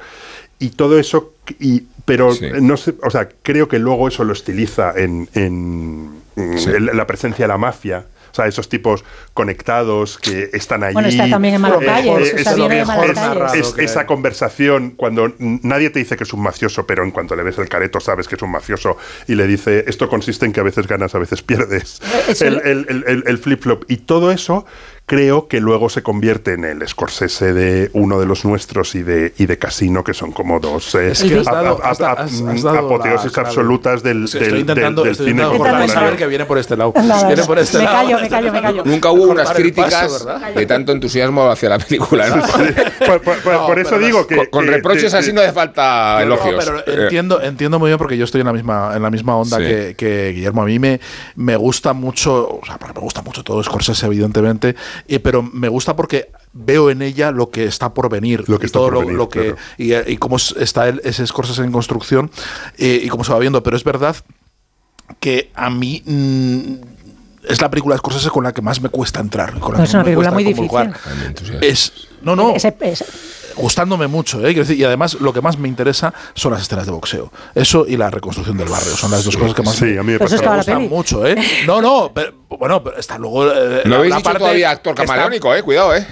Y 0.59 0.69
todo 0.69 0.97
eso, 0.97 1.33
y, 1.59 1.83
pero 2.05 2.29
no 2.61 2.77
sé, 2.77 2.93
o 3.03 3.09
sea, 3.09 3.27
creo 3.43 3.67
que 3.67 3.79
luego 3.79 4.07
eso 4.07 4.23
lo 4.23 4.31
estiliza 4.31 4.93
en, 4.95 5.27
en, 5.33 6.11
en 6.37 6.85
la 6.97 7.05
presencia 7.05 7.43
de 7.43 7.49
la 7.49 7.57
mafia. 7.57 8.05
O 8.35 8.37
sea, 8.37 8.47
esos 8.47 8.67
tipos 8.67 9.05
conectados 9.33 10.17
que 10.17 10.49
están 10.51 10.83
allí. 10.83 10.93
Bueno, 10.93 11.07
está 11.07 11.29
también 11.29 11.55
en 11.55 11.63
Eh, 11.63 11.69
está 12.35 12.49
es- 12.51 12.55
bien 12.57 12.71
en 12.73 12.81
es- 12.81 13.53
es- 13.55 13.73
esa 13.77 14.05
conversación 14.05 14.89
cuando 14.91 15.33
nadie 15.39 15.89
te 15.89 15.99
dice 15.99 16.17
que 16.17 16.25
es 16.25 16.33
un 16.33 16.41
mafioso, 16.43 16.85
pero 16.85 17.05
en 17.05 17.11
cuanto 17.11 17.33
le 17.37 17.43
ves 17.43 17.57
el 17.59 17.69
careto 17.69 18.01
sabes 18.01 18.27
que 18.27 18.35
es 18.35 18.41
un 18.41 18.51
mafioso 18.51 18.97
y 19.29 19.35
le 19.35 19.47
dice 19.47 19.85
esto 19.87 20.09
consiste 20.09 20.45
en 20.45 20.51
que 20.51 20.59
a 20.59 20.63
veces 20.63 20.85
ganas, 20.85 21.15
a 21.15 21.19
veces 21.19 21.41
pierdes. 21.43 22.01
Eso- 22.27 22.43
El, 22.45 22.55
el- 22.65 22.85
el- 22.89 23.03
el- 23.07 23.23
el 23.25 23.37
flip-flop. 23.37 23.85
Y 23.87 23.97
todo 23.97 24.31
eso 24.33 24.65
creo 25.07 25.47
que 25.47 25.59
luego 25.59 25.89
se 25.89 26.01
convierte 26.01 26.53
en 26.53 26.63
el 26.65 26.87
Scorsese 26.87 27.53
de 27.53 27.91
uno 27.93 28.19
de 28.19 28.25
los 28.25 28.43
nuestros 28.43 28.95
y 28.95 29.03
de, 29.03 29.33
y 29.37 29.45
de 29.45 29.57
Casino, 29.59 30.03
que 30.03 30.15
son 30.15 30.31
como 30.31 30.59
dos 30.59 30.95
eh, 30.95 31.11
Es 31.11 31.23
que 31.23 31.37
has 31.37 31.47
ap- 31.47 31.53
dado- 31.53 31.75
ap- 31.77 31.85
has 31.85 31.97
da- 31.99 32.11
ap- 32.11 32.19
has- 32.21 32.41
has 32.41 32.63
dado 32.63 32.79
apoteosis 32.79 33.37
absolutas 33.37 34.01
del, 34.01 34.27
Sí, 34.27 34.39
del- 34.39 34.47
estoy 34.47 34.59
intentando, 34.61 35.03
del- 35.03 35.15
del 35.15 35.29
estoy 35.37 35.47
cine 35.47 35.87
saber 35.93 36.15
que 36.17 36.25
viene 36.25 36.45
por 36.45 36.57
este 36.57 36.75
lado. 36.75 36.91
Viene 37.27 37.43
por 37.43 37.59
este 37.59 37.77
me 37.77 37.83
lado. 37.83 37.95
callo, 37.97 38.19
me 38.19 38.29
callo, 38.29 38.51
me 38.51 38.61
callo. 38.61 38.83
Nunca 38.83 39.11
hubo 39.11 39.23
unas 39.25 39.45
paso, 39.47 39.59
críticas 39.59 40.25
¿verdad? 40.25 40.53
de 40.55 40.65
tanto 40.65 40.91
entusiasmo 40.91 41.51
hacia 41.51 41.69
la 41.69 41.77
película, 41.77 42.27
¿no? 42.27 42.41
por, 43.05 43.21
por- 43.21 43.37
por- 43.41 43.65
por 43.67 43.79
eso 43.79 43.99
digo 43.99 44.25
que. 44.25 44.49
Con, 44.49 44.65
reproches 44.65 45.11
que- 45.11 45.17
así 45.19 45.31
no 45.33 45.41
hace 45.41 45.51
falta 45.53 46.15
No, 46.15 46.21
elogios. 46.21 46.65
pero 46.65 46.79
Eh, 46.79 47.03
entiendo, 47.03 47.41
entiendo 47.43 47.77
muy 47.77 47.89
bien 47.89 47.99
porque 47.99 48.17
yo 48.17 48.25
estoy 48.25 48.41
en 48.41 48.47
la 48.47 48.53
misma, 48.53 48.93
en 48.95 49.03
la 49.03 49.11
misma 49.11 49.35
onda 49.37 49.57
Sí. 49.57 49.63
que, 49.63 49.95
que 49.95 50.31
Guillermo. 50.33 50.63
A 50.63 50.65
mí 50.65 50.79
me, 50.79 50.99
me 51.35 51.55
gusta 51.57 51.93
mucho, 51.93 52.59
o 52.59 52.65
sea, 52.65 52.79
me 52.93 52.99
gusta 53.01 53.21
mucho 53.21 53.43
todo 53.43 53.61
Scorsese, 53.63 54.07
evidentemente, 54.07 54.75
eh, 55.07 55.19
pero 55.19 55.41
me 55.43 55.69
gusta 55.69 55.95
porque 55.95 56.31
veo 56.53 56.89
en 56.89 57.01
ella 57.01 57.31
lo 57.31 57.49
que 57.49 57.65
está 57.65 57.93
por 57.93 58.09
venir. 58.09 58.43
Lo 58.47 58.57
que 58.59 58.65
y 58.65 58.67
está 58.67 58.79
todo 58.79 58.85
por 58.85 58.93
lo, 58.93 58.99
venir, 59.01 59.15
lo 59.15 59.29
que 59.29 59.39
claro. 59.41 59.57
y, 59.77 59.91
eh, 59.93 60.03
y 60.07 60.17
cómo 60.17 60.37
es- 60.37 60.55
está 60.59 60.87
el- 60.87 61.01
ese 61.03 61.25
Scorsese 61.27 61.63
en 61.63 61.71
construcción 61.71 62.31
eh, 62.77 63.01
y 63.03 63.07
cómo 63.09 63.23
se 63.23 63.31
va 63.33 63.39
viendo. 63.39 63.61
Pero 63.63 63.75
es 63.77 63.83
verdad 63.83 64.15
que 65.19 65.51
a 65.53 65.69
mí 65.69 66.01
mm, 66.05 66.73
es 67.49 67.61
la 67.61 67.69
película 67.69 67.95
de 67.95 67.99
Scorsese 67.99 68.29
con 68.29 68.43
la 68.43 68.53
que 68.53 68.61
más 68.61 68.81
me 68.81 68.89
cuesta 68.89 69.19
entrar. 69.19 69.59
Con 69.59 69.73
la 69.73 69.77
No, 69.79 69.83
que 69.83 69.87
es 69.89 69.93
una 69.93 70.03
me 70.03 70.05
película 70.05 70.31
cuesta 70.31 70.33
muy 70.33 70.53
comulgar. 70.55 70.93
Es, 71.61 71.93
no, 72.21 72.35
no, 72.35 72.55
gustándome 73.55 74.07
mucho, 74.07 74.39
¿eh? 74.39 74.45
Quiero 74.53 74.61
decir, 74.61 74.77
y 74.79 74.83
además 74.83 75.15
lo 75.15 75.33
que 75.33 75.41
más 75.41 75.57
me 75.57 75.67
interesa 75.67 76.13
son 76.33 76.53
las 76.53 76.61
escenas 76.63 76.85
de 76.85 76.91
boxeo. 76.91 77.31
Eso 77.53 77.85
y 77.87 77.97
la 77.97 78.09
reconstrucción 78.09 78.57
del 78.57 78.67
barrio. 78.69 78.95
Son 78.95 79.11
las 79.11 79.23
dos 79.23 79.35
cosas 79.37 79.53
que 79.55 79.61
más 79.63 79.75
Sí, 79.75 79.97
a 79.97 80.03
mí 80.03 80.13
me 80.13 80.19
pasa 80.19 80.35
la 80.41 80.55
gustan 80.57 80.77
peli. 80.77 80.89
mucho, 80.89 81.25
¿eh? 81.25 81.35
No, 81.65 81.81
no, 81.81 82.11
pero, 82.13 82.33
bueno, 82.59 82.83
pero 82.83 82.97
está 82.97 83.17
luego. 83.17 83.45
eh, 83.51 83.81
No 83.85 83.89
la- 83.91 83.95
habéis 83.97 84.09
la 84.11 84.17
dicho 84.17 84.23
parte 84.23 84.39
todavía 84.39 84.69
actor 84.71 84.93
está- 84.93 85.05
camaleónico, 85.05 85.53
eh. 85.55 85.63
Cuidado, 85.63 85.95
eh. 85.95 86.05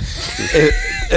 eh, 0.53 0.69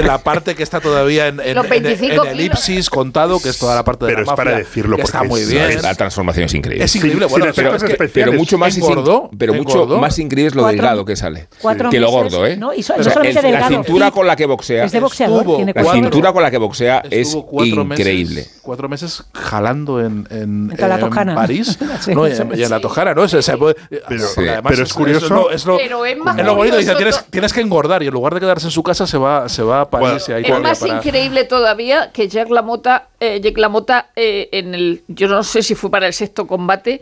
la 0.03 0.19
parte 0.19 0.53
que 0.55 0.63
está 0.63 0.79
todavía 0.79 1.27
en, 1.27 1.39
en- 1.39 1.55
Los 1.55 1.65
en- 1.65 1.69
25 1.83 2.25
en 2.25 2.31
elipsis 2.31 2.89
contado, 2.89 3.39
que 3.41 3.49
es 3.49 3.57
toda 3.57 3.73
la 3.75 3.83
parte 3.83 4.05
de 4.05 4.11
Pero 4.13 4.25
la 4.25 4.31
es 4.31 4.35
para 4.37 4.57
decirlo, 4.57 4.95
que 4.95 5.01
porque 5.03 5.17
está 5.17 5.23
muy 5.27 5.43
bien. 5.45 5.81
La 5.81 5.95
transformación 5.95 6.45
es 6.45 6.53
increíble. 6.53 6.85
Es 6.85 6.95
increíble, 6.95 7.25
bueno, 7.25 7.45
pero, 7.55 7.69
efectos 7.69 7.83
es 7.83 7.87
que- 7.87 7.91
especiales. 7.93 8.29
pero 8.31 8.39
mucho 8.39 8.57
más 8.57 8.77
engordó, 8.77 9.29
pero 9.37 9.53
mucho 9.53 9.71
engordó. 9.83 9.97
más 9.99 10.19
increíble 10.19 10.49
es 10.49 10.55
lo 10.55 10.61
Cuatro- 10.63 10.75
delgado 10.77 11.05
que 11.05 11.15
sale 11.15 11.47
cuatro 11.61 11.89
que 11.89 11.99
lo 11.99 12.11
gordo, 12.11 12.45
¿eh? 12.45 12.57
¿no? 12.57 12.73
Y 12.73 12.83
so- 12.83 12.93
O 12.93 12.97
no 12.97 13.03
sea, 13.03 13.13
solamente 13.13 13.47
el- 13.47 13.53
la 13.53 13.67
cintura 13.67 14.05
sí. 14.07 14.11
con 14.11 14.27
la 14.27 14.35
que 14.35 14.45
boxea, 14.45 14.83
Es 14.85 14.91
de 14.91 14.99
boxeador, 14.99 15.45
tiene 15.55 15.73
la 15.75 15.81
cuatro. 15.81 16.01
Cintura 16.17 16.33
con 16.33 16.43
la 16.43 16.51
que 16.51 16.57
boxea 16.57 17.03
es 17.09 17.35
cuatro 17.35 17.81
increíble. 17.83 18.35
Meses, 18.41 18.59
cuatro 18.61 18.89
meses 18.89 19.23
jalando 19.33 19.99
en, 19.99 20.27
en, 20.29 20.71
En 20.77 20.89
la 20.89 20.95
en 20.95 20.99
Toscana. 21.01 21.35
París 21.35 21.77
Sí, 22.01 22.13
no, 22.13 22.27
y, 22.27 22.31
en, 22.31 22.51
y 22.57 22.63
en 22.63 22.69
la 22.69 22.75
sí. 22.77 22.81
Toscana, 22.81 23.13
¿no? 23.13 23.27
Se- 23.27 23.41
se 23.41 23.57
puede- 23.57 23.75
Pero- 23.89 24.23
además 24.37 24.63
pero 24.71 24.83
es 24.83 24.93
curioso- 24.93 25.49
Es 25.51 25.65
lo, 25.65 25.77
Pero 25.77 26.05
es 26.05 26.17
más 26.17 26.37
es 26.37 26.45
lo 26.45 26.55
bonito, 26.55 26.77
dice, 26.77 26.95
tienes, 27.29 27.53
que 27.53 27.61
engordar 27.61 28.03
y 28.03 28.07
en 28.07 28.13
lugar 28.13 28.33
de 28.33 28.39
quedarse 28.39 28.67
en 28.67 28.71
su 28.71 28.83
casa 28.83 29.07
se 29.07 29.17
va, 29.17 29.47
se 29.49 29.63
va 29.63 29.81
a 29.81 29.89
París 29.89 30.25
y 30.29 30.33
ahí 30.33 30.43
Es 30.45 30.59
más 30.59 30.79
para- 30.79 30.97
increíble 30.97 31.43
todavía 31.45 32.11
que 32.11 32.27
Jack 32.27 32.49
LaMotta, 32.49 33.07
eh, 33.19 33.39
Jack 33.41 33.57
LaMotta 33.57 34.07
eh, 34.15 34.49
en 34.51 34.75
el, 34.75 35.03
yo 35.07 35.27
no 35.27 35.43
sé 35.43 35.61
si 35.63 35.75
fue 35.75 35.89
para 35.89 36.07
el 36.07 36.13
sexto 36.13 36.47
combate, 36.47 37.01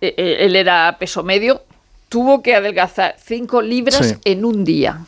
eh, 0.00 0.14
eh, 0.16 0.36
él 0.40 0.56
era 0.56 0.96
peso 0.98 1.22
medio, 1.22 1.62
tuvo 2.14 2.42
que 2.42 2.54
adelgazar 2.54 3.16
5 3.18 3.60
libras 3.60 4.06
Sí. 4.06 4.14
en 4.24 4.44
un 4.44 4.64
día. 4.64 5.00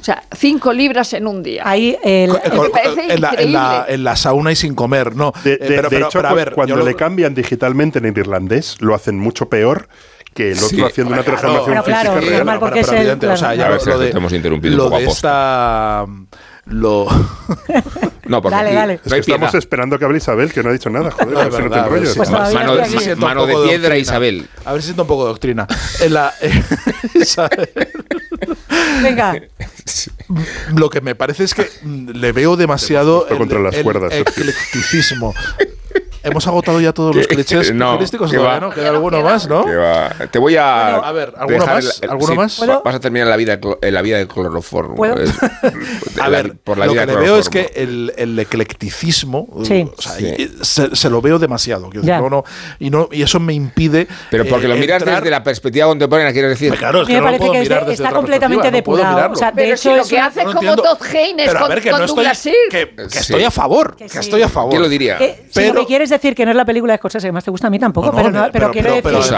O 0.00 0.02
sea, 0.02 0.22
5 0.34 0.72
libras 0.72 1.12
en 1.12 1.26
un 1.26 1.42
día. 1.42 1.62
Ahí 1.66 1.98
el, 2.02 2.30
parece 2.72 3.12
en, 3.12 3.20
la, 3.20 3.30
en, 3.36 3.52
la, 3.52 3.58
increíble. 3.82 3.94
en 3.94 4.04
la 4.04 4.16
sauna 4.16 4.52
y 4.52 4.56
sin 4.56 4.74
comer, 4.74 5.14
no. 5.14 5.34
De, 5.44 5.52
Eh, 5.52 5.58
de- 5.60 5.66
pero, 5.68 5.82
de 5.82 5.88
pero- 5.90 6.06
hecho, 6.06 6.18
pero 6.20 6.28
a 6.28 6.32
ver, 6.32 6.52
cuando 6.54 6.76
lo- 6.76 6.84
le 6.86 6.94
cambian 6.94 7.34
digitalmente 7.34 7.98
en 7.98 8.06
irlandés, 8.06 8.76
lo 8.80 8.94
hacen 8.94 9.18
mucho 9.18 9.50
peor 9.50 9.86
que 10.32 10.52
el 10.52 10.56
otro 10.56 10.68
Sí. 10.70 10.82
haciendo 10.82 11.12
una 11.12 11.22
Claro, 11.22 11.38
transformación 11.40 11.82
claro, 11.84 11.84
física 11.84 12.14
pero 12.14 12.20
real. 12.30 12.38
normal, 12.38 12.58
porque 12.58 12.80
es 12.80 12.88
el- 12.88 12.96
evidente, 12.96 13.26
o 13.28 13.36
sea, 13.36 13.48
claro. 13.52 13.56
ya 13.58 13.64
A 13.64 13.68
lo, 13.68 13.72
ver 13.74 13.80
si 13.82 13.90
lo 13.90 13.98
de, 13.98 14.10
te 14.12 14.16
hemos 14.16 14.32
interrumpido 14.32 14.72
un 14.74 14.78
lo 14.78 14.84
poco 14.84 14.96
de 14.98 15.04
a 15.04 15.08
posta. 15.08 16.06
Lo 16.66 17.06
No, 18.26 18.42
porque 18.42 18.56
Dale. 18.56 18.94
Es 19.04 19.12
que 19.12 19.18
estamos 19.20 19.54
esperando 19.54 19.98
que 19.98 20.04
hable 20.04 20.18
Isabel, 20.18 20.52
que 20.52 20.62
no 20.62 20.70
ha 20.70 20.72
dicho 20.72 20.90
nada. 20.90 21.12
Joder, 21.12 21.32
No, 21.32 21.38
a 21.40 21.44
es 21.46 21.50
ver 21.52 21.62
si 21.62 21.68
no 21.68 21.70
te 21.70 21.90
verdad, 21.90 22.14
Pues 22.16 22.30
mano 22.30 22.74
de, 22.74 23.16
mano 23.16 23.46
piedra, 23.46 23.62
doctrina. 23.62 23.96
Isabel. 23.98 24.48
A 24.64 24.72
ver 24.72 24.82
si 24.82 24.86
siento 24.86 25.02
un 25.02 25.08
poco 25.08 25.22
de 25.24 25.28
doctrina. 25.28 25.66
En 26.00 26.14
la, 26.14 26.34
Isabel, 27.14 27.70
Venga, 29.02 29.40
lo 30.74 30.90
que 30.90 31.00
me 31.00 31.14
parece 31.14 31.44
es 31.44 31.54
que 31.54 31.68
mm, 31.82 32.10
le 32.10 32.32
veo 32.32 32.56
demasiado 32.56 33.20
Justo 33.20 33.38
contra 33.38 33.60
las 33.60 33.76
cuerdas, 33.76 34.12
Sergio. 34.12 34.32
eclecticismo. 34.32 35.34
Hemos 36.26 36.46
agotado 36.46 36.80
ya 36.80 36.92
todos 36.92 37.14
los 37.16 37.26
clichés 37.26 37.72
no, 37.74 37.86
futbolísticos 37.92 38.30
que 38.30 38.36
todavía, 38.36 38.60
va. 38.60 38.66
¿no? 38.68 38.74
Queda 38.74 38.88
alguno 38.90 39.22
más, 39.22 39.48
¿no? 39.48 39.64
Va- 39.64 40.10
Te 40.30 40.38
voy 40.38 40.56
a. 40.56 40.82
Bueno, 40.90 41.04
a 41.04 41.12
ver, 41.12 41.32
¿alguno 41.36 41.66
más? 41.66 42.02
¿Alguno 42.02 42.26
sí, 42.32 42.36
más? 42.36 42.60
Vas 42.84 42.94
a 42.94 43.00
terminar 43.00 43.28
la 43.28 43.36
vida, 43.36 43.58
en 43.80 43.94
la 43.94 44.02
vida 44.02 44.18
de 44.18 44.26
cloroformo. 44.26 44.94
¿Puedo? 44.96 45.16
Es- 45.20 45.32
A 46.20 46.28
la- 46.28 46.28
ver, 46.28 46.56
por 46.56 46.78
la 46.78 46.86
lo 46.86 46.92
vida 46.92 47.02
que 47.06 47.12
de 47.12 47.18
le 47.18 47.22
veo 47.24 47.36
es 47.38 47.48
que 47.48 47.72
el, 47.76 48.12
el 48.16 48.38
eclecticismo, 48.38 49.46
Sí. 49.64 49.88
o 49.96 50.02
sea, 50.02 50.12
Sí. 50.12 50.50
se, 50.62 50.94
se 50.96 51.10
lo 51.10 51.20
veo 51.20 51.38
demasiado. 51.38 51.84
quiero 51.90 52.00
decir, 52.02 52.08
Ya. 52.14 52.20
no, 52.20 52.30
no, 52.30 52.44
y, 52.78 52.90
no, 52.90 53.08
y 53.12 53.22
eso 53.22 53.38
me 53.40 53.54
impide. 53.54 54.06
Pero 54.30 54.44
porque 54.46 54.66
eh, 54.66 54.68
lo 54.68 54.76
miras 54.76 55.02
entrar- 55.02 55.16
desde 55.20 55.30
la 55.30 55.42
perspectiva 55.42 55.86
contemporánea, 55.86 56.32
quieres 56.32 56.50
decir. 56.50 56.68
Pues 56.68 56.80
claro, 56.80 57.02
es 57.02 57.06
que 57.06 57.12
me 57.14 57.18
no 57.20 57.24
lo 57.24 57.26
parece 57.28 57.40
puedo 57.40 57.52
que 57.52 57.60
mirar 57.60 57.86
desde 57.86 58.02
está 58.04 58.14
completamente 58.14 58.70
no 58.70 58.76
depurado. 58.76 59.32
O 59.32 59.36
sea, 59.36 59.50
de 59.50 59.56
Pero 59.62 59.74
hecho 59.74 59.90
si 59.90 59.96
lo 59.96 60.04
que 60.06 60.18
hace 60.20 60.44
No 60.44 60.52
como. 60.54 60.76
Todd 60.76 60.98
Haynes 61.14 61.54
con, 61.54 61.68
ver, 61.68 61.80
que 61.82 61.90
con 61.90 61.98
no 62.00 62.04
estoy, 62.04 62.24
Douglas 62.24 62.42
que, 62.70 62.94
estoy 63.18 63.44
a 63.44 63.50
favor, 63.50 63.96
que, 63.96 64.04
estoy 64.06 64.42
a 64.42 64.48
favor. 64.48 64.70
¿Quién 64.70 64.82
lo 64.82 64.88
diría? 64.88 65.18
Pero- 65.54 65.74
lo 65.74 65.80
que 65.80 65.86
quieres 65.86 66.10
decir 66.16 66.34
que 66.34 66.44
no 66.44 66.50
es 66.50 66.56
la 66.56 66.64
película 66.64 66.92
de 66.92 66.98
Scorsese 66.98 67.28
que 67.28 67.32
más 67.32 67.44
te 67.44 67.50
gusta 67.50 67.66
a 67.66 67.70
mí 67.70 67.78
tampoco, 67.78 68.08
No, 68.08 68.12
pero, 68.16 68.30
no- 68.30 68.40
pero- 68.40 68.52
pero 68.52 68.70
quiero 68.72 68.88
pero- 68.90 69.02
pero 69.02 69.18
decir 69.18 69.36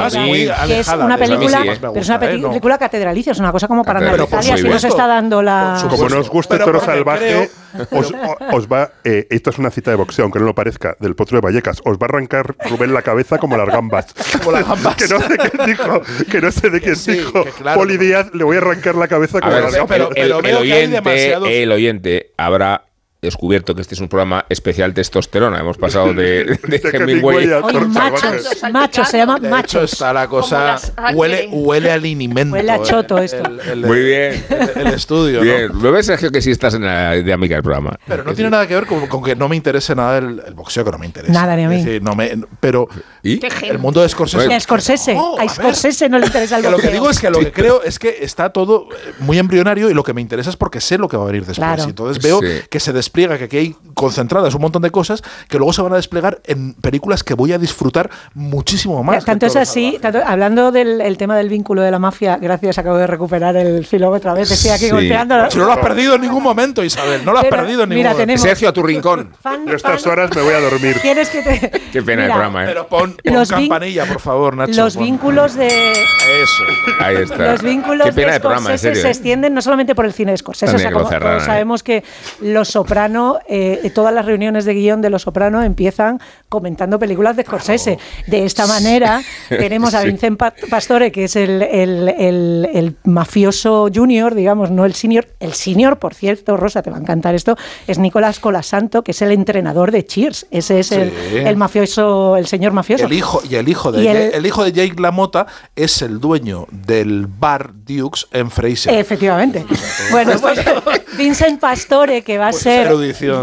que 0.67 0.81
es 0.81 0.89
una 0.89 1.17
película, 1.19 1.65
¿eh? 1.65 1.79
pero 1.81 2.01
es 2.01 2.09
una 2.09 2.17
¿eh? 2.27 2.39
No. 2.39 2.49
película 2.49 2.79
catedralicia, 2.79 3.33
es 3.33 3.39
una 3.39 3.53
cosa 3.53 3.69
como 3.69 3.85
para 3.85 3.99
analizar 4.01 4.45
y 4.45 4.51
así 4.51 4.63
nos 4.69 4.85
está 4.85 5.07
dando 5.07 5.43
la... 5.43 5.85
Como 5.89 6.09
no 6.09 6.19
os 6.21 6.29
guste 6.31 6.59
Toro 6.59 6.81
Salvaje, 6.81 7.51
os, 7.91 8.13
os 8.53 8.67
va. 8.69 8.91
eh, 9.05 9.27
esto 9.31 9.51
es 9.51 9.59
una 9.59 9.71
cita 9.71 9.91
de 9.91 9.97
boxeo, 9.97 10.25
aunque 10.25 10.39
no 10.39 10.47
lo 10.47 10.55
parezca, 10.55 10.97
del 11.01 11.15
potro 11.15 11.37
de 11.37 11.43
Vallecas. 11.43 11.81
Os 11.85 11.97
va 11.99 12.07
a 12.07 12.09
arrancar 12.11 12.57
Rubén 12.71 12.93
la 12.95 13.03
cabeza 13.03 13.39
como 13.39 13.57
las 13.57 13.69
gambas. 13.69 14.07
Como 14.39 14.53
las 14.53 14.67
gambas. 14.67 14.97
que 14.97 15.07
no 15.09 15.21
sé 15.21 15.37
quién 15.39 15.67
dijo. 15.67 16.03
Que 16.31 16.41
no 16.41 16.51
sé 16.51 16.71
de 16.71 16.81
quién 16.81 16.97
Sí, 16.97 17.13
dijo. 17.13 17.45
claro. 17.59 17.79
Poli 17.81 17.97
Díaz, 17.99 18.33
le 18.35 18.45
voy 18.45 18.57
a 18.57 18.61
arrancar 18.61 18.95
la 18.95 19.09
cabeza 19.09 19.41
como 19.41 19.53
las 19.53 19.75
gambas. 19.75 19.99
el, 20.15 20.35
pero 20.43 20.59
oyente, 20.61 21.63
el 21.63 21.73
oyente 21.73 22.33
habrá 22.37 22.85
descubierto 23.21 23.75
que 23.75 23.81
este 23.83 23.95
es 23.97 24.01
un 24.01 24.09
programa 24.09 24.45
especial 24.49 24.95
testosterona. 24.95 25.59
Hemos 25.59 25.77
pasado 25.77 26.15
de, 26.15 26.45
de 26.69 26.79
De 26.79 26.91
Hemingway. 26.97 27.53
A 27.53 27.61
machos, 27.61 28.63
machos, 28.73 29.09
se 29.09 29.19
llama 29.19 29.39
De 29.41 29.49
hecho, 29.49 29.57
machos. 29.57 29.93
está 29.93 30.13
la 30.13 30.29
cosa. 30.29 30.79
Huele, 31.15 31.49
huele 31.51 31.91
a 31.91 31.99
linimento. 31.99 32.55
Huele 32.55 32.71
a 32.71 32.77
eh, 32.77 32.81
choto 32.85 33.19
esto. 33.19 33.43
el- 33.49 33.61
el- 33.61 33.87
Muy 33.87 34.01
bien. 34.05 34.45
El, 34.49 34.87
el 34.87 34.95
estudio, 34.95 35.39
¿no? 35.39 35.45
Bien, 35.45 35.71
lo 35.83 35.91
ves, 35.91 36.07
Sergio, 36.07 36.31
que 36.31 36.41
sí 36.41 36.53
estás 36.53 36.75
en 36.75 36.85
la 36.85 37.13
dinámica 37.15 37.55
del 37.57 37.63
programa. 37.65 37.99
Pero 38.07 38.23
no 38.23 38.35
tiene 38.35 38.51
nada 38.51 38.67
que 38.69 38.75
ver 38.75 38.87
con, 38.87 39.07
con 39.09 39.23
que 39.25 39.35
no 39.35 39.49
me 39.49 39.57
interese 39.57 39.95
nada 39.97 40.19
el, 40.19 40.41
el 40.47 40.55
boxeo, 40.55 40.85
que 40.85 40.91
no 40.93 40.99
me 40.99 41.07
interesa. 41.07 41.33
Nada, 41.33 41.57
ni 41.57 41.65
a 41.65 41.69
mí. 41.69 41.77
Es 41.77 41.85
decir, 41.85 42.03
no 42.03 42.15
me, 42.15 42.39
pero 42.61 42.89
¿Y? 43.25 43.41
El 43.63 43.79
mundo 43.79 44.01
de 44.01 44.09
Scorsese. 44.09 44.37
Bueno, 44.39 44.53
Y 44.53 44.55
a 44.55 44.61
Scorsese, 44.61 45.15
No, 45.15 45.33
a 45.37 45.41
a 45.41 45.45
ver. 45.45 45.51
Scorsese 45.51 46.09
no 46.09 46.19
le 46.21 46.27
interesa 46.27 46.57
el 46.59 46.63
Que 46.63 46.71
lo 46.71 46.77
que 46.77 46.83
boxeo. 46.87 46.93
digo 47.01 47.11
es 47.11 47.19
que 47.21 47.31
lo 47.31 47.39
que 47.41 47.53
creo 47.53 47.83
es 47.83 47.99
que 47.99 48.19
está 48.21 48.51
todo 48.51 48.89
muy 49.19 49.39
embrionario 49.39 49.91
y 49.91 49.95
lo 49.95 50.05
que 50.05 50.15
me 50.15 50.21
interesa 50.21 50.51
es 50.51 50.57
porque 50.57 50.81
sé 50.81 50.99
lo 50.99 51.09
que 51.09 51.17
va 51.17 51.25
a 51.25 51.27
venir 51.27 51.41
después. 51.45 51.57
Claro. 51.59 51.83
Y 51.85 51.89
entonces 51.91 52.23
veo 52.23 52.39
Sí. 52.41 52.47
que 52.71 52.79
se 52.81 52.93
despliega, 53.09 53.39
que 53.39 53.45
aquí 53.45 53.57
hay 53.57 53.77
concentradas 53.95 54.55
un 54.55 54.61
montón 54.63 54.83
de 54.83 54.91
cosas 54.91 55.23
que 55.49 55.57
luego 55.57 55.73
se 55.73 55.81
van 55.83 55.93
a 55.95 55.97
desplegar 55.97 56.41
en 56.45 56.75
películas 56.75 57.25
que 57.25 57.35
voy 57.35 57.53
a 57.53 57.59
disfrutar 57.59 58.11
muchísimo 58.35 59.03
más. 59.03 59.25
Tanto 59.25 59.47
es 59.47 59.57
así, 59.57 59.99
tanto- 60.01 60.21
hablando 60.25 60.71
del 60.71 61.01
el 61.01 61.17
tema 61.17 61.37
del 61.37 61.49
vínculo 61.49 61.83
de 61.83 61.91
la 61.91 61.99
mafia, 61.99 62.37
gracias, 62.37 62.79
acabo 62.79 62.97
de 62.99 63.07
recuperar 63.07 63.57
el 63.57 63.85
filo 63.87 64.11
otra 64.11 64.35
vez, 64.35 64.51
estoy 64.51 64.71
aquí 64.71 64.85
Sí. 64.85 64.91
golpeando. 64.91 65.51
Si 65.51 65.59
no 65.59 65.65
lo 65.65 65.73
has 65.73 65.79
perdido 65.79 66.15
en 66.15 66.21
ningún 66.21 66.43
momento, 66.43 66.85
Isabel. 66.85 67.25
No 67.25 67.33
lo 67.33 67.39
has 67.39 67.45
Pero, 67.47 67.57
perdido 67.57 67.83
en 67.85 67.89
ningún 67.89 67.99
mira, 68.01 68.11
momento. 68.11 68.23
tenemos- 68.27 68.43
Sergio, 68.43 68.69
a 68.69 68.73
tu 68.73 68.83
rincón. 68.83 69.31
Fan, 69.43 69.67
Yo 69.67 69.75
estas 69.75 70.03
fan, 70.03 70.13
horas 70.13 70.31
me 70.37 70.43
voy 70.43 70.55
a 70.55 70.61
dormir. 70.61 70.99
¿Quieres 71.01 71.29
que 71.31 71.43
te.? 71.43 71.71
Qué 71.93 72.03
pena 72.03 72.23
el 72.23 72.29
Mira, 72.29 72.35
programa, 72.35 72.65
¿eh? 72.65 72.67
Pero 72.69 72.87
pon, 72.89 73.17
pon 73.25 73.35
Los 73.35 73.49
campanilla, 73.51 74.05
por 74.07 74.21
favor, 74.21 74.57
Nacho. 74.57 74.73
Los 74.73 74.95
pon. 74.97 75.05
vínculos 75.05 75.55
de. 75.55 75.67
Eso. 75.93 76.65
Ahí 77.01 77.17
está. 77.17 77.53
Los 77.53 77.63
vínculos 77.63 78.07
Qué 78.09 78.13
pena 78.13 78.27
de 78.29 78.33
de 78.35 78.41
programa, 78.41 78.71
en 78.73 78.79
Scorsese 78.79 78.89
serio. 78.89 79.03
se 79.03 79.09
¿eh? 79.09 79.11
extienden 79.11 79.55
no 79.55 79.63
solamente 79.63 79.95
por 79.95 80.05
el 80.05 80.13
cine 80.13 80.33
de 80.33 80.39
Scorsese, 80.39 80.75
o 80.77 80.79
sea, 80.79 80.93
como 80.93 81.11
¿eh? 81.11 81.41
sabemos 81.41 81.83
que 81.83 82.05
Los 82.41 82.69
Soprano, 83.03 83.39
eh, 83.49 83.93
todas 83.95 84.13
las 84.13 84.25
reuniones 84.27 84.65
de 84.65 84.75
guion 84.75 85.01
de 85.01 85.09
Los 85.09 85.23
Soprano 85.23 85.63
empiezan 85.63 86.21
comentando 86.49 86.99
películas 86.99 87.37
de 87.37 87.45
Scorsese. 87.45 87.97
De 88.27 88.45
esta 88.45 88.67
manera 88.67 89.23
tenemos 89.49 89.95
a. 89.95 90.03
Vincent 90.03 90.37
Pa- 90.37 90.53
Pastore, 90.69 91.13
que 91.13 91.25
es 91.25 91.37
el, 91.37 91.63
el- 91.63 92.09
el- 92.09 92.69
el 92.75 92.97
mafioso 93.05 93.89
junior, 93.95 94.35
digamos, 94.35 94.73
no 94.73 94.85
el 94.85 94.95
senior. 94.95 95.29
El 95.39 95.53
senior, 95.53 95.99
por 96.01 96.13
cierto, 96.15 96.57
Rosa, 96.57 96.83
te 96.83 96.91
va 96.91 96.97
a 96.97 97.01
encantar 97.01 97.37
esto, 97.37 97.57
es 97.87 97.99
Nicolás 98.01 98.41
Colasanto, 98.41 99.05
que 99.05 99.13
es 99.13 99.23
el 99.23 99.31
entrenador 99.31 99.93
de 99.93 100.05
Cheers. 100.05 100.47
Ese 100.51 100.81
es 100.81 100.91
el, 100.91 101.11
Sí. 101.11 101.37
el 101.37 101.57
mafioso, 101.57 102.37
el 102.37 102.47
señor 102.49 102.73
mafioso. 102.73 103.05
El 103.05 103.13
hijo, 103.13 103.41
y 103.49 103.55
el 103.55 103.69
hijo 103.69 103.93
de 103.93 104.03
Jake, 104.03 104.31
el 104.37 104.45
hijo 104.45 104.65
de 104.65 104.73
Jake 104.73 105.01
LaMotta 105.01 105.47
es 105.77 106.03
el 106.03 106.19
dueño 106.19 106.67
del 106.73 107.29
bar 107.29 107.71
Dukes 107.87 108.27
en 108.33 108.51
Fraser. 108.51 108.93
Efectivamente. 108.95 109.65
Bueno, 110.11 110.33
pues 110.41 110.59
Vincent 111.19 111.61
Pastore, 111.61 112.23
que 112.23 112.39
va 112.39 112.47
a 112.49 112.51
Pues 112.51 112.63
ser 112.63 112.88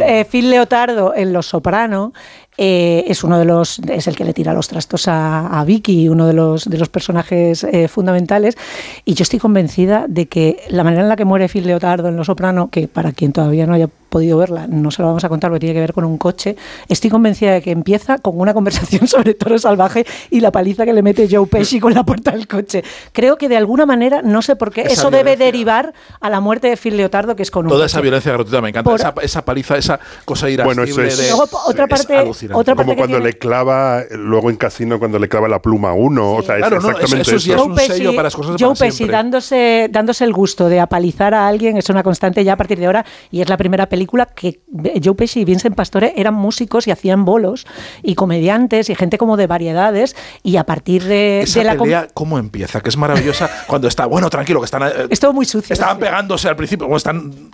eh, 0.02 0.26
Phil 0.26 0.50
Leotardo 0.50 1.14
en 1.16 1.34
Los 1.34 1.48
Soprano, 1.48 2.14
eh, 2.58 3.04
es 3.08 3.24
uno 3.24 3.38
de 3.38 3.46
los, 3.46 3.80
es 3.80 4.08
el 4.08 4.16
que 4.16 4.24
le 4.24 4.34
tira 4.34 4.54
los 4.54 4.68
trastos 4.68 5.08
a, 5.08 5.60
a 5.60 5.66
Vicky, 5.66 6.08
uno 6.08 6.26
de 6.28 6.34
los, 6.34 6.70
de 6.70 6.78
los 6.78 6.90
personajes 6.90 7.64
eh, 7.66 7.88
fundamentales. 7.88 8.58
Y 9.04 9.14
yo 9.14 9.24
estoy 9.24 9.40
convencida 9.40 10.06
de 10.08 10.28
que 10.28 10.64
la 10.70 10.84
manera 10.84 11.04
en 11.04 11.10
la 11.10 11.16
que 11.16 11.26
muere 11.26 11.50
Phil 11.50 11.68
Leotardo 11.68 12.08
en 12.08 12.16
Los 12.16 12.28
Soprano, 12.28 12.70
que 12.70 12.88
para 12.88 13.12
quien 13.12 13.34
todavía 13.34 13.66
no 13.66 13.74
haya 13.74 13.90
podido 14.16 14.38
verla, 14.38 14.66
no 14.70 14.92
se 14.92 15.02
lo 15.02 15.10
vamos 15.10 15.26
a 15.26 15.30
contar 15.30 15.50
porque 15.52 15.60
tiene 15.60 15.74
que 15.74 15.82
ver 15.82 15.92
con 15.92 16.06
un 16.06 16.18
coche, 16.18 16.56
estoy 16.88 17.10
convencida 17.10 17.52
de 17.52 17.62
que 17.62 17.72
empieza 17.72 18.18
con 18.20 18.40
una 18.40 18.54
conversación 18.54 19.08
sobre 19.10 19.34
Toro 19.34 19.60
Salvaje 19.60 20.06
y 20.30 20.40
la 20.40 20.52
paliza 20.54 20.86
que 20.86 20.94
le 20.94 21.02
mete 21.02 21.28
Joe 21.30 21.46
Pesci 21.48 21.82
con 21.82 21.94
la 21.94 22.06
puerta 22.06 22.32
del 22.32 22.48
coche. 22.48 22.82
Creo 23.12 23.38
que 23.38 23.50
de 23.50 23.58
alguna 23.58 23.86
manera, 23.86 24.22
no 24.22 24.42
sé 24.42 24.56
por 24.56 24.72
qué, 24.72 24.84
Esa 24.84 24.94
eso 24.94 25.12
debe 25.12 25.36
violencia. 25.36 25.46
derivar 25.48 25.94
a 26.22 26.30
la 26.30 26.40
muerte 26.40 26.70
de 26.70 26.78
Phil 26.78 26.96
Leotardo, 26.96 27.36
que 27.36 27.44
es 27.44 27.52
con 27.52 27.66
un 27.66 27.72
Toda 27.74 27.88
esa 27.88 27.98
coche. 27.98 28.04
violencia 28.04 28.32
gratuita 28.32 28.62
me 28.62 28.70
encanta. 28.70 28.90
Por- 28.90 29.00
esa, 29.02 29.14
esa 29.22 29.44
paliza, 29.44 29.78
esa 29.78 30.00
cosa 30.24 30.46
Bueno, 30.64 30.84
irascible 30.84 31.08
eso 31.10 31.22
es- 31.22 31.28
de. 31.28 31.28
Luego, 31.36 31.44
otra 31.68 31.84
es 31.84 31.90
parte- 31.90 32.18
alucinante. 32.18 32.58
otra 32.62 32.74
parte 32.76 32.86
Como 32.86 32.96
que 32.96 33.02
cuando 33.02 33.18
tiene- 33.18 33.32
le 33.34 33.38
clava, 33.38 34.04
luego 34.12 34.50
en 34.50 34.56
Casino, 34.56 34.98
cuando 34.98 35.20
le 35.20 35.28
clava 35.28 35.50
la 35.50 35.62
pluma 35.62 35.90
a 35.90 35.94
uno. 35.94 36.36
O 36.36 36.42
sea, 36.42 36.56
Claro, 36.56 36.78
es 36.78 36.84
no, 36.84 36.90
eso- 36.92 37.00
exactamente 37.00 37.30
eso 37.36 37.40
sí 37.40 37.52
eso. 37.52 37.62
es 37.62 37.68
un 37.68 37.78
sello 37.78 38.16
para 38.16 38.30
Scorsese 38.30 38.64
Joe 38.64 38.74
para 38.76 38.88
Pesci 38.90 39.06
dándose, 39.08 39.90
dándose 39.92 40.24
el 40.24 40.32
gusto 40.32 40.70
de 40.70 40.80
apalizar 40.80 41.34
a 41.34 41.48
alguien 41.50 41.76
es 41.76 41.90
una 41.90 42.02
constante 42.02 42.44
ya 42.46 42.54
a 42.54 42.58
partir 42.58 42.80
de 42.80 42.86
ahora 42.86 43.06
y 43.32 43.42
es 43.42 43.50
la 43.50 43.58
primera 43.58 43.88
película 43.90 44.05
película 44.06 44.28
que 44.28 44.60
Joe 45.04 45.16
Pesci 45.16 45.42
y 45.42 45.46
Vincent 45.46 45.76
Pastore 45.76 46.14
eran 46.16 46.36
músicos 46.36 46.88
y 46.88 46.92
hacían 46.92 47.26
bolos 47.26 47.66
y 48.04 48.14
comediantes 48.16 48.90
y 48.90 48.96
gente 48.96 49.18
como 49.18 49.36
de 49.36 49.48
variedades 49.48 50.16
y 50.44 50.58
a 50.58 50.64
partir 50.64 51.04
de, 51.06 51.42
Esa 51.42 51.60
de 51.60 51.66
la... 51.66 51.76
pelea, 51.76 52.08
¿cómo 52.14 52.38
empieza? 52.38 52.82
Que 52.82 52.90
es 52.90 52.98
maravillosa 52.98 53.50
cuando 53.68 53.88
está, 53.88 54.06
bueno, 54.06 54.30
tranquilo, 54.30 54.60
que 54.60 54.66
están... 54.66 54.84
eh, 54.84 55.08
Es 55.10 55.20
todo 55.20 55.34
muy 55.34 55.46
sucio. 55.46 55.74
Estaban 55.74 55.98
pegándose 55.98 56.48
al 56.48 56.56
principio, 56.56 56.86
como 56.86 56.98
están 56.98 57.50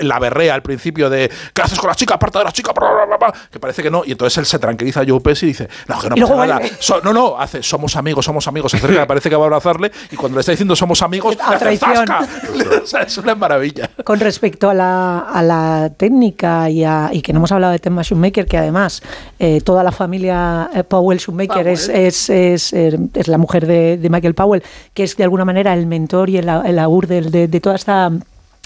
la 0.00 0.18
berrea 0.18 0.54
al 0.54 0.62
principio 0.62 1.08
de 1.10 1.30
¿qué 1.54 1.62
haces 1.62 1.78
con 1.78 1.88
la 1.88 1.94
chica? 1.94 2.14
Aparta 2.14 2.40
de 2.40 2.44
la 2.46 2.52
chica, 2.52 2.72
bla, 2.72 2.90
bla, 2.90 3.04
bla, 3.06 3.16
bla", 3.16 3.34
que 3.50 3.60
parece 3.60 3.82
que 3.82 3.90
no, 3.90 4.02
y 4.04 4.12
entonces 4.12 4.38
él 4.38 4.46
se 4.46 4.58
tranquiliza 4.58 5.00
a 5.00 5.04
Joe 5.06 5.20
Pesci 5.20 5.46
y 5.46 5.48
dice, 5.50 5.68
no, 5.88 6.00
que 6.00 6.08
no 6.10 6.16
pasa 6.26 6.46
nada. 6.46 6.60
So- 6.78 7.00
no, 7.02 7.12
no, 7.12 7.38
hace, 7.38 7.62
somos 7.62 7.96
amigos, 7.96 8.24
somos 8.24 8.46
amigos, 8.48 8.70
se 8.72 8.78
acerca, 8.78 9.06
parece 9.12 9.28
que 9.30 9.36
va 9.36 9.44
a 9.44 9.46
abrazarle, 9.46 9.90
y 10.10 10.16
cuando 10.16 10.36
le 10.36 10.40
está 10.40 10.52
diciendo 10.52 10.74
somos 10.76 11.02
amigos, 11.02 11.36
A 11.40 11.50
hace 11.50 11.58
traición. 11.58 12.04
es 13.06 13.18
una 13.18 13.34
maravilla. 13.34 13.90
Con 14.04 14.20
respecto 14.20 14.70
a 14.70 14.74
la, 14.74 15.18
a 15.20 15.42
la 15.42 15.91
técnica 15.92 16.68
y, 16.70 16.84
a- 16.84 17.10
y 17.12 17.22
que 17.22 17.32
no 17.32 17.38
hemos 17.38 17.52
hablado 17.52 17.72
de 17.72 17.78
Tema 17.78 18.02
Shoemaker, 18.02 18.46
que 18.46 18.58
además 18.58 19.02
eh, 19.38 19.60
toda 19.60 19.82
la 19.84 19.92
familia 19.92 20.70
eh, 20.74 20.84
Powell 20.84 21.18
Shoemaker 21.18 21.66
es, 21.68 21.88
es, 21.88 22.30
es, 22.30 22.72
eh, 22.72 22.98
es 23.14 23.28
la 23.28 23.38
mujer 23.38 23.66
de, 23.66 23.96
de 23.98 24.10
Michael 24.10 24.34
Powell, 24.34 24.62
que 24.94 25.04
es 25.04 25.16
de 25.16 25.24
alguna 25.24 25.44
manera 25.44 25.72
el 25.74 25.86
mentor 25.86 26.30
y 26.30 26.38
el, 26.38 26.48
el 26.48 26.78
de, 27.30 27.48
de 27.48 27.60
toda 27.60 27.76
esta 27.76 28.10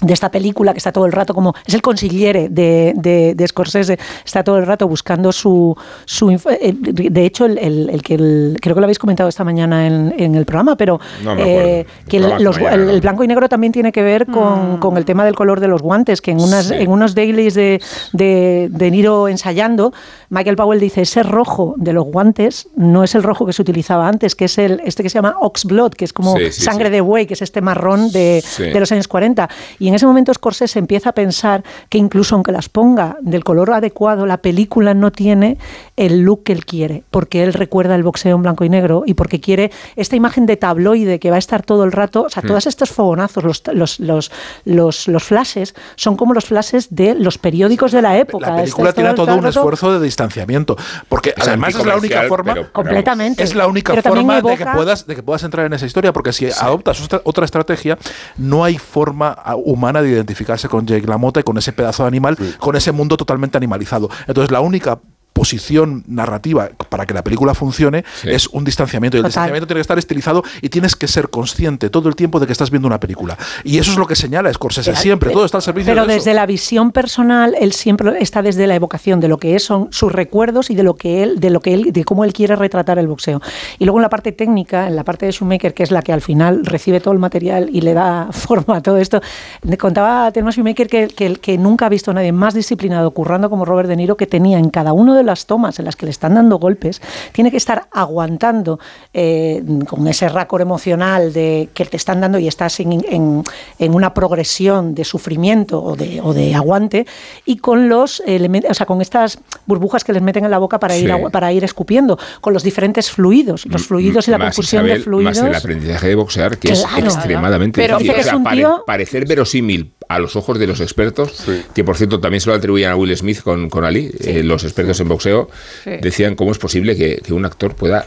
de 0.02 0.12
esta 0.12 0.30
película 0.30 0.72
que 0.74 0.78
está 0.78 0.92
todo 0.92 1.06
el 1.06 1.12
rato 1.12 1.32
como 1.32 1.54
es 1.64 1.72
el 1.72 1.80
consigliere 1.80 2.50
de, 2.50 2.92
de, 2.96 3.34
de 3.34 3.48
Scorsese 3.48 3.98
está 4.26 4.44
todo 4.44 4.58
el 4.58 4.66
rato 4.66 4.86
buscando 4.86 5.32
su, 5.32 5.74
su 6.04 6.26
inf- 6.30 6.54
eh, 6.60 6.74
de 6.78 7.24
hecho 7.24 7.46
el, 7.46 7.56
el- 7.56 7.88
el 7.88 8.02
que 8.02 8.14
el- 8.16 8.58
creo 8.60 8.74
que 8.74 8.80
lo 8.82 8.84
habéis 8.84 8.98
comentado 8.98 9.26
esta 9.30 9.42
mañana 9.42 9.86
en, 9.86 10.14
en 10.18 10.34
el 10.34 10.44
programa 10.44 10.76
pero 10.76 11.00
No 11.24 11.34
eh, 11.38 11.86
que 12.08 12.18
el, 12.18 12.44
los- 12.44 12.60
mañana, 12.60 13.00
blanco 13.00 13.24
y 13.24 13.26
negro 13.26 13.48
también 13.48 13.72
tiene 13.72 13.90
que 13.90 14.02
ver 14.02 14.26
con, 14.26 14.76
con 14.80 14.98
el 14.98 15.06
tema 15.06 15.24
del 15.24 15.34
color 15.34 15.60
de 15.60 15.68
los 15.68 15.80
guantes, 15.80 16.20
que 16.20 16.32
en, 16.32 16.40
unas, 16.40 16.66
Sí. 16.66 16.74
en 16.74 16.90
unos 16.90 17.14
dailies 17.14 17.54
de, 17.54 17.80
de, 18.12 18.68
de 18.70 18.90
Niro 18.90 19.28
ensayando, 19.28 19.94
Michael 20.28 20.56
Powell 20.56 20.78
dice, 20.80 21.02
ese 21.02 21.22
rojo 21.22 21.74
de 21.78 21.92
los 21.94 22.04
guantes 22.04 22.68
no 22.76 23.02
es 23.02 23.14
el 23.14 23.22
rojo 23.22 23.46
que 23.46 23.52
se 23.54 23.62
utilizaba 23.62 24.08
antes, 24.08 24.34
que 24.34 24.44
es 24.44 24.58
el 24.58 24.80
este 24.84 25.02
que 25.02 25.08
se 25.08 25.14
llama 25.14 25.36
oxblood, 25.40 25.92
que 25.92 26.04
es 26.04 26.12
como 26.12 26.36
Sí, 26.36 26.52
sí, 26.52 26.62
sangre 26.62 26.86
sí. 26.86 26.92
de 26.92 27.00
buey, 27.00 27.26
que 27.26 27.32
es 27.34 27.40
este 27.42 27.60
marrón 27.62 28.10
de, 28.12 28.42
Sí. 28.44 28.64
de 28.64 28.78
los 28.80 28.90
años 28.92 29.08
40. 29.08 29.48
Y 29.78 29.85
en 29.88 29.94
ese 29.94 30.06
momento 30.06 30.32
Scorsese 30.34 30.78
empieza 30.78 31.10
a 31.10 31.12
pensar 31.12 31.62
que 31.88 31.98
incluso 31.98 32.34
aunque 32.34 32.52
las 32.52 32.68
ponga 32.68 33.16
del 33.20 33.44
color 33.44 33.72
adecuado, 33.72 34.26
la 34.26 34.38
película 34.38 34.94
no 34.94 35.12
tiene 35.12 35.58
el 35.96 36.20
look 36.22 36.44
que 36.44 36.52
él 36.52 36.64
quiere, 36.64 37.04
porque 37.10 37.42
él 37.42 37.52
recuerda 37.52 37.94
el 37.94 38.02
boxeo 38.02 38.36
en 38.36 38.42
blanco 38.42 38.64
y 38.64 38.68
negro 38.68 39.02
y 39.06 39.14
porque 39.14 39.40
quiere 39.40 39.70
esta 39.96 40.16
imagen 40.16 40.46
de 40.46 40.56
tabloide 40.56 41.18
que 41.18 41.30
va 41.30 41.36
a 41.36 41.38
estar 41.38 41.62
todo 41.62 41.84
el 41.84 41.92
rato, 41.92 42.22
o 42.24 42.30
sea, 42.30 42.42
Mm. 42.42 42.46
todos 42.48 42.66
estos 42.66 42.90
fogonazos, 42.90 43.44
los, 43.44 43.62
los, 43.72 44.00
los, 44.00 44.30
los, 44.64 45.08
los 45.08 45.22
flashes, 45.24 45.74
son 45.96 46.16
como 46.16 46.34
los 46.34 46.44
flashes 46.44 46.88
de 46.94 47.14
los 47.14 47.38
periódicos 47.38 47.92
de 47.92 48.02
la 48.02 48.18
época. 48.18 48.50
La 48.50 48.56
película 48.56 48.90
Estás 48.90 48.94
tiene 49.02 49.14
todo 49.14 49.34
un 49.36 49.42
rato- 49.42 49.58
esfuerzo 49.60 49.98
de 49.98 50.04
distanciamiento, 50.04 50.76
porque 51.08 51.34
Es 51.36 51.46
además 51.48 51.74
es 51.74 51.84
la 51.86 51.96
única 51.96 52.22
forma... 52.28 52.52
pero- 52.54 52.66
pero 52.66 52.72
Completamente. 52.72 53.42
Es 53.42 53.54
la 53.54 53.66
única 53.66 53.94
forma 54.02 54.40
de 54.40 54.56
que, 54.56 54.66
puedas, 54.66 55.06
de 55.06 55.16
que 55.16 55.22
puedas 55.22 55.42
entrar 55.44 55.66
en 55.66 55.72
esa 55.72 55.86
historia, 55.86 56.12
porque 56.12 56.32
si 56.32 56.46
adoptas 56.46 57.00
otra, 57.02 57.20
otra 57.24 57.44
estrategia, 57.44 57.98
no 58.36 58.64
hay 58.64 58.78
forma 58.78 59.36
ah, 59.44 59.56
humana 59.76 60.02
de 60.02 60.10
identificarse 60.10 60.68
con 60.68 60.86
Jake 60.86 61.06
LaMotta 61.06 61.40
y 61.40 61.42
con 61.44 61.56
ese 61.58 61.72
pedazo 61.72 62.02
de 62.02 62.08
animal, 62.08 62.36
con 62.58 62.74
ese 62.76 62.92
mundo 62.92 63.16
totalmente 63.16 63.56
animalizado. 63.56 64.10
Entonces, 64.26 64.50
la 64.50 64.60
única 64.60 65.00
posición 65.36 66.02
narrativa 66.08 66.70
para 66.88 67.04
que 67.04 67.12
la 67.12 67.22
película 67.22 67.52
funcione 67.54 68.04
Sí. 68.22 68.30
es 68.30 68.46
un 68.48 68.64
distanciamiento 68.64 69.18
y 69.18 69.20
el 69.20 69.24
Total. 69.24 69.28
distanciamiento 69.30 69.66
tiene 69.66 69.78
que 69.78 69.82
estar 69.82 69.98
estilizado 69.98 70.42
y 70.62 70.70
tienes 70.70 70.96
que 70.96 71.06
ser 71.08 71.28
consciente 71.28 71.90
todo 71.90 72.08
el 72.08 72.16
tiempo 72.16 72.40
de 72.40 72.46
que 72.46 72.52
estás 72.52 72.70
viendo 72.70 72.88
una 72.88 72.98
película 72.98 73.36
y 73.62 73.76
eso 73.76 73.90
es 73.92 73.98
lo 73.98 74.06
que 74.06 74.16
señala 74.16 74.50
Scorsese 74.52 74.96
siempre 74.96 75.30
todo 75.30 75.44
está 75.44 75.58
al 75.58 75.62
servicio 75.62 75.92
Pero 75.92 76.06
de 76.06 76.14
eso. 76.14 76.24
desde 76.24 76.32
la 76.34 76.46
visión 76.46 76.90
personal, 76.90 77.54
él 77.60 77.72
siempre 77.72 78.14
está 78.18 78.40
desde 78.40 78.66
la 78.66 78.74
evocación 78.76 79.20
de 79.20 79.28
lo 79.28 79.36
que 79.36 79.54
es, 79.56 79.62
son 79.64 79.88
sus 79.90 80.10
recuerdos 80.10 80.70
y 80.70 80.74
de 80.74 80.82
lo 80.82 80.94
que 80.94 81.22
él, 81.22 81.38
de 81.38 81.50
lo 81.50 81.60
que 81.60 81.74
él, 81.74 81.92
de 81.92 82.04
cómo 82.04 82.24
él 82.24 82.32
quiere 82.32 82.56
retratar 82.56 82.98
el 82.98 83.06
boxeo. 83.06 83.42
Y 83.78 83.84
luego 83.84 83.98
en 83.98 84.02
la 84.02 84.08
parte 84.08 84.32
técnica, 84.32 84.86
en 84.88 84.96
la 84.96 85.04
parte 85.04 85.26
de 85.26 85.32
Shoemaker, 85.32 85.74
que 85.74 85.82
es 85.82 85.90
la 85.90 86.00
que 86.00 86.12
al 86.14 86.22
final 86.22 86.64
recibe 86.64 87.00
todo 87.00 87.12
el 87.12 87.18
material 87.20 87.68
y 87.70 87.82
le 87.82 87.92
da 87.92 88.28
forma 88.32 88.78
a 88.78 88.80
todo 88.80 88.96
esto, 88.96 89.20
le 89.62 89.76
contaba 89.76 90.26
a 90.26 90.32
Thelma 90.32 90.50
Shoemaker 90.50 90.86
que, 90.88 91.08
que, 91.08 91.34
que 91.36 91.58
nunca 91.58 91.86
ha 91.86 91.88
visto 91.90 92.10
a 92.10 92.14
nadie 92.14 92.32
más 92.32 92.54
disciplinado 92.54 93.10
currando 93.10 93.50
como 93.50 93.64
Robert 93.66 93.88
De 93.88 93.96
Niro, 93.96 94.16
que 94.16 94.26
tenía 94.26 94.58
en 94.58 94.70
cada 94.70 94.92
una 94.94 95.14
de 95.16 95.24
las 95.26 95.46
tomas 95.46 95.78
en 95.78 95.84
las 95.84 95.96
que 95.96 96.06
le 96.06 96.10
están 96.10 96.34
dando 96.34 96.58
golpes, 96.58 97.02
tiene 97.32 97.50
que 97.50 97.56
estar 97.58 97.88
aguantando 97.92 98.78
eh, 99.12 99.62
con 99.88 100.06
ese 100.08 100.28
racor 100.28 100.60
emocional 100.62 101.32
de 101.32 101.68
que 101.74 101.84
te 101.84 101.96
están 101.96 102.20
dando 102.20 102.38
y 102.38 102.48
estás 102.48 102.80
en, 102.80 102.92
en- 102.92 103.42
en 103.78 103.94
una 103.94 104.14
progresión 104.14 104.94
de 104.94 105.04
sufrimiento 105.04 105.82
o 105.82 105.96
de, 105.96 106.20
o 106.22 106.32
de 106.32 106.54
aguante 106.54 107.06
y 107.44 107.58
con 107.58 107.88
los 107.88 108.22
elementos, 108.26 108.70
o 108.70 108.74
sea, 108.74 108.86
con 108.86 109.02
estas 109.02 109.38
burbujas 109.66 110.04
que 110.04 110.12
les 110.12 110.22
meten 110.22 110.44
en 110.44 110.50
la 110.50 110.58
boca 110.58 110.78
para, 110.78 110.96
ir, 110.96 111.12
para 111.32 111.52
ir 111.52 111.64
escupiendo, 111.64 112.18
con 112.40 112.52
los 112.52 112.62
diferentes 112.62 113.10
fluidos, 113.10 113.66
los 113.66 113.86
fluidos 113.86 114.28
y 114.28 114.30
la 114.30 114.38
confusión 114.38 114.86
de 114.86 115.00
fluidos. 115.00 115.36
Más 115.38 115.46
el 115.48 115.54
aprendizaje 115.54 116.08
de 116.08 116.14
boxear, 116.14 116.58
que 116.58 116.68
Claro. 116.68 117.06
es 117.08 117.14
extremadamente 117.14 117.80
Pero 117.80 117.98
difícil. 117.98 118.14
que 118.14 118.20
es 118.28 118.32
un 118.32 118.44
pare- 118.44 118.56
tío- 118.58 118.84
parecer 118.86 119.26
verosímil 119.26 119.92
a 120.08 120.18
los 120.18 120.36
ojos 120.36 120.58
de 120.58 120.66
los 120.66 120.80
expertos, 120.80 121.44
que 121.74 121.82
por 121.84 121.96
cierto 121.96 122.20
también 122.20 122.40
se 122.40 122.48
lo 122.50 122.54
atribuían 122.54 122.92
a 122.92 122.96
Will 122.96 123.16
Smith 123.16 123.40
con, 123.42 123.68
con 123.70 123.84
Ali, 123.84 124.12
eh, 124.20 124.42
los 124.42 124.62
expertos 124.64 125.00
en 125.00 125.08
boxeo, 125.08 125.50
Sí. 125.84 125.90
decían 126.00 126.34
cómo 126.36 126.52
es 126.52 126.58
posible 126.58 126.96
que, 126.96 127.16
que 127.24 127.32
un 127.32 127.44
actor 127.44 127.74
pueda 127.74 128.06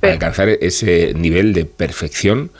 Pero- 0.00 0.12
alcanzar 0.12 0.48
ese 0.48 1.12
nivel 1.14 1.52
de 1.52 1.64
perfección 1.64 2.50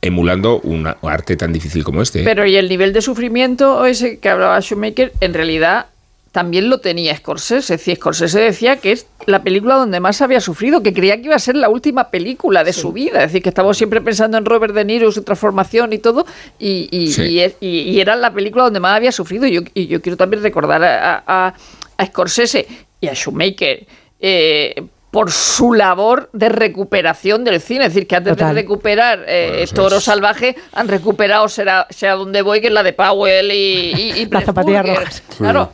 emulando 0.00 0.60
un 0.60 0.86
arte 1.02 1.36
tan 1.36 1.52
difícil 1.52 1.82
como 1.82 2.02
este. 2.02 2.20
¿eh? 2.20 2.24
Pero 2.24 2.46
y 2.46 2.56
el 2.56 2.68
nivel 2.68 2.92
de 2.92 3.02
sufrimiento 3.02 3.84
ese 3.84 4.18
que 4.18 4.28
hablaba 4.28 4.60
Shoemaker, 4.60 5.12
en 5.20 5.34
realidad 5.34 5.86
también 6.32 6.68
lo 6.68 6.78
tenía 6.78 7.16
Scorsese. 7.16 7.74
Es 7.74 7.80
decir, 7.80 7.96
Scorsese 7.96 8.40
decía 8.40 8.76
que 8.76 8.92
es 8.92 9.06
la 9.26 9.42
película 9.42 9.74
donde 9.76 9.98
más 10.00 10.20
había 10.22 10.40
sufrido, 10.40 10.82
que 10.82 10.92
creía 10.92 11.16
que 11.16 11.24
iba 11.24 11.34
a 11.36 11.38
ser 11.38 11.56
la 11.56 11.68
última 11.68 12.10
película 12.10 12.64
de 12.64 12.72
su 12.72 12.92
vida. 12.92 13.24
Es 13.24 13.30
decir, 13.32 13.42
que 13.42 13.48
estamos 13.48 13.76
siempre 13.76 14.00
pensando 14.00 14.36
en 14.38 14.44
Robert 14.44 14.74
De 14.74 14.84
Niro, 14.84 15.10
su 15.12 15.22
transformación 15.22 15.92
y 15.92 15.98
todo, 15.98 16.26
y, 16.58 16.88
y- 16.90 17.12
Sí. 17.12 17.22
y 17.60 17.66
y- 17.66 17.80
y 17.90 18.00
era 18.00 18.14
la 18.16 18.32
película 18.32 18.64
donde 18.64 18.80
más 18.80 18.96
había 18.96 19.12
sufrido. 19.12 19.46
Y 19.46 19.52
yo, 19.52 19.60
y 19.74 19.86
yo 19.86 20.00
quiero 20.02 20.16
también 20.16 20.42
recordar 20.42 20.82
a, 20.84 21.22
a- 21.26 21.54
a 21.96 22.06
Scorsese 22.06 22.66
y 23.00 23.08
a 23.08 23.14
Shoemaker. 23.14 23.86
eh, 24.20 24.74
por 25.10 25.30
su 25.32 25.72
labor 25.72 26.28
de 26.34 26.50
recuperación 26.50 27.42
del 27.42 27.62
cine, 27.62 27.86
es 27.86 27.94
decir, 27.94 28.06
que 28.06 28.14
antes 28.16 28.34
Total. 28.34 28.54
de 28.54 28.60
recuperar 28.60 29.24
eh, 29.26 29.64
Bueno, 29.64 29.72
Toro 29.74 29.96
es. 29.96 30.04
Salvaje 30.04 30.54
han 30.74 30.86
recuperado 30.86 31.48
Será, 31.48 31.86
sea 31.88 32.12
donde 32.14 32.42
voy, 32.42 32.60
que 32.60 32.66
es 32.66 32.72
la 32.74 32.82
de 32.82 32.92
Powell 32.92 33.50
y, 33.50 33.92
y, 33.96 34.12
y 34.20 34.26
Las 34.30 34.44
zapatillas 34.44 34.86
rojas. 34.86 35.22
Claro. 35.38 35.72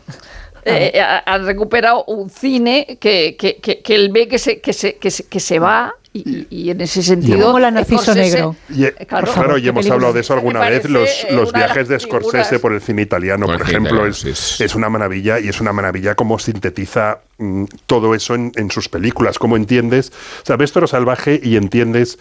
Eh, 0.65 1.01
ha- 1.01 1.23
han 1.35 1.47
recuperado 1.47 2.05
un 2.05 2.31
cine 2.31 2.97
que, 3.01 3.37
que, 3.37 3.57
que, 3.57 3.81
que 3.81 3.95
él 3.95 4.11
ve 4.13 4.29
que 4.29 4.39
se, 4.39 4.61
que 4.61 4.73
se, 4.73 4.97
que 4.97 5.11
se, 5.11 5.25
que 5.27 5.41
se 5.41 5.59
va 5.59 5.93
y, 6.13 6.47
y- 6.49 6.71
en 6.71 6.81
ese 6.81 7.03
sentido... 7.03 7.45
Como 7.47 7.59
la 7.59 7.71
Narciso 7.73 8.15
Negro. 8.15 8.55
Y, 8.71 8.85
eh, 8.85 8.95
Eh, 8.99 9.07
claro, 9.07 9.33
claro, 9.33 9.59
y 9.59 9.67
hemos 9.69 9.91
hablado 9.91 10.13
de 10.13 10.21
eso 10.21 10.33
alguna 10.33 10.61
vez, 10.61 10.89
los, 10.89 11.09
eh, 11.25 11.29
los 11.33 11.53
viajes 11.53 11.89
de 11.89 11.99
Scorsese 11.99 12.45
figuras- 12.45 12.61
por 12.61 12.73
el 12.73 12.81
cine 12.81 13.03
italiano, 13.03 13.47
Por 13.47 13.59
por 13.59 13.69
ejemplo, 13.69 14.07
italiano, 14.07 14.31
es, 14.33 14.39
sí, 14.39 14.63
es 14.65 14.75
una 14.77 14.89
maravilla 14.89 15.41
y 15.41 15.49
es 15.49 15.61
una 15.61 15.73
maravilla 15.73 16.15
cómo 16.15 16.39
sintetiza 16.39 17.19
mm, 17.39 17.65
todo 17.87 18.15
eso 18.15 18.35
en, 18.35 18.53
en 18.57 18.71
sus 18.71 18.89
películas, 18.89 19.39
cómo 19.39 19.57
entiendes, 19.57 20.13
o 20.43 20.47
sea, 20.47 20.57
ves 20.57 20.73
Toro 20.73 20.87
Salvaje 20.87 21.41
y 21.43 21.57
entiendes 21.57 22.19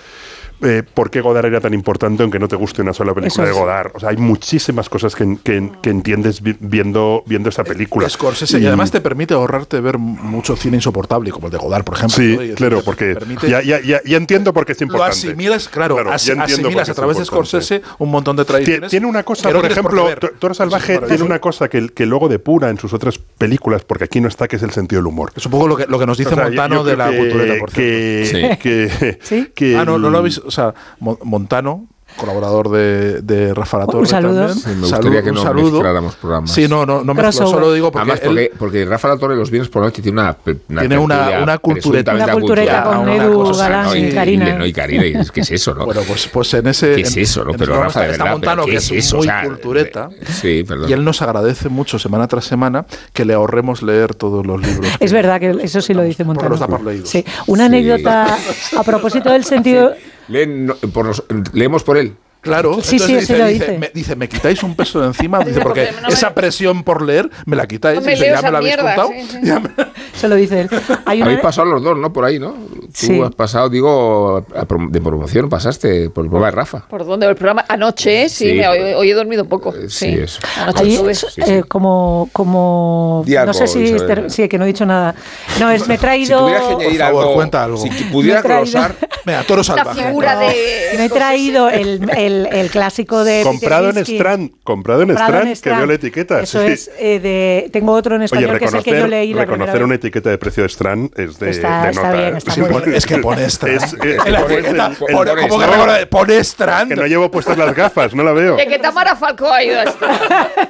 eh, 0.62 0.82
por 0.94 1.10
qué 1.12 1.20
Godard 1.20 1.48
era 1.48 1.60
tan 1.60 1.74
importante 1.74 2.24
aunque 2.24 2.40
no 2.40 2.48
te 2.48 2.56
guste 2.56 2.82
una 2.82 2.94
sola 2.94 3.14
película 3.14 3.48
de. 3.48 3.52
Godard. 3.52 3.92
O 3.96 4.00
sea, 4.00 4.10
hay 4.10 4.18
muchísimas 4.18 4.88
cosas 4.88 5.14
que, 5.14 5.38
que- 5.44 5.72
que 5.82 5.90
entiendes 5.90 6.42
vi- 6.42 6.56
viendo, 6.60 7.24
viendo 7.26 7.50
esta 7.50 7.66
película. 7.66 8.08
Scorsese, 8.08 8.60
y 8.60 8.66
además 8.68 8.90
te 8.92 9.02
permite 9.02 9.34
ahorrarte 9.34 9.82
ver 9.82 9.98
mucho 9.98 10.56
cine 10.56 10.78
insoportable, 10.78 11.32
como 11.32 11.48
el 11.48 11.52
de 11.52 11.58
Godard, 11.58 11.84
por 11.84 11.96
ejemplo. 11.98 12.16
Sí, 12.16 12.54
claro, 12.56 12.78
decir, 12.78 12.86
porque 12.86 13.14
permite- 13.16 13.50
ya, 13.50 13.62
ya, 13.62 13.82
ya, 13.82 14.00
ya 14.06 14.16
entiendo 14.16 14.54
por 14.54 14.66
qué 14.66 14.72
es 14.72 14.80
lo 14.80 14.86
importante. 14.86 15.18
asimilas, 15.28 15.68
claro, 15.68 15.96
as- 16.00 16.30
asimilas 16.30 16.88
a 16.90 16.94
través 16.94 17.18
de. 17.18 17.26
Scorsese 17.26 17.82
un 17.98 18.10
montón 18.12 18.38
de 18.38 18.46
tradiciones. 18.46 18.90
Tiene 18.92 19.08
una 19.08 19.24
cosa, 19.24 19.50
por 19.52 19.66
ejemplo, 19.70 20.08
Toro 20.40 20.54
Salvaje 20.54 21.00
tiene 21.00 21.24
una 21.24 21.40
cosa 21.40 21.68
que, 21.68 21.90
que 21.90 22.06
luego 22.06 22.30
depura 22.30 22.70
en 22.70 22.78
sus 22.78 22.94
otras 22.94 23.18
películas, 23.18 23.84
porque 23.84 24.06
aquí 24.06 24.22
no 24.22 24.28
está, 24.30 24.48
que 24.48 24.56
es 24.56 24.64
el 24.64 24.72
sentido 24.72 25.02
del 25.02 25.08
humor. 25.08 25.13
Es 25.36 25.46
un 25.46 25.52
poco 25.52 25.68
lo 25.68 25.76
que, 25.78 25.86
lo 25.88 25.98
que 26.00 26.06
nos 26.06 26.18
dice 26.18 26.32
O 26.32 26.36
sea, 26.36 26.44
yo- 26.46 26.50
Montano 26.50 26.76
yo 26.76 26.84
de 26.84 26.94
creo 26.94 27.06
la 27.06 27.12
que- 27.12 27.18
cultureta, 27.18 27.60
por 27.60 27.72
que, 27.72 28.28
cierto. 28.30 28.60
que, 28.64 29.18
¿Sí? 29.22 29.48
que 29.56 29.78
Ah, 29.78 29.86
no, 29.86 29.98
no 29.98 30.10
lo 30.10 30.18
habéis. 30.18 30.38
O 30.40 30.52
sea, 30.52 30.74
Mo- 31.00 31.20
Montano, 31.24 31.88
colaborador 32.16 32.70
de, 32.70 33.22
de 33.22 33.54
Rafa 33.54 33.80
La 33.80 33.86
Un 33.86 33.92
Torre 33.92 34.06
saludo. 34.08 34.48
también. 34.48 34.58
Sí, 34.58 34.70
me 34.70 34.88
Salud- 34.88 34.92
gustaría 34.96 35.24
que 35.24 35.30
un 35.30 35.36
no 35.36 35.44
saludo. 35.44 35.72
mezcláramos 35.72 36.16
programas. 36.16 36.52
Sí, 36.52 36.68
no, 36.68 36.86
no, 36.86 37.04
no 37.04 37.14
mezclo, 37.14 37.48
solo 37.48 37.74
digo 37.74 37.92
porque, 37.92 38.12
Además, 38.12 38.20
él 38.24 38.28
porque, 38.30 38.52
porque 38.58 38.86
Rafa 38.86 39.08
La 39.10 39.18
Torre 39.18 39.36
los 39.36 39.50
viernes 39.52 39.70
por 39.70 39.82
la 39.82 39.88
noche 39.90 40.02
tiene 40.02 40.22
una, 40.22 40.38
una 40.70 40.80
Tiene 40.82 40.98
una- 40.98 41.40
una 41.44 41.58
cultureta. 41.58 42.14
Una 42.14 42.28
cultureta 42.34 42.84
con 42.84 42.98
una 43.00 43.16
Edu 43.16 43.34
cosa, 43.44 43.70
Galán 43.70 43.86
¿no? 43.86 43.96
y 43.96 44.12
Karina. 44.14 44.54
¿no? 44.58 44.66
Y 44.66 44.74
Karina, 44.74 45.06
y 45.06 45.14
es 45.14 45.32
que 45.32 45.42
es 45.42 45.52
eso, 45.52 45.74
¿no? 45.74 45.86
Bueno, 45.86 46.02
pues, 46.08 46.28
pues 46.32 46.54
en 46.54 46.68
ese. 46.68 46.96
¿Qué 46.96 47.02
es 47.02 47.18
eso, 47.18 47.44
no? 47.44 47.52
Pero 47.54 47.82
Rafa, 47.82 48.02
de 48.02 48.08
verdad, 48.10 48.32
Montano, 48.32 48.64
¿pero 48.64 48.66
que 48.66 48.72
qué 48.72 48.78
es, 48.78 48.92
es 48.92 49.06
eso? 49.06 49.18
muy 49.18 49.28
O 49.28 49.30
sea, 49.30 49.44
cultureta. 49.44 50.10
Sí, 50.30 50.64
perdón. 50.68 50.90
Y 50.90 50.94
él 50.94 51.04
nos 51.04 51.22
agradece 51.22 51.70
mucho 51.70 52.00
semana 52.00 52.28
tras 52.28 52.46
semana 52.46 52.86
que 53.14 53.26
le 53.26 53.34
ahorremos 53.34 53.82
leer 53.84 54.16
todos 54.16 54.46
los 54.46 54.62
libros. 54.62 54.88
Es 55.00 55.12
verdad 55.14 55.40
que 55.40 55.56
eso 55.62 55.82
sí 55.82 55.94
lo 55.94 56.04
dice 56.04 56.26
Porque 56.26 56.48
Montano. 56.50 56.80
Sí. 57.06 57.26
Una 57.48 57.66
anécdota 57.66 58.38
a 58.78 58.84
propósito 58.84 59.32
del 59.32 59.44
sentido... 59.44 59.94
Leen, 60.28 60.66
no, 60.68 60.76
por 60.76 61.06
los- 61.08 61.24
leemos 61.54 61.84
por 61.84 61.98
él. 61.98 62.16
Claro, 62.42 62.82
Sí, 62.82 63.00
sí, 63.00 63.06
entonces 63.14 63.40
lo 63.40 63.46
dice. 63.48 63.78
Me, 63.78 63.90
dice, 63.94 64.16
me 64.18 64.28
quitáis 64.28 64.62
un 64.64 64.76
peso 64.76 65.00
de 65.00 65.08
encima, 65.08 65.40
dice, 65.40 65.62
porque 65.62 65.86
porque 65.86 66.02
no 66.02 66.08
me- 66.10 66.14
esa 66.14 66.34
presión 66.36 66.84
por 66.84 67.02
leer 67.02 67.30
me 67.46 67.56
la 67.56 67.66
quitáis. 67.68 68.00
No 68.00 68.06
me 68.06 68.12
Dice, 68.12 68.26
ya 68.26 68.42
me 68.42 68.52
la 68.52 68.58
habéis 68.58 68.76
mierda, 68.76 68.96
contado. 68.96 69.10
sí, 69.18 69.28
sí. 69.32 69.38
Ya 69.44 69.60
me- 69.62 69.70
Se 70.14 70.28
lo 70.28 70.36
dice 70.36 70.60
él. 70.62 70.70
Hay 71.06 71.20
una- 71.22 71.28
Habéis 71.28 71.40
pasado 71.42 71.68
los 71.70 71.82
dos, 71.82 71.98
¿no? 71.98 72.12
Por 72.12 72.26
ahí, 72.26 72.40
¿no? 72.40 72.54
Tú 73.00 73.08
Sí. 73.08 73.22
has 73.22 73.34
pasado, 73.34 73.70
digo, 73.70 74.46
de 74.90 75.02
promoción, 75.02 75.50
pasaste 75.50 76.12
por 76.12 76.26
el 76.26 76.30
programa 76.30 76.52
de 76.52 76.56
Rafa. 76.56 76.86
¿Por 76.88 77.04
dónde? 77.06 77.26
El 77.26 77.36
programa 77.36 77.66
anoche, 77.68 78.30
sí, 78.30 78.50
Sí, 78.50 78.54
me- 78.54 78.68
hoy, 78.68 78.80
hoy 78.94 79.10
he 79.10 79.14
dormido 79.16 79.46
poco. 79.46 79.72
sí, 79.72 79.90
Sí, 79.90 80.08
eso. 80.20 80.40
Anoche 80.60 81.00
eh, 81.38 81.64
como, 81.68 82.30
como 82.32 83.24
no 83.28 83.54
sé 83.54 83.68
si, 83.68 83.94
ter- 84.06 84.30
sí, 84.30 84.48
que 84.48 84.58
no 84.58 84.66
he 84.66 84.68
dicho 84.68 84.86
nada. 84.86 85.16
No, 85.60 85.72
es 85.72 85.88
me 85.88 85.96
he 85.96 85.98
Si 85.98 86.02
traído 86.02 86.40
tuvieras 86.40 86.64
que 86.64 86.74
añadir 86.74 86.90
Por 87.00 87.00
favor, 87.08 87.22
algo, 87.24 87.34
cuenta 87.36 87.64
algo. 87.64 87.78
si 87.78 87.90
pudieras 88.12 88.44
Me 88.44 88.50
he 88.50 88.54
traído- 88.54 88.72
glosar, 88.72 88.96
Venga, 89.26 89.44
toro 89.44 89.60
La 89.60 89.64
salvaje. 89.64 90.04
figura 90.04 90.38
de. 90.38 90.54
me 90.98 91.06
he 91.06 91.10
traído 91.10 91.70
el, 91.70 92.10
el, 92.16 92.48
el 92.52 92.70
clásico 92.70 93.24
de 93.24 93.42
Comprado 93.44 93.90
en. 93.90 93.98
Strand, 93.98 94.52
comprado 94.64 95.02
en 95.04 95.08
Comprado 95.10 95.30
Strand, 95.32 95.48
en 95.48 95.48
que 95.48 95.56
Strand. 95.56 95.78
veo 95.80 95.88
la 95.88 95.94
etiqueta. 95.94 96.42
Eso 96.42 96.60
sí. 96.62 96.68
es 96.74 96.92
eh, 97.00 97.20
de 97.20 97.70
tengo 97.72 97.94
otro 97.94 98.16
en 98.16 98.22
Oye, 98.22 98.26
español 98.26 98.60
que 98.60 98.66
es 98.66 98.74
el 98.74 98.84
que 98.84 98.90
yo 98.92 98.96
reconocer, 98.98 99.10
leí 99.10 99.28
la 99.34 99.42
primera 99.44 99.52
reconocer 99.52 99.74
vez. 99.80 99.86
una 99.86 99.96
etiqueta 99.96 100.30
de 100.30 100.38
precio 100.38 100.64
de 100.64 100.70
Strand 100.70 101.12
es 101.18 101.40
de, 101.40 101.50
Está- 101.52 101.84
de 101.86 101.90
está 101.92 102.02
nota. 102.10 102.18
bien, 102.22 102.36
¿eh? 102.36 102.38
está 102.38 102.52
Sí, 102.52 102.60
muy 102.60 102.70
pone- 102.70 102.80
bien. 102.82 102.83
Es 102.94 103.06
que 103.06 103.18
pone 103.20 103.46
Strand. 103.46 103.84
Es- 103.84 103.94
eh, 103.94 104.18
En 104.26 104.34
la 104.34 104.42
pone- 104.42 104.54
etiqueta, 104.56 104.88
el- 104.88 104.96
pone- 104.98 105.32
el- 105.32 105.50
¿cómo 105.50 105.60
que 106.88 106.96
no 106.96 107.06
llevo 107.08 107.30
puestas 107.32 107.58
las 107.58 107.74
gafas, 107.76 108.14
no 108.14 108.24
la 108.24 108.32
veo. 108.34 108.56
De 108.56 108.68
que 108.68 108.80
Tamara 108.80 109.16
Falco 109.16 109.52
ha 109.52 109.64
ido 109.64 109.82
esto. 109.82 110.06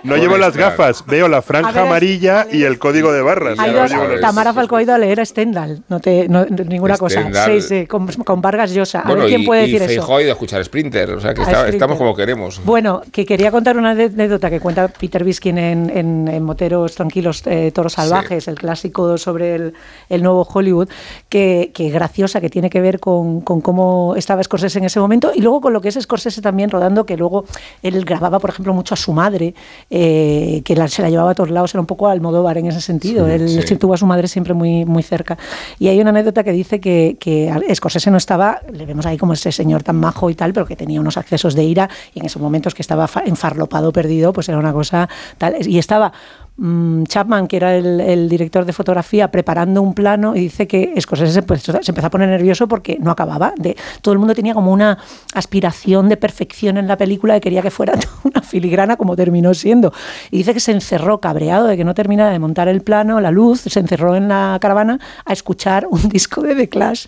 No 0.03 0.17
llevo 0.17 0.37
las 0.37 0.55
gafas, 0.55 1.03
veo 1.05 1.27
la 1.27 1.41
franja 1.41 1.71
ver, 1.71 1.81
amarilla 1.83 2.47
y 2.51 2.63
el 2.63 2.79
código 2.79 3.11
de 3.11 3.21
barras. 3.21 3.57
No 3.57 4.19
Tamara 4.21 4.53
Falco 4.53 4.75
ha 4.77 4.83
ido 4.83 4.93
a 4.93 4.97
leer 4.97 5.19
a 5.19 5.25
Stendhal, 5.25 5.83
no 5.89 5.99
te, 5.99 6.27
no, 6.27 6.45
ninguna 6.45 6.97
cosa. 6.97 7.23
Sí, 7.45 7.61
sí, 7.61 7.87
con, 7.87 8.07
con 8.07 8.41
Vargas 8.41 8.71
Llosa. 8.73 8.99
A 9.01 9.03
bueno, 9.03 9.21
ver 9.21 9.29
quién 9.29 9.41
y, 9.41 9.45
puede 9.45 9.63
y 9.67 9.71
decir 9.71 9.81
eso. 9.89 10.01
Feijóo 10.01 10.17
ha 10.17 10.21
ido 10.21 10.31
a 10.31 10.33
escuchar 10.33 10.63
Sprinter, 10.63 11.11
o 11.11 11.19
sea 11.21 11.33
que 11.33 11.41
A 11.41 11.43
está- 11.43 11.53
Sprinter. 11.59 11.75
estamos 11.75 11.97
como 11.97 12.15
queremos. 12.15 12.61
Bueno, 12.63 13.01
que 13.11 13.25
quería 13.25 13.51
contar 13.51 13.77
una 13.77 13.91
anécdota 13.91 14.49
que 14.49 14.59
cuenta 14.59 14.87
Peter 14.87 15.23
Biskin 15.23 15.57
en, 15.57 15.89
en, 15.95 16.27
en 16.27 16.43
Moteros 16.43 16.95
Tranquilos, 16.95 17.43
eh, 17.45 17.71
Toros 17.73 17.93
Salvajes, 17.93 18.47
el 18.47 18.55
clásico 18.55 19.17
sobre 19.17 19.55
el, 19.55 19.73
el 20.09 20.23
nuevo 20.23 20.47
Hollywood, 20.51 20.89
que, 21.29 21.71
que 21.73 21.91
graciosa, 22.03 22.41
que 22.41 22.49
tiene 22.49 22.69
que 22.69 22.81
ver 22.81 22.99
con, 22.99 23.39
con 23.41 23.61
cómo 23.61 24.15
estaba 24.17 24.43
Scorsese 24.43 24.79
en 24.79 24.85
ese 24.85 24.99
momento 24.99 25.31
y 25.33 25.39
luego 25.41 25.61
con 25.61 25.71
lo 25.71 25.79
que 25.79 25.87
es 25.87 25.97
Scorsese 26.01 26.41
también 26.41 26.69
rodando, 26.69 27.05
que 27.05 27.15
luego 27.15 27.45
él 27.81 28.03
grababa, 28.03 28.39
por 28.39 28.49
ejemplo, 28.49 28.73
mucho 28.73 28.93
a 28.93 28.97
su 28.97 29.13
madre, 29.13 29.53
eh, 29.89 30.61
que 30.65 30.75
la- 30.75 30.89
se 30.89 31.01
la 31.01 31.09
llevaba 31.09 31.31
a 31.31 31.35
todos 31.35 31.49
lados, 31.49 31.73
era 31.73 31.79
un 31.79 31.87
poco 31.87 32.07
Almodóvar 32.09 32.57
en 32.57 32.65
ese 32.67 32.81
sentido. 32.81 33.25
Sí, 33.25 33.31
él 33.31 33.63
sí. 33.67 33.75
tuvo 33.77 33.93
a 33.93 33.97
su 33.97 34.05
madre 34.05 34.27
siempre 34.27 34.53
muy, 34.53 34.83
muy 34.85 35.01
cerca. 35.01 35.37
Y 35.79 35.87
hay 35.87 36.01
una 36.01 36.09
anécdota 36.09 36.43
que 36.43 36.51
dice 36.51 36.79
que, 36.81 37.15
que 37.19 37.53
Scorsese 37.73 38.11
no 38.11 38.17
estaba, 38.17 38.59
le 38.71 38.85
vemos 38.85 39.05
ahí 39.05 39.17
como 39.17 39.31
ese 39.33 39.51
señor 39.53 39.81
tan 39.83 39.95
majo 39.95 40.29
y 40.29 40.35
tal, 40.35 40.51
pero 40.51 40.65
que 40.65 40.75
tenía 40.75 40.99
unos 40.99 41.15
accesos 41.17 41.55
de 41.55 41.63
ira 41.63 41.89
y 42.13 42.19
en 42.19 42.25
esos 42.25 42.41
momentos 42.41 42.75
que 42.75 42.81
estaba 42.81 43.07
fa- 43.07 43.23
enfarlopado, 43.25 43.93
perdido, 43.93 44.33
pues 44.33 44.49
era 44.49 44.57
una 44.57 44.73
cosa 44.73 45.07
tal. 45.37 45.55
Y 45.65 45.77
estaba 45.79 46.11
mm, 46.57 47.03
Chapman, 47.03 47.47
que 47.47 47.57
era 47.57 47.75
el, 47.75 48.29
director 48.29 48.65
de 48.65 48.73
fotografía, 48.73 49.31
preparando 49.31 49.81
un 49.81 49.93
plano 49.93 50.35
y 50.35 50.41
dice 50.41 50.67
que 50.67 50.93
Scorsese 50.99 51.31
se, 51.31 51.43
pues, 51.43 51.63
se 51.63 51.71
empezó 51.71 52.07
a 52.07 52.09
poner 52.09 52.29
nervioso 52.29 52.67
porque 52.67 52.97
no 52.99 53.11
acababa. 53.11 53.53
De, 53.57 53.75
todo 54.01 54.13
el 54.13 54.19
mundo 54.19 54.35
tenía 54.35 54.53
como 54.53 54.71
una 54.71 54.97
aspiración 55.33 56.09
de 56.09 56.17
perfección 56.17 56.77
en 56.77 56.87
la 56.87 56.97
película 56.97 57.37
y 57.37 57.41
quería 57.41 57.61
que 57.61 57.71
fuera 57.71 57.93
una 58.23 58.41
filigrana 58.41 58.97
como 58.97 59.15
terminó 59.15 59.53
siendo. 59.53 59.93
Y 60.31 60.37
dice 60.37 60.53
que 60.53 60.59
se 60.59 60.71
encerró 60.71 61.19
cabreado 61.19 61.67
de 61.67 61.77
que 61.77 61.83
no 61.83 61.93
terminara 61.93 62.31
de 62.31 62.39
montar 62.39 62.67
el 62.67 62.81
plano, 62.81 63.19
la 63.21 63.31
luz, 63.31 63.61
se 63.61 63.79
encerró 63.79 64.15
en 64.15 64.27
la 64.27 64.57
caravana 64.61 64.99
a 65.25 65.33
escuchar 65.33 65.87
un 65.91 66.09
disco 66.09 66.41
de 66.41 66.55
The 66.55 66.69
Clash. 66.69 67.07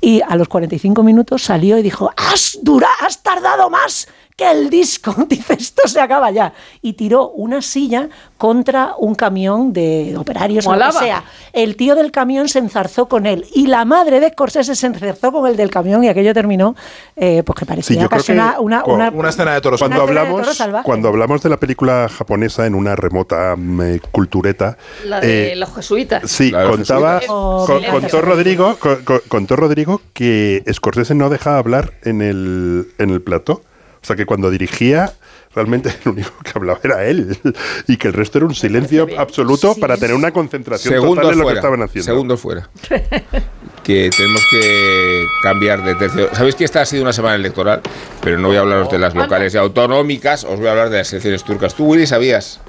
Y 0.00 0.20
a 0.20 0.36
los 0.36 0.48
45 0.48 1.02
minutos 1.02 1.42
salió 1.42 1.78
y 1.78 1.82
dijo, 1.82 2.10
has, 2.16 2.58
dura, 2.62 2.88
has 3.00 3.22
tardado 3.22 3.70
más 3.70 4.08
que 4.36 4.50
el 4.50 4.68
disco. 4.70 5.14
Dice, 5.28 5.54
esto 5.54 5.86
se 5.88 6.00
acaba 6.00 6.30
ya. 6.30 6.52
Y 6.82 6.94
tiró 6.94 7.28
una 7.30 7.62
silla 7.62 8.08
contra 8.36 8.94
un 8.98 9.14
camión 9.14 9.72
de 9.72 10.14
operarios 10.18 10.66
o 10.66 10.74
lo 10.74 10.86
que 10.86 10.92
sea. 10.92 11.24
El 11.52 11.76
tío 11.76 11.94
del 11.94 12.10
camión 12.10 12.48
se 12.48 12.58
enzarzó 12.58 13.06
con 13.08 13.26
él. 13.26 13.46
Y 13.54 13.68
la 13.68 13.84
madre 13.84 14.18
de 14.20 14.30
Scorsese 14.30 14.74
se 14.74 14.86
enzarzó 14.88 15.30
con 15.32 15.46
el 15.48 15.56
del 15.56 15.70
camión 15.70 16.02
y 16.04 16.08
aquello 16.08 16.34
terminó, 16.34 16.74
eh, 17.16 17.42
pues 17.44 17.58
que 17.58 17.64
parecía 17.66 17.94
Sí, 17.96 18.02
yo 18.02 18.08
creo 18.08 18.18
casi 18.18 18.26
que 18.32 18.38
una, 18.38 18.60
una, 18.60 18.82
cu- 18.82 18.92
una- 18.94 19.10
Una 19.10 19.28
escena 19.28 19.54
de 19.54 19.60
toros 19.60 19.78
Cuando 19.80 19.98
de 19.98 20.02
hablamos, 20.02 20.62
cuando 20.84 21.08
hablamos 21.08 21.42
de 21.42 21.48
la 21.50 21.56
película 21.58 22.08
japonesa 22.08 22.66
en 22.66 22.74
una 22.74 22.96
remota 22.96 23.54
mm, 23.56 23.80
eh, 23.82 24.00
cultureta, 24.10 24.76
La 25.06 25.20
de 25.20 25.52
eh, 25.52 25.56
los 25.56 25.72
jesuitas. 25.74 26.28
Sí, 26.30 26.50
los 26.50 26.68
contaba, 26.70 27.20
jesuitas. 27.20 27.30
Oh, 27.36 27.66
con- 27.66 27.84
contó 27.84 28.20
Rodrigo, 28.20 28.76
con- 28.80 29.04
con- 29.04 29.20
contó 29.28 29.56
Rodrigo 29.56 30.00
que 30.12 30.62
Scorsese 30.72 31.14
no 31.14 31.30
dejaba 31.30 31.58
hablar 31.58 31.92
en 32.02 32.20
el, 32.20 32.88
en 32.98 33.10
el 33.10 33.22
plató. 33.22 33.62
O 34.04 34.06
sea 34.06 34.16
que 34.16 34.26
cuando 34.26 34.50
dirigía, 34.50 35.14
realmente 35.54 35.88
el 36.04 36.12
único 36.12 36.30
que 36.44 36.50
hablaba 36.54 36.78
era 36.84 37.06
él. 37.06 37.38
Y 37.88 37.96
que 37.96 38.08
el 38.08 38.12
resto 38.12 38.36
era 38.36 38.46
un 38.46 38.54
silencio 38.54 39.08
absoluto 39.16 39.74
para 39.76 39.96
tener 39.96 40.14
una 40.14 40.30
concentración 40.30 41.02
total 41.02 41.32
en 41.32 41.38
lo 41.38 41.46
que 41.46 41.54
estaban 41.54 41.82
haciendo. 41.82 42.12
Segundos 42.12 42.38
fuera. 42.38 42.68
que 43.82 44.10
tenemos 44.14 44.42
que 44.50 45.24
cambiar 45.42 45.82
de 45.82 45.94
tercio. 45.94 46.28
Sabéis 46.34 46.54
que 46.54 46.64
esta 46.64 46.82
ha 46.82 46.86
sido 46.86 47.02
una 47.02 47.14
semana 47.14 47.36
electoral, 47.36 47.80
pero 48.20 48.38
no 48.38 48.48
voy 48.48 48.58
a 48.58 48.60
hablaros 48.60 48.90
de 48.90 48.98
las 48.98 49.14
locales 49.14 49.54
y 49.54 49.56
autonómicas, 49.56 50.44
os 50.44 50.58
voy 50.58 50.68
a 50.68 50.72
hablar 50.72 50.90
de 50.90 50.98
las 50.98 51.10
elecciones 51.12 51.42
turcas. 51.42 51.74
¿Tú, 51.74 51.86
Willy, 51.86 52.06
sabías 52.06 52.60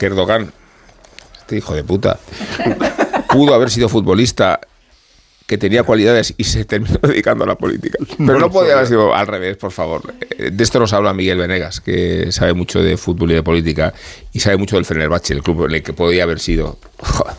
que 0.00 0.06
Erdogan, 0.06 0.52
este 1.38 1.58
hijo 1.58 1.74
de 1.74 1.84
puta, 1.84 2.18
pudo 3.28 3.54
haber 3.54 3.70
sido 3.70 3.88
futbolista 3.88 4.60
que 5.46 5.58
tenía 5.58 5.84
cualidades 5.84 6.34
y 6.36 6.44
se 6.44 6.64
terminó 6.64 6.98
dedicando 7.02 7.44
a 7.44 7.46
la 7.46 7.54
política. 7.54 7.98
Pero 8.18 8.38
no, 8.38 8.50
podía 8.50 8.74
haber 8.74 8.86
sido 8.86 9.14
al 9.14 9.26
revés, 9.26 9.56
por 9.56 9.72
favor. 9.72 10.14
Eh, 10.38 10.50
De 10.50 10.64
esto 10.64 10.78
nos 10.80 10.92
habla 10.92 11.14
Miguel 11.14 11.38
Venegas, 11.38 11.80
que 11.80 12.32
sabe 12.32 12.52
mucho 12.54 12.82
de 12.82 12.96
fútbol 12.96 13.30
y 13.30 13.34
de 13.34 13.42
política 13.42 13.94
y 14.32 14.40
sabe 14.40 14.56
mucho 14.56 14.76
del 14.76 14.84
Fenerbahce, 14.84 15.34
el 15.34 15.42
club 15.42 15.66
en 15.66 15.74
el 15.74 15.82
que 15.82 15.92
podía 15.92 16.24
haber 16.24 16.40
sido. 16.40 16.78
Joder. 16.98 17.34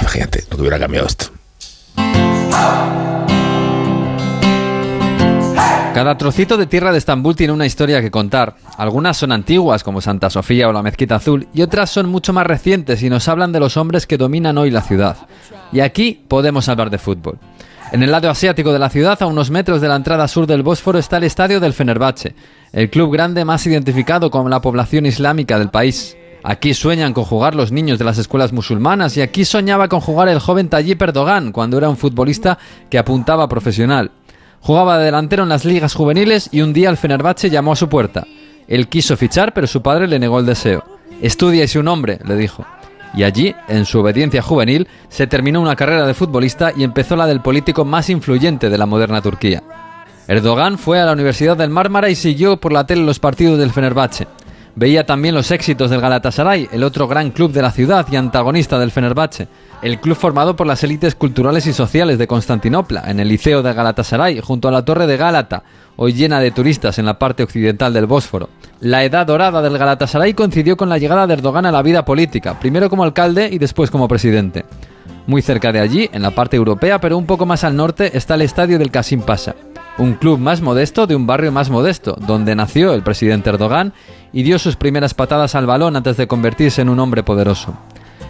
Imagínate 0.00 0.44
lo 0.50 0.56
que 0.56 0.60
hubiera 0.62 0.78
cambiado 0.78 1.06
esto. 1.06 1.26
Cada 5.94 6.16
trocito 6.16 6.56
de 6.56 6.66
tierra 6.66 6.90
de 6.90 6.96
Estambul 6.96 7.36
tiene 7.36 7.52
una 7.52 7.66
historia 7.66 8.00
que 8.00 8.10
contar. 8.10 8.56
Algunas 8.78 9.18
son 9.18 9.30
antiguas, 9.30 9.84
como 9.84 10.00
Santa 10.00 10.30
Sofía 10.30 10.66
o 10.68 10.72
la 10.72 10.82
Mezquita 10.82 11.16
Azul, 11.16 11.48
y 11.52 11.60
otras 11.60 11.90
son 11.90 12.08
mucho 12.08 12.32
más 12.32 12.46
recientes 12.46 13.02
y 13.02 13.10
nos 13.10 13.28
hablan 13.28 13.52
de 13.52 13.60
los 13.60 13.76
hombres 13.76 14.06
que 14.06 14.16
dominan 14.16 14.56
hoy 14.56 14.70
la 14.70 14.80
ciudad. 14.80 15.18
Y 15.70 15.80
aquí 15.80 16.18
podemos 16.28 16.70
hablar 16.70 16.88
de 16.88 16.96
fútbol. 16.96 17.38
En 17.92 18.02
el 18.02 18.10
lado 18.10 18.30
asiático 18.30 18.72
de 18.72 18.78
la 18.78 18.88
ciudad, 18.88 19.22
a 19.22 19.26
unos 19.26 19.50
metros 19.50 19.82
de 19.82 19.88
la 19.88 19.96
entrada 19.96 20.28
sur 20.28 20.46
del 20.46 20.62
Bósforo, 20.62 20.98
está 20.98 21.18
el 21.18 21.24
estadio 21.24 21.60
del 21.60 21.74
Fenerbahce, 21.74 22.34
el 22.72 22.88
club 22.88 23.12
grande 23.12 23.44
más 23.44 23.66
identificado 23.66 24.30
con 24.30 24.48
la 24.48 24.62
población 24.62 25.04
islámica 25.04 25.58
del 25.58 25.68
país. 25.68 26.16
Aquí 26.42 26.72
sueñan 26.72 27.12
con 27.12 27.24
jugar 27.24 27.54
los 27.54 27.70
niños 27.70 27.98
de 27.98 28.06
las 28.06 28.16
escuelas 28.16 28.52
musulmanas 28.52 29.16
y 29.18 29.20
aquí 29.20 29.44
soñaba 29.44 29.88
con 29.88 30.00
jugar 30.00 30.28
el 30.28 30.40
joven 30.40 30.70
Tayyip 30.70 31.00
Erdogan 31.00 31.52
cuando 31.52 31.76
era 31.76 31.90
un 31.90 31.98
futbolista 31.98 32.58
que 32.90 32.98
apuntaba 32.98 33.46
profesional. 33.46 34.10
Jugaba 34.62 34.98
de 34.98 35.06
delantero 35.06 35.42
en 35.42 35.48
las 35.48 35.64
ligas 35.64 35.94
juveniles 35.94 36.48
y 36.52 36.62
un 36.62 36.72
día 36.72 36.88
el 36.88 36.96
Fenerbahce 36.96 37.50
llamó 37.50 37.72
a 37.72 37.76
su 37.76 37.88
puerta. 37.88 38.24
Él 38.68 38.88
quiso 38.88 39.16
fichar, 39.16 39.52
pero 39.52 39.66
su 39.66 39.82
padre 39.82 40.06
le 40.06 40.20
negó 40.20 40.38
el 40.38 40.46
deseo. 40.46 40.84
Estudia 41.20 41.64
y 41.64 41.78
un 41.78 41.88
hombre, 41.88 42.20
le 42.24 42.36
dijo. 42.36 42.64
Y 43.12 43.24
allí, 43.24 43.54
en 43.66 43.84
su 43.84 43.98
obediencia 43.98 44.40
juvenil, 44.40 44.86
se 45.08 45.26
terminó 45.26 45.60
una 45.60 45.74
carrera 45.74 46.06
de 46.06 46.14
futbolista 46.14 46.72
y 46.76 46.84
empezó 46.84 47.16
la 47.16 47.26
del 47.26 47.40
político 47.40 47.84
más 47.84 48.08
influyente 48.08 48.70
de 48.70 48.78
la 48.78 48.86
moderna 48.86 49.20
Turquía. 49.20 49.64
Erdogan 50.28 50.78
fue 50.78 51.00
a 51.00 51.06
la 51.06 51.12
Universidad 51.12 51.56
del 51.56 51.70
Mármara 51.70 52.08
y 52.08 52.14
siguió 52.14 52.56
por 52.56 52.72
la 52.72 52.86
tele 52.86 53.02
los 53.02 53.18
partidos 53.18 53.58
del 53.58 53.72
Fenerbahce. 53.72 54.28
Veía 54.74 55.04
también 55.04 55.34
los 55.34 55.50
éxitos 55.50 55.90
del 55.90 56.00
Galatasaray, 56.00 56.68
el 56.72 56.82
otro 56.82 57.06
gran 57.06 57.30
club 57.30 57.52
de 57.52 57.60
la 57.60 57.72
ciudad 57.72 58.06
y 58.10 58.16
antagonista 58.16 58.78
del 58.78 58.90
Fenerbahce, 58.90 59.48
el 59.82 60.00
club 60.00 60.16
formado 60.16 60.56
por 60.56 60.66
las 60.66 60.82
élites 60.82 61.14
culturales 61.14 61.66
y 61.66 61.74
sociales 61.74 62.16
de 62.16 62.26
Constantinopla, 62.26 63.04
en 63.06 63.20
el 63.20 63.28
Liceo 63.28 63.62
de 63.62 63.74
Galatasaray, 63.74 64.40
junto 64.40 64.68
a 64.68 64.70
la 64.70 64.82
Torre 64.82 65.06
de 65.06 65.18
Gálata, 65.18 65.62
hoy 65.96 66.14
llena 66.14 66.40
de 66.40 66.52
turistas 66.52 66.98
en 66.98 67.04
la 67.04 67.18
parte 67.18 67.42
occidental 67.42 67.92
del 67.92 68.06
Bósforo. 68.06 68.48
La 68.80 69.04
edad 69.04 69.26
dorada 69.26 69.60
del 69.60 69.76
Galatasaray 69.76 70.32
coincidió 70.32 70.78
con 70.78 70.88
la 70.88 70.96
llegada 70.96 71.26
de 71.26 71.34
Erdogan 71.34 71.66
a 71.66 71.72
la 71.72 71.82
vida 71.82 72.06
política, 72.06 72.58
primero 72.58 72.88
como 72.88 73.04
alcalde 73.04 73.50
y 73.52 73.58
después 73.58 73.90
como 73.90 74.08
presidente. 74.08 74.64
Muy 75.26 75.42
cerca 75.42 75.70
de 75.70 75.80
allí, 75.80 76.08
en 76.14 76.22
la 76.22 76.30
parte 76.30 76.56
europea, 76.56 76.98
pero 76.98 77.18
un 77.18 77.26
poco 77.26 77.44
más 77.44 77.62
al 77.62 77.76
norte, 77.76 78.16
está 78.16 78.36
el 78.36 78.42
estadio 78.42 78.78
del 78.78 78.90
Kasim 78.90 79.20
Pasha, 79.20 79.54
un 79.98 80.14
club 80.14 80.38
más 80.38 80.60
modesto 80.60 81.06
de 81.06 81.14
un 81.14 81.26
barrio 81.26 81.52
más 81.52 81.70
modesto, 81.70 82.16
donde 82.26 82.54
nació 82.54 82.94
el 82.94 83.02
presidente 83.02 83.50
Erdogan 83.50 83.92
y 84.32 84.42
dio 84.42 84.58
sus 84.58 84.76
primeras 84.76 85.14
patadas 85.14 85.54
al 85.54 85.66
balón 85.66 85.96
antes 85.96 86.16
de 86.16 86.26
convertirse 86.26 86.82
en 86.82 86.88
un 86.88 87.00
hombre 87.00 87.22
poderoso. 87.22 87.76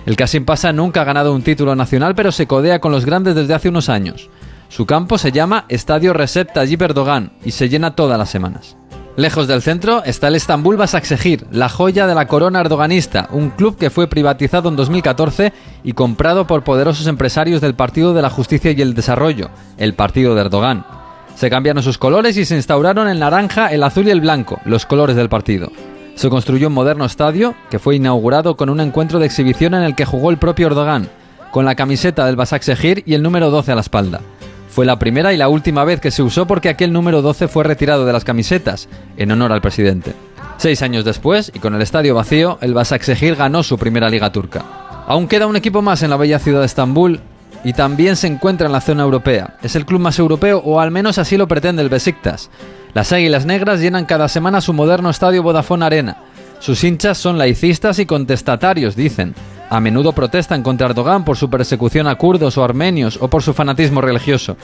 El 0.04 0.16
Kasim 0.16 0.44
Pasha 0.44 0.72
nunca 0.72 1.02
ha 1.02 1.04
ganado 1.04 1.32
un 1.32 1.42
título 1.42 1.76
nacional, 1.76 2.14
pero 2.14 2.32
se 2.32 2.46
codea 2.46 2.80
con 2.80 2.90
los 2.90 3.04
grandes 3.04 3.34
desde 3.34 3.54
hace 3.54 3.68
unos 3.68 3.88
años. 3.88 4.28
Su 4.68 4.86
campo 4.86 5.18
se 5.18 5.32
llama 5.32 5.64
Estadio 5.68 6.12
Recep 6.12 6.52
Tayyip 6.52 6.82
Erdogan 6.82 7.32
y 7.44 7.52
se 7.52 7.68
llena 7.68 7.94
todas 7.94 8.18
las 8.18 8.30
semanas. 8.30 8.76
Lejos 9.14 9.46
del 9.46 9.60
centro 9.60 10.02
está 10.04 10.28
el 10.28 10.36
Estambul 10.36 10.78
Basaksehir, 10.78 11.46
la 11.50 11.68
joya 11.68 12.06
de 12.06 12.14
la 12.14 12.26
corona 12.26 12.60
erdoganista, 12.60 13.28
un 13.30 13.50
club 13.50 13.76
que 13.76 13.90
fue 13.90 14.08
privatizado 14.08 14.70
en 14.70 14.76
2014 14.76 15.52
y 15.84 15.92
comprado 15.92 16.46
por 16.46 16.64
poderosos 16.64 17.06
empresarios 17.06 17.60
del 17.60 17.74
Partido 17.74 18.14
de 18.14 18.22
la 18.22 18.30
Justicia 18.30 18.72
y 18.72 18.80
el 18.80 18.94
Desarrollo, 18.94 19.50
el 19.76 19.92
partido 19.92 20.34
de 20.34 20.40
Erdogan. 20.40 21.01
Se 21.42 21.50
cambiaron 21.50 21.82
sus 21.82 21.98
colores 21.98 22.36
y 22.36 22.44
se 22.44 22.54
instauraron 22.54 23.08
el 23.08 23.18
naranja, 23.18 23.66
el 23.72 23.82
azul 23.82 24.06
y 24.06 24.12
el 24.12 24.20
blanco, 24.20 24.60
los 24.64 24.86
colores 24.86 25.16
del 25.16 25.28
partido. 25.28 25.72
Se 26.14 26.30
construyó 26.30 26.68
un 26.68 26.74
moderno 26.74 27.04
estadio 27.04 27.56
que 27.68 27.80
fue 27.80 27.96
inaugurado 27.96 28.56
con 28.56 28.70
un 28.70 28.78
encuentro 28.78 29.18
de 29.18 29.26
exhibición 29.26 29.74
en 29.74 29.82
el 29.82 29.96
que 29.96 30.04
jugó 30.04 30.30
el 30.30 30.36
propio 30.36 30.68
Erdogan, 30.68 31.08
con 31.50 31.64
la 31.64 31.74
camiseta 31.74 32.26
del 32.26 32.36
Basaksehir 32.36 33.02
y 33.06 33.14
el 33.14 33.24
número 33.24 33.50
12 33.50 33.72
a 33.72 33.74
la 33.74 33.80
espalda. 33.80 34.20
Fue 34.68 34.86
la 34.86 35.00
primera 35.00 35.32
y 35.32 35.36
la 35.36 35.48
última 35.48 35.82
vez 35.82 36.00
que 36.00 36.12
se 36.12 36.22
usó 36.22 36.46
porque 36.46 36.68
aquel 36.68 36.92
número 36.92 37.22
12 37.22 37.48
fue 37.48 37.64
retirado 37.64 38.06
de 38.06 38.12
las 38.12 38.22
camisetas, 38.22 38.88
en 39.16 39.32
honor 39.32 39.50
al 39.50 39.62
presidente. 39.62 40.12
Seis 40.58 40.80
años 40.82 41.04
después, 41.04 41.50
y 41.52 41.58
con 41.58 41.74
el 41.74 41.82
estadio 41.82 42.14
vacío, 42.14 42.58
el 42.60 42.72
Basaksehir 42.72 43.34
ganó 43.34 43.64
su 43.64 43.78
primera 43.78 44.08
liga 44.08 44.30
turca. 44.30 44.62
Aún 45.08 45.26
queda 45.26 45.48
un 45.48 45.56
equipo 45.56 45.82
más 45.82 46.04
en 46.04 46.10
la 46.10 46.16
bella 46.16 46.38
ciudad 46.38 46.60
de 46.60 46.66
Estambul 46.66 47.20
y 47.64 47.72
también 47.72 48.16
se 48.16 48.26
encuentra 48.26 48.66
en 48.66 48.72
la 48.72 48.80
zona 48.80 49.02
europea. 49.02 49.56
Es 49.62 49.76
el 49.76 49.86
club 49.86 50.00
más 50.00 50.18
europeo, 50.18 50.62
o 50.64 50.80
al 50.80 50.90
menos 50.90 51.18
así 51.18 51.36
lo 51.36 51.48
pretende 51.48 51.82
el 51.82 51.88
Besiktas. 51.88 52.50
Las 52.94 53.12
Águilas 53.12 53.46
Negras 53.46 53.80
llenan 53.80 54.04
cada 54.04 54.28
semana 54.28 54.60
su 54.60 54.72
moderno 54.72 55.10
estadio 55.10 55.42
Vodafone 55.42 55.84
Arena. 55.84 56.16
Sus 56.58 56.84
hinchas 56.84 57.18
son 57.18 57.38
laicistas 57.38 57.98
y 57.98 58.06
contestatarios, 58.06 58.94
dicen. 58.94 59.34
A 59.70 59.80
menudo 59.80 60.12
protestan 60.12 60.62
contra 60.62 60.88
Erdogan 60.88 61.24
por 61.24 61.36
su 61.36 61.48
persecución 61.48 62.06
a 62.06 62.16
kurdos 62.16 62.58
o 62.58 62.64
armenios 62.64 63.18
o 63.20 63.28
por 63.28 63.42
su 63.42 63.54
fanatismo 63.54 64.02
religioso. 64.02 64.56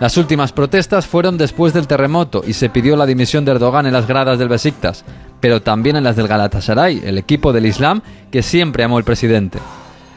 Las 0.00 0.16
últimas 0.16 0.52
protestas 0.52 1.06
fueron 1.06 1.36
después 1.36 1.72
del 1.72 1.86
terremoto 1.86 2.42
y 2.46 2.52
se 2.52 2.68
pidió 2.68 2.96
la 2.96 3.06
dimisión 3.06 3.44
de 3.44 3.52
Erdogan 3.52 3.86
en 3.86 3.92
las 3.92 4.06
gradas 4.06 4.38
del 4.38 4.48
Besiktas, 4.48 5.04
pero 5.40 5.62
también 5.62 5.96
en 5.96 6.04
las 6.04 6.16
del 6.16 6.28
Galatasaray, 6.28 7.02
el 7.04 7.18
equipo 7.18 7.52
del 7.52 7.66
Islam 7.66 8.02
que 8.30 8.42
siempre 8.42 8.84
amó 8.84 8.98
el 8.98 9.04
presidente. 9.04 9.58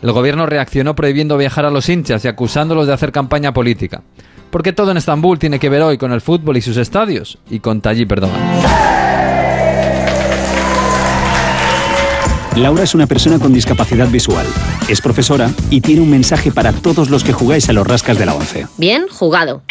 El 0.01 0.11
gobierno 0.11 0.45
reaccionó 0.45 0.95
prohibiendo 0.95 1.37
viajar 1.37 1.65
a 1.65 1.71
los 1.71 1.89
hinchas 1.89 2.23
y 2.23 2.27
acusándolos 2.27 2.87
de 2.87 2.93
hacer 2.93 3.11
campaña 3.11 3.53
política. 3.53 4.03
Porque 4.51 4.73
todo 4.73 4.91
en 4.91 4.97
Estambul 4.97 5.39
tiene 5.39 5.59
que 5.59 5.69
ver 5.69 5.81
hoy 5.81 5.97
con 5.97 6.11
el 6.11 6.21
fútbol 6.21 6.57
y 6.57 6.61
sus 6.61 6.77
estadios 6.77 7.39
y 7.49 7.59
con 7.59 7.81
Tayyip 7.81 8.11
Erdogan. 8.11 8.41
Laura 12.55 12.83
es 12.83 12.95
una 12.95 13.05
persona 13.05 13.37
con 13.37 13.53
discapacidad 13.53 14.07
visual. 14.07 14.45
Es 14.87 15.01
profesora 15.01 15.51
y 15.69 15.81
tiene 15.81 16.01
un 16.01 16.09
mensaje 16.09 16.51
para 16.51 16.73
todos 16.73 17.09
los 17.09 17.23
que 17.23 17.33
jugáis 17.33 17.69
a 17.69 17.73
los 17.73 17.85
rascas 17.85 18.17
de 18.17 18.25
la 18.25 18.33
11. 18.33 18.67
Bien 18.77 19.05
jugado. 19.09 19.61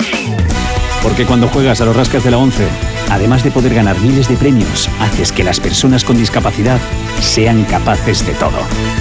Porque 1.03 1.25
cuando 1.25 1.49
juegas 1.49 1.81
a 1.81 1.85
los 1.85 1.97
rascas 1.97 2.23
de 2.23 2.31
la 2.31 2.39
11, 2.39 2.65
además 3.11 3.45
de 3.45 3.51
poder 3.51 3.75
ganar 3.75 3.99
miles 4.01 4.29
de 4.29 4.37
premios, 4.37 4.89
haces 5.01 5.33
que 5.33 5.45
las 5.45 5.61
personas 5.61 6.05
con 6.05 6.17
discapacidad 6.19 6.81
sean 7.21 7.65
capaces 7.65 8.27
de 8.27 8.35
todo. 8.35 8.59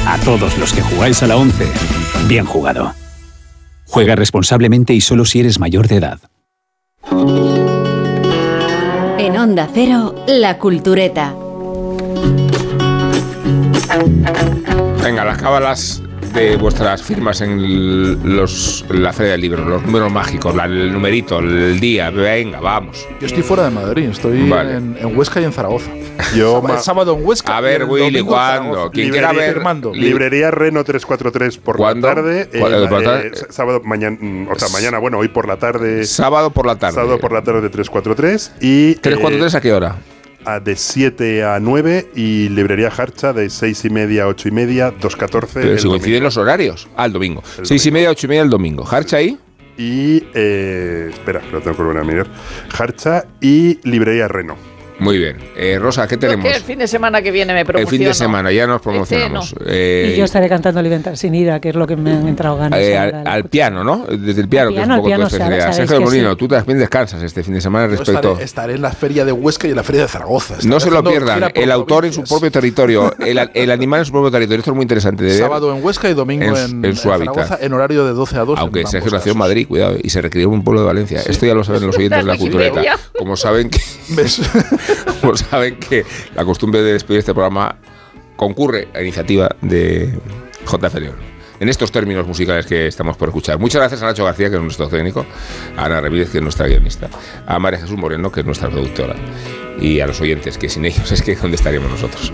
A 0.08 0.18
todos 0.20 0.58
los 0.58 0.74
que 0.74 0.82
jugáis 0.82 1.22
a 1.24 1.28
la 1.28 1.38
11, 1.38 1.68
bien 2.28 2.46
jugado. 2.46 2.94
Juega 3.86 4.16
responsablemente 4.16 4.94
y 4.94 5.02
solo 5.02 5.26
si 5.26 5.40
eres 5.40 5.60
mayor 5.60 5.88
de 5.88 5.98
edad. 5.98 6.20
En 9.18 9.38
Onda 9.38 9.70
Cero, 9.74 10.16
La 10.28 10.58
Cultureta. 10.58 11.36
Venga, 15.02 15.24
las 15.24 15.38
cábalas 15.38 16.02
de 16.36 16.58
vuestras 16.58 17.02
firmas 17.02 17.40
en 17.42 18.36
los, 18.36 18.86
la 18.90 19.14
Feria 19.14 19.32
del 19.34 19.42
Libro, 19.42 19.64
los 19.64 19.84
números 19.84 20.12
mágicos, 20.12 20.54
la- 20.54 20.66
el 20.66 20.92
numerito, 20.92 21.40
el 21.40 21.80
día, 21.80 22.10
venga, 22.10 22.60
vamos. 22.60 23.08
Yo 23.22 23.28
estoy 23.28 23.42
fuera 23.42 23.64
de 23.64 23.70
Madrid, 23.72 24.10
estoy 24.10 24.48
Vale. 24.50 24.76
en, 24.76 24.98
en 25.00 25.18
Huesca 25.18 25.40
y 25.40 25.46
en 25.46 25.54
Zaragoza. 25.54 25.90
Yo 26.36 26.62
el 26.70 26.80
sábado 26.80 27.16
en 27.18 27.26
Huesca. 27.26 27.56
A 27.58 27.62
y 27.62 27.64
ver, 27.64 27.86
Willy, 27.86 28.22
¿cuándo? 28.22 28.92
Quien 28.92 29.12
quiera 29.12 29.30
Librería 29.30 29.48
ver- 29.48 29.56
firmando. 29.56 29.94
Li- 29.94 30.02
Librería 30.02 30.52
Reno 30.52 30.84
343 30.84 31.58
por 31.58 31.78
¿Cuándo? 31.78 32.08
la 32.08 32.16
tarde. 32.16 32.50
eh, 32.52 32.60
¿Cuándo 32.60 32.90
por 32.90 33.02
la 33.02 33.20
eh, 33.22 33.30
tarde? 33.32 33.48
sábado, 33.50 33.82
mañana, 33.86 34.18
mm, 34.20 34.48
o 34.52 34.60
sea, 34.60 34.68
mañana, 34.70 35.00
bueno, 35.00 35.18
hoy 35.20 35.30
por 35.30 35.48
la 35.48 35.58
tarde. 35.58 36.06
Sábado 36.06 36.50
por 36.50 36.66
la 36.66 36.76
tarde. 36.76 36.96
Sábado 36.96 37.18
por 37.18 37.32
la 37.32 37.44
tarde 37.44 37.70
343 37.70 38.52
y. 38.60 38.96
343 38.96 39.56
a 39.56 39.62
qué 39.62 39.74
hora? 39.74 39.96
A 40.46 40.60
de 40.60 40.76
7 40.76 41.44
a 41.44 41.60
9 41.60 42.12
y 42.16 42.50
Librería 42.50 42.92
Harcha 42.96 43.34
de 43.34 43.50
6 43.50 43.86
y 43.86 43.90
media 43.90 44.24
a 44.24 44.28
8 44.28 44.48
y 44.48 44.52
media, 44.52 44.94
2.14. 44.94 45.48
Pero 45.54 45.78
si 45.78 45.88
coinciden 45.88 46.24
los 46.24 46.38
horarios. 46.38 46.88
Ah, 46.96 47.06
el 47.06 47.14
domingo. 47.14 47.44
Seis 47.64 47.86
y 47.86 47.92
media, 47.92 48.10
ocho 48.10 48.28
y 48.28 48.30
media 48.30 48.44
el 48.44 48.50
domingo. 48.50 48.88
¿Harcha 48.90 49.18
ahí? 49.18 49.38
Y, 49.78 50.24
eh, 50.34 51.10
espera, 51.12 51.42
lo 51.52 51.60
tengo 51.62 51.76
que 51.76 51.84
volver 51.84 52.02
a 52.02 52.06
mirar. 52.06 52.28
Harcha 52.78 53.26
y 53.42 53.80
Librería 53.88 54.28
Reno. 54.28 54.75
Muy 54.98 55.18
bien. 55.18 55.38
Eh, 55.58 55.78
Rosa, 55.80 56.08
¿qué 56.08 56.16
tenemos? 56.16 56.46
que 56.46 56.56
el 56.56 56.64
fin 56.64 56.80
de 56.80 56.88
semana 56.88 57.22
que 57.22 57.30
viene 57.32 57.54
me 57.54 57.60
El 57.62 57.66
promociono. 57.66 57.90
fin 57.90 58.04
de 58.08 58.14
semana 58.14 58.52
ya 58.52 58.66
nos 58.66 58.78
Este 58.78 58.90
promocionamos. 58.90 59.54
no. 59.54 59.66
Eh, 59.68 60.14
y 60.14 60.18
yo 60.18 60.24
estaré 60.26 60.48
cantando 60.48 60.80
Alimentar 60.80 61.18
sin 61.18 61.36
ira, 61.36 61.60
que 61.60 61.70
es 61.70 61.76
lo 61.76 61.86
que 61.86 61.96
me 61.98 62.12
han 62.12 62.28
entrado 62.28 62.58
ganas. 62.58 62.80
eh, 62.80 62.98
al, 62.98 63.28
al 63.28 63.44
piano, 63.46 63.84
¿no? 63.84 64.06
Desde 64.08 64.40
el 64.42 64.48
piano, 64.48 64.70
Al 64.70 64.76
que 64.76 64.82
es 64.82 64.88
un 64.88 64.96
poco 64.96 65.08
piano, 65.08 65.24
tu 65.24 65.36
especialidad. 65.36 65.72
Sergio 65.74 66.02
Molino, 66.02 66.32
sí. 66.32 66.38
tú 66.38 66.48
también 66.48 66.80
descansas 66.80 67.22
este 67.22 67.44
fin 67.44 67.54
de 67.56 67.62
semana 67.62 67.88
respecto. 67.88 68.14
estaré, 68.32 68.44
estaré 68.44 68.74
en 68.76 68.82
la 68.82 68.92
feria 68.92 69.26
de 69.26 69.32
Huesca 69.34 69.68
y 69.68 69.72
en 69.72 69.76
la 69.76 69.84
feria 69.84 70.04
de 70.04 70.08
Zaragoza. 70.08 70.56
No 70.64 70.80
se 70.80 70.90
lo 70.90 71.04
pierdan. 71.04 71.52
El 71.54 71.72
autor 71.72 72.06
en 72.06 72.14
su 72.14 72.24
propio 72.24 72.50
territorio, 72.50 73.14
el, 73.20 73.50
el 73.54 73.72
animal 73.72 74.00
en 74.00 74.06
su 74.06 74.12
propio 74.14 74.32
territorio. 74.32 74.60
Esto 74.60 74.72
es 74.72 74.76
muy 74.76 74.84
interesante 74.84 75.24
de 75.26 75.32
ver. 75.32 75.40
Sábado 75.40 75.76
en 75.76 75.84
Huesca 75.84 76.10
y 76.10 76.14
domingo 76.14 76.46
en, 76.46 76.56
en, 76.56 76.86
en 76.86 76.96
su 76.96 77.10
en 77.10 77.16
hábitat. 77.16 77.36
Zaragoza 77.36 77.66
en 77.66 77.74
horario 77.74 78.06
de 78.06 78.14
12 78.14 78.38
a 78.38 78.46
2. 78.46 78.60
Aunque 78.60 78.82
en 78.82 78.88
Sergio 78.88 79.12
nació 79.12 79.34
en. 79.34 79.38
Madrid, 79.40 79.68
cuidado, 79.68 79.98
y 80.02 80.10
se 80.10 80.22
requirió 80.22 80.48
en 80.48 80.54
un 80.54 80.64
pueblo 80.64 80.80
de 80.82 80.88
Valencia. 80.88 81.22
Esto 81.28 81.46
ya 81.46 81.54
lo 81.54 81.66
saben 81.66 81.86
los 81.86 81.96
oyentes 81.98 82.20
de 82.20 82.24
la 82.32 82.38
cultureta. 82.38 82.82
Como 83.20 83.36
saben 83.36 83.70
que. 83.70 83.80
como 85.22 85.36
saben 85.38 85.78
que 85.78 86.06
la 86.36 86.46
costumbre 86.46 86.82
de 86.82 86.94
despedir 86.94 87.20
este 87.20 87.34
programa 87.34 87.76
concurre 88.36 88.88
a 88.94 89.02
iniciativa 89.02 89.50
de 89.62 90.14
JF 90.66 90.96
León. 90.96 91.16
En 91.60 91.70
estos 91.70 91.92
términos 91.92 92.28
musicales 92.28 92.66
que 92.66 92.88
estamos 92.88 93.16
por 93.16 93.30
escuchar. 93.30 93.58
Muchas 93.58 93.80
gracias 93.80 94.02
a 94.02 94.08
Nacho 94.08 94.26
García, 94.26 94.50
que 94.50 94.58
es 94.58 94.62
nuestro 94.62 94.90
técnico, 94.90 95.26
a 95.78 95.86
Ana 95.86 96.02
Ramírez, 96.02 96.30
que 96.30 96.40
es 96.40 96.44
nuestra 96.44 96.68
guionista, 96.68 97.10
a 97.48 97.60
María 97.60 97.80
Jesús 97.80 97.98
Moreno, 97.98 98.30
que 98.30 98.42
es 98.42 98.46
nuestra 98.46 98.70
productora, 98.70 99.16
y 99.80 100.02
a 100.02 100.08
los 100.08 100.20
oyentes, 100.20 100.58
que 100.58 100.68
sin 100.68 100.84
ellos 100.84 101.10
es 101.14 101.22
que 101.22 101.36
¿dónde 101.36 101.56
estaríamos 101.56 101.90
nosotros? 101.90 102.34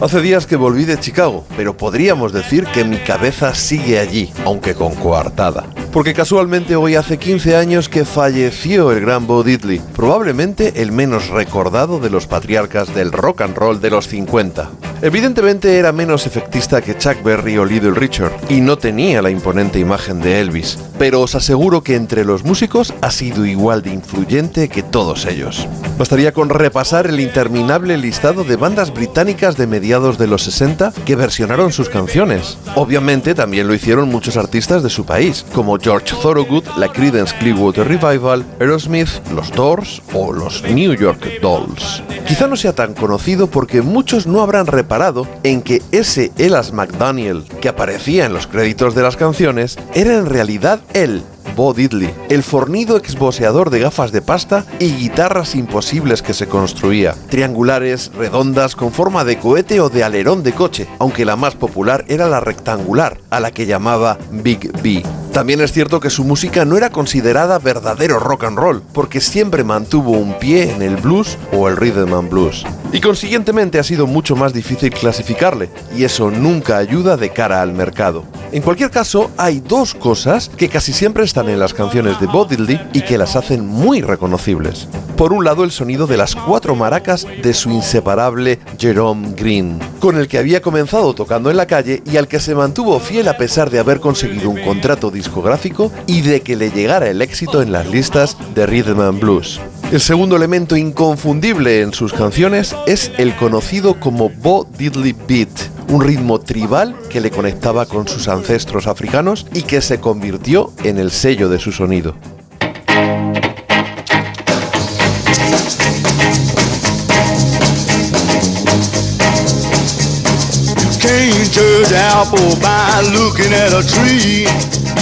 Hace 0.00 0.20
días 0.20 0.46
que 0.46 0.54
volví 0.54 0.84
de 0.84 1.00
Chicago, 1.00 1.44
pero 1.56 1.76
podríamos 1.76 2.32
decir 2.32 2.64
que 2.66 2.84
mi 2.84 2.98
cabeza 2.98 3.52
sigue 3.52 3.98
allí, 3.98 4.32
aunque 4.44 4.74
con 4.74 4.94
coartada. 4.94 5.64
Porque 5.92 6.12
casualmente 6.12 6.76
hoy 6.76 6.96
hace 6.96 7.18
15 7.18 7.56
años 7.56 7.88
que 7.88 8.04
falleció 8.04 8.92
el 8.92 9.00
gran 9.00 9.26
Bo 9.26 9.42
Diddley, 9.42 9.80
probablemente 9.96 10.82
el 10.82 10.92
menos 10.92 11.28
recordado 11.28 11.98
de 11.98 12.10
los 12.10 12.26
patriarcas 12.26 12.94
del 12.94 13.10
rock 13.10 13.40
and 13.40 13.56
roll 13.56 13.80
de 13.80 13.90
los 13.90 14.06
50. 14.08 14.70
Evidentemente 15.00 15.78
era 15.78 15.92
menos 15.92 16.26
efectista 16.26 16.82
que 16.82 16.98
Chuck 16.98 17.22
Berry 17.22 17.56
o 17.56 17.64
Little 17.64 17.92
Richard, 17.92 18.32
y 18.48 18.60
no 18.60 18.78
tenía 18.78 19.22
la 19.22 19.30
imponente 19.30 19.78
imagen 19.78 20.20
de 20.20 20.40
Elvis, 20.40 20.76
pero 20.98 21.20
os 21.22 21.36
aseguro 21.36 21.82
que 21.82 21.94
entre 21.94 22.24
los 22.24 22.44
músicos 22.44 22.92
ha 23.00 23.12
sido 23.12 23.46
igual 23.46 23.82
de 23.82 23.90
influyente 23.90 24.68
que 24.68 24.82
todos 24.82 25.24
ellos. 25.24 25.68
Bastaría 25.96 26.32
con 26.32 26.48
repasar 26.48 27.06
el 27.06 27.20
interminable 27.20 27.96
listado 27.96 28.42
de 28.42 28.56
bandas 28.56 28.92
británicas 28.92 29.56
de 29.56 29.68
mediados 29.68 30.18
de 30.18 30.26
los 30.26 30.42
60 30.42 30.92
que 31.04 31.16
versionaron 31.16 31.72
sus 31.72 31.88
canciones. 31.88 32.58
Obviamente 32.74 33.34
también 33.34 33.68
lo 33.68 33.74
hicieron 33.74 34.08
muchos 34.08 34.36
artistas 34.36 34.82
de 34.82 34.90
su 34.90 35.06
país, 35.06 35.46
como 35.54 35.77
George 35.80 36.14
Thorogood, 36.22 36.64
la 36.76 36.88
Creedence 36.88 37.36
Clearwater 37.38 37.86
Revival, 37.86 38.44
Aerosmith, 38.60 39.08
los 39.34 39.50
Doors 39.52 40.02
o 40.12 40.32
los 40.32 40.62
New 40.62 40.94
York 40.94 41.40
Dolls. 41.40 42.02
Quizá 42.26 42.46
no 42.46 42.56
sea 42.56 42.74
tan 42.74 42.94
conocido 42.94 43.46
porque 43.46 43.82
muchos 43.82 44.26
no 44.26 44.42
habrán 44.42 44.66
reparado 44.66 45.26
en 45.42 45.62
que 45.62 45.82
ese 45.92 46.32
Elas 46.36 46.72
McDaniel 46.72 47.44
que 47.60 47.68
aparecía 47.68 48.26
en 48.26 48.32
los 48.32 48.46
créditos 48.46 48.94
de 48.94 49.02
las 49.02 49.16
canciones 49.16 49.78
era 49.94 50.14
en 50.14 50.26
realidad 50.26 50.80
él, 50.92 51.22
Bo 51.58 51.74
Diddley, 51.74 52.14
el 52.28 52.44
fornido 52.44 52.96
exboseador 52.96 53.70
de 53.70 53.80
gafas 53.80 54.12
de 54.12 54.22
pasta 54.22 54.64
y 54.78 54.92
guitarras 54.92 55.56
imposibles 55.56 56.22
que 56.22 56.32
se 56.32 56.46
construía, 56.46 57.16
triangulares, 57.30 58.12
redondas, 58.16 58.76
con 58.76 58.92
forma 58.92 59.24
de 59.24 59.40
cohete 59.40 59.80
o 59.80 59.88
de 59.88 60.04
alerón 60.04 60.44
de 60.44 60.52
coche, 60.52 60.86
aunque 61.00 61.24
la 61.24 61.34
más 61.34 61.56
popular 61.56 62.04
era 62.06 62.28
la 62.28 62.38
rectangular, 62.38 63.18
a 63.30 63.40
la 63.40 63.50
que 63.50 63.66
llamaba 63.66 64.18
Big 64.30 64.70
B. 64.84 65.02
También 65.32 65.60
es 65.60 65.72
cierto 65.72 65.98
que 65.98 66.10
su 66.10 66.22
música 66.22 66.64
no 66.64 66.76
era 66.76 66.90
considerada 66.90 67.58
verdadero 67.58 68.20
rock 68.20 68.44
and 68.44 68.56
roll, 68.56 68.82
porque 68.92 69.20
siempre 69.20 69.64
mantuvo 69.64 70.12
un 70.12 70.38
pie 70.38 70.72
en 70.72 70.80
el 70.80 70.96
blues 70.96 71.38
o 71.52 71.68
el 71.68 71.76
rhythm 71.76 72.14
and 72.14 72.30
blues. 72.30 72.64
Y 72.90 73.00
consiguientemente 73.00 73.78
ha 73.78 73.82
sido 73.82 74.06
mucho 74.06 74.34
más 74.34 74.54
difícil 74.54 74.90
clasificarle, 74.90 75.68
y 75.96 76.04
eso 76.04 76.30
nunca 76.30 76.78
ayuda 76.78 77.16
de 77.16 77.30
cara 77.30 77.60
al 77.60 77.72
mercado. 77.72 78.24
En 78.50 78.62
cualquier 78.62 78.90
caso, 78.90 79.30
hay 79.36 79.60
dos 79.60 79.94
cosas 79.94 80.48
que 80.48 80.70
casi 80.70 80.94
siempre 80.94 81.24
están 81.24 81.50
en 81.50 81.58
las 81.58 81.74
canciones 81.74 82.18
de 82.18 82.26
Bob 82.26 82.48
Diddley 82.48 82.80
y 82.94 83.02
que 83.02 83.18
las 83.18 83.36
hacen 83.36 83.66
muy 83.66 84.00
reconocibles. 84.00 84.88
Por 85.18 85.34
un 85.34 85.44
lado, 85.44 85.64
el 85.64 85.70
sonido 85.70 86.06
de 86.06 86.16
las 86.16 86.34
cuatro 86.34 86.74
maracas 86.76 87.26
de 87.42 87.52
su 87.52 87.70
inseparable 87.70 88.58
Jerome 88.78 89.34
Green, 89.36 89.78
con 90.00 90.16
el 90.16 90.28
que 90.28 90.38
había 90.38 90.62
comenzado 90.62 91.12
tocando 91.12 91.50
en 91.50 91.58
la 91.58 91.66
calle 91.66 92.02
y 92.06 92.16
al 92.16 92.28
que 92.28 92.40
se 92.40 92.54
mantuvo 92.54 92.98
fiel 93.00 93.28
a 93.28 93.36
pesar 93.36 93.68
de 93.68 93.80
haber 93.80 94.00
conseguido 94.00 94.48
un 94.48 94.62
contrato 94.62 95.10
discográfico 95.10 95.92
y 96.06 96.22
de 96.22 96.40
que 96.40 96.56
le 96.56 96.70
llegara 96.70 97.08
el 97.08 97.20
éxito 97.20 97.60
en 97.60 97.72
las 97.72 97.86
listas 97.86 98.36
de 98.54 98.66
Rhythm 98.66 99.00
and 99.00 99.20
Blues. 99.20 99.60
El 99.90 100.00
segundo 100.00 100.36
elemento 100.36 100.76
inconfundible 100.76 101.80
en 101.80 101.94
sus 101.94 102.12
canciones 102.12 102.76
es 102.86 103.10
el 103.16 103.34
conocido 103.36 103.98
como 103.98 104.28
Bo 104.28 104.68
Diddley 104.76 105.16
Beat, 105.26 105.48
un 105.88 106.02
ritmo 106.02 106.40
tribal 106.40 106.94
que 107.08 107.22
le 107.22 107.30
conectaba 107.30 107.86
con 107.86 108.06
sus 108.06 108.28
ancestros 108.28 108.86
africanos 108.86 109.46
y 109.54 109.62
que 109.62 109.80
se 109.80 109.98
convirtió 109.98 110.74
en 110.84 110.98
el 110.98 111.10
sello 111.10 111.48
de 111.48 111.58
su 111.58 111.72
sonido. 111.72 112.14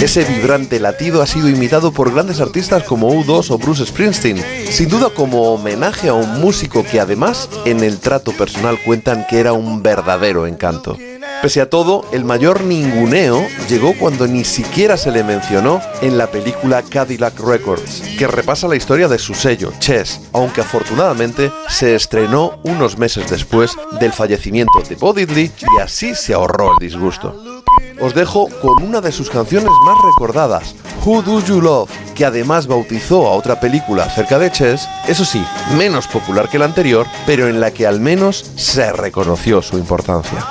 Ese 0.01 0.23
vibrante 0.25 0.79
latido 0.79 1.21
ha 1.21 1.25
sido 1.25 1.49
imitado 1.49 1.91
por 1.91 2.13
grandes 2.13 2.39
artistas 2.39 2.83
como 2.83 3.09
U2 3.09 3.49
o 3.49 3.57
Bruce 3.57 3.85
Springsteen, 3.85 4.43
sin 4.69 4.89
duda 4.89 5.09
como 5.09 5.53
homenaje 5.53 6.09
a 6.09 6.13
un 6.13 6.39
músico 6.39 6.83
que 6.83 6.99
además 6.99 7.49
en 7.65 7.83
el 7.83 7.99
trato 7.99 8.31
personal 8.31 8.77
cuentan 8.85 9.25
que 9.27 9.39
era 9.39 9.53
un 9.53 9.81
verdadero 9.81 10.45
encanto. 10.45 10.97
Pese 11.41 11.61
a 11.61 11.69
todo, 11.69 12.03
el 12.11 12.25
mayor 12.25 12.61
ninguneo 12.63 13.45
llegó 13.69 13.93
cuando 13.97 14.27
ni 14.27 14.43
siquiera 14.43 14.97
se 14.97 15.11
le 15.11 15.23
mencionó 15.23 15.79
en 16.01 16.17
la 16.17 16.27
película 16.27 16.81
Cadillac 16.81 17.39
Records, 17.39 18.01
que 18.17 18.27
repasa 18.27 18.67
la 18.67 18.75
historia 18.75 19.07
de 19.07 19.19
su 19.19 19.35
sello, 19.35 19.71
Chess, 19.79 20.21
aunque 20.33 20.61
afortunadamente 20.61 21.51
se 21.69 21.95
estrenó 21.95 22.59
unos 22.63 22.97
meses 22.97 23.29
después 23.29 23.71
del 23.99 24.11
fallecimiento 24.11 24.81
de 24.89 24.95
Bo 24.95 25.13
y 25.17 25.51
así 25.81 26.15
se 26.15 26.33
ahorró 26.33 26.71
el 26.73 26.79
disgusto 26.79 27.63
os 27.99 28.13
dejo 28.13 28.49
con 28.61 28.83
una 28.83 29.01
de 29.01 29.11
sus 29.11 29.29
canciones 29.29 29.71
más 29.85 29.97
recordadas, 30.03 30.75
Who 31.05 31.21
Do 31.21 31.39
You 31.41 31.61
Love, 31.61 31.89
que 32.15 32.25
además 32.25 32.67
bautizó 32.67 33.27
a 33.27 33.31
otra 33.31 33.59
película 33.59 34.03
acerca 34.03 34.39
de 34.39 34.51
Chess, 34.51 34.87
eso 35.07 35.25
sí, 35.25 35.43
menos 35.77 36.07
popular 36.07 36.49
que 36.49 36.59
la 36.59 36.65
anterior, 36.65 37.07
pero 37.25 37.47
en 37.47 37.59
la 37.59 37.71
que 37.71 37.87
al 37.87 37.99
menos 37.99 38.51
se 38.55 38.91
reconoció 38.91 39.61
su 39.61 39.77
importancia. 39.77 40.45